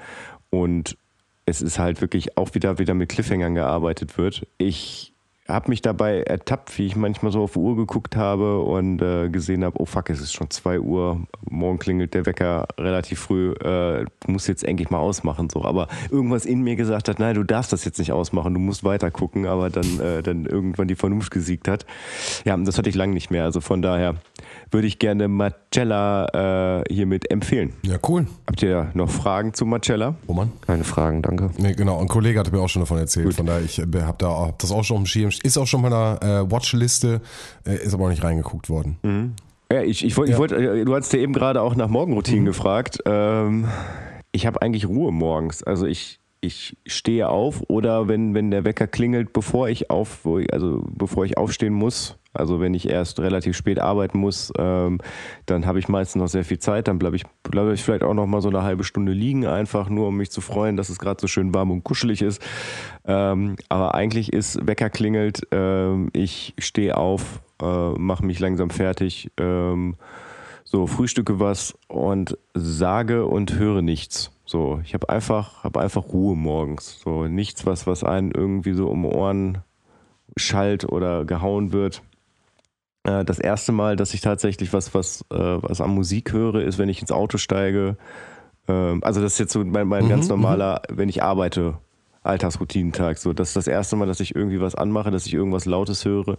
und 0.50 0.96
es 1.46 1.62
ist 1.62 1.78
halt 1.78 2.00
wirklich 2.00 2.36
auch 2.36 2.54
wieder, 2.54 2.78
wieder 2.78 2.94
mit 2.94 3.08
Cliffhangern 3.08 3.54
gearbeitet 3.54 4.18
wird. 4.18 4.46
Ich 4.58 5.12
habe 5.50 5.68
mich 5.70 5.82
dabei 5.82 6.22
ertappt, 6.22 6.78
wie 6.78 6.86
ich 6.86 6.96
manchmal 6.96 7.32
so 7.32 7.42
auf 7.42 7.52
die 7.52 7.58
Uhr 7.58 7.76
geguckt 7.76 8.16
habe 8.16 8.60
und 8.60 9.02
äh, 9.02 9.28
gesehen 9.28 9.64
habe, 9.64 9.80
oh 9.80 9.84
fuck, 9.84 10.10
es 10.10 10.20
ist 10.20 10.32
schon 10.32 10.50
2 10.50 10.80
Uhr, 10.80 11.26
morgen 11.48 11.78
klingelt 11.78 12.14
der 12.14 12.26
Wecker 12.26 12.66
relativ 12.78 13.20
früh, 13.20 13.52
äh, 13.52 14.04
du 14.04 14.30
musst 14.30 14.48
jetzt 14.48 14.64
endlich 14.64 14.90
mal 14.90 14.98
ausmachen. 14.98 15.50
So. 15.50 15.64
Aber 15.64 15.88
irgendwas 16.10 16.46
in 16.46 16.62
mir 16.62 16.76
gesagt 16.76 17.08
hat, 17.08 17.18
nein, 17.18 17.34
du 17.34 17.44
darfst 17.44 17.72
das 17.72 17.84
jetzt 17.84 17.98
nicht 17.98 18.12
ausmachen, 18.12 18.54
du 18.54 18.60
musst 18.60 18.84
weiter 18.84 19.10
gucken, 19.10 19.46
aber 19.46 19.70
dann, 19.70 20.00
äh, 20.00 20.22
dann 20.22 20.46
irgendwann 20.46 20.88
die 20.88 20.94
Vernunft 20.94 21.30
gesiegt 21.30 21.68
hat. 21.68 21.84
Ja, 22.44 22.56
das 22.56 22.78
hatte 22.78 22.88
ich 22.88 22.94
lange 22.94 23.14
nicht 23.14 23.30
mehr. 23.30 23.44
Also 23.44 23.60
von 23.60 23.82
daher 23.82 24.16
würde 24.70 24.86
ich 24.86 24.98
gerne 24.98 25.28
Marcella 25.28 26.80
äh, 26.80 26.84
hiermit 26.92 27.30
empfehlen. 27.30 27.72
Ja, 27.82 27.96
cool. 28.08 28.26
Habt 28.46 28.62
ihr 28.62 28.90
noch 28.94 29.10
Fragen 29.10 29.54
zu 29.54 29.66
Marcella? 29.66 30.14
Roman? 30.28 30.52
Keine 30.66 30.84
Fragen, 30.84 31.22
danke. 31.22 31.50
Nee, 31.58 31.74
genau. 31.74 32.00
Ein 32.00 32.08
Kollege 32.08 32.38
hatte 32.38 32.52
mir 32.52 32.60
auch 32.60 32.68
schon 32.68 32.82
davon 32.82 32.98
erzählt. 32.98 33.26
Gut. 33.26 33.34
Von 33.34 33.46
daher, 33.46 33.62
ich 33.62 33.78
äh, 33.78 34.02
habe 34.02 34.18
da 34.18 34.28
hab 34.28 34.58
das 34.58 34.70
auch 34.70 34.84
schon 34.84 34.98
auf 34.98 35.02
dem 35.02 35.06
Schirm. 35.06 35.30
Ist 35.42 35.58
auch 35.58 35.66
schon 35.66 35.82
mal 35.82 35.92
einer 35.92 36.22
äh, 36.22 36.50
Watchliste, 36.50 37.20
äh, 37.66 37.76
ist 37.76 37.94
aber 37.94 38.04
auch 38.04 38.10
nicht 38.10 38.22
reingeguckt 38.22 38.68
worden. 38.70 38.96
Mhm. 39.02 39.32
Ja, 39.72 39.82
ich, 39.82 40.04
ich 40.04 40.16
wollte, 40.16 40.32
ja. 40.32 40.38
wollt, 40.38 40.52
äh, 40.52 40.84
du 40.84 40.94
hast 40.94 41.12
dir 41.12 41.18
eben 41.18 41.32
gerade 41.32 41.62
auch 41.62 41.76
nach 41.76 41.88
Morgenroutinen 41.88 42.42
mhm. 42.42 42.46
gefragt. 42.46 42.98
Ähm, 43.06 43.66
ich 44.32 44.46
habe 44.46 44.62
eigentlich 44.62 44.86
Ruhe 44.86 45.12
morgens. 45.12 45.62
Also 45.62 45.86
ich, 45.86 46.18
ich 46.40 46.76
stehe 46.86 47.28
auf 47.28 47.62
oder 47.68 48.08
wenn, 48.08 48.34
wenn 48.34 48.50
der 48.50 48.64
Wecker 48.64 48.86
klingelt, 48.86 49.32
bevor 49.32 49.68
ich 49.68 49.90
auf, 49.90 50.26
also 50.52 50.84
bevor 50.88 51.24
ich 51.24 51.36
aufstehen 51.36 51.74
muss, 51.74 52.16
also 52.32 52.60
wenn 52.60 52.74
ich 52.74 52.88
erst 52.88 53.18
relativ 53.18 53.56
spät 53.56 53.80
arbeiten 53.80 54.18
muss, 54.18 54.52
ähm, 54.56 54.98
dann 55.46 55.66
habe 55.66 55.78
ich 55.80 55.88
meistens 55.88 56.20
noch 56.20 56.28
sehr 56.28 56.44
viel 56.44 56.58
Zeit. 56.58 56.86
Dann 56.86 56.98
bleibe 56.98 57.16
ich, 57.16 57.24
bleib 57.42 57.72
ich 57.72 57.82
vielleicht 57.82 58.04
auch 58.04 58.14
noch 58.14 58.26
mal 58.26 58.40
so 58.40 58.48
eine 58.48 58.62
halbe 58.62 58.84
Stunde 58.84 59.12
liegen, 59.12 59.46
einfach 59.46 59.88
nur 59.88 60.08
um 60.08 60.16
mich 60.16 60.30
zu 60.30 60.40
freuen, 60.40 60.76
dass 60.76 60.88
es 60.90 60.98
gerade 60.98 61.20
so 61.20 61.26
schön 61.26 61.52
warm 61.54 61.70
und 61.70 61.82
kuschelig 61.82 62.22
ist. 62.22 62.40
Ähm, 63.04 63.56
aber 63.68 63.94
eigentlich 63.94 64.32
ist 64.32 64.64
Wecker 64.66 64.90
klingelt, 64.90 65.42
ähm, 65.50 66.10
ich 66.12 66.54
stehe 66.58 66.96
auf, 66.96 67.40
äh, 67.60 67.90
mache 67.98 68.24
mich 68.24 68.38
langsam 68.38 68.70
fertig, 68.70 69.32
ähm, 69.38 69.96
so 70.62 70.86
frühstücke 70.86 71.40
was 71.40 71.76
und 71.88 72.38
sage 72.54 73.26
und 73.26 73.58
höre 73.58 73.82
nichts. 73.82 74.30
So, 74.44 74.80
ich 74.84 74.94
habe 74.94 75.08
einfach, 75.08 75.64
habe 75.64 75.80
einfach 75.80 76.12
Ruhe 76.12 76.36
morgens. 76.36 77.00
So 77.00 77.26
nichts, 77.26 77.66
was 77.66 77.88
was 77.88 78.04
einen 78.04 78.30
irgendwie 78.30 78.72
so 78.72 78.88
um 78.88 79.04
Ohren 79.04 79.58
schallt 80.36 80.84
oder 80.84 81.24
gehauen 81.24 81.72
wird. 81.72 82.02
Äh, 83.04 83.24
das 83.24 83.38
erste 83.38 83.72
Mal, 83.72 83.96
dass 83.96 84.14
ich 84.14 84.20
tatsächlich 84.20 84.72
was, 84.72 84.94
was, 84.94 85.22
äh, 85.30 85.36
was 85.36 85.80
an 85.80 85.90
Musik 85.90 86.32
höre, 86.32 86.62
ist, 86.62 86.78
wenn 86.78 86.88
ich 86.88 87.00
ins 87.00 87.12
Auto 87.12 87.38
steige. 87.38 87.96
Ähm, 88.68 89.02
also 89.02 89.20
das 89.20 89.34
ist 89.34 89.38
jetzt 89.38 89.52
so 89.52 89.64
mein, 89.64 89.88
mein 89.88 90.04
mhm, 90.04 90.08
ganz 90.08 90.24
mhm. 90.26 90.30
normaler, 90.30 90.82
wenn 90.88 91.08
ich 91.08 91.22
arbeite, 91.22 91.78
Alltagsroutinentag. 92.22 93.18
So, 93.18 93.32
das 93.32 93.48
ist 93.48 93.56
das 93.56 93.66
erste 93.66 93.96
Mal, 93.96 94.06
dass 94.06 94.20
ich 94.20 94.34
irgendwie 94.34 94.60
was 94.60 94.74
anmache, 94.74 95.10
dass 95.10 95.26
ich 95.26 95.32
irgendwas 95.32 95.64
Lautes 95.64 96.04
höre. 96.04 96.38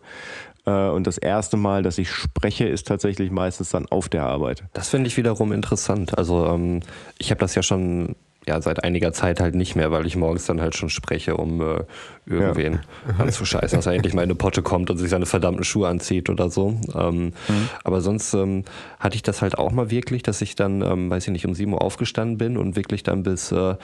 Äh, 0.66 0.90
und 0.90 1.08
das 1.08 1.18
erste 1.18 1.58
Mal, 1.58 1.82
dass 1.82 1.98
ich 1.98 2.12
spreche, 2.12 2.68
ist 2.68 2.88
tatsächlich 2.88 3.32
meistens 3.32 3.72
dann 3.72 3.88
auf 3.88 4.08
der 4.08 4.24
Arbeit. 4.24 4.64
Das 4.74 4.90
finde 4.90 5.08
ich 5.08 5.18
wiederum 5.18 5.52
interessant. 5.52 6.18
Also 6.18 6.46
ähm, 6.46 6.82
ich 7.18 7.32
habe 7.32 7.40
das 7.40 7.56
ja 7.56 7.64
schon 7.64 8.16
ja, 8.48 8.60
seit 8.60 8.84
einiger 8.84 9.14
Zeit 9.14 9.40
halt 9.40 9.54
nicht 9.54 9.76
mehr, 9.76 9.92
weil 9.92 10.08
ich 10.08 10.16
morgens 10.16 10.48
dann 10.48 10.62
halt 10.62 10.76
schon 10.76 10.90
spreche, 10.90 11.38
um 11.38 11.62
äh, 11.62 11.84
irgendwen 12.26 12.80
ja. 13.08 13.24
anzuscheißen, 13.24 13.78
dass 13.78 13.86
er 13.86 13.94
endlich 13.94 14.16
mal 14.16 14.24
in 14.24 14.30
eine 14.30 14.36
Potte 14.36 14.64
kommt 14.64 14.90
und 14.90 14.98
sich 14.98 15.12
seine 15.12 15.28
verdammten 15.28 15.64
Schuhe 15.64 15.88
anzieht 15.88 16.28
oder 16.28 16.50
so. 16.50 16.80
Ähm, 16.96 17.26
mhm. 17.26 17.70
Aber 17.84 18.02
sonst 18.02 18.34
ähm, 18.34 18.64
hatte 19.00 19.16
ich 19.16 19.22
das 19.22 19.44
halt 19.44 19.60
auch 19.60 19.72
mal 19.72 19.92
wirklich, 19.92 20.24
dass 20.24 20.42
ich 20.42 20.56
dann, 20.56 20.82
ähm, 20.82 21.12
weiß 21.12 21.28
ich 21.28 21.34
nicht, 21.34 21.46
um 21.46 21.54
7 21.54 21.72
Uhr 21.72 21.84
aufgestanden 21.84 22.40
bin 22.40 22.58
und 22.58 22.76
wirklich 22.76 23.04
dann 23.04 23.22
bis 23.22 23.52
äh, 23.52 23.76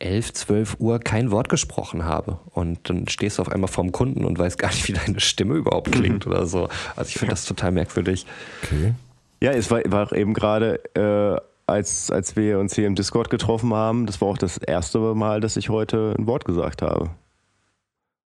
11, 0.00 0.32
12 0.34 0.76
Uhr 0.80 0.98
kein 0.98 1.30
Wort 1.30 1.48
gesprochen 1.48 2.04
habe. 2.04 2.40
Und 2.50 2.90
dann 2.90 3.08
stehst 3.08 3.38
du 3.38 3.42
auf 3.42 3.50
einmal 3.50 3.68
vorm 3.68 3.90
Kunden 3.90 4.26
und 4.26 4.38
weißt 4.38 4.58
gar 4.58 4.68
nicht, 4.68 4.86
wie 4.86 4.92
deine 4.92 5.20
Stimme 5.20 5.54
überhaupt 5.54 5.92
klingt 5.92 6.26
mhm. 6.26 6.32
oder 6.32 6.44
so. 6.44 6.68
Also 6.94 7.08
ich 7.08 7.14
finde 7.14 7.32
das 7.32 7.46
total 7.46 7.72
merkwürdig. 7.72 8.26
Okay. 8.64 8.92
Ja, 9.40 9.52
es 9.52 9.70
war, 9.70 9.80
war 9.86 10.12
eben 10.12 10.34
gerade... 10.34 10.80
Äh, 10.94 11.40
als, 11.66 12.10
als 12.10 12.36
wir 12.36 12.58
uns 12.58 12.74
hier 12.74 12.86
im 12.86 12.94
Discord 12.94 13.30
getroffen 13.30 13.72
haben, 13.72 14.06
das 14.06 14.20
war 14.20 14.28
auch 14.28 14.38
das 14.38 14.58
erste 14.58 14.98
Mal, 15.14 15.40
dass 15.40 15.56
ich 15.56 15.68
heute 15.68 16.14
ein 16.18 16.26
Wort 16.26 16.44
gesagt 16.44 16.82
habe. 16.82 17.10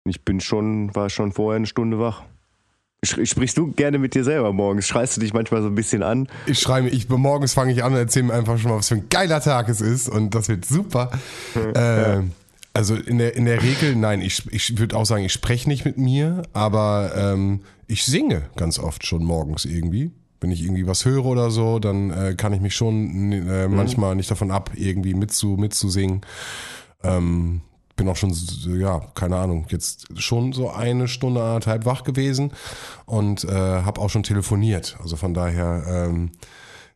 Ich 0.05 0.23
bin 0.23 0.41
schon, 0.41 0.95
war 0.95 1.09
schon 1.09 1.33
vorher 1.33 1.57
eine 1.57 1.67
Stunde 1.67 1.99
wach. 1.99 2.23
Sprichst 3.03 3.59
du 3.59 3.73
gerne 3.73 3.99
mit 3.99 4.15
dir 4.15 4.25
selber 4.25 4.53
morgens? 4.53 4.87
Schreist 4.87 5.17
du 5.17 5.21
dich 5.21 5.35
manchmal 5.35 5.61
so 5.63 5.69
ein 5.69 5.75
bisschen 5.75 6.03
an? 6.03 6.29
Ich 6.47 6.59
schreibe, 6.59 6.89
ich, 6.89 7.09
morgens 7.09 7.53
fange 7.53 7.73
ich 7.73 7.85
an 7.85 7.93
und 7.93 7.99
erzähle 7.99 8.27
mir 8.27 8.35
einfach 8.35 8.59
schon 8.59 8.71
mal, 8.71 8.79
was 8.79 8.89
für 8.89 8.95
ein 8.95 9.09
geiler 9.11 9.41
Tag 9.41 9.69
es 9.69 9.81
ist 9.81 10.09
und 10.09 10.35
das 10.35 10.49
wird 10.49 10.65
super. 10.65 11.11
äh, 11.75 12.23
also 12.73 12.95
in 12.95 13.19
der, 13.19 13.37
in 13.37 13.45
der 13.45 13.63
Regel, 13.63 13.95
nein, 13.95 14.21
ich, 14.21 14.51
ich 14.51 14.79
würde 14.79 14.97
auch 14.97 15.05
sagen, 15.05 15.25
ich 15.25 15.33
spreche 15.33 15.69
nicht 15.69 15.85
mit 15.85 15.99
mir, 15.99 16.43
aber 16.55 17.13
ähm, 17.15 17.61
ich 17.87 18.05
singe 18.05 18.43
ganz 18.57 18.79
oft 18.79 19.07
schon 19.07 19.23
morgens 19.23 19.65
irgendwie 19.65 20.11
wenn 20.45 20.53
ich 20.53 20.63
irgendwie 20.63 20.87
was 20.87 21.07
höre 21.07 21.25
oder 21.25 21.51
so, 21.51 21.79
dann 21.79 22.11
äh, 22.11 22.35
kann 22.35 22.53
ich 22.53 22.61
mich 22.61 22.77
schon 22.77 23.33
äh, 23.33 23.67
mhm. 23.67 23.77
manchmal 23.77 24.15
nicht 24.15 24.31
davon 24.31 24.51
ab, 24.51 24.73
irgendwie 24.75 25.15
mitzu, 25.15 25.57
mitzusingen. 25.59 26.21
Ähm, 27.03 27.63
bin 27.97 28.09
auch 28.11 28.17
schon, 28.17 28.37
ja, 28.79 29.01
keine 29.15 29.37
Ahnung, 29.37 29.65
jetzt 29.71 30.21
schon 30.21 30.53
so 30.53 30.69
eine 30.69 31.09
Stunde, 31.09 31.43
anderthalb 31.43 31.87
wach 31.87 32.05
gewesen 32.05 32.53
und 33.07 33.45
äh, 33.45 33.49
habe 33.49 34.03
auch 34.03 34.11
schon 34.11 34.23
telefoniert. 34.23 34.99
Also 35.01 35.17
von 35.17 35.33
daher 35.33 35.85
ähm, 35.89 36.33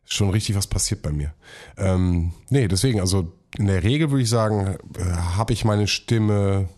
schon 0.05 0.29
richtig 0.29 0.55
was 0.55 0.67
passiert 0.67 1.01
bei 1.01 1.11
mir. 1.11 1.33
Ähm, 1.75 2.33
nee, 2.49 2.67
deswegen, 2.67 2.99
also 2.99 3.33
in 3.57 3.65
der 3.65 3.81
Regel 3.81 4.11
würde 4.11 4.21
ich 4.21 4.29
sagen, 4.29 4.77
äh, 4.95 5.03
habe 5.03 5.53
ich 5.53 5.65
meine 5.65 5.87
Stimme 5.87 6.69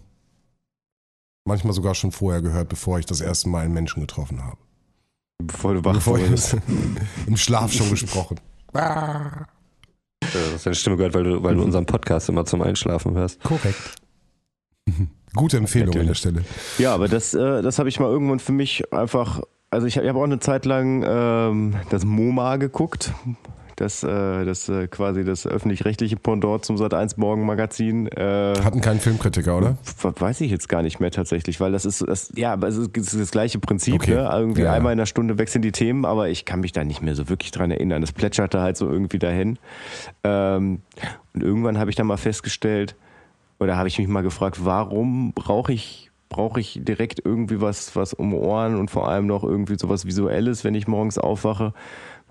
manchmal 1.44 1.74
sogar 1.74 1.96
schon 1.96 2.14
vorher 2.14 2.42
gehört, 2.42 2.70
bevor 2.70 2.98
ich 2.98 3.06
das 3.06 3.20
erste 3.20 3.50
Mal 3.50 3.66
einen 3.66 3.74
Menschen 3.74 4.00
getroffen 4.00 4.42
habe. 4.46 4.58
Bevor 5.42 5.74
du 5.74 5.86
wach 5.86 5.94
Bevor 5.94 6.20
wurdest. 6.20 6.58
Im 7.28 7.38
Schlaf 7.38 7.72
schon 7.72 7.90
gesprochen. 7.90 8.40
Du 8.74 8.80
hast 10.54 10.66
deine 10.66 10.76
Stimme 10.76 10.98
gehört, 10.98 11.14
weil 11.14 11.24
du, 11.24 11.44
weil 11.44 11.56
du 11.56 11.64
unseren 11.64 11.86
Podcast 11.86 12.30
immer 12.30 12.46
zum 12.46 12.62
Einschlafen 12.62 13.14
hörst. 13.16 13.42
Korrekt. 13.44 13.96
Gute 15.36 15.58
Empfehlung 15.58 15.98
an 15.98 16.08
der 16.08 16.14
Stelle. 16.14 16.44
Ja, 16.78 16.94
aber 16.94 17.08
das, 17.08 17.34
äh, 17.34 17.62
das 17.62 17.80
habe 17.80 17.90
ich 17.90 18.00
mal 18.00 18.10
irgendwann 18.10 18.40
für 18.40 18.52
mich 18.52 18.94
einfach. 18.94 19.42
Also 19.70 19.88
ich, 19.88 19.96
ich 19.96 20.08
habe 20.08 20.20
auch 20.20 20.24
eine 20.24 20.40
Zeit 20.40 20.66
lang 20.66 21.04
ähm, 21.08 21.76
das 21.90 22.04
MoMA 22.04 22.58
geguckt. 22.58 23.14
Das, 23.82 24.04
äh, 24.04 24.46
das 24.46 24.70
äh, 24.70 24.88
quasi 24.88 25.24
das 25.24 25.48
öffentlich-rechtliche 25.48 26.16
Pendant 26.16 26.64
zum 26.64 26.76
Sat1 26.76 27.14
Morgenmagazin. 27.18 28.08
Äh, 28.10 28.54
Hatten 28.64 28.80
keinen 28.80 29.00
Filmkritiker, 29.00 29.58
oder? 29.58 29.76
weiß 30.04 30.42
ich 30.42 30.52
jetzt 30.52 30.70
gar 30.70 30.84
nicht 30.84 31.00
mehr 31.00 31.10
tatsächlich, 31.10 31.60
weil 31.60 31.72
das 31.72 31.86
ist, 31.86 32.08
das, 32.08 32.32
ja, 32.36 32.54
aber 32.54 32.68
es 32.68 32.78
ist, 32.78 32.92
das 32.96 33.32
gleiche 33.32 33.58
Prinzip. 33.58 33.96
Okay. 33.96 34.12
Ne? 34.12 34.30
Irgendwie 34.32 34.62
Ja, 34.62 34.74
einmal 34.74 34.94
in 34.94 35.00
einer 35.00 35.08
Stunde 35.08 35.40
wechseln 35.40 35.64
die 35.64 35.72
Themen, 35.72 36.06
aber 36.06 36.30
ich 36.30 36.46
kann 36.46 36.60
mich 36.60 36.74
da 36.74 36.84
nicht 36.84 37.02
mehr 37.02 37.16
so 37.16 37.28
wirklich 37.28 37.50
dran 37.50 37.72
erinnern. 37.72 38.02
Das 38.02 38.12
plätscherte 38.12 38.62
halt 38.62 38.78
so 38.78 38.88
irgendwie 38.88 39.18
dahin. 39.18 39.58
Ähm, 40.24 40.82
und 41.34 41.42
irgendwann 41.42 41.80
habe 41.80 41.90
ich 41.90 41.96
dann 41.96 42.06
mal 42.06 42.18
festgestellt, 42.18 42.96
oder 43.58 43.78
habe 43.78 43.88
ich 43.88 43.98
mich 43.98 44.08
mal 44.08 44.22
gefragt, 44.22 44.64
warum 44.64 45.34
brauche 45.34 45.74
ich 45.74 46.12
brauche 46.30 46.62
ich 46.62 46.80
direkt 46.82 47.20
irgendwie 47.26 47.62
was 47.62 47.96
was 47.96 48.14
um 48.14 48.34
Ohren 48.34 48.76
und 48.76 48.90
vor 48.92 49.10
allem 49.10 49.26
noch 49.26 49.44
irgendwie 49.44 49.76
sowas 49.78 50.06
visuelles, 50.06 50.64
wenn 50.64 50.76
ich 50.76 50.88
morgens 50.88 51.18
aufwache? 51.18 51.74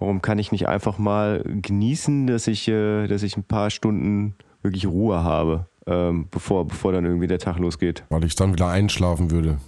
Warum 0.01 0.20
kann 0.22 0.38
ich 0.40 0.51
nicht 0.51 0.66
einfach 0.66 0.98
mal 0.98 1.44
genießen, 1.44 2.26
dass 2.26 2.46
ich 2.48 2.66
äh, 2.68 3.07
dass 3.07 3.22
ich 3.22 3.36
ein 3.36 3.44
paar 3.44 3.70
Stunden 3.70 4.34
wirklich 4.62 4.86
Ruhe 4.86 5.22
habe, 5.22 5.66
ähm, 5.86 6.26
bevor 6.30 6.66
bevor 6.66 6.90
dann 6.92 7.05
irgendwie 7.05 7.26
der 7.28 7.38
Tag 7.38 7.59
losgeht? 7.59 8.05
Weil 8.09 8.24
ich 8.24 8.34
dann 8.34 8.53
wieder 8.53 8.68
einschlafen 8.68 9.30
würde. 9.30 9.59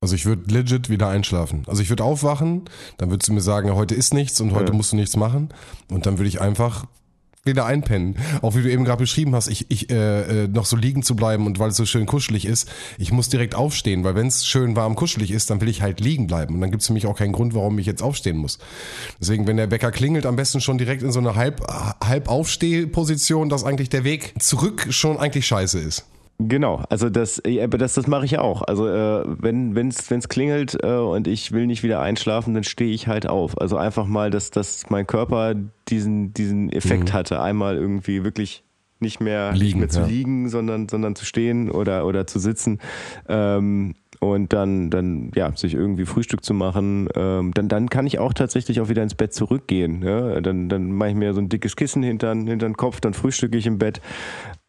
Also 0.00 0.14
ich 0.16 0.26
würde 0.26 0.52
legit 0.52 0.90
wieder 0.90 1.08
einschlafen. 1.08 1.62
Also 1.66 1.80
ich 1.80 1.88
würde 1.88 2.02
aufwachen, 2.04 2.62
dann 2.98 3.10
würdest 3.10 3.28
du 3.28 3.32
mir 3.32 3.40
sagen, 3.40 3.72
heute 3.74 3.94
ist 3.94 4.12
nichts 4.14 4.40
und 4.40 4.52
heute 4.52 4.72
Ja. 4.72 4.76
musst 4.76 4.92
du 4.92 4.96
nichts 4.96 5.16
machen. 5.16 5.48
Und 5.90 6.06
dann 6.06 6.18
würde 6.18 6.28
ich 6.28 6.40
einfach 6.40 6.86
wieder 7.44 7.66
einpennen. 7.66 8.16
Auch 8.40 8.54
wie 8.54 8.62
du 8.62 8.70
eben 8.70 8.84
gerade 8.84 9.00
beschrieben 9.00 9.34
hast, 9.34 9.48
ich, 9.48 9.66
ich 9.68 9.90
äh, 9.90 10.44
äh, 10.44 10.48
noch 10.48 10.64
so 10.64 10.76
liegen 10.76 11.02
zu 11.02 11.16
bleiben 11.16 11.46
und 11.46 11.58
weil 11.58 11.70
es 11.70 11.76
so 11.76 11.84
schön 11.84 12.06
kuschelig 12.06 12.44
ist, 12.46 12.70
ich 12.98 13.10
muss 13.10 13.30
direkt 13.30 13.56
aufstehen, 13.56 14.04
weil 14.04 14.14
wenn 14.14 14.28
es 14.28 14.46
schön 14.46 14.76
warm 14.76 14.94
kuschelig 14.94 15.32
ist, 15.32 15.50
dann 15.50 15.60
will 15.60 15.68
ich 15.68 15.82
halt 15.82 15.98
liegen 15.98 16.28
bleiben. 16.28 16.54
Und 16.54 16.60
dann 16.60 16.70
gibt 16.70 16.82
es 16.82 16.86
für 16.86 16.92
mich 16.92 17.06
auch 17.06 17.18
keinen 17.18 17.32
Grund, 17.32 17.52
warum 17.54 17.78
ich 17.80 17.86
jetzt 17.86 18.00
aufstehen 18.00 18.36
muss. 18.36 18.58
Deswegen, 19.20 19.48
wenn 19.48 19.56
der 19.56 19.72
Wecker 19.72 19.90
klingelt, 19.90 20.24
am 20.24 20.36
besten 20.36 20.60
schon 20.60 20.78
direkt 20.78 21.02
in 21.02 21.10
so 21.10 21.18
eine 21.18 21.34
halb, 21.34 21.66
halb 22.02 22.28
Aufstehposition, 22.28 23.48
dass 23.48 23.64
eigentlich 23.64 23.88
der 23.88 24.04
Weg 24.04 24.34
zurück 24.40 24.86
schon 24.90 25.18
eigentlich 25.18 25.46
scheiße 25.46 25.80
ist. 25.80 26.04
Genau, 26.38 26.82
also 26.88 27.08
das, 27.08 27.40
aber 27.44 27.78
das, 27.78 27.94
das 27.94 28.06
mache 28.06 28.24
ich 28.24 28.38
auch. 28.38 28.62
Also 28.62 28.88
äh, 28.88 29.24
wenn 29.26 29.74
wenn's 29.74 30.10
wenn's 30.10 30.28
klingelt 30.28 30.76
äh, 30.82 30.96
und 30.96 31.28
ich 31.28 31.52
will 31.52 31.66
nicht 31.66 31.82
wieder 31.82 32.00
einschlafen, 32.00 32.54
dann 32.54 32.64
stehe 32.64 32.92
ich 32.92 33.06
halt 33.06 33.28
auf. 33.28 33.60
Also 33.60 33.76
einfach 33.76 34.06
mal, 34.06 34.30
dass, 34.30 34.50
dass 34.50 34.90
mein 34.90 35.06
Körper 35.06 35.54
diesen 35.88 36.34
diesen 36.34 36.70
Effekt 36.72 37.12
hatte, 37.12 37.40
einmal 37.40 37.76
irgendwie 37.76 38.24
wirklich 38.24 38.64
nicht 38.98 39.20
mehr, 39.20 39.52
nicht 39.52 39.60
Mhm. 39.60 39.66
Liegen, 39.66 39.78
mehr 39.80 39.88
zu 39.88 40.00
ja. 40.00 40.06
liegen, 40.06 40.48
sondern 40.48 40.88
sondern 40.88 41.14
zu 41.14 41.24
stehen 41.24 41.70
oder 41.70 42.06
oder 42.06 42.26
zu 42.26 42.38
sitzen. 42.38 42.80
Ähm, 43.28 43.94
und 44.22 44.52
dann, 44.52 44.88
dann, 44.88 45.32
ja, 45.34 45.50
sich 45.56 45.74
irgendwie 45.74 46.04
Frühstück 46.06 46.44
zu 46.44 46.54
machen, 46.54 47.08
ähm, 47.16 47.50
dann, 47.54 47.68
dann 47.68 47.90
kann 47.90 48.06
ich 48.06 48.20
auch 48.20 48.32
tatsächlich 48.32 48.80
auch 48.80 48.88
wieder 48.88 49.02
ins 49.02 49.16
Bett 49.16 49.34
zurückgehen. 49.34 50.04
Ja? 50.04 50.40
Dann, 50.40 50.68
dann 50.68 50.92
mache 50.92 51.08
ich 51.10 51.16
mir 51.16 51.34
so 51.34 51.40
ein 51.40 51.48
dickes 51.48 51.74
Kissen 51.74 52.04
hinter 52.04 52.32
den 52.32 52.76
Kopf, 52.76 53.00
dann 53.00 53.14
frühstücke 53.14 53.58
ich 53.58 53.66
im 53.66 53.78
Bett. 53.78 54.00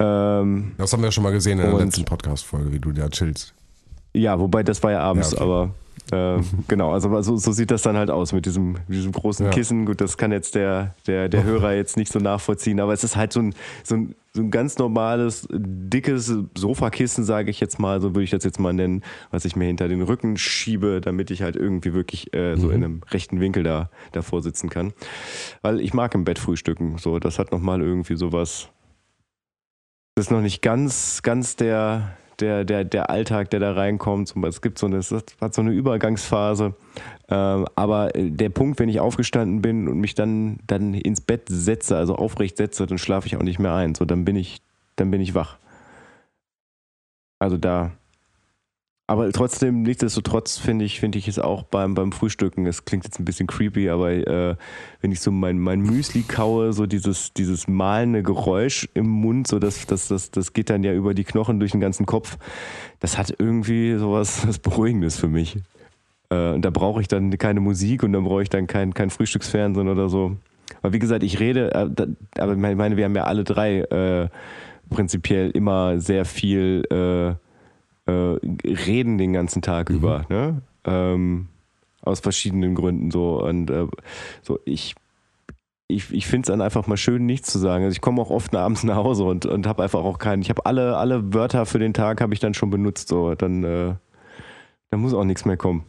Ähm, 0.03 0.71
Das 0.77 0.91
haben 0.93 1.01
wir 1.01 1.07
ja 1.07 1.11
schon 1.11 1.23
mal 1.23 1.31
gesehen 1.31 1.59
in 1.59 1.69
der 1.69 1.79
letzten 1.79 2.05
Podcast-Folge, 2.05 2.71
wie 2.71 2.79
du 2.79 2.91
da 2.91 3.07
chillst. 3.09 3.53
Ja, 4.13 4.39
wobei 4.39 4.63
das 4.63 4.83
war 4.83 4.91
ja 4.91 4.99
abends, 4.99 5.31
Ja, 5.31 5.41
okay. 5.41 5.43
aber 6.11 6.37
äh, 6.37 6.43
genau, 6.67 6.91
also 6.91 7.21
so, 7.21 7.37
so 7.37 7.51
sieht 7.51 7.71
das 7.71 7.81
dann 7.83 7.95
halt 7.97 8.09
aus 8.09 8.33
mit 8.33 8.45
diesem, 8.45 8.77
diesem 8.87 9.11
großen 9.11 9.45
Ja. 9.45 9.51
Kissen. 9.51 9.85
Gut, 9.85 10.01
das 10.01 10.17
kann 10.17 10.31
jetzt 10.31 10.55
der, 10.55 10.93
der, 11.07 11.29
der 11.29 11.43
Hörer 11.45 11.73
jetzt 11.73 11.97
nicht 11.97 12.11
so 12.11 12.19
nachvollziehen, 12.19 12.79
aber 12.79 12.93
es 12.93 13.03
ist 13.03 13.15
halt 13.15 13.31
so 13.33 13.39
ein, 13.39 13.55
so 13.83 13.95
ein, 13.95 14.15
so 14.33 14.41
ein 14.41 14.51
ganz 14.51 14.77
normales, 14.77 15.47
dickes 15.51 16.33
Sofakissen, 16.57 17.23
sage 17.23 17.51
ich 17.51 17.59
jetzt 17.59 17.79
mal, 17.79 18.01
so 18.01 18.09
würde 18.15 18.23
ich 18.23 18.31
das 18.31 18.43
jetzt 18.43 18.59
mal 18.59 18.73
nennen, 18.73 19.03
was 19.31 19.45
ich 19.45 19.55
mir 19.55 19.65
hinter 19.65 19.87
den 19.87 20.01
Rücken 20.01 20.37
schiebe, 20.37 21.01
damit 21.01 21.29
ich 21.31 21.41
halt 21.43 21.55
irgendwie 21.55 21.93
wirklich 21.93 22.33
äh, 22.33 22.55
so 22.57 22.69
in 22.71 22.83
einem 22.83 23.01
rechten 23.11 23.39
Winkel 23.39 23.61
da 23.63 23.89
davor 24.11 24.41
sitzen 24.41 24.69
kann. 24.69 24.93
Weil 25.61 25.79
ich 25.79 25.93
mag 25.93 26.13
im 26.15 26.23
Bett 26.25 26.39
frühstücken. 26.39 26.97
So, 26.97 27.19
das 27.19 27.37
hat 27.39 27.51
nochmal 27.51 27.81
irgendwie 27.81 28.15
sowas. 28.15 28.69
Das 30.15 30.27
ist 30.27 30.31
noch 30.31 30.41
nicht 30.41 30.61
ganz, 30.61 31.23
ganz 31.23 31.55
der, 31.55 32.15
der, 32.39 32.65
der, 32.65 32.83
der 32.83 33.09
Alltag, 33.09 33.49
der 33.49 33.59
da 33.59 33.73
reinkommt. 33.73 34.35
Es 34.45 34.61
gibt 34.61 34.77
so 34.77 34.85
eine, 34.85 34.97
es 34.97 35.11
hat 35.11 35.53
so 35.53 35.61
eine 35.61 35.71
Übergangsphase. 35.71 36.75
Ähm, 37.29 37.65
aber 37.75 38.15
äh, 38.15 38.29
der 38.29 38.49
Punkt, 38.49 38.79
wenn 38.79 38.89
ich 38.89 38.99
aufgestanden 38.99 39.61
bin 39.61 39.87
und 39.87 39.99
mich 39.99 40.13
dann, 40.13 40.59
dann 40.67 40.93
ins 40.93 41.21
Bett 41.21 41.47
setze, 41.49 41.97
also 41.97 42.15
aufrecht 42.15 42.57
setze, 42.57 42.85
dann 42.85 42.99
schlafe 42.99 43.25
ich 43.25 43.37
auch 43.37 43.43
nicht 43.43 43.57
mehr 43.57 43.73
ein. 43.73 43.95
So, 43.95 44.05
dann 44.05 44.23
bin 44.23 44.35
ich, 44.35 44.61
dann 44.97 45.09
bin 45.09 45.19
ich 45.19 45.33
wach. 45.33 45.57
Also 47.39 47.57
da. 47.57 47.91
Aber 49.05 49.29
trotzdem, 49.33 49.81
nichtsdestotrotz 49.81 50.57
finde 50.57 50.85
ich, 50.85 51.01
finde 51.01 51.17
ich 51.17 51.27
es 51.27 51.37
auch 51.37 51.63
beim, 51.63 51.93
beim 51.93 52.13
Frühstücken, 52.13 52.65
es 52.65 52.85
klingt 52.85 53.03
jetzt 53.03 53.19
ein 53.19 53.25
bisschen 53.25 53.47
creepy, 53.47 53.89
aber 53.89 54.11
äh, 54.11 54.55
wenn 55.01 55.11
ich 55.11 55.19
so 55.19 55.29
mein, 55.29 55.59
mein 55.59 55.81
Müsli 55.81 56.21
kaue, 56.21 56.71
so 56.71 56.85
dieses, 56.85 57.33
dieses 57.33 57.67
malende 57.67 58.23
Geräusch 58.23 58.87
im 58.93 59.09
Mund, 59.09 59.47
so 59.47 59.59
das, 59.59 59.85
das, 59.87 60.07
das, 60.07 60.31
das 60.31 60.53
geht 60.53 60.69
dann 60.69 60.83
ja 60.83 60.93
über 60.93 61.13
die 61.13 61.25
Knochen 61.25 61.59
durch 61.59 61.71
den 61.71 61.81
ganzen 61.81 62.05
Kopf, 62.05 62.37
das 63.01 63.17
hat 63.17 63.35
irgendwie 63.37 63.97
sowas 63.97 64.47
was 64.47 64.59
Beruhigendes 64.59 65.19
für 65.19 65.27
mich. 65.27 65.57
Äh, 66.29 66.53
und 66.53 66.63
da 66.63 66.69
brauche 66.69 67.01
ich 67.01 67.09
dann 67.09 67.37
keine 67.37 67.59
Musik 67.59 68.03
und 68.03 68.13
dann 68.13 68.23
brauche 68.23 68.43
ich 68.43 68.49
dann 68.49 68.67
kein, 68.67 68.93
kein 68.93 69.09
Frühstücksfernsehen 69.09 69.89
oder 69.89 70.07
so. 70.07 70.37
Aber 70.81 70.93
wie 70.93 70.99
gesagt, 70.99 71.23
ich 71.23 71.41
rede, 71.41 71.73
äh, 71.73 72.39
aber 72.39 72.53
ich 72.53 72.57
meine, 72.77 72.95
wir 72.95 73.03
haben 73.03 73.15
ja 73.15 73.25
alle 73.25 73.43
drei 73.43 73.79
äh, 73.81 74.29
prinzipiell 74.89 75.49
immer 75.49 75.99
sehr 75.99 76.23
viel 76.23 76.83
äh, 78.05 78.11
reden 78.11 79.17
den 79.17 79.33
ganzen 79.33 79.61
Tag 79.61 79.89
über, 79.89 80.25
ne? 80.29 80.61
Ähm, 80.85 81.47
aus 82.01 82.19
verschiedenen 82.19 82.75
Gründen 82.75 83.11
so. 83.11 83.41
Und 83.41 83.69
äh, 83.69 83.87
so, 84.41 84.59
ich, 84.65 84.95
ich, 85.87 86.11
ich 86.13 86.27
finde 86.27 86.45
es 86.45 86.47
dann 86.47 86.61
einfach 86.61 86.87
mal 86.87 86.97
schön, 86.97 87.25
nichts 87.25 87.49
zu 87.51 87.59
sagen. 87.59 87.85
Also 87.85 87.93
ich 87.93 88.01
komme 88.01 88.21
auch 88.21 88.29
oft 88.29 88.55
abends 88.55 88.83
nach 88.83 88.97
Hause 88.97 89.23
und, 89.23 89.45
und 89.45 89.67
habe 89.67 89.83
einfach 89.83 90.03
auch 90.03 90.19
keinen. 90.19 90.41
Ich 90.41 90.49
habe 90.49 90.65
alle, 90.65 90.97
alle 90.97 91.33
Wörter 91.33 91.65
für 91.65 91.79
den 91.79 91.93
Tag 91.93 92.21
habe 92.21 92.33
ich 92.33 92.39
dann 92.39 92.53
schon 92.53 92.69
benutzt. 92.69 93.07
So, 93.07 93.35
dann, 93.35 93.63
äh, 93.63 93.95
dann 94.89 94.99
muss 94.99 95.13
auch 95.13 95.23
nichts 95.23 95.45
mehr 95.45 95.57
kommen. 95.57 95.85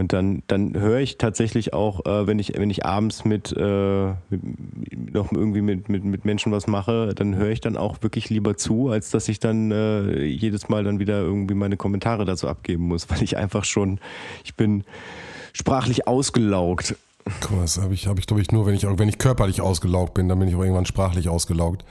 Und 0.00 0.14
dann, 0.14 0.42
dann 0.46 0.72
höre 0.72 1.00
ich 1.00 1.18
tatsächlich 1.18 1.74
auch, 1.74 2.06
äh, 2.06 2.26
wenn 2.26 2.38
ich, 2.38 2.54
wenn 2.56 2.70
ich 2.70 2.86
abends 2.86 3.26
mit, 3.26 3.54
äh, 3.54 4.12
mit 4.30 5.14
noch 5.14 5.30
irgendwie 5.30 5.60
mit, 5.60 5.90
mit, 5.90 6.04
mit 6.04 6.24
Menschen 6.24 6.52
was 6.52 6.66
mache, 6.66 7.14
dann 7.14 7.36
höre 7.36 7.50
ich 7.50 7.60
dann 7.60 7.76
auch 7.76 8.02
wirklich 8.02 8.30
lieber 8.30 8.56
zu, 8.56 8.88
als 8.88 9.10
dass 9.10 9.28
ich 9.28 9.40
dann 9.40 9.70
äh, 9.70 10.24
jedes 10.24 10.70
Mal 10.70 10.84
dann 10.84 11.00
wieder 11.00 11.20
irgendwie 11.20 11.52
meine 11.52 11.76
Kommentare 11.76 12.24
dazu 12.24 12.48
abgeben 12.48 12.88
muss, 12.88 13.10
weil 13.10 13.22
ich 13.22 13.36
einfach 13.36 13.64
schon, 13.64 14.00
ich 14.42 14.54
bin 14.54 14.84
sprachlich 15.52 16.08
ausgelaugt. 16.08 16.96
Guck 17.42 17.50
mal, 17.50 17.60
das 17.60 17.76
habe 17.76 17.92
ich, 17.92 18.06
hab 18.06 18.18
ich 18.18 18.26
glaube 18.26 18.40
ich, 18.40 18.50
nur, 18.50 18.64
wenn 18.64 18.74
ich, 18.74 18.84
wenn 18.84 19.08
ich 19.10 19.18
körperlich 19.18 19.60
ausgelaugt 19.60 20.14
bin, 20.14 20.30
dann 20.30 20.38
bin 20.38 20.48
ich 20.48 20.54
auch 20.54 20.62
irgendwann 20.62 20.86
sprachlich 20.86 21.28
ausgelaugt. 21.28 21.84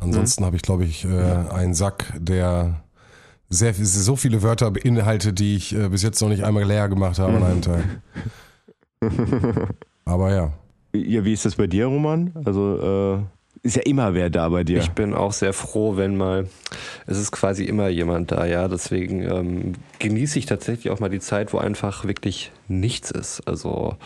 Ansonsten 0.00 0.44
habe 0.44 0.56
ich, 0.56 0.62
glaube 0.62 0.84
ich, 0.84 1.06
äh, 1.06 1.08
einen 1.08 1.72
Sack, 1.72 2.12
der 2.18 2.83
sehr, 3.54 3.74
so 3.74 4.16
viele 4.16 4.42
Wörter 4.42 4.70
beinhaltet, 4.70 5.38
die 5.38 5.56
ich 5.56 5.74
äh, 5.74 5.88
bis 5.88 6.02
jetzt 6.02 6.20
noch 6.20 6.28
nicht 6.28 6.44
einmal 6.44 6.64
leer 6.64 6.88
gemacht 6.88 7.18
habe 7.18 7.36
an 7.36 7.42
einem 7.42 7.62
Tag. 7.62 7.84
Aber 10.04 10.32
ja. 10.32 10.52
Ja, 10.94 11.24
wie 11.24 11.32
ist 11.32 11.44
das 11.44 11.56
bei 11.56 11.66
dir, 11.66 11.86
Roman? 11.86 12.32
Also 12.44 13.22
äh, 13.22 13.66
ist 13.66 13.76
ja 13.76 13.82
immer 13.82 14.14
wer 14.14 14.30
da 14.30 14.48
bei 14.48 14.62
dir. 14.62 14.78
Ich 14.78 14.90
bin 14.90 15.14
auch 15.14 15.32
sehr 15.32 15.52
froh, 15.52 15.96
wenn 15.96 16.16
mal, 16.16 16.48
es 17.06 17.18
ist 17.18 17.32
quasi 17.32 17.64
immer 17.64 17.88
jemand 17.88 18.30
da, 18.30 18.44
ja. 18.44 18.68
Deswegen 18.68 19.22
ähm, 19.22 19.72
genieße 19.98 20.38
ich 20.38 20.46
tatsächlich 20.46 20.90
auch 20.90 21.00
mal 21.00 21.08
die 21.08 21.20
Zeit, 21.20 21.52
wo 21.52 21.58
einfach 21.58 22.04
wirklich 22.04 22.52
nichts 22.68 23.10
ist. 23.10 23.40
Also 23.48 23.96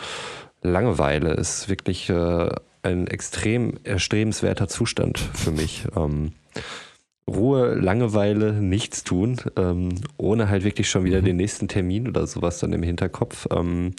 Langeweile 0.63 1.35
ist 1.35 1.69
wirklich 1.69 2.09
äh, 2.09 2.49
ein 2.83 3.07
extrem 3.07 3.75
erstrebenswerter 3.85 4.69
Zustand 4.69 5.19
für 5.19 5.51
mich. 5.51 5.87
Ähm, 5.97 6.33
Ruhe, 7.29 7.75
Langeweile, 7.75 8.53
nichts 8.55 9.05
tun, 9.05 9.37
ähm, 9.57 9.91
ohne 10.17 10.49
halt 10.49 10.65
wirklich 10.65 10.89
schon 10.89 11.05
wieder 11.05 11.23
den 11.23 11.37
nächsten 11.37 11.69
Termin 11.69 12.09
oder 12.09 12.27
sowas 12.27 12.59
dann 12.59 12.73
im 12.73 12.83
Hinterkopf. 12.83 13.47
Ähm, 13.51 13.93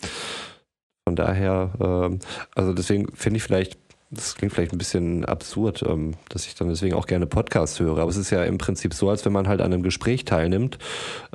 von 1.05 1.15
daher, 1.15 1.71
ähm, 1.79 2.19
also 2.55 2.73
deswegen 2.73 3.07
finde 3.13 3.37
ich 3.37 3.43
vielleicht, 3.43 3.77
das 4.11 4.35
klingt 4.35 4.53
vielleicht 4.53 4.73
ein 4.73 4.77
bisschen 4.77 5.25
absurd, 5.25 5.83
ähm, 5.87 6.15
dass 6.29 6.47
ich 6.47 6.55
dann 6.55 6.69
deswegen 6.69 6.95
auch 6.95 7.05
gerne 7.05 7.27
Podcasts 7.27 7.79
höre, 7.79 7.99
aber 7.99 8.09
es 8.09 8.17
ist 8.17 8.31
ja 8.31 8.43
im 8.43 8.57
Prinzip 8.57 8.93
so, 8.93 9.09
als 9.09 9.25
wenn 9.25 9.33
man 9.33 9.47
halt 9.47 9.61
an 9.61 9.71
einem 9.71 9.83
Gespräch 9.83 10.25
teilnimmt 10.25 10.79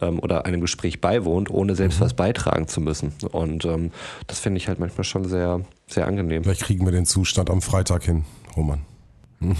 ähm, 0.01 0.19
oder 0.19 0.47
einem 0.47 0.61
Gespräch 0.61 1.01
beiwohnt, 1.01 1.51
ohne 1.51 1.75
selbst 1.77 2.01
was 2.01 2.15
beitragen 2.15 2.69
zu 2.69 2.81
müssen. 2.81 3.13
Und 3.31 3.65
ähm, 3.65 3.91
das 4.27 4.41
finde 4.41 4.59
ich 4.59 4.69
halt 4.69 4.81
manchmal 4.81 5.05
schon 5.05 5.25
sehr, 5.29 5.61
sehr 5.87 6.07
angenehm. 6.07 6.45
Vielleicht 6.45 6.63
kriegen 6.63 6.85
wir 6.85 6.93
den 6.93 7.07
Zustand 7.07 7.51
am 7.51 7.63
Freitag 7.63 8.05
hin, 8.05 8.25
Roman. 8.57 8.94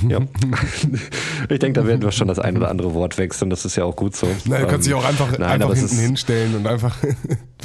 Ja. 0.09 0.21
ich 1.49 1.59
denke, 1.59 1.81
da 1.81 1.87
werden 1.87 2.03
wir 2.03 2.13
schon 2.13 2.29
das 2.29 2.39
ein 2.39 2.57
oder 2.57 2.69
andere 2.71 2.95
Wort 2.95 3.19
wechseln, 3.19 3.51
das 3.51 3.65
ist 3.65 3.77
ja 3.77 3.85
auch 3.85 3.97
gut 3.97 4.17
so. 4.17 4.27
Nein, 4.45 4.63
du 4.63 4.69
kannst 4.69 4.87
dich 4.87 4.93
Ähm, 4.93 5.01
auch 5.01 5.05
einfach, 5.05 5.39
nein, 5.39 5.63
einfach 5.63 5.75
hinten 5.75 5.97
hinstellen 5.97 6.55
und 6.55 6.67
einfach 6.67 6.97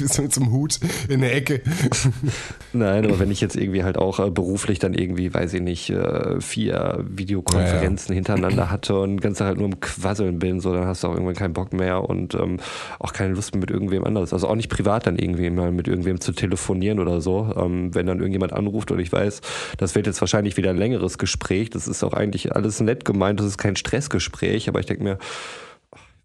So 0.30 0.40
einem 0.40 0.52
Hut 0.52 0.78
in 1.08 1.20
der 1.20 1.34
Ecke? 1.34 1.62
Nein, 2.72 3.04
aber 3.04 3.18
wenn 3.18 3.30
ich 3.30 3.40
jetzt 3.40 3.56
irgendwie 3.56 3.84
halt 3.84 3.96
auch 3.98 4.18
äh, 4.18 4.30
beruflich 4.30 4.78
dann 4.78 4.94
irgendwie, 4.94 5.32
weiß 5.32 5.54
ich 5.54 5.60
nicht, 5.60 5.90
äh, 5.90 6.40
vier 6.40 7.04
Videokonferenzen 7.08 8.08
ja, 8.08 8.12
ja. 8.12 8.14
hintereinander 8.16 8.70
hatte 8.70 8.98
und 8.98 9.16
die 9.16 9.22
ganze 9.22 9.38
Zeit 9.38 9.48
halt 9.48 9.58
nur 9.58 9.66
im 9.66 9.80
Quasseln 9.80 10.38
bin, 10.38 10.60
so 10.60 10.72
dann 10.72 10.86
hast 10.86 11.02
du 11.02 11.08
auch 11.08 11.12
irgendwann 11.12 11.34
keinen 11.34 11.52
Bock 11.52 11.72
mehr 11.72 12.08
und 12.08 12.34
ähm, 12.34 12.58
auch 12.98 13.12
keine 13.12 13.34
Lust 13.34 13.54
mehr 13.54 13.60
mit 13.60 13.70
irgendwem 13.70 14.04
anderes. 14.04 14.32
Also 14.32 14.48
auch 14.48 14.54
nicht 14.54 14.68
privat 14.68 15.06
dann 15.06 15.18
irgendwie 15.18 15.50
mal 15.50 15.72
mit 15.72 15.88
irgendwem 15.88 16.20
zu 16.20 16.32
telefonieren 16.32 16.98
oder 16.98 17.20
so. 17.20 17.52
Ähm, 17.56 17.94
wenn 17.94 18.06
dann 18.06 18.18
irgendjemand 18.18 18.52
anruft 18.52 18.90
und 18.90 18.98
ich 18.98 19.12
weiß, 19.12 19.40
das 19.78 19.94
wird 19.94 20.06
jetzt 20.06 20.20
wahrscheinlich 20.20 20.56
wieder 20.56 20.70
ein 20.70 20.78
längeres 20.78 21.18
Gespräch. 21.18 21.70
Das 21.70 21.88
ist 21.88 22.02
auch 22.02 22.12
eigentlich 22.12 22.54
alles 22.54 22.80
nett 22.80 23.04
gemeint, 23.04 23.40
das 23.40 23.46
ist 23.46 23.58
kein 23.58 23.76
Stressgespräch, 23.76 24.68
aber 24.68 24.80
ich 24.80 24.86
denke 24.86 25.02
mir, 25.02 25.18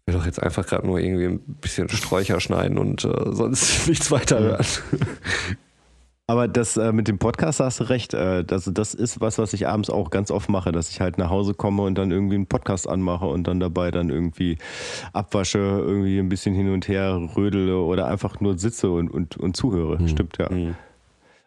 will 0.06 0.14
doch 0.14 0.24
jetzt 0.24 0.42
einfach 0.42 0.66
gerade 0.66 0.86
nur 0.86 1.00
irgendwie 1.00 1.24
ein 1.24 1.40
bisschen 1.60 1.88
Sträucher 1.88 2.40
schneiden 2.40 2.78
und 2.78 3.04
äh, 3.04 3.32
sonst 3.32 3.88
nichts 3.88 4.10
weiter 4.10 4.38
hören. 4.38 4.66
Aber 6.28 6.48
das 6.48 6.76
äh, 6.76 6.92
mit 6.92 7.06
dem 7.06 7.18
Podcast 7.18 7.60
hast 7.60 7.78
du 7.78 7.84
recht. 7.84 8.12
Äh, 8.12 8.42
das, 8.44 8.68
das 8.72 8.94
ist 8.94 9.20
was, 9.20 9.38
was 9.38 9.52
ich 9.52 9.68
abends 9.68 9.90
auch 9.90 10.10
ganz 10.10 10.32
oft 10.32 10.48
mache, 10.48 10.72
dass 10.72 10.90
ich 10.90 11.00
halt 11.00 11.18
nach 11.18 11.30
Hause 11.30 11.54
komme 11.54 11.82
und 11.82 11.96
dann 11.96 12.10
irgendwie 12.10 12.34
einen 12.34 12.46
Podcast 12.46 12.88
anmache 12.88 13.26
und 13.26 13.46
dann 13.46 13.60
dabei 13.60 13.92
dann 13.92 14.10
irgendwie 14.10 14.58
abwasche, 15.12 15.58
irgendwie 15.58 16.18
ein 16.18 16.28
bisschen 16.28 16.54
hin 16.54 16.72
und 16.72 16.88
her 16.88 17.20
rödele 17.36 17.78
oder 17.78 18.08
einfach 18.08 18.40
nur 18.40 18.58
sitze 18.58 18.90
und, 18.90 19.08
und, 19.08 19.36
und 19.36 19.56
zuhöre. 19.56 20.02
Mhm. 20.02 20.08
Stimmt, 20.08 20.38
ja. 20.38 20.50
Mhm. 20.50 20.74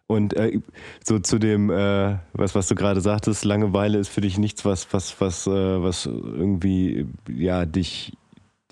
Und 0.07 0.33
äh, 0.35 0.61
so 1.03 1.19
zu 1.19 1.39
dem, 1.39 1.69
äh, 1.69 2.17
was, 2.31 2.55
was 2.55 2.67
du 2.67 2.75
gerade 2.75 3.01
sagtest, 3.01 3.43
Langeweile 3.43 3.97
ist 3.99 4.07
für 4.07 4.21
dich 4.21 4.37
nichts, 4.37 4.63
was, 4.63 4.91
was, 4.93 5.19
was, 5.19 5.45
äh, 5.45 5.83
was 5.83 6.05
irgendwie 6.05 7.05
ja, 7.27 7.65
dich 7.65 8.13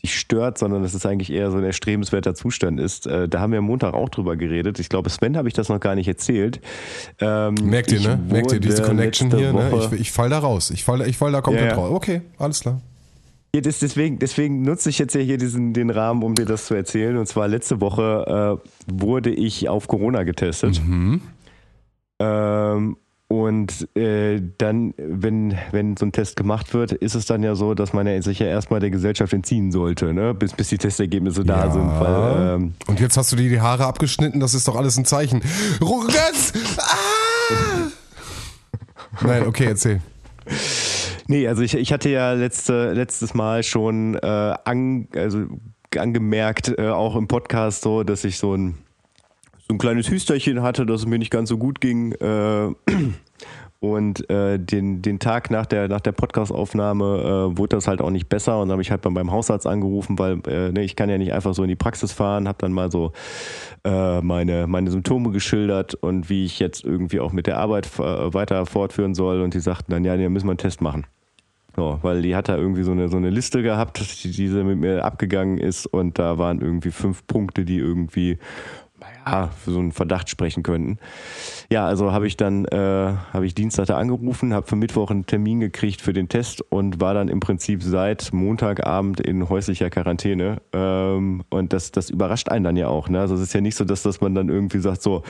dich 0.03 0.19
stört, 0.19 0.57
sondern 0.57 0.83
dass 0.83 0.93
es 0.93 1.05
eigentlich 1.05 1.31
eher 1.31 1.51
so 1.51 1.57
ein 1.57 1.63
erstrebenswerter 1.63 2.35
Zustand 2.35 2.79
ist. 2.79 3.07
Äh, 3.07 3.27
da 3.27 3.39
haben 3.39 3.51
wir 3.51 3.59
am 3.59 3.65
Montag 3.65 3.93
auch 3.93 4.09
drüber 4.09 4.35
geredet. 4.35 4.79
Ich 4.79 4.89
glaube, 4.89 5.09
Sven 5.09 5.37
habe 5.37 5.47
ich 5.47 5.53
das 5.53 5.69
noch 5.69 5.79
gar 5.79 5.95
nicht 5.95 6.07
erzählt. 6.07 6.61
Ähm, 7.19 7.55
Merkt 7.63 7.91
ihr, 7.91 8.01
ne? 8.01 8.19
Merkt 8.29 8.51
ihr 8.51 8.59
diese 8.59 8.83
Connection 8.83 9.35
hier? 9.35 9.53
Ne? 9.53 9.89
Ich, 9.91 9.99
ich 9.99 10.11
fall 10.11 10.29
da 10.29 10.39
raus. 10.39 10.69
Ich 10.71 10.83
fall, 10.83 11.07
ich 11.07 11.17
fall 11.17 11.31
da 11.31 11.41
komplett 11.41 11.71
ja, 11.71 11.71
ja. 11.71 11.75
raus. 11.75 11.91
Okay, 11.91 12.21
alles 12.37 12.59
klar. 12.59 12.81
Ja, 13.55 13.61
das, 13.61 13.79
deswegen, 13.79 14.19
deswegen 14.19 14.61
nutze 14.61 14.89
ich 14.89 14.99
jetzt 14.99 15.15
ja 15.15 15.21
hier 15.21 15.37
diesen, 15.37 15.73
den 15.73 15.89
Rahmen, 15.89 16.21
um 16.21 16.35
dir 16.35 16.45
das 16.45 16.65
zu 16.67 16.75
erzählen. 16.75 17.17
Und 17.17 17.27
zwar 17.27 17.47
letzte 17.47 17.81
Woche 17.81 18.59
äh, 18.63 18.91
wurde 18.91 19.31
ich 19.31 19.67
auf 19.69 19.87
Corona 19.87 20.23
getestet. 20.23 20.81
Mhm. 20.85 21.21
Ähm, 22.19 22.97
und 23.29 23.93
äh, 23.97 24.41
dann, 24.57 24.93
wenn, 24.97 25.57
wenn 25.71 25.97
so 25.97 26.05
ein 26.05 26.13
Test 26.13 26.37
gemacht 26.37 26.73
wird, 26.73 26.93
ist 26.93 27.13
es 27.13 27.25
dann 27.25 27.43
ja 27.43 27.55
so, 27.55 27.73
dass 27.73 27.91
man 27.91 28.07
ja 28.07 28.21
sich 28.21 28.39
ja 28.39 28.47
erstmal 28.47 28.79
der 28.79 28.89
Gesellschaft 28.89 29.33
entziehen 29.33 29.73
sollte, 29.73 30.13
ne? 30.13 30.33
bis, 30.33 30.53
bis 30.53 30.69
die 30.69 30.77
Testergebnisse 30.77 31.41
ja. 31.41 31.65
da 31.65 31.71
sind. 31.71 31.87
Weil, 31.87 32.55
ähm, 32.55 32.73
Und 32.87 33.01
jetzt 33.01 33.17
hast 33.17 33.33
du 33.33 33.35
dir 33.35 33.49
die 33.49 33.59
Haare 33.59 33.85
abgeschnitten, 33.85 34.39
das 34.39 34.53
ist 34.53 34.65
doch 34.67 34.77
alles 34.77 34.97
ein 34.97 35.03
Zeichen. 35.03 35.41
Ruckas! 35.81 36.53
Ah! 36.77 37.91
Nein, 39.21 39.45
okay, 39.45 39.65
erzähl. 39.65 40.01
Nee, 41.27 41.49
also 41.49 41.61
ich, 41.63 41.73
ich 41.75 41.91
hatte 41.91 42.09
ja 42.09 42.31
letzte, 42.31 42.93
letztes 42.93 43.33
Mal 43.33 43.63
schon 43.63 44.15
äh, 44.15 44.53
an, 44.63 45.09
also 45.13 45.47
angemerkt, 45.97 46.73
äh, 46.77 46.87
auch 46.87 47.17
im 47.17 47.27
Podcast 47.27 47.81
so, 47.81 48.03
dass 48.03 48.23
ich 48.23 48.37
so 48.37 48.55
ein 48.55 48.77
so 49.67 49.75
ein 49.75 49.77
kleines 49.77 50.09
Hüsterchen 50.09 50.61
hatte, 50.61 50.85
dass 50.85 51.01
es 51.01 51.07
mir 51.07 51.19
nicht 51.19 51.31
ganz 51.31 51.49
so 51.49 51.57
gut 51.57 51.81
ging. 51.81 52.13
Äh, 52.13 52.69
und 53.79 54.29
äh, 54.29 54.57
den, 54.57 55.01
den 55.01 55.19
Tag 55.19 55.51
nach 55.51 55.65
der, 55.65 55.87
nach 55.89 55.99
der 55.99 56.13
Podcast-Aufnahme 56.13 57.51
äh, 57.53 57.57
wurde 57.57 57.75
das 57.75 57.87
halt 57.87 58.01
auch 58.01 58.09
nicht 58.09 58.29
besser. 58.29 58.59
Und 58.59 58.69
dann 58.69 58.73
habe 58.73 58.81
ich 58.81 58.91
halt 58.91 59.01
bei 59.01 59.09
meinem 59.09 59.31
Hausarzt 59.31 59.67
angerufen, 59.67 60.17
weil 60.17 60.39
äh, 60.47 60.71
ne, 60.71 60.83
ich 60.83 60.95
kann 60.95 61.09
ja 61.09 61.17
nicht 61.17 61.33
einfach 61.33 61.53
so 61.53 61.63
in 61.63 61.69
die 61.69 61.75
Praxis 61.75 62.13
fahren, 62.13 62.47
habe 62.47 62.57
dann 62.59 62.71
mal 62.71 62.89
so 62.89 63.11
äh, 63.83 64.21
meine, 64.21 64.67
meine 64.67 64.89
Symptome 64.89 65.31
geschildert 65.31 65.95
und 65.95 66.29
wie 66.29 66.45
ich 66.45 66.59
jetzt 66.59 66.85
irgendwie 66.85 67.19
auch 67.19 67.33
mit 67.33 67.45
der 67.45 67.57
Arbeit 67.57 67.87
äh, 67.99 68.33
weiter 68.33 68.65
fortführen 68.65 69.15
soll. 69.15 69.41
Und 69.41 69.53
die 69.53 69.59
sagten 69.59 69.91
dann, 69.91 70.05
ja, 70.05 70.15
da 70.15 70.29
müssen 70.29 70.47
wir 70.47 70.51
einen 70.51 70.59
Test 70.59 70.81
machen. 70.81 71.05
So, 71.75 71.99
weil 72.01 72.23
die 72.23 72.35
hat 72.35 72.49
da 72.49 72.57
irgendwie 72.57 72.81
so 72.81 72.91
eine, 72.91 73.07
so 73.07 73.17
eine 73.17 73.29
Liste 73.29 73.61
gehabt, 73.61 74.23
die 74.23 74.31
diese 74.31 74.63
mit 74.63 74.79
mir 74.79 75.05
abgegangen 75.05 75.59
ist 75.59 75.85
und 75.85 76.17
da 76.17 76.39
waren 76.39 76.59
irgendwie 76.59 76.89
fünf 76.89 77.27
Punkte, 77.27 77.65
die 77.65 77.77
irgendwie 77.77 78.39
naja, 79.25 79.49
für 79.63 79.71
so 79.71 79.79
einen 79.79 79.91
Verdacht 79.91 80.29
sprechen 80.29 80.63
könnten. 80.63 80.97
Ja, 81.69 81.85
also 81.85 82.11
habe 82.11 82.27
ich 82.27 82.37
dann, 82.37 82.65
äh, 82.65 82.77
habe 82.77 83.45
ich 83.45 83.55
Dienstag 83.55 83.87
da 83.87 83.97
angerufen, 83.97 84.53
habe 84.53 84.67
für 84.67 84.75
Mittwoch 84.75 85.11
einen 85.11 85.25
Termin 85.25 85.59
gekriegt 85.59 86.01
für 86.01 86.13
den 86.13 86.29
Test 86.29 86.61
und 86.69 86.99
war 86.99 87.13
dann 87.13 87.27
im 87.27 87.39
Prinzip 87.39 87.83
seit 87.83 88.33
Montagabend 88.33 89.19
in 89.19 89.49
häuslicher 89.49 89.89
Quarantäne. 89.89 90.61
Ähm, 90.73 91.43
und 91.49 91.73
das, 91.73 91.91
das 91.91 92.09
überrascht 92.09 92.49
einen 92.49 92.63
dann 92.63 92.77
ja 92.77 92.87
auch. 92.87 93.09
Ne? 93.09 93.19
Also 93.19 93.35
es 93.35 93.41
ist 93.41 93.53
ja 93.53 93.61
nicht 93.61 93.75
so, 93.75 93.85
dass, 93.85 94.03
dass 94.03 94.21
man 94.21 94.35
dann 94.35 94.49
irgendwie 94.49 94.79
sagt, 94.79 95.01
so, 95.01 95.23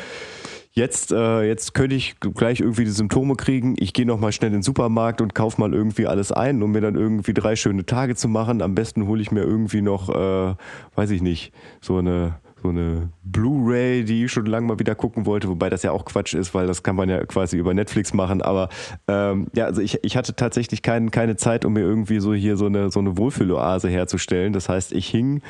jetzt, 0.78 1.12
äh, 1.12 1.44
jetzt 1.44 1.74
könnte 1.74 1.96
ich 1.96 2.20
gleich 2.20 2.60
irgendwie 2.60 2.86
die 2.86 2.92
Symptome 2.92 3.36
kriegen. 3.36 3.76
Ich 3.80 3.94
gehe 3.94 4.06
nochmal 4.06 4.32
schnell 4.32 4.50
in 4.50 4.58
den 4.58 4.64
Supermarkt 4.64 5.22
und 5.22 5.34
kaufe 5.34 5.60
mal 5.60 5.74
irgendwie 5.74 6.08
alles 6.08 6.32
ein, 6.32 6.62
um 6.62 6.72
mir 6.72 6.82
dann 6.82 6.96
irgendwie 6.96 7.34
drei 7.34 7.56
schöne 7.56 7.86
Tage 7.86 8.16
zu 8.16 8.28
machen. 8.28 8.62
Am 8.62 8.76
besten 8.76 9.08
hole 9.08 9.22
ich 9.22 9.32
mir 9.32 9.42
irgendwie 9.42 9.82
noch, 9.82 10.10
äh, 10.10 10.56
weiß 10.96 11.10
ich 11.10 11.22
nicht, 11.22 11.52
so 11.82 11.98
eine 11.98 12.36
so 12.62 12.70
eine 12.70 13.10
Blu-ray, 13.24 14.04
die 14.04 14.26
ich 14.26 14.32
schon 14.32 14.46
lange 14.46 14.68
mal 14.68 14.80
wieder 14.80 14.96
gucken 14.96 15.26
wollte, 15.26 15.48
wobei 15.48 15.70
das 15.70 15.84
ja 15.84 15.92
auch 15.92 16.06
Quatsch 16.06 16.34
ist, 16.34 16.54
weil 16.54 16.68
das 16.68 16.84
kann 16.84 16.96
man 16.96 17.10
ja 17.10 17.24
quasi 17.26 17.58
über 17.58 17.74
Netflix 17.74 18.14
machen. 18.14 18.42
Aber 18.42 18.70
ähm, 19.08 19.48
ja, 19.56 19.66
also 19.66 19.82
ich, 19.82 20.04
ich 20.04 20.18
hatte 20.18 20.36
tatsächlich 20.36 20.82
kein, 20.82 21.12
keine 21.12 21.36
Zeit, 21.36 21.66
um 21.66 21.74
mir 21.74 21.82
irgendwie 21.82 22.20
so 22.20 22.34
hier 22.34 22.58
so 22.58 22.66
eine, 22.66 22.90
so 22.90 23.00
eine 23.00 23.18
Wohlfühloase 23.18 23.90
herzustellen. 23.90 24.54
Das 24.54 24.70
heißt, 24.70 24.92
ich 24.94 25.08
hing 25.08 25.42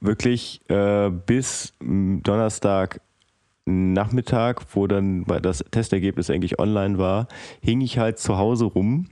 wirklich 0.00 0.60
äh, 0.68 1.10
bis 1.10 1.72
Donnerstag 1.80 3.00
Nachmittag, 3.66 4.62
wo 4.74 4.86
dann 4.86 5.24
das 5.42 5.64
Testergebnis 5.70 6.28
eigentlich 6.28 6.58
online 6.58 6.98
war, 6.98 7.28
hing 7.60 7.80
ich 7.80 7.98
halt 7.98 8.18
zu 8.18 8.36
Hause 8.36 8.66
rum 8.66 9.06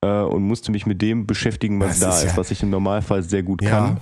äh, 0.00 0.20
und 0.22 0.44
musste 0.44 0.72
mich 0.72 0.86
mit 0.86 1.02
dem 1.02 1.26
beschäftigen, 1.26 1.78
was 1.80 1.98
das 1.98 2.20
da 2.20 2.26
ist, 2.26 2.32
ja 2.32 2.36
was 2.38 2.50
ich 2.50 2.62
im 2.62 2.70
Normalfall 2.70 3.22
sehr 3.22 3.42
gut 3.42 3.62
ja. 3.62 3.70
kann. 3.70 4.00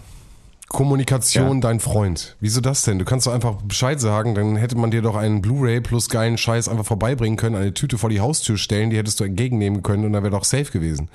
Kommunikation 0.68 1.56
ja. 1.56 1.60
dein 1.60 1.80
Freund. 1.80 2.36
Wieso 2.40 2.60
das 2.60 2.82
denn? 2.82 2.98
Du 2.98 3.04
kannst 3.04 3.26
doch 3.26 3.32
einfach 3.32 3.62
Bescheid 3.62 4.00
sagen, 4.00 4.34
dann 4.34 4.56
hätte 4.56 4.76
man 4.76 4.90
dir 4.90 5.02
doch 5.02 5.14
einen 5.14 5.42
Blu-ray 5.42 5.80
plus 5.80 6.08
geilen 6.08 6.38
Scheiß 6.38 6.68
einfach 6.68 6.86
vorbeibringen 6.86 7.36
können, 7.36 7.54
eine 7.54 7.74
Tüte 7.74 7.98
vor 7.98 8.10
die 8.10 8.20
Haustür 8.20 8.56
stellen, 8.56 8.90
die 8.90 8.96
hättest 8.96 9.20
du 9.20 9.24
entgegennehmen 9.24 9.82
können 9.82 10.04
und 10.04 10.12
dann 10.12 10.22
wäre 10.22 10.32
doch 10.32 10.44
safe 10.44 10.72
gewesen. 10.72 11.10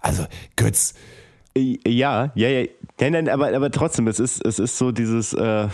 Also, 0.00 0.24
Götz. 0.56 0.94
Ja, 1.56 2.32
ja, 2.34 2.48
ja. 2.48 2.66
Nein, 3.00 3.12
nein, 3.12 3.28
aber, 3.28 3.54
aber 3.54 3.70
trotzdem, 3.70 4.06
es 4.08 4.20
ist, 4.20 4.44
es 4.44 4.58
ist 4.58 4.78
so 4.78 4.92
dieses, 4.92 5.32
äh, 5.32 5.68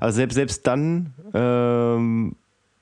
also 0.00 0.16
selbst, 0.16 0.34
selbst 0.34 0.66
dann 0.66 1.14
ähm, 1.34 2.36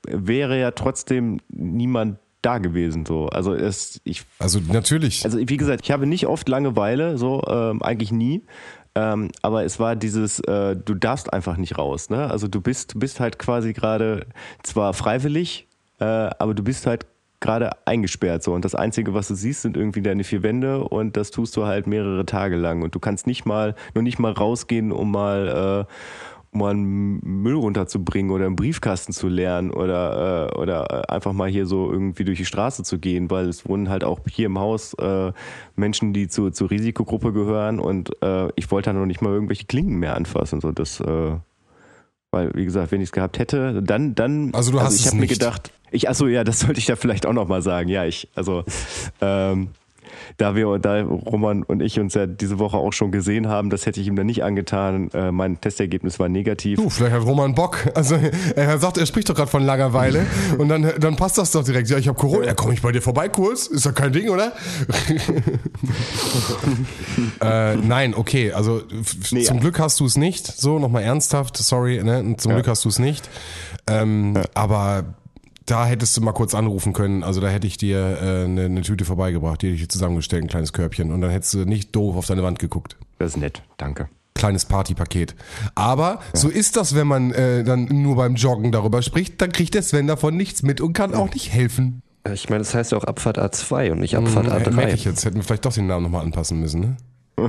wäre 0.06 0.58
ja 0.58 0.70
trotzdem 0.70 1.40
niemand 1.48 2.18
da 2.42 2.58
gewesen 2.58 3.06
so 3.06 3.26
also 3.28 3.54
es 3.54 4.02
ich 4.04 4.22
also 4.38 4.60
natürlich 4.70 5.24
also 5.24 5.38
wie 5.38 5.56
gesagt 5.56 5.80
ich 5.82 5.90
habe 5.90 6.06
nicht 6.06 6.26
oft 6.26 6.46
Langeweile 6.46 7.16
so 7.16 7.42
ähm, 7.48 7.82
eigentlich 7.82 8.12
nie 8.12 8.42
ähm, 8.94 9.30
aber 9.42 9.64
es 9.64 9.80
war 9.80 9.96
dieses, 9.96 10.40
äh, 10.40 10.76
du 10.76 10.94
darfst 10.94 11.32
einfach 11.32 11.56
nicht 11.56 11.78
raus. 11.78 12.10
Ne? 12.10 12.30
Also 12.30 12.48
du 12.48 12.60
bist, 12.60 12.98
bist 12.98 13.20
halt 13.20 13.38
quasi 13.38 13.72
gerade 13.72 14.26
zwar 14.62 14.94
freiwillig, 14.94 15.66
äh, 16.00 16.04
aber 16.04 16.54
du 16.54 16.62
bist 16.62 16.86
halt 16.86 17.06
gerade 17.40 17.72
eingesperrt 17.84 18.42
so 18.42 18.54
und 18.54 18.64
das 18.64 18.74
einzige 18.74 19.12
was 19.12 19.28
du 19.28 19.34
siehst 19.34 19.60
sind 19.60 19.76
irgendwie 19.76 20.00
deine 20.00 20.24
vier 20.24 20.42
Wände 20.42 20.82
und 20.82 21.14
das 21.18 21.30
tust 21.30 21.54
du 21.58 21.66
halt 21.66 21.86
mehrere 21.86 22.24
Tage 22.24 22.56
lang 22.56 22.80
und 22.80 22.94
du 22.94 23.00
kannst 23.00 23.26
nicht 23.26 23.44
mal 23.44 23.74
nur 23.94 24.02
nicht 24.02 24.18
mal 24.18 24.32
rausgehen 24.32 24.92
um 24.92 25.10
mal 25.10 25.86
äh, 25.86 25.92
mal 26.54 26.70
einen 26.70 27.20
Müll 27.22 27.54
runterzubringen 27.54 28.30
oder 28.30 28.46
einen 28.46 28.56
Briefkasten 28.56 29.12
zu 29.12 29.28
leeren 29.28 29.70
oder, 29.70 30.50
äh, 30.52 30.56
oder 30.58 31.04
äh, 31.08 31.12
einfach 31.12 31.32
mal 31.32 31.48
hier 31.48 31.66
so 31.66 31.90
irgendwie 31.90 32.24
durch 32.24 32.38
die 32.38 32.44
Straße 32.44 32.82
zu 32.82 32.98
gehen, 32.98 33.30
weil 33.30 33.48
es 33.48 33.68
wohnen 33.68 33.88
halt 33.88 34.04
auch 34.04 34.20
hier 34.30 34.46
im 34.46 34.58
Haus 34.58 34.94
äh, 34.94 35.32
Menschen, 35.76 36.12
die 36.12 36.28
zu, 36.28 36.50
zur 36.50 36.70
Risikogruppe 36.70 37.32
gehören 37.32 37.80
und 37.80 38.10
äh, 38.22 38.48
ich 38.56 38.70
wollte 38.70 38.90
dann 38.90 38.98
noch 38.98 39.06
nicht 39.06 39.22
mal 39.22 39.32
irgendwelche 39.32 39.66
Klinken 39.66 39.96
mehr 39.96 40.16
anfassen. 40.16 40.60
So 40.60 40.72
das, 40.72 41.00
äh, 41.00 41.36
weil, 42.30 42.50
wie 42.54 42.64
gesagt, 42.64 42.90
wenn 42.92 43.00
ich 43.00 43.08
es 43.08 43.12
gehabt 43.12 43.38
hätte, 43.38 43.82
dann, 43.82 44.14
dann. 44.14 44.52
Also 44.54 44.72
du 44.72 44.80
hast 44.80 44.86
also 44.86 44.96
ich 44.98 45.06
habe 45.06 45.18
mir 45.18 45.26
gedacht, 45.26 45.72
ich, 45.90 46.08
achso, 46.08 46.26
ja, 46.26 46.42
das 46.42 46.60
sollte 46.60 46.80
ich 46.80 46.86
da 46.86 46.96
vielleicht 46.96 47.26
auch 47.26 47.32
nochmal 47.32 47.62
sagen. 47.62 47.88
Ja, 47.88 48.04
ich, 48.04 48.28
also 48.34 48.64
ähm, 49.20 49.68
da 50.36 50.54
wir, 50.54 50.78
da 50.78 51.02
Roman 51.02 51.62
und 51.62 51.82
ich 51.82 51.98
uns 52.00 52.14
ja 52.14 52.26
diese 52.26 52.58
Woche 52.58 52.76
auch 52.76 52.92
schon 52.92 53.10
gesehen 53.10 53.48
haben, 53.48 53.70
das 53.70 53.86
hätte 53.86 54.00
ich 54.00 54.06
ihm 54.06 54.16
dann 54.16 54.26
nicht 54.26 54.42
angetan. 54.42 55.10
Äh, 55.12 55.32
mein 55.32 55.60
Testergebnis 55.60 56.18
war 56.18 56.28
negativ. 56.28 56.78
Du, 56.78 56.90
vielleicht 56.90 57.14
hat 57.14 57.24
Roman 57.24 57.54
Bock. 57.54 57.78
Also 57.94 58.16
er 58.56 58.78
sagt, 58.78 58.98
er 58.98 59.06
spricht 59.06 59.28
doch 59.28 59.34
gerade 59.34 59.50
von 59.50 59.62
Langeweile 59.62 60.26
und 60.58 60.68
dann, 60.68 60.92
dann 60.98 61.16
passt 61.16 61.38
das 61.38 61.52
doch 61.52 61.64
direkt. 61.64 61.88
Ja, 61.90 61.98
ich 61.98 62.08
habe 62.08 62.18
Corona. 62.18 62.46
Ja, 62.46 62.54
komme 62.54 62.74
ich 62.74 62.82
bei 62.82 62.92
dir 62.92 63.02
vorbei 63.02 63.28
kurz? 63.28 63.66
Ist 63.66 63.86
doch 63.86 63.94
kein 63.94 64.12
Ding, 64.12 64.28
oder? 64.28 64.52
äh, 67.40 67.76
nein, 67.76 68.14
okay. 68.14 68.52
Also 68.52 68.82
nee, 69.30 69.42
zum 69.42 69.56
ja. 69.56 69.60
Glück 69.60 69.78
hast 69.78 70.00
du 70.00 70.06
es 70.06 70.16
nicht. 70.16 70.46
So, 70.46 70.78
nochmal 70.78 71.02
ernsthaft. 71.02 71.56
Sorry, 71.56 72.02
ne? 72.02 72.36
Zum 72.36 72.50
ja. 72.50 72.56
Glück 72.56 72.68
hast 72.68 72.84
du 72.84 72.88
es 72.88 72.98
nicht. 72.98 73.28
Ähm, 73.86 74.34
ja. 74.36 74.42
Aber 74.54 75.04
da 75.66 75.86
hättest 75.86 76.16
du 76.16 76.20
mal 76.20 76.32
kurz 76.32 76.54
anrufen 76.54 76.92
können. 76.92 77.22
Also 77.22 77.40
da 77.40 77.48
hätte 77.48 77.66
ich 77.66 77.76
dir 77.76 77.98
äh, 78.20 78.44
eine, 78.44 78.64
eine 78.66 78.82
Tüte 78.82 79.04
vorbeigebracht, 79.04 79.62
die 79.62 79.66
hätte 79.68 79.74
ich 79.76 79.82
dir 79.82 79.88
zusammengestellt, 79.88 80.44
ein 80.44 80.48
kleines 80.48 80.72
Körbchen. 80.72 81.12
Und 81.12 81.20
dann 81.20 81.30
hättest 81.30 81.54
du 81.54 81.64
nicht 81.64 81.94
doof 81.96 82.16
auf 82.16 82.26
deine 82.26 82.42
Wand 82.42 82.58
geguckt. 82.58 82.96
Das 83.18 83.30
ist 83.30 83.36
nett, 83.38 83.62
danke. 83.76 84.08
Kleines 84.34 84.64
Partypaket. 84.64 85.34
Aber 85.76 86.18
so 86.32 86.48
ist 86.48 86.76
das, 86.76 86.94
wenn 86.94 87.06
man 87.06 87.30
äh, 87.32 87.62
dann 87.64 87.84
nur 87.84 88.16
beim 88.16 88.34
Joggen 88.34 88.72
darüber 88.72 89.00
spricht, 89.00 89.40
dann 89.40 89.52
kriegt 89.52 89.74
der 89.74 89.82
Sven 89.82 90.06
davon 90.08 90.36
nichts 90.36 90.62
mit 90.62 90.80
und 90.80 90.92
kann 90.92 91.14
auch 91.14 91.32
nicht 91.32 91.52
helfen. 91.52 92.02
Ich 92.32 92.48
meine, 92.48 92.58
das 92.60 92.74
heißt 92.74 92.92
ja 92.92 92.98
auch 92.98 93.04
Abfahrt 93.04 93.38
A2 93.38 93.92
und 93.92 94.00
nicht 94.00 94.16
Abfahrt 94.16 94.46
Hm, 94.46 94.52
A3. 94.52 94.70
merke 94.72 94.94
ich 94.94 95.04
jetzt. 95.04 95.24
Hätten 95.24 95.36
wir 95.36 95.42
vielleicht 95.44 95.64
doch 95.66 95.72
den 95.72 95.86
Namen 95.86 96.02
nochmal 96.04 96.22
anpassen 96.24 96.58
müssen, 96.58 96.80
ne? 96.80 96.96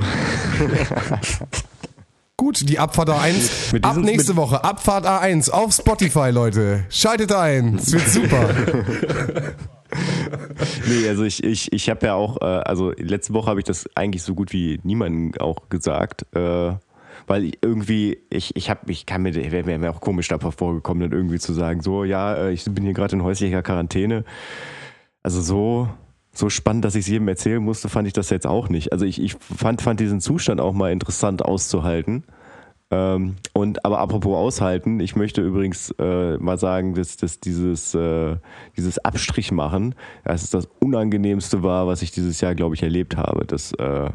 Gut, 2.38 2.68
die 2.68 2.78
Abfahrt 2.78 3.08
A1 3.08 3.72
Mit 3.72 3.84
ab 3.84 3.96
nächste 3.96 4.36
Woche. 4.36 4.62
Abfahrt 4.62 5.06
A1 5.06 5.50
auf 5.50 5.72
Spotify, 5.72 6.30
Leute. 6.30 6.84
Schaltet 6.90 7.32
ein. 7.32 7.76
Es 7.76 7.92
wird 7.92 8.08
super. 8.08 8.50
Nee, 10.88 11.08
also 11.08 11.24
ich, 11.24 11.42
ich, 11.44 11.72
ich 11.72 11.88
habe 11.88 12.06
ja 12.06 12.14
auch, 12.14 12.40
äh, 12.40 12.44
also 12.44 12.92
letzte 12.98 13.32
Woche 13.32 13.48
habe 13.48 13.60
ich 13.60 13.64
das 13.64 13.88
eigentlich 13.94 14.22
so 14.22 14.34
gut 14.34 14.52
wie 14.52 14.80
niemandem 14.82 15.40
auch 15.40 15.68
gesagt, 15.68 16.26
äh, 16.34 16.72
weil 17.26 17.52
irgendwie, 17.62 18.18
ich, 18.30 18.54
ich 18.56 18.68
habe, 18.68 18.90
ich 18.90 19.06
kann 19.06 19.22
mir, 19.22 19.34
wäre 19.34 19.78
mir 19.78 19.90
auch 19.90 20.00
komisch 20.00 20.28
davor 20.28 20.52
vorgekommen, 20.52 21.08
dann 21.08 21.18
irgendwie 21.18 21.38
zu 21.38 21.52
sagen, 21.52 21.82
so, 21.82 22.04
ja, 22.04 22.34
äh, 22.34 22.52
ich 22.52 22.64
bin 22.64 22.84
hier 22.84 22.92
gerade 22.92 23.16
in 23.16 23.22
häuslicher 23.22 23.62
Quarantäne. 23.62 24.24
Also 25.22 25.40
so, 25.40 25.88
so 26.36 26.48
spannend, 26.50 26.84
dass 26.84 26.94
ich 26.94 27.02
es 27.02 27.08
jedem 27.08 27.28
erzählen 27.28 27.62
musste, 27.62 27.88
fand 27.88 28.06
ich 28.06 28.12
das 28.12 28.30
jetzt 28.30 28.46
auch 28.46 28.68
nicht. 28.68 28.92
Also 28.92 29.04
ich, 29.04 29.20
ich 29.20 29.34
fand, 29.34 29.82
fand 29.82 30.00
diesen 30.00 30.20
Zustand 30.20 30.60
auch 30.60 30.72
mal 30.72 30.92
interessant 30.92 31.42
auszuhalten. 31.42 32.24
Ähm, 32.90 33.36
und 33.52 33.84
aber 33.84 33.98
apropos 33.98 34.36
aushalten, 34.36 35.00
ich 35.00 35.16
möchte 35.16 35.42
übrigens 35.42 35.92
äh, 35.98 36.36
mal 36.38 36.56
sagen, 36.56 36.94
dass, 36.94 37.16
dass 37.16 37.40
dieses, 37.40 37.94
äh, 37.94 38.36
dieses 38.76 38.98
Abstrich 38.98 39.50
machen, 39.50 39.94
das 40.24 40.44
ist 40.44 40.54
das 40.54 40.68
Unangenehmste 40.78 41.62
war, 41.62 41.88
was 41.88 42.02
ich 42.02 42.12
dieses 42.12 42.40
Jahr, 42.40 42.54
glaube 42.54 42.76
ich, 42.76 42.82
erlebt 42.82 43.16
habe. 43.16 43.44
Das 43.44 43.72
äh, 43.72 44.10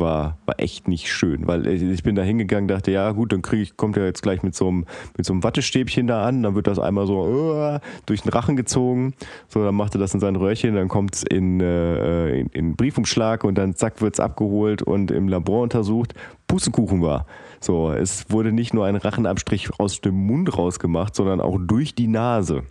war, 0.00 0.38
war 0.46 0.58
echt 0.58 0.88
nicht 0.88 1.12
schön, 1.12 1.46
weil 1.46 1.66
ich 1.66 1.82
ich 1.82 2.02
bin 2.02 2.14
da 2.14 2.22
hingegangen, 2.22 2.68
dachte, 2.68 2.90
ja 2.90 3.12
gut, 3.12 3.32
dann 3.32 3.42
kriege 3.42 3.62
ich, 3.62 3.76
kommt 3.76 3.96
er 3.96 4.06
jetzt 4.06 4.22
gleich 4.22 4.42
mit 4.42 4.54
so 4.54 4.68
einem, 4.68 4.86
mit 5.16 5.26
so 5.26 5.32
einem 5.32 5.42
Wattestäbchen 5.44 6.06
da 6.06 6.24
an, 6.24 6.42
dann 6.42 6.54
wird 6.54 6.66
das 6.66 6.78
einmal 6.78 7.06
so 7.06 7.22
uh, 7.22 7.78
durch 8.06 8.22
den 8.22 8.30
Rachen 8.30 8.56
gezogen, 8.56 9.14
so, 9.48 9.62
dann 9.62 9.74
macht 9.74 9.94
er 9.94 9.98
das 10.00 10.14
in 10.14 10.20
sein 10.20 10.36
Röhrchen, 10.36 10.74
dann 10.74 10.88
kommt 10.88 11.16
es 11.16 11.22
in, 11.22 11.60
äh, 11.60 12.40
in, 12.40 12.46
in 12.48 12.76
Briefumschlag 12.76 13.44
und 13.44 13.56
dann 13.56 13.74
zack 13.76 14.00
wird 14.00 14.14
es 14.14 14.20
abgeholt 14.20 14.82
und 14.82 15.10
im 15.10 15.28
Labor 15.28 15.62
untersucht, 15.62 16.14
Pustekuchen 16.48 17.02
war. 17.02 17.26
So, 17.60 17.92
es 17.92 18.30
wurde 18.30 18.52
nicht 18.52 18.74
nur 18.74 18.86
ein 18.86 18.96
Rachenabstrich 18.96 19.78
aus 19.78 20.00
dem 20.00 20.14
Mund 20.14 20.56
rausgemacht, 20.56 21.14
sondern 21.14 21.40
auch 21.40 21.58
durch 21.60 21.94
die 21.94 22.08
Nase. 22.08 22.62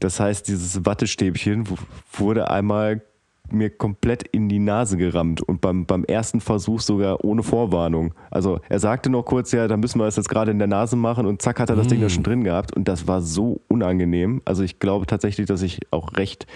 Das 0.00 0.20
heißt, 0.20 0.48
dieses 0.48 0.84
Wattestäbchen 0.84 1.64
wurde 2.12 2.50
einmal 2.50 3.02
mir 3.50 3.70
komplett 3.70 4.22
in 4.28 4.48
die 4.48 4.58
Nase 4.58 4.96
gerammt 4.96 5.40
und 5.42 5.60
beim, 5.60 5.86
beim 5.86 6.04
ersten 6.04 6.40
Versuch 6.40 6.80
sogar 6.80 7.24
ohne 7.24 7.42
Vorwarnung. 7.42 8.14
Also 8.30 8.60
er 8.68 8.78
sagte 8.78 9.10
noch 9.10 9.24
kurz, 9.24 9.52
ja, 9.52 9.68
da 9.68 9.76
müssen 9.76 9.98
wir 9.98 10.06
es 10.06 10.16
jetzt 10.16 10.28
gerade 10.28 10.50
in 10.50 10.58
der 10.58 10.68
Nase 10.68 10.96
machen 10.96 11.26
und 11.26 11.42
zack 11.42 11.60
hat 11.60 11.70
er 11.70 11.76
das 11.76 11.86
Ding 11.86 12.00
da 12.00 12.08
schon 12.08 12.22
drin 12.22 12.44
gehabt 12.44 12.74
und 12.74 12.88
das 12.88 13.06
war 13.06 13.20
so 13.22 13.60
unangenehm. 13.68 14.42
Also 14.44 14.62
ich 14.62 14.78
glaube 14.78 15.06
tatsächlich, 15.06 15.46
dass 15.46 15.62
ich 15.62 15.80
auch 15.90 16.16
recht 16.16 16.46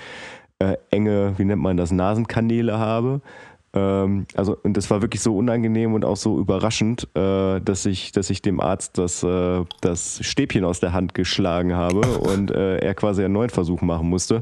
äh, 0.59 0.77
enge, 0.91 1.35
wie 1.39 1.45
nennt 1.45 1.63
man 1.63 1.77
das, 1.77 1.91
Nasenkanäle 1.91 2.79
habe. 2.79 3.21
Ähm, 3.75 4.27
also 4.35 4.57
und 4.63 4.77
das 4.77 4.91
war 4.91 5.03
wirklich 5.03 5.23
so 5.23 5.37
unangenehm 5.37 5.95
und 5.95 6.05
auch 6.05 6.17
so 6.17 6.39
überraschend, 6.39 7.09
äh, 7.15 7.61
dass 7.61 7.87
ich, 7.87 8.13
dass 8.13 8.31
ich 8.31 8.43
dem 8.43 8.61
Arzt 8.61 8.99
das, 8.99 9.23
äh, 9.23 9.65
das 9.81 10.21
Stäbchen 10.23 10.65
aus 10.65 10.81
der 10.81 10.93
Hand 10.93 11.15
geschlagen 11.15 11.75
habe 11.75 12.01
und 12.19 12.51
äh, 12.51 12.79
er 12.79 12.95
quasi 12.95 13.25
einen 13.25 13.35
neuen 13.35 13.51
Versuch 13.51 13.81
machen 13.81 14.09
musste, 14.09 14.41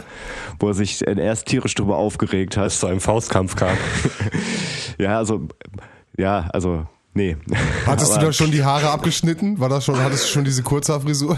wo 0.59 0.69
er 0.69 0.75
sich 0.75 1.07
erst 1.07 1.47
tierisch 1.47 1.75
drüber 1.75 1.97
aufgeregt 1.97 2.57
hat. 2.57 2.67
Dass 2.67 2.81
zu 2.81 2.87
einem 2.87 3.01
Faustkampf 3.01 3.57
kam. 3.57 3.77
Ja, 4.99 5.17
also 5.17 5.49
ja, 6.19 6.51
also 6.53 6.87
nee. 7.15 7.37
Hattest 7.87 8.13
Aber- 8.13 8.21
du 8.21 8.27
da 8.27 8.33
schon 8.33 8.51
die 8.51 8.63
Haare 8.65 8.91
abgeschnitten? 8.91 9.59
War 9.61 9.69
das 9.69 9.85
schon, 9.85 9.99
hattest 10.03 10.25
du 10.25 10.29
schon 10.29 10.45
diese 10.45 10.63
Kurzhaarfrisur? 10.63 11.37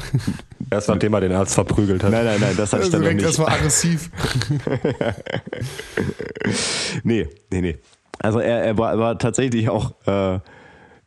Erst 0.71 0.89
nachdem 0.89 1.13
er 1.15 1.21
den 1.21 1.33
Arzt 1.33 1.55
verprügelt 1.55 2.03
hat. 2.03 2.11
Nein, 2.11 2.25
nein, 2.25 2.41
nein, 2.41 2.55
das 2.57 2.73
hatte 2.73 2.85
ich 2.85 2.91
dann 2.91 3.03
noch 3.03 3.13
nicht. 3.13 3.23
erstmal 3.25 3.49
aggressiv. 3.53 4.11
Nee, 7.05 7.29
nee, 7.51 7.61
nee. 7.61 7.77
Also 8.19 8.39
er, 8.39 8.63
er, 8.65 8.79
war, 8.79 8.99
war 8.99 9.19
tatsächlich 9.19 9.69
auch 9.69 9.93
äh, 10.07 10.35
ein 10.35 10.41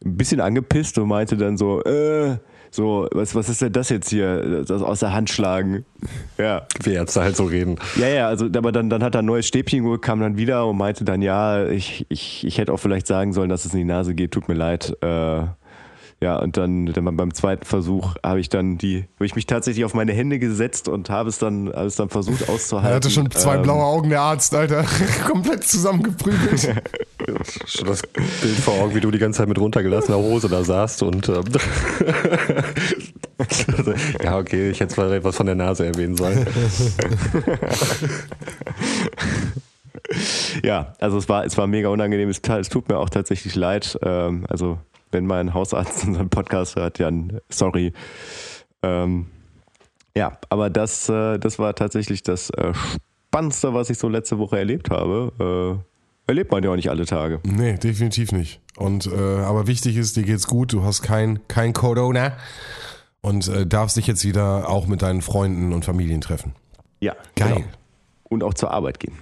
bisschen 0.04 0.42
angepisst 0.42 0.98
und 0.98 1.08
meinte 1.08 1.38
dann 1.38 1.58
so, 1.58 1.82
äh, 1.84 2.38
so, 2.76 3.08
was, 3.12 3.36
was 3.36 3.50
ist 3.50 3.62
denn 3.62 3.72
das 3.72 3.90
jetzt 3.90 4.10
hier? 4.10 4.64
Das 4.66 4.82
aus 4.82 5.00
der 5.00 5.14
Hand 5.14 5.30
schlagen. 5.30 5.86
Ja. 6.38 6.68
Wie 6.84 6.92
Ärzte 6.92 7.22
halt 7.22 7.38
so 7.38 7.46
reden. 7.46 7.78
Ja, 7.96 8.10
ja, 8.10 8.28
also 8.28 8.46
aber 8.46 8.74
dann, 8.74 8.90
dann 8.90 9.02
hat 9.02 9.16
er 9.16 9.20
ein 9.20 9.26
neues 9.26 9.48
Stäbchen 9.48 9.84
geholt, 9.84 10.02
kam 10.02 10.20
dann 10.20 10.38
wieder 10.38 10.68
und 10.68 10.78
meinte 10.78 11.06
dann, 11.06 11.22
ja, 11.22 11.66
ich, 11.66 12.06
ich, 12.10 12.46
ich 12.46 12.58
hätte 12.58 12.74
auch 12.74 12.78
vielleicht 12.78 13.08
sagen 13.08 13.32
sollen, 13.32 13.50
dass 13.50 13.64
es 13.64 13.74
in 13.74 13.80
die 13.80 13.86
Nase 13.86 14.14
geht, 14.14 14.32
tut 14.32 14.50
mir 14.50 14.54
leid. 14.54 14.96
Äh, 15.02 15.44
ja, 16.26 16.38
und 16.38 16.58
dann, 16.58 16.88
dann 16.88 17.16
beim 17.16 17.36
zweiten 17.36 17.66
Versuch 17.66 18.16
habe 18.24 18.40
ich 18.40 18.50
dann 18.50 18.80
die, 18.80 19.06
habe 19.18 19.28
ich 19.28 19.36
mich 19.36 19.46
tatsächlich 19.46 19.86
auf 19.86 19.94
meine 19.94 20.12
Hände 20.12 20.40
gesetzt 20.40 20.88
und 20.88 21.12
habe 21.12 21.30
es 21.30 21.38
dann, 21.38 21.72
habe 21.72 21.86
es 21.86 21.98
dann 21.98 22.10
versucht 22.10 22.50
auszuhalten. 22.50 22.90
Er 22.90 22.96
hatte 22.96 23.12
schon 23.12 23.30
zwei 23.30 23.58
Ähm, 23.58 23.62
blaue 23.62 23.84
Augen, 23.84 24.10
der 24.10 24.22
Arzt, 24.22 24.56
Alter. 24.56 24.86
Komplett 25.28 25.66
zusammengeprügelt. 25.66 26.62
Schon 27.68 27.88
das 27.88 28.02
Bild 28.02 28.56
vor 28.58 28.74
Augen, 28.76 28.96
wie 28.96 29.02
du 29.02 29.12
die 29.12 29.20
ganze 29.20 29.38
Zeit 29.38 29.48
mit 29.48 29.60
runtergelassener 29.60 30.18
Hose 30.18 30.50
da 30.50 30.64
saßt 30.64 31.04
und 31.04 31.30
ähm, 31.30 31.44
ja, 34.24 34.40
okay, 34.40 34.72
ich 34.72 34.80
hätte 34.80 34.96
zwar 34.96 35.12
etwas 35.12 35.36
von 35.36 35.46
der 35.46 35.56
Nase 35.56 35.86
erwähnen 35.86 36.18
sollen. 36.18 36.46
Ja, 40.64 40.94
also 41.00 41.18
es 41.20 41.30
war, 41.30 41.46
es 41.46 41.56
war 41.58 41.68
mega 41.68 41.90
unangenehm. 41.90 42.30
Es, 42.30 42.40
es 42.40 42.70
tut 42.70 42.90
mir 42.90 42.98
auch 42.98 43.10
tatsächlich 43.10 43.56
leid. 43.56 43.98
Ähm, 44.04 44.46
also, 44.50 44.80
wenn 45.16 45.26
mein 45.26 45.54
Hausarzt 45.54 46.06
unseren 46.06 46.30
Podcast 46.30 46.76
hört, 46.76 47.00
dann 47.00 47.40
sorry. 47.50 47.94
Ähm, 48.84 49.28
ja, 50.16 50.38
aber 50.50 50.70
das, 50.70 51.08
äh, 51.08 51.40
das 51.40 51.58
war 51.58 51.74
tatsächlich 51.74 52.22
das 52.22 52.50
äh, 52.50 52.74
Spannendste, 53.30 53.74
was 53.74 53.90
ich 53.90 53.98
so 53.98 54.10
letzte 54.10 54.38
Woche 54.40 54.58
erlebt 54.58 54.90
habe. 54.90 55.80
Äh, 56.28 56.30
erlebt 56.30 56.52
man 56.52 56.64
ja 56.64 56.72
auch 56.72 56.76
nicht 56.76 56.90
alle 56.90 57.06
Tage. 57.06 57.40
Nee, 57.44 57.78
definitiv 57.78 58.34
nicht. 58.34 58.60
Und 58.76 59.08
äh, 59.08 59.16
aber 59.16 59.68
wichtig 59.68 59.96
ist, 59.96 60.18
dir 60.18 60.24
geht's 60.24 60.48
gut, 60.48 60.74
du 60.74 60.84
hast 60.84 61.02
kein, 61.02 61.40
kein 61.48 61.72
Corona 61.72 62.34
und 63.22 63.48
äh, 63.48 63.66
darfst 63.66 63.96
dich 63.96 64.08
jetzt 64.08 64.26
wieder 64.26 64.70
auch 64.70 64.86
mit 64.88 65.02
deinen 65.02 65.22
Freunden 65.22 65.72
und 65.72 65.86
Familien 65.86 66.20
treffen. 66.20 66.54
Ja, 67.00 67.16
Geil. 67.36 67.54
genau. 67.56 67.68
Und 68.30 68.44
auch 68.44 68.54
zur 68.54 68.72
Arbeit 68.72 69.00
gehen. 69.00 69.16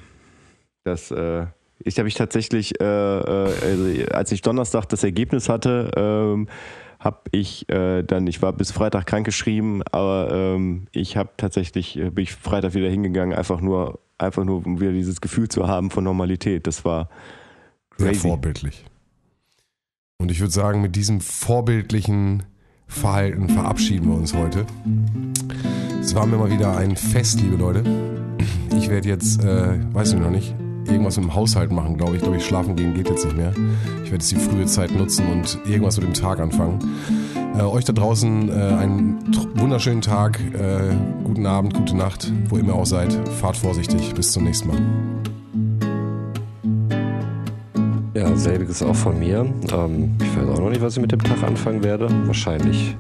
Das, 0.86 1.12
äh, 1.12 1.46
ich 1.80 1.98
habe 2.00 2.08
ich 2.08 2.16
tatsächlich, 2.16 2.80
äh, 2.80 2.84
äh, 2.84 3.54
also, 3.62 4.12
als 4.12 4.32
ich 4.32 4.42
Donnerstag 4.42 4.88
das 4.90 5.04
Ergebnis 5.04 5.50
hatte, 5.50 5.92
ähm, 5.96 6.48
habe 7.00 7.20
ich 7.32 7.68
äh, 7.70 8.04
dann, 8.04 8.28
ich 8.28 8.42
war 8.42 8.54
bis 8.54 8.72
Freitag 8.72 9.08
krankgeschrieben, 9.08 9.84
aber 9.92 10.30
ähm, 10.32 10.88
ich 10.92 11.18
habe 11.18 11.32
tatsächlich, 11.36 11.98
äh, 12.00 12.10
bin 12.10 12.24
ich 12.24 12.34
Freitag 12.34 12.76
wieder 12.76 12.90
hingegangen, 12.90 13.38
einfach 13.38 13.60
nur, 13.60 14.00
einfach 14.18 14.46
nur, 14.46 14.66
um 14.66 14.80
wieder 14.80 14.94
dieses 14.94 15.20
Gefühl 15.20 15.50
zu 15.50 15.68
haben 15.68 15.92
von 15.92 16.06
Normalität. 16.06 16.66
Das 16.66 16.86
war 16.86 17.10
Sehr 17.98 18.12
Crazy. 18.12 18.28
vorbildlich. 18.28 18.86
Und 20.18 20.32
ich 20.32 20.40
würde 20.40 20.54
sagen, 20.54 20.82
mit 20.82 20.96
diesem 20.96 21.20
vorbildlichen 21.20 22.44
Verhalten 22.88 23.50
verabschieden 23.50 24.08
wir 24.08 24.16
uns 24.16 24.34
heute. 24.34 24.66
Es 26.00 26.16
war 26.16 26.26
mir 26.26 26.38
mal 26.38 26.52
wieder 26.52 26.78
ein 26.78 26.96
Fest, 26.96 27.42
liebe 27.42 27.58
Leute. 27.58 27.84
Ich 28.78 28.90
werde 28.90 29.10
jetzt, 29.10 29.44
äh, 29.44 29.80
weiß 29.94 30.14
ich 30.14 30.20
noch 30.20 30.30
nicht, 30.30 30.56
irgendwas 30.86 31.18
mit 31.18 31.26
dem 31.26 31.36
Haushalt 31.36 31.72
machen, 31.72 31.98
glaube 31.98 32.16
ich. 32.16 32.22
Glaube 32.22 32.38
ich, 32.38 32.46
schlafen 32.46 32.76
gehen 32.76 32.94
geht 32.94 33.10
jetzt 33.10 33.26
nicht 33.26 33.38
mehr. 33.38 33.52
Ich 34.04 34.12
werde 34.12 34.24
jetzt 34.24 34.32
die 34.32 34.36
frühe 34.36 34.66
Zeit 34.66 34.96
nutzen 34.96 35.26
und 35.32 35.60
irgendwas 35.66 35.98
mit 35.98 36.06
dem 36.06 36.14
Tag 36.14 36.40
anfangen. 36.40 36.80
Äh, 37.58 37.62
euch 37.62 37.86
da 37.86 37.94
draußen 37.94 38.50
äh, 38.50 38.54
einen 38.54 39.20
wunderschönen 39.56 40.02
Tag, 40.02 40.40
äh, 40.40 40.96
guten 41.24 41.46
Abend, 41.46 41.74
gute 41.74 41.96
Nacht, 41.96 42.32
wo 42.50 42.58
immer 42.58 42.74
auch 42.74 42.86
seid. 42.86 43.14
Fahrt 43.40 43.58
vorsichtig. 43.58 44.14
Bis 44.14 44.32
zum 44.32 44.44
nächsten 44.44 44.70
Mal. 44.70 44.78
Ja, 48.16 48.36
selbiges 48.36 48.82
auch 48.82 48.96
von 48.96 49.20
mir. 49.20 49.46
Ähm, 49.74 50.16
ich 50.20 50.38
weiß 50.38 50.50
auch 50.50 50.60
noch 50.60 50.70
nicht, 50.70 50.82
was 50.82 50.96
ich 50.96 51.02
mit 51.02 51.12
dem 51.12 51.24
Tag 51.24 51.44
anfangen 51.44 51.84
werde. 51.84 52.08
Wahrscheinlich 52.26 52.96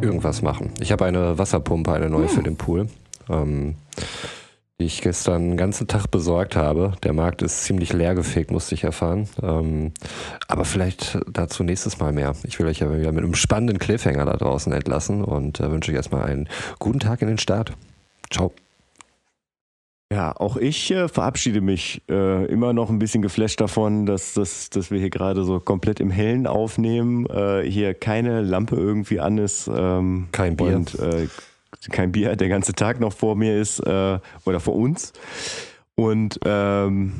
irgendwas 0.00 0.42
machen. 0.42 0.70
Ich 0.80 0.92
habe 0.92 1.04
eine 1.04 1.38
Wasserpumpe, 1.38 1.92
eine 1.92 2.10
neue 2.10 2.28
für 2.28 2.42
den 2.42 2.56
Pool, 2.56 2.88
ähm, 3.28 3.74
die 4.80 4.86
ich 4.86 5.02
gestern 5.02 5.50
den 5.50 5.56
ganzen 5.56 5.86
Tag 5.86 6.10
besorgt 6.10 6.56
habe. 6.56 6.94
Der 7.04 7.12
Markt 7.12 7.42
ist 7.42 7.62
ziemlich 7.62 7.92
leergefegt, 7.92 8.50
musste 8.50 8.74
ich 8.74 8.82
erfahren. 8.82 9.28
Ähm, 9.40 9.92
aber 10.48 10.64
vielleicht 10.64 11.18
dazu 11.30 11.62
nächstes 11.62 12.00
Mal 12.00 12.12
mehr. 12.12 12.34
Ich 12.42 12.58
will 12.58 12.66
euch 12.66 12.80
ja 12.80 12.92
wieder 12.92 13.12
mit 13.12 13.22
einem 13.22 13.34
spannenden 13.34 13.78
Cliffhanger 13.78 14.24
da 14.24 14.36
draußen 14.36 14.72
entlassen 14.72 15.22
und 15.22 15.60
äh, 15.60 15.70
wünsche 15.70 15.92
euch 15.92 15.96
erstmal 15.96 16.24
einen 16.24 16.48
guten 16.80 16.98
Tag 16.98 17.22
in 17.22 17.28
den 17.28 17.38
Start. 17.38 17.72
Ciao. 18.30 18.52
Ja, 20.12 20.36
auch 20.36 20.56
ich 20.56 20.90
äh, 20.90 21.08
verabschiede 21.08 21.60
mich 21.60 22.02
äh, 22.08 22.44
immer 22.46 22.72
noch 22.72 22.90
ein 22.90 22.98
bisschen 22.98 23.22
geflasht 23.22 23.60
davon, 23.60 24.06
dass, 24.06 24.34
dass, 24.34 24.70
dass 24.70 24.90
wir 24.90 24.98
hier 24.98 25.10
gerade 25.10 25.44
so 25.44 25.60
komplett 25.60 25.98
im 25.98 26.10
Hellen 26.10 26.46
aufnehmen, 26.46 27.26
äh, 27.26 27.62
hier 27.62 27.94
keine 27.94 28.42
Lampe 28.42 28.76
irgendwie 28.76 29.20
an 29.20 29.38
ist. 29.38 29.68
Ähm, 29.72 30.28
Kein 30.30 30.56
Bier. 30.56 30.76
Und 30.76 30.98
äh, 30.98 31.28
kein 31.90 32.12
Bier, 32.12 32.36
der 32.36 32.48
ganze 32.48 32.72
Tag 32.72 33.00
noch 33.00 33.12
vor 33.12 33.36
mir 33.36 33.60
ist 33.60 33.80
äh, 33.80 34.18
oder 34.44 34.60
vor 34.60 34.74
uns. 34.74 35.12
Und 35.94 36.38
ähm, 36.44 37.12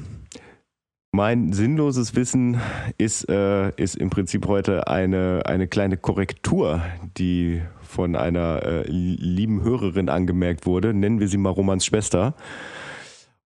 Mein 1.15 1.53
sinnloses 1.53 2.17
Wissen 2.17 2.61
ist, 2.99 3.29
äh, 3.29 3.71
ist 3.77 3.95
im 3.95 4.11
Prinzip 4.11 4.49
heute 4.49 4.89
eine, 4.89 5.43
eine 5.47 5.69
kleine 5.69 5.97
Korrektur, 5.97 6.83
die 7.17 7.63
von 7.83 8.17
einer 8.17 8.65
äh, 8.65 8.83
lieben 8.89 9.63
Hörerin 9.63 10.09
angemerkt 10.09 10.67
wurde. 10.67 10.93
Nennen 10.93 11.21
wir 11.21 11.29
sie 11.29 11.37
mal 11.37 11.51
Romans 11.51 11.87
Schwester. 11.87 12.35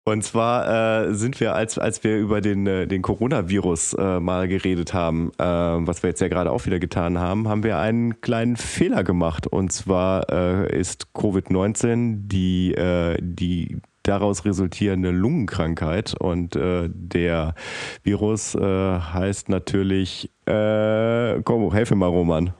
Und 0.07 0.23
zwar 0.23 1.07
äh, 1.07 1.15
sind 1.15 1.39
wir, 1.39 1.55
als, 1.55 1.79
als 1.79 2.03
wir 2.03 2.19
über 2.19 2.39
den, 2.39 2.67
äh, 2.67 2.85
den 2.85 3.01
Coronavirus 3.01 3.93
äh, 3.93 4.19
mal 4.19 4.47
geredet 4.47 4.93
haben, 4.93 5.31
äh, 5.39 5.43
was 5.43 6.03
wir 6.03 6.11
jetzt 6.11 6.21
ja 6.21 6.27
gerade 6.27 6.51
auch 6.51 6.67
wieder 6.67 6.77
getan 6.77 7.17
haben, 7.17 7.47
haben 7.47 7.63
wir 7.63 7.79
einen 7.79 8.21
kleinen 8.21 8.55
Fehler 8.55 9.03
gemacht. 9.03 9.47
Und 9.47 9.73
zwar 9.73 10.29
äh, 10.29 10.79
ist 10.79 11.07
Covid-19 11.15 12.27
die, 12.27 12.75
äh, 12.75 13.17
die 13.19 13.81
daraus 14.07 14.45
resultierende 14.45 15.11
Lungenkrankheit. 15.11 16.15
Und 16.19 16.55
äh, 16.55 16.89
der 16.91 17.55
Virus 18.03 18.55
äh, 18.55 18.59
heißt 18.61 19.49
natürlich, 19.49 20.31
äh, 20.45 21.41
komm, 21.43 21.73
helfe 21.73 21.95
mal, 21.95 22.07
Roman. 22.07 22.53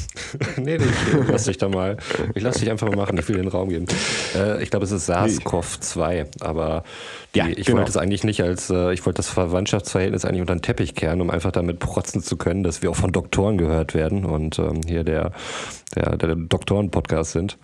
nee, 0.56 0.76
nee, 0.76 0.84
ich 0.84 1.28
lass 1.28 1.44
dich 1.44 1.56
da 1.56 1.68
mal, 1.68 1.96
ich 2.34 2.42
lass 2.42 2.58
dich 2.58 2.68
einfach 2.68 2.88
mal 2.88 2.96
machen, 2.96 3.16
ich 3.16 3.28
will 3.28 3.36
den 3.36 3.46
Raum 3.46 3.68
geben. 3.68 3.86
Äh, 4.34 4.60
ich 4.62 4.70
glaube, 4.70 4.84
es 4.84 4.90
ist 4.90 5.08
SARS-CoV-2, 5.08 6.42
aber 6.42 6.82
die, 7.34 7.38
ja, 7.38 7.46
ich 7.46 7.66
genau. 7.66 7.78
wollte 7.78 7.90
es 7.90 7.96
eigentlich 7.96 8.24
nicht 8.24 8.42
als, 8.42 8.70
äh, 8.70 8.92
ich 8.92 9.06
wollte 9.06 9.18
das 9.18 9.28
Verwandtschaftsverhältnis 9.28 10.24
eigentlich 10.24 10.40
unter 10.40 10.56
den 10.56 10.62
Teppich 10.62 10.96
kehren, 10.96 11.20
um 11.20 11.30
einfach 11.30 11.52
damit 11.52 11.78
protzen 11.78 12.22
zu 12.22 12.36
können, 12.36 12.64
dass 12.64 12.82
wir 12.82 12.90
auch 12.90 12.96
von 12.96 13.12
Doktoren 13.12 13.56
gehört 13.56 13.94
werden 13.94 14.24
und 14.24 14.58
ähm, 14.58 14.80
hier 14.84 15.04
der, 15.04 15.30
der, 15.94 16.16
der 16.16 16.34
Doktoren-Podcast 16.34 17.32
sind. 17.32 17.56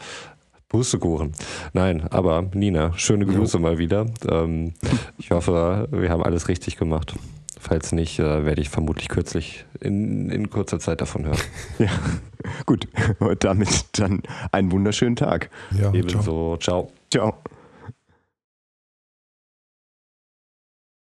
Pustekuchen. 0.75 1.31
Nein, 1.73 2.03
aber 2.11 2.47
Nina, 2.53 2.93
schöne 2.97 3.27
Grüße 3.27 3.61
mal 3.61 3.79
wieder. 3.79 4.07
Ähm, 4.29 4.75
ich 5.19 5.31
hoffe, 5.31 5.87
wir 5.93 6.11
haben 6.11 6.21
alles 6.25 6.49
richtig 6.49 6.77
gemacht. 6.77 7.15
Falls 7.61 7.93
nicht, 7.93 8.19
äh, 8.19 8.45
werde 8.45 8.61
ich 8.61 8.71
vermutlich 8.71 9.09
kürzlich 9.09 9.67
in, 9.79 10.31
in 10.31 10.51
kurzer 10.51 10.81
Zeit 10.81 11.01
davon 11.01 11.27
hören. 11.27 11.39
Ja, 11.79 11.91
gut. 12.67 12.89
Und 13.21 13.45
damit 13.45 14.01
dann 14.01 14.23
einen 14.51 14.73
wunderschönen 14.73 15.15
Tag. 15.15 15.49
Ja, 15.81 15.93
Ebenso. 15.93 16.57
ciao. 16.57 16.91
Ciao. 17.09 17.39